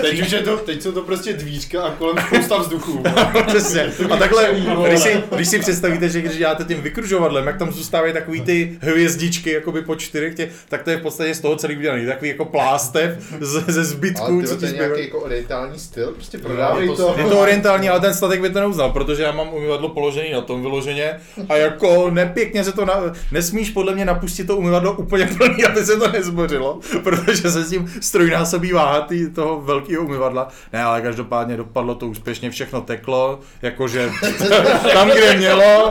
[0.00, 3.02] Teď už je to, teď jsou to prostě dvířka a kolem spousta vzduchu.
[3.46, 3.92] Přesně.
[4.10, 4.48] A takhle,
[4.86, 5.58] když si, když si
[5.92, 10.34] představíte, že když děláte tím vykružovadlem, jak tam zůstávají takový ty hvězdičky jakoby po čtyřech,
[10.34, 12.06] tě, tak to je v podstatě z toho celý udělaný.
[12.06, 16.12] Takový jako plástev ze, ze Ale zbytků, ty co to je nějaký jako orientální styl,
[16.12, 17.14] prostě prodávej to to.
[17.18, 20.40] Je to orientální, ale ten statek by to neuznal, protože já mám umyvadlo položený na
[20.40, 22.94] tom vyloženě a jako nepěkně se to, na,
[23.32, 27.70] nesmíš podle mě napustit to umyvadlo úplně plný, aby se to nezbořilo, protože se s
[27.70, 30.48] tím strojnásobí váha tý, toho velkého umyvadla.
[30.72, 34.10] Ne, ale každopádně dopadlo to úspěšně, všechno teklo, jakože
[34.92, 35.81] tam, kde mělo,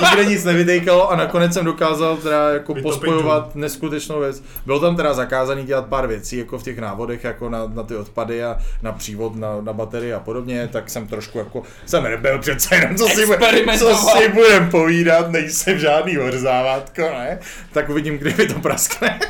[0.00, 4.42] nikde nic nevydejkalo a nakonec jsem dokázal teda jako Vytopit pospojovat neskutečnou věc.
[4.66, 7.96] Bylo tam teda zakázaný dělat pár věcí, jako v těch návodech, jako na, na ty
[7.96, 12.38] odpady a na přívod, na, na baterie a podobně, tak jsem trošku jako, jsem nebyl
[12.38, 14.16] přece jenom, co si, co Experimentoval.
[14.16, 17.38] si budem povídat, nejsem žádný orzávátko, ne?
[17.72, 19.20] Tak uvidím, kdyby to praskne.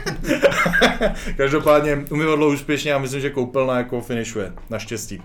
[1.36, 5.23] Každopádně umyvadlo úspěšně a myslím, že koupelna jako finišuje, naštěstí.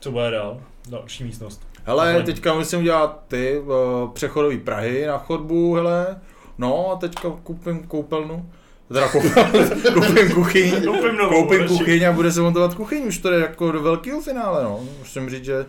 [0.00, 0.60] Co bude dál?
[0.88, 1.75] Další místnost.
[1.86, 6.20] Hele, teďka musím udělat ty uh, přechodové Prahy na chodbu, hele.
[6.58, 8.50] No a teďka koupím koupelnu.
[8.88, 9.32] Teda koupím,
[9.94, 13.06] koupím kuchyň, Koupím novou, koupím kuchyň a bude se montovat kuchyň.
[13.06, 14.80] Už to je jako do velkého finále, no.
[14.98, 15.66] Musím říct, že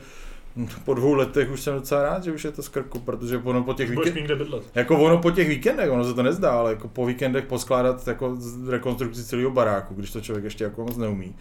[0.85, 3.63] po dvou letech už jsem docela rád, že už je to z krku, protože ono
[3.63, 7.05] po těch víkendech, jako ono po těch víkendech, ono se to nezdá, ale jako po
[7.05, 8.37] víkendech poskládat jako
[8.69, 11.35] rekonstrukci celého baráku, když to člověk ještě jako moc neumí.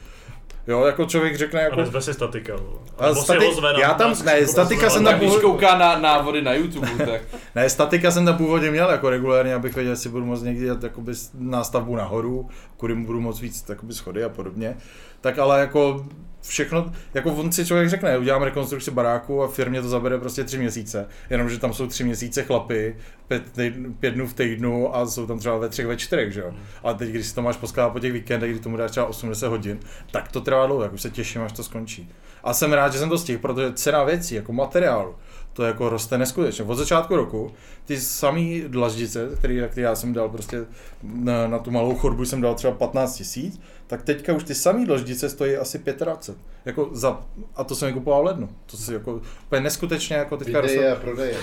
[0.69, 1.77] Jo, jako člověk řekne A jako...
[1.81, 2.55] nezve si statika.
[2.99, 5.31] Ale stati- ho zve na- já tam- na ne, statika jsem ale tam Tak když
[5.31, 7.21] původ- kouká na návody na YouTube, tak
[7.55, 10.83] Ne, statika jsem tam původně měl jako regulárně, abych věděl, jestli budu moct někdy dělat
[10.83, 14.77] jakoby nástavbu nahoru, kudy mu budu moc víc schody a podobně.
[15.21, 16.07] Tak ale jako
[16.49, 20.59] všechno, jako on si člověk řekne, udělám rekonstrukci baráku a firmě to zabere prostě tři
[20.59, 22.97] měsíce, jenomže tam jsou tři měsíce chlapy,
[23.29, 26.41] pět, týdn, pět dnů v týdnu a jsou tam třeba ve třech, ve čtyřech, že
[26.41, 26.55] jo.
[26.83, 29.49] Ale teď, když si to máš poskládat po těch víkendech, kdy tomu dáš třeba 80
[29.49, 29.79] hodin,
[30.11, 32.11] tak to trvá dlouho, tak už se těším, až to skončí.
[32.45, 35.15] A jsem rád, že jsem to stihl, protože cena věcí, jako materiálu,
[35.57, 36.65] to jako roste neskutečně.
[36.65, 37.53] Od začátku roku
[37.85, 40.65] ty samý dlaždice, který, který já jsem dal prostě
[41.03, 44.87] na, na tu malou chodbu jsem dal třeba 15 tisíc, tak teďka už ty samý
[44.87, 46.37] dlaždice stojí asi 25.
[46.65, 47.21] Jako za,
[47.57, 48.49] a to jsem kupoval v lednu.
[48.67, 50.97] To si jako úplně neskutečně jako teďka Videje roste.
[50.97, 51.35] a prodeje.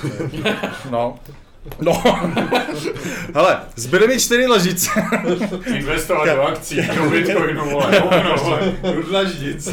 [0.92, 1.20] No.
[1.82, 2.04] No.
[3.36, 4.90] Hele, zbyly mi čtyři dlaždice.
[5.76, 8.74] Investovat do akcí, do Bitcoinu, vole, hovno, vole.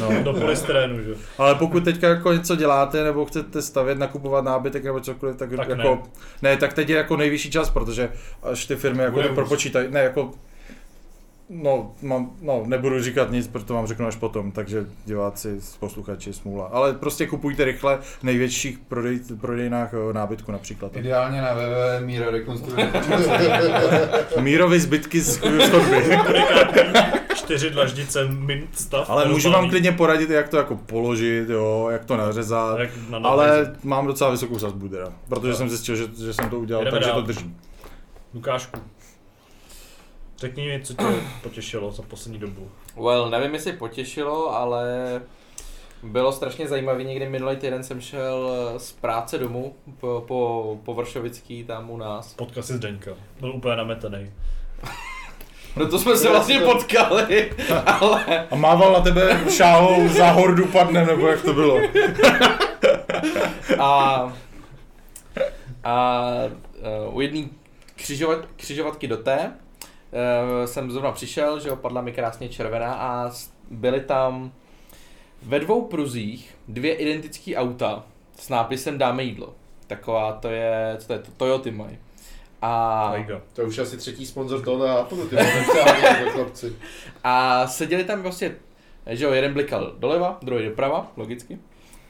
[0.01, 0.23] No.
[0.23, 1.15] Do polystyrénu, že?
[1.39, 5.69] Ale pokud teďka jako něco děláte, nebo chcete stavět, nakupovat nábytek nebo cokoliv, tak, Tak
[5.69, 5.94] jako,
[6.43, 6.51] ne.
[6.51, 6.57] ne.
[6.57, 8.09] tak teď je jako nejvyšší čas, protože
[8.43, 10.31] až ty firmy jako to propočítají, ne jako,
[11.51, 16.33] no, mám, no, nebudu říkat nic, protože to vám řeknu až potom, takže diváci, posluchači,
[16.33, 16.67] smůla.
[16.67, 20.97] Ale prostě kupujte rychle v největších prodej, prodejnách eh, nábytku například.
[20.97, 22.93] Ideálně na www Míra rekonstruuje.
[24.41, 26.19] Mírovy zbytky z chodby.
[27.35, 29.11] Čtyři dlaždice mint stav.
[29.11, 32.79] Ale můžu vám klidně poradit, jak to jako položit, jo, jak to nařezat.
[32.79, 35.57] Jak na Ale mám docela vysokou sazbu teda, protože Jo.
[35.57, 37.20] jsem zjistil, že, že jsem to udělal, Jdeme takže dál.
[37.20, 37.57] to drží.
[38.35, 38.81] Lukášku.
[40.41, 41.05] Řekni mi, co tě
[41.43, 42.70] potěšilo za poslední dobu.
[42.97, 44.85] Well, nevím, jestli potěšilo, ale
[46.02, 47.05] bylo strašně zajímavý.
[47.05, 52.35] Někdy minulý týden jsem šel z práce domů po, po, po Vršovický tam u nás.
[52.35, 53.10] Potkal si Zdeňka.
[53.41, 54.33] Byl úplně nametený.
[55.75, 57.52] Proto jsme se vlastně potkali,
[57.86, 61.78] ale A mával na tebe šáhou za hordu padne, nebo jak to bylo.
[63.78, 64.33] a,
[65.85, 66.23] a
[67.09, 67.49] uh, u jedné
[67.97, 69.52] křižovat, křižovatky do té
[70.12, 73.30] uh, jsem zrovna přišel, že jo, padla mi krásně červená a
[73.70, 74.52] byly tam
[75.42, 78.05] ve dvou pruzích dvě identické auta
[78.39, 79.55] s nápisem dáme jídlo.
[79.86, 81.98] Taková to je, co to je, to Toyoty mají.
[82.62, 83.14] A.
[83.52, 85.36] To je už asi třetí sponzor toho nápodu, ty
[86.32, 86.76] chlapci.
[87.24, 88.56] a seděli tam prostě,
[89.06, 91.58] že jo, jeden blikal doleva, druhý doprava, logicky.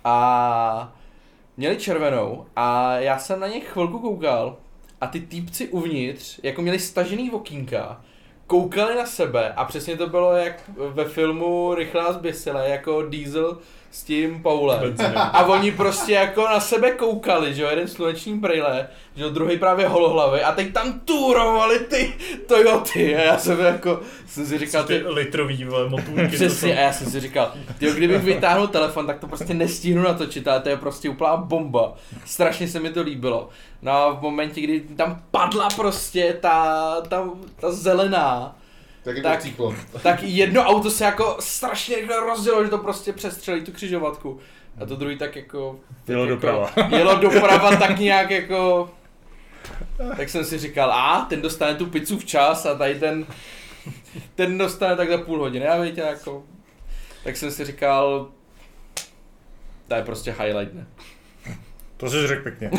[0.05, 0.93] A
[1.57, 4.57] měli červenou a já jsem na ně chvilku koukal
[5.01, 8.01] a ty týpci uvnitř, jako měli stažený okýnka,
[8.47, 13.59] koukali na sebe a přesně to bylo jak ve filmu Rychlá zběsile, jako Diesel
[13.91, 14.97] s tím Paulem.
[15.17, 19.59] A oni prostě jako na sebe koukali, že jo, jeden sluneční brýle, že jo, druhý
[19.59, 22.13] právě holohlavy a teď tam turovali ty
[22.47, 26.29] Toyoty a já jsem jako, jsem si říkal, Ty ty, litrový motůlky.
[26.29, 30.49] Přesně, a já jsem si říkal, tyjo, kdybych vytáhnul telefon, tak to prostě nestihnu natočit,
[30.49, 31.95] ale to je prostě úplná bomba.
[32.25, 33.49] Strašně se mi to líbilo.
[33.83, 38.57] No a v momentě, kdy tam padla prostě ta, ta, ta zelená,
[39.03, 39.37] Tak je Tak.
[39.37, 39.77] to cyklon.
[40.03, 44.41] tak jedno auto se jako strašně rychle rozdělo, že to prostě přestřelí tu křižovatku.
[44.81, 45.81] A to druhý tak jako...
[46.09, 46.71] Jelo jako, doprava.
[46.97, 48.91] Jelo doprava tak nějak jako...
[50.17, 53.27] Tak jsem si říkal, a ten dostane tu pizzu včas a tady ten,
[54.35, 56.45] ten dostane tak za půl hodiny, a víte, jako...
[57.25, 58.29] Tak jsem si říkal,
[59.89, 60.87] to je prostě highlight, ne?
[61.97, 62.71] To jsi řekl pěkně.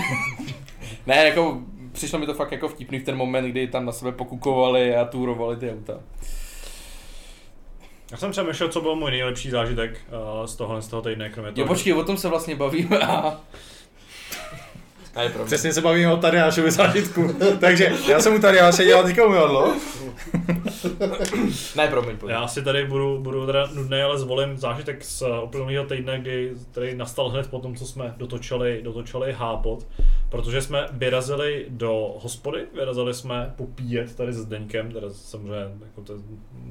[1.08, 1.62] Ne, jako
[1.92, 5.06] přišlo mi to fakt jako vtipný v ten moment, kdy tam na sebe pokukovali a
[5.06, 6.00] turovali ty auta.
[8.12, 9.98] Já jsem přemýšlel, co byl můj nejlepší zážitek
[10.40, 11.68] uh, z tohohle z toho týdne, kromě Jo, toho.
[11.68, 13.42] počkej, o tom se vlastně bavíme a...
[15.16, 15.46] A je pravda.
[15.46, 17.36] Přesně se bavíme o Tadeášovi zážitku.
[17.60, 19.74] Takže já jsem u Tadeáše dělal teďka umyvadlo.
[21.76, 22.32] Ne, promiň, pojď.
[22.32, 26.52] Já si tady budu, budu teda nudný, ale zvolím zážitek z uh, uplynulého týdne, kdy
[26.72, 29.88] tady nastal hned po tom, co jsme dotočili, dotočili hápot,
[30.30, 36.14] protože jsme vyrazili do hospody, vyrazili jsme popíjet tady s Deňkem, teda samozřejmě jako to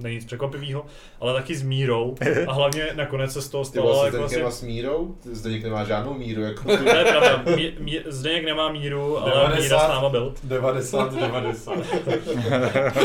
[0.02, 0.86] není nic překvapivého,
[1.20, 2.14] ale taky s Mírou
[2.46, 5.84] a hlavně nakonec se z toho Ty stalo vlastně jako má s mírou, Zdeněk nemá
[5.84, 9.62] žádnou míru, jako To je pravda, Mí, Mí, Zdeněk nemá míru, ale 90.
[9.62, 10.34] Míra s náma byl.
[10.44, 11.72] 90, 90.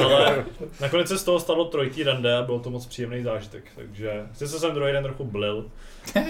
[0.03, 0.45] Ale
[0.81, 4.59] nakonec se z toho stalo trojitý rande a byl to moc příjemný zážitek, takže sice
[4.59, 5.65] jsem druhý den trochu blil,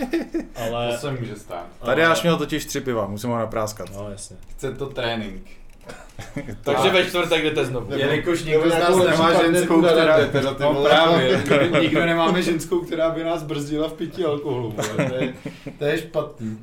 [0.56, 0.91] ale...
[0.91, 1.65] To se může stát.
[1.85, 3.90] Tadeáš měl totiž tři piva, musím ho napráskat.
[3.95, 4.38] No jasně.
[4.49, 5.43] Chce to trénink.
[6.64, 7.95] Takže ve čtvrtek jdete znovu.
[7.95, 10.06] Jelikož nikdo z nás nemá ženskou, na která...
[10.17, 10.90] rande, teda ty No vole.
[10.90, 11.43] právě,
[11.82, 14.75] nikdo, nemáme ženskou, která by nás brzdila v pití alkoholu.
[14.95, 15.33] To je,
[15.80, 16.57] to je špatný.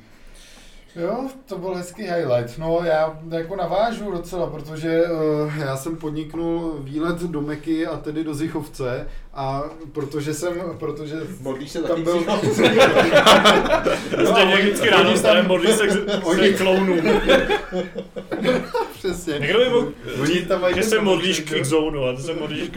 [0.96, 2.58] Jo, to byl hezký highlight.
[2.58, 8.24] No já jako navážu docela, protože uh, já jsem podniknul výlet do Meky a tedy
[8.24, 9.62] do Zichovce a
[9.92, 12.24] protože jsem, protože Modlíš se tam byl...
[14.10, 15.92] Prostě někdy vždycky ráno stane, modlí se k
[16.24, 17.00] Oni- klounům.
[18.94, 19.38] Přesně.
[19.38, 22.68] Někdo by mohl Oni tam mají že se modlíš k zónu a ty se modlíš
[22.68, 22.76] k...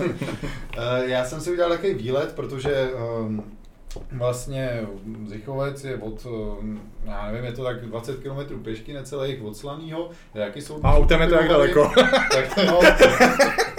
[0.00, 2.88] Eh, Já jsem si udělal takový výlet, protože
[3.20, 3.44] um,
[4.12, 4.86] vlastně
[5.26, 10.10] Zichovec je od, um, já nevím, je to tak 20 km pěšky necelých od Slanýho.
[10.34, 11.92] Jaký jsou A autem je to jak daleko.
[12.32, 12.80] Tak no,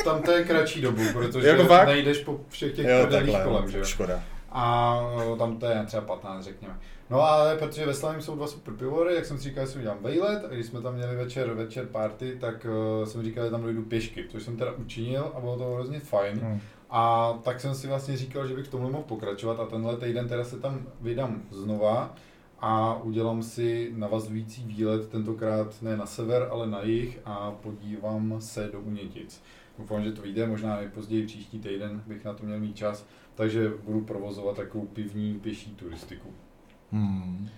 [0.03, 1.87] tam to je kratší dobu, protože Jako fakt?
[1.87, 4.19] nejdeš po všech těch Jo, prdelích takhle, kolem, že škoda.
[4.51, 6.79] A no, tam to je třeba 15, řekněme.
[7.09, 9.79] No ale protože ve Slavím jsou dva super pivory, jak jsem si říkal, že si
[9.79, 12.65] udělám vejlet a když jsme tam měli večer, večer party, tak
[12.99, 15.99] uh, jsem říkal, že tam dojdu pěšky, což jsem teda učinil a bylo to hrozně
[15.99, 16.39] fajn.
[16.39, 16.59] Hmm.
[16.91, 20.27] A tak jsem si vlastně říkal, že bych v tomhle mohl pokračovat a tenhle týden
[20.27, 22.15] teda se tam vydám znova
[22.59, 28.69] a udělám si navazující výlet, tentokrát ne na sever, ale na jih a podívám se
[28.71, 29.43] do Unětic.
[29.79, 33.05] Doufám, že to vyjde, možná nejpozději příští týden bych na to měl mít čas,
[33.35, 36.29] takže budu provozovat takovou pivní pěší turistiku.
[36.91, 37.49] Hmm.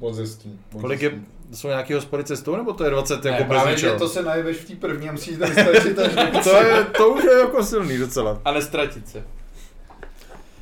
[0.00, 0.58] Moc hezký.
[0.72, 1.26] moc Kolik je, hezký.
[1.54, 4.22] jsou nějaký hospody cestou, nebo to je 20 jako ne, bez právě, že to se
[4.22, 7.64] najeveš v té první a musíš tam stačit až to, je, to už je jako
[7.64, 8.40] silný docela.
[8.44, 9.24] A nestratit se.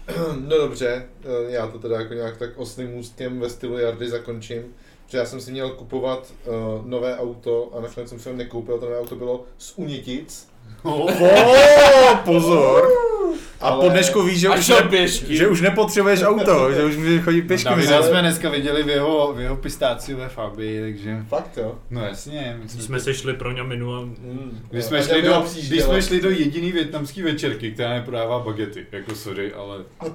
[0.49, 4.63] No dobře, eh, já to teda jako nějak tak oslým můstkem ve stylu Jardy zakončím.
[5.07, 8.79] Že já jsem si měl kupovat uh, nové auto a nakonec jsem si ho nekoupil,
[8.79, 10.49] to nové auto bylo z Unitic.
[10.83, 11.11] Oh,
[12.25, 12.83] pozor.
[13.61, 15.37] A Ale- po dnešku víš, že už, ne, pěšky.
[15.37, 17.69] že už nepotřebuješ auto, že už můžeš chodit pěšky.
[17.69, 21.25] Davida mezi- jsme dneska viděli v jeho, v jeho pistáciové fabii, takže...
[21.29, 21.75] Fakt jo?
[21.91, 24.61] No jasně, my Když jsme se šli pro ňaminu a Mm.
[24.71, 29.15] Když jsme, šli do, když jsme šli do jediný větnamský večerky, která neprodává bagety, jako
[29.15, 29.79] sorry, ale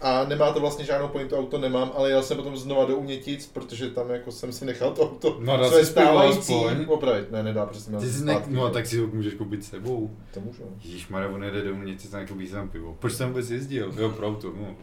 [0.00, 3.46] A nemá to vlastně žádnou pointu, auto nemám, ale jel jsem potom znova do Unětic,
[3.46, 6.54] protože tam jako jsem si nechal to auto No, dá své si pivo stávající
[6.86, 7.30] opravit.
[7.32, 9.68] Ne, nedá, protože jsem měl ty jsi ne, no tak si ho můžeš koupit s
[9.68, 10.10] sebou.
[10.34, 10.62] To můžu.
[10.84, 12.96] Ježíš Maria, on jede domů něco, tak koupí tam pivo.
[12.98, 13.94] Proč jsem vůbec jezdil?
[13.96, 14.76] Jo, pro auto, no.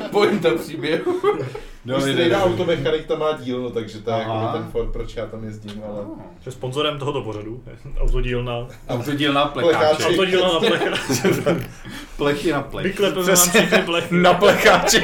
[0.10, 1.20] Pointa příběhu.
[1.86, 5.16] No, Když nejde automechanik, tam má díl, no, takže to je jako ten Ford, proč
[5.16, 5.96] já tam jezdím, ale...
[6.02, 6.16] No.
[6.44, 8.66] že sponzorem tohoto pořadu je autodílna.
[8.88, 9.78] Autodílná Plekáče.
[9.78, 10.04] plekáče.
[10.08, 10.82] Autodílna na plech.
[12.16, 12.86] Plechy na plech.
[12.86, 14.14] Vyklepeme vám všechny plechy.
[14.14, 15.02] Na plecháči.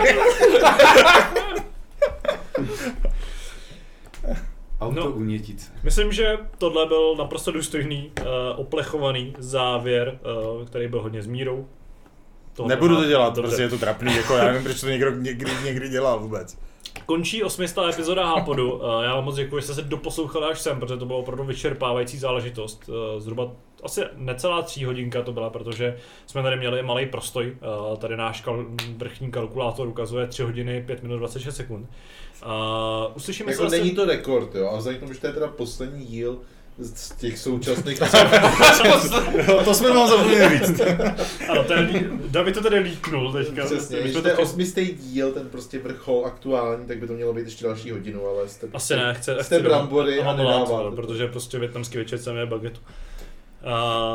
[4.81, 5.11] Auto No.
[5.11, 5.70] unětice.
[5.83, 10.19] Myslím, že tohle byl naprosto důstojný, uh, oplechovaný závěr,
[10.61, 11.67] uh, který byl hodně s mírou.
[12.55, 13.43] Tohle Nebudu to dělat, dobře.
[13.43, 16.59] prostě je to trapný, jako já nevím, proč to někdo někdy, někdy dělal vůbec.
[17.07, 18.73] Končí osmistá epizoda Hápodu.
[18.73, 21.45] Uh, já vám moc děkuji, že jste se doposlouchali až sem, protože to bylo opravdu
[21.45, 22.89] vyčerpávající záležitost.
[22.89, 25.97] Uh, zhruba asi necelá tří hodinka to byla, protože
[26.27, 27.57] jsme tady měli malý prostoj.
[27.91, 31.89] Uh, tady náš kal- vrchní kalkulátor ukazuje 3 hodiny 5 minut 26 sekund.
[33.15, 35.49] Uslyšíme Jako se není to rekord, jo, a vzhledem k tomu, že to je teda
[35.49, 36.39] poslední díl
[36.85, 38.01] z těch současných...
[39.49, 40.81] Jo, to jsme vám zapomněli říct.
[41.49, 43.65] Ano, ten, David to tady líknul teďka.
[43.65, 47.33] Přesně, když to je to- osmistý díl, ten prostě vrchol aktuální, tak by to mělo
[47.33, 50.67] být ještě další hodinu, ale jste, Asi ne, chce, jste chce brambory a nedáváte.
[50.91, 50.93] to.
[50.97, 52.81] protože prostě větnamský večer jsem je bagetu.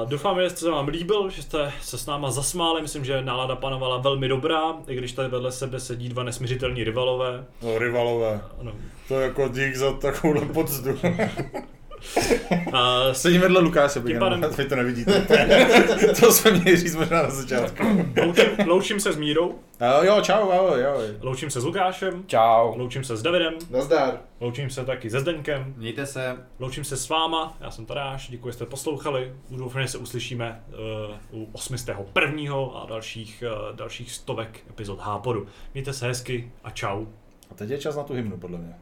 [0.03, 3.55] Uh, doufám, že se vám líbil, že jste se s náma zasmáli, myslím, že nálada
[3.55, 7.45] panovala velmi dobrá, i když tady vedle sebe sedí dva nesměřitelní rivalové.
[7.63, 8.41] No, rivalové.
[8.61, 8.71] Ano.
[9.07, 10.89] To je jako dík za takovouhle poctu.
[12.67, 12.73] Uh,
[13.11, 15.21] Sedím vedle Lukáše, bych Tím pádem- vy to nevidíte.
[16.19, 17.83] to jsme měli říct možná na začátku.
[18.25, 21.05] loučím, loučím se s Mírou, A jo, čau, ahoj, ahoj.
[21.21, 22.77] loučím se s Lukášem, Čau.
[22.77, 24.19] loučím se s Davidem, Nazdar.
[24.39, 26.37] loučím se taky se Zdeňkem, Mějte se.
[26.59, 30.63] loučím se s váma, já jsem Tadáš, děkuji, že jste poslouchali, doufám, že se uslyšíme
[31.31, 32.53] uh, u 81.
[32.75, 35.47] a dalších, uh, dalších stovek epizod Hápodu.
[35.73, 37.05] Mějte se hezky a čau.
[37.51, 38.73] A teď je čas na tu hymnu, podle mě.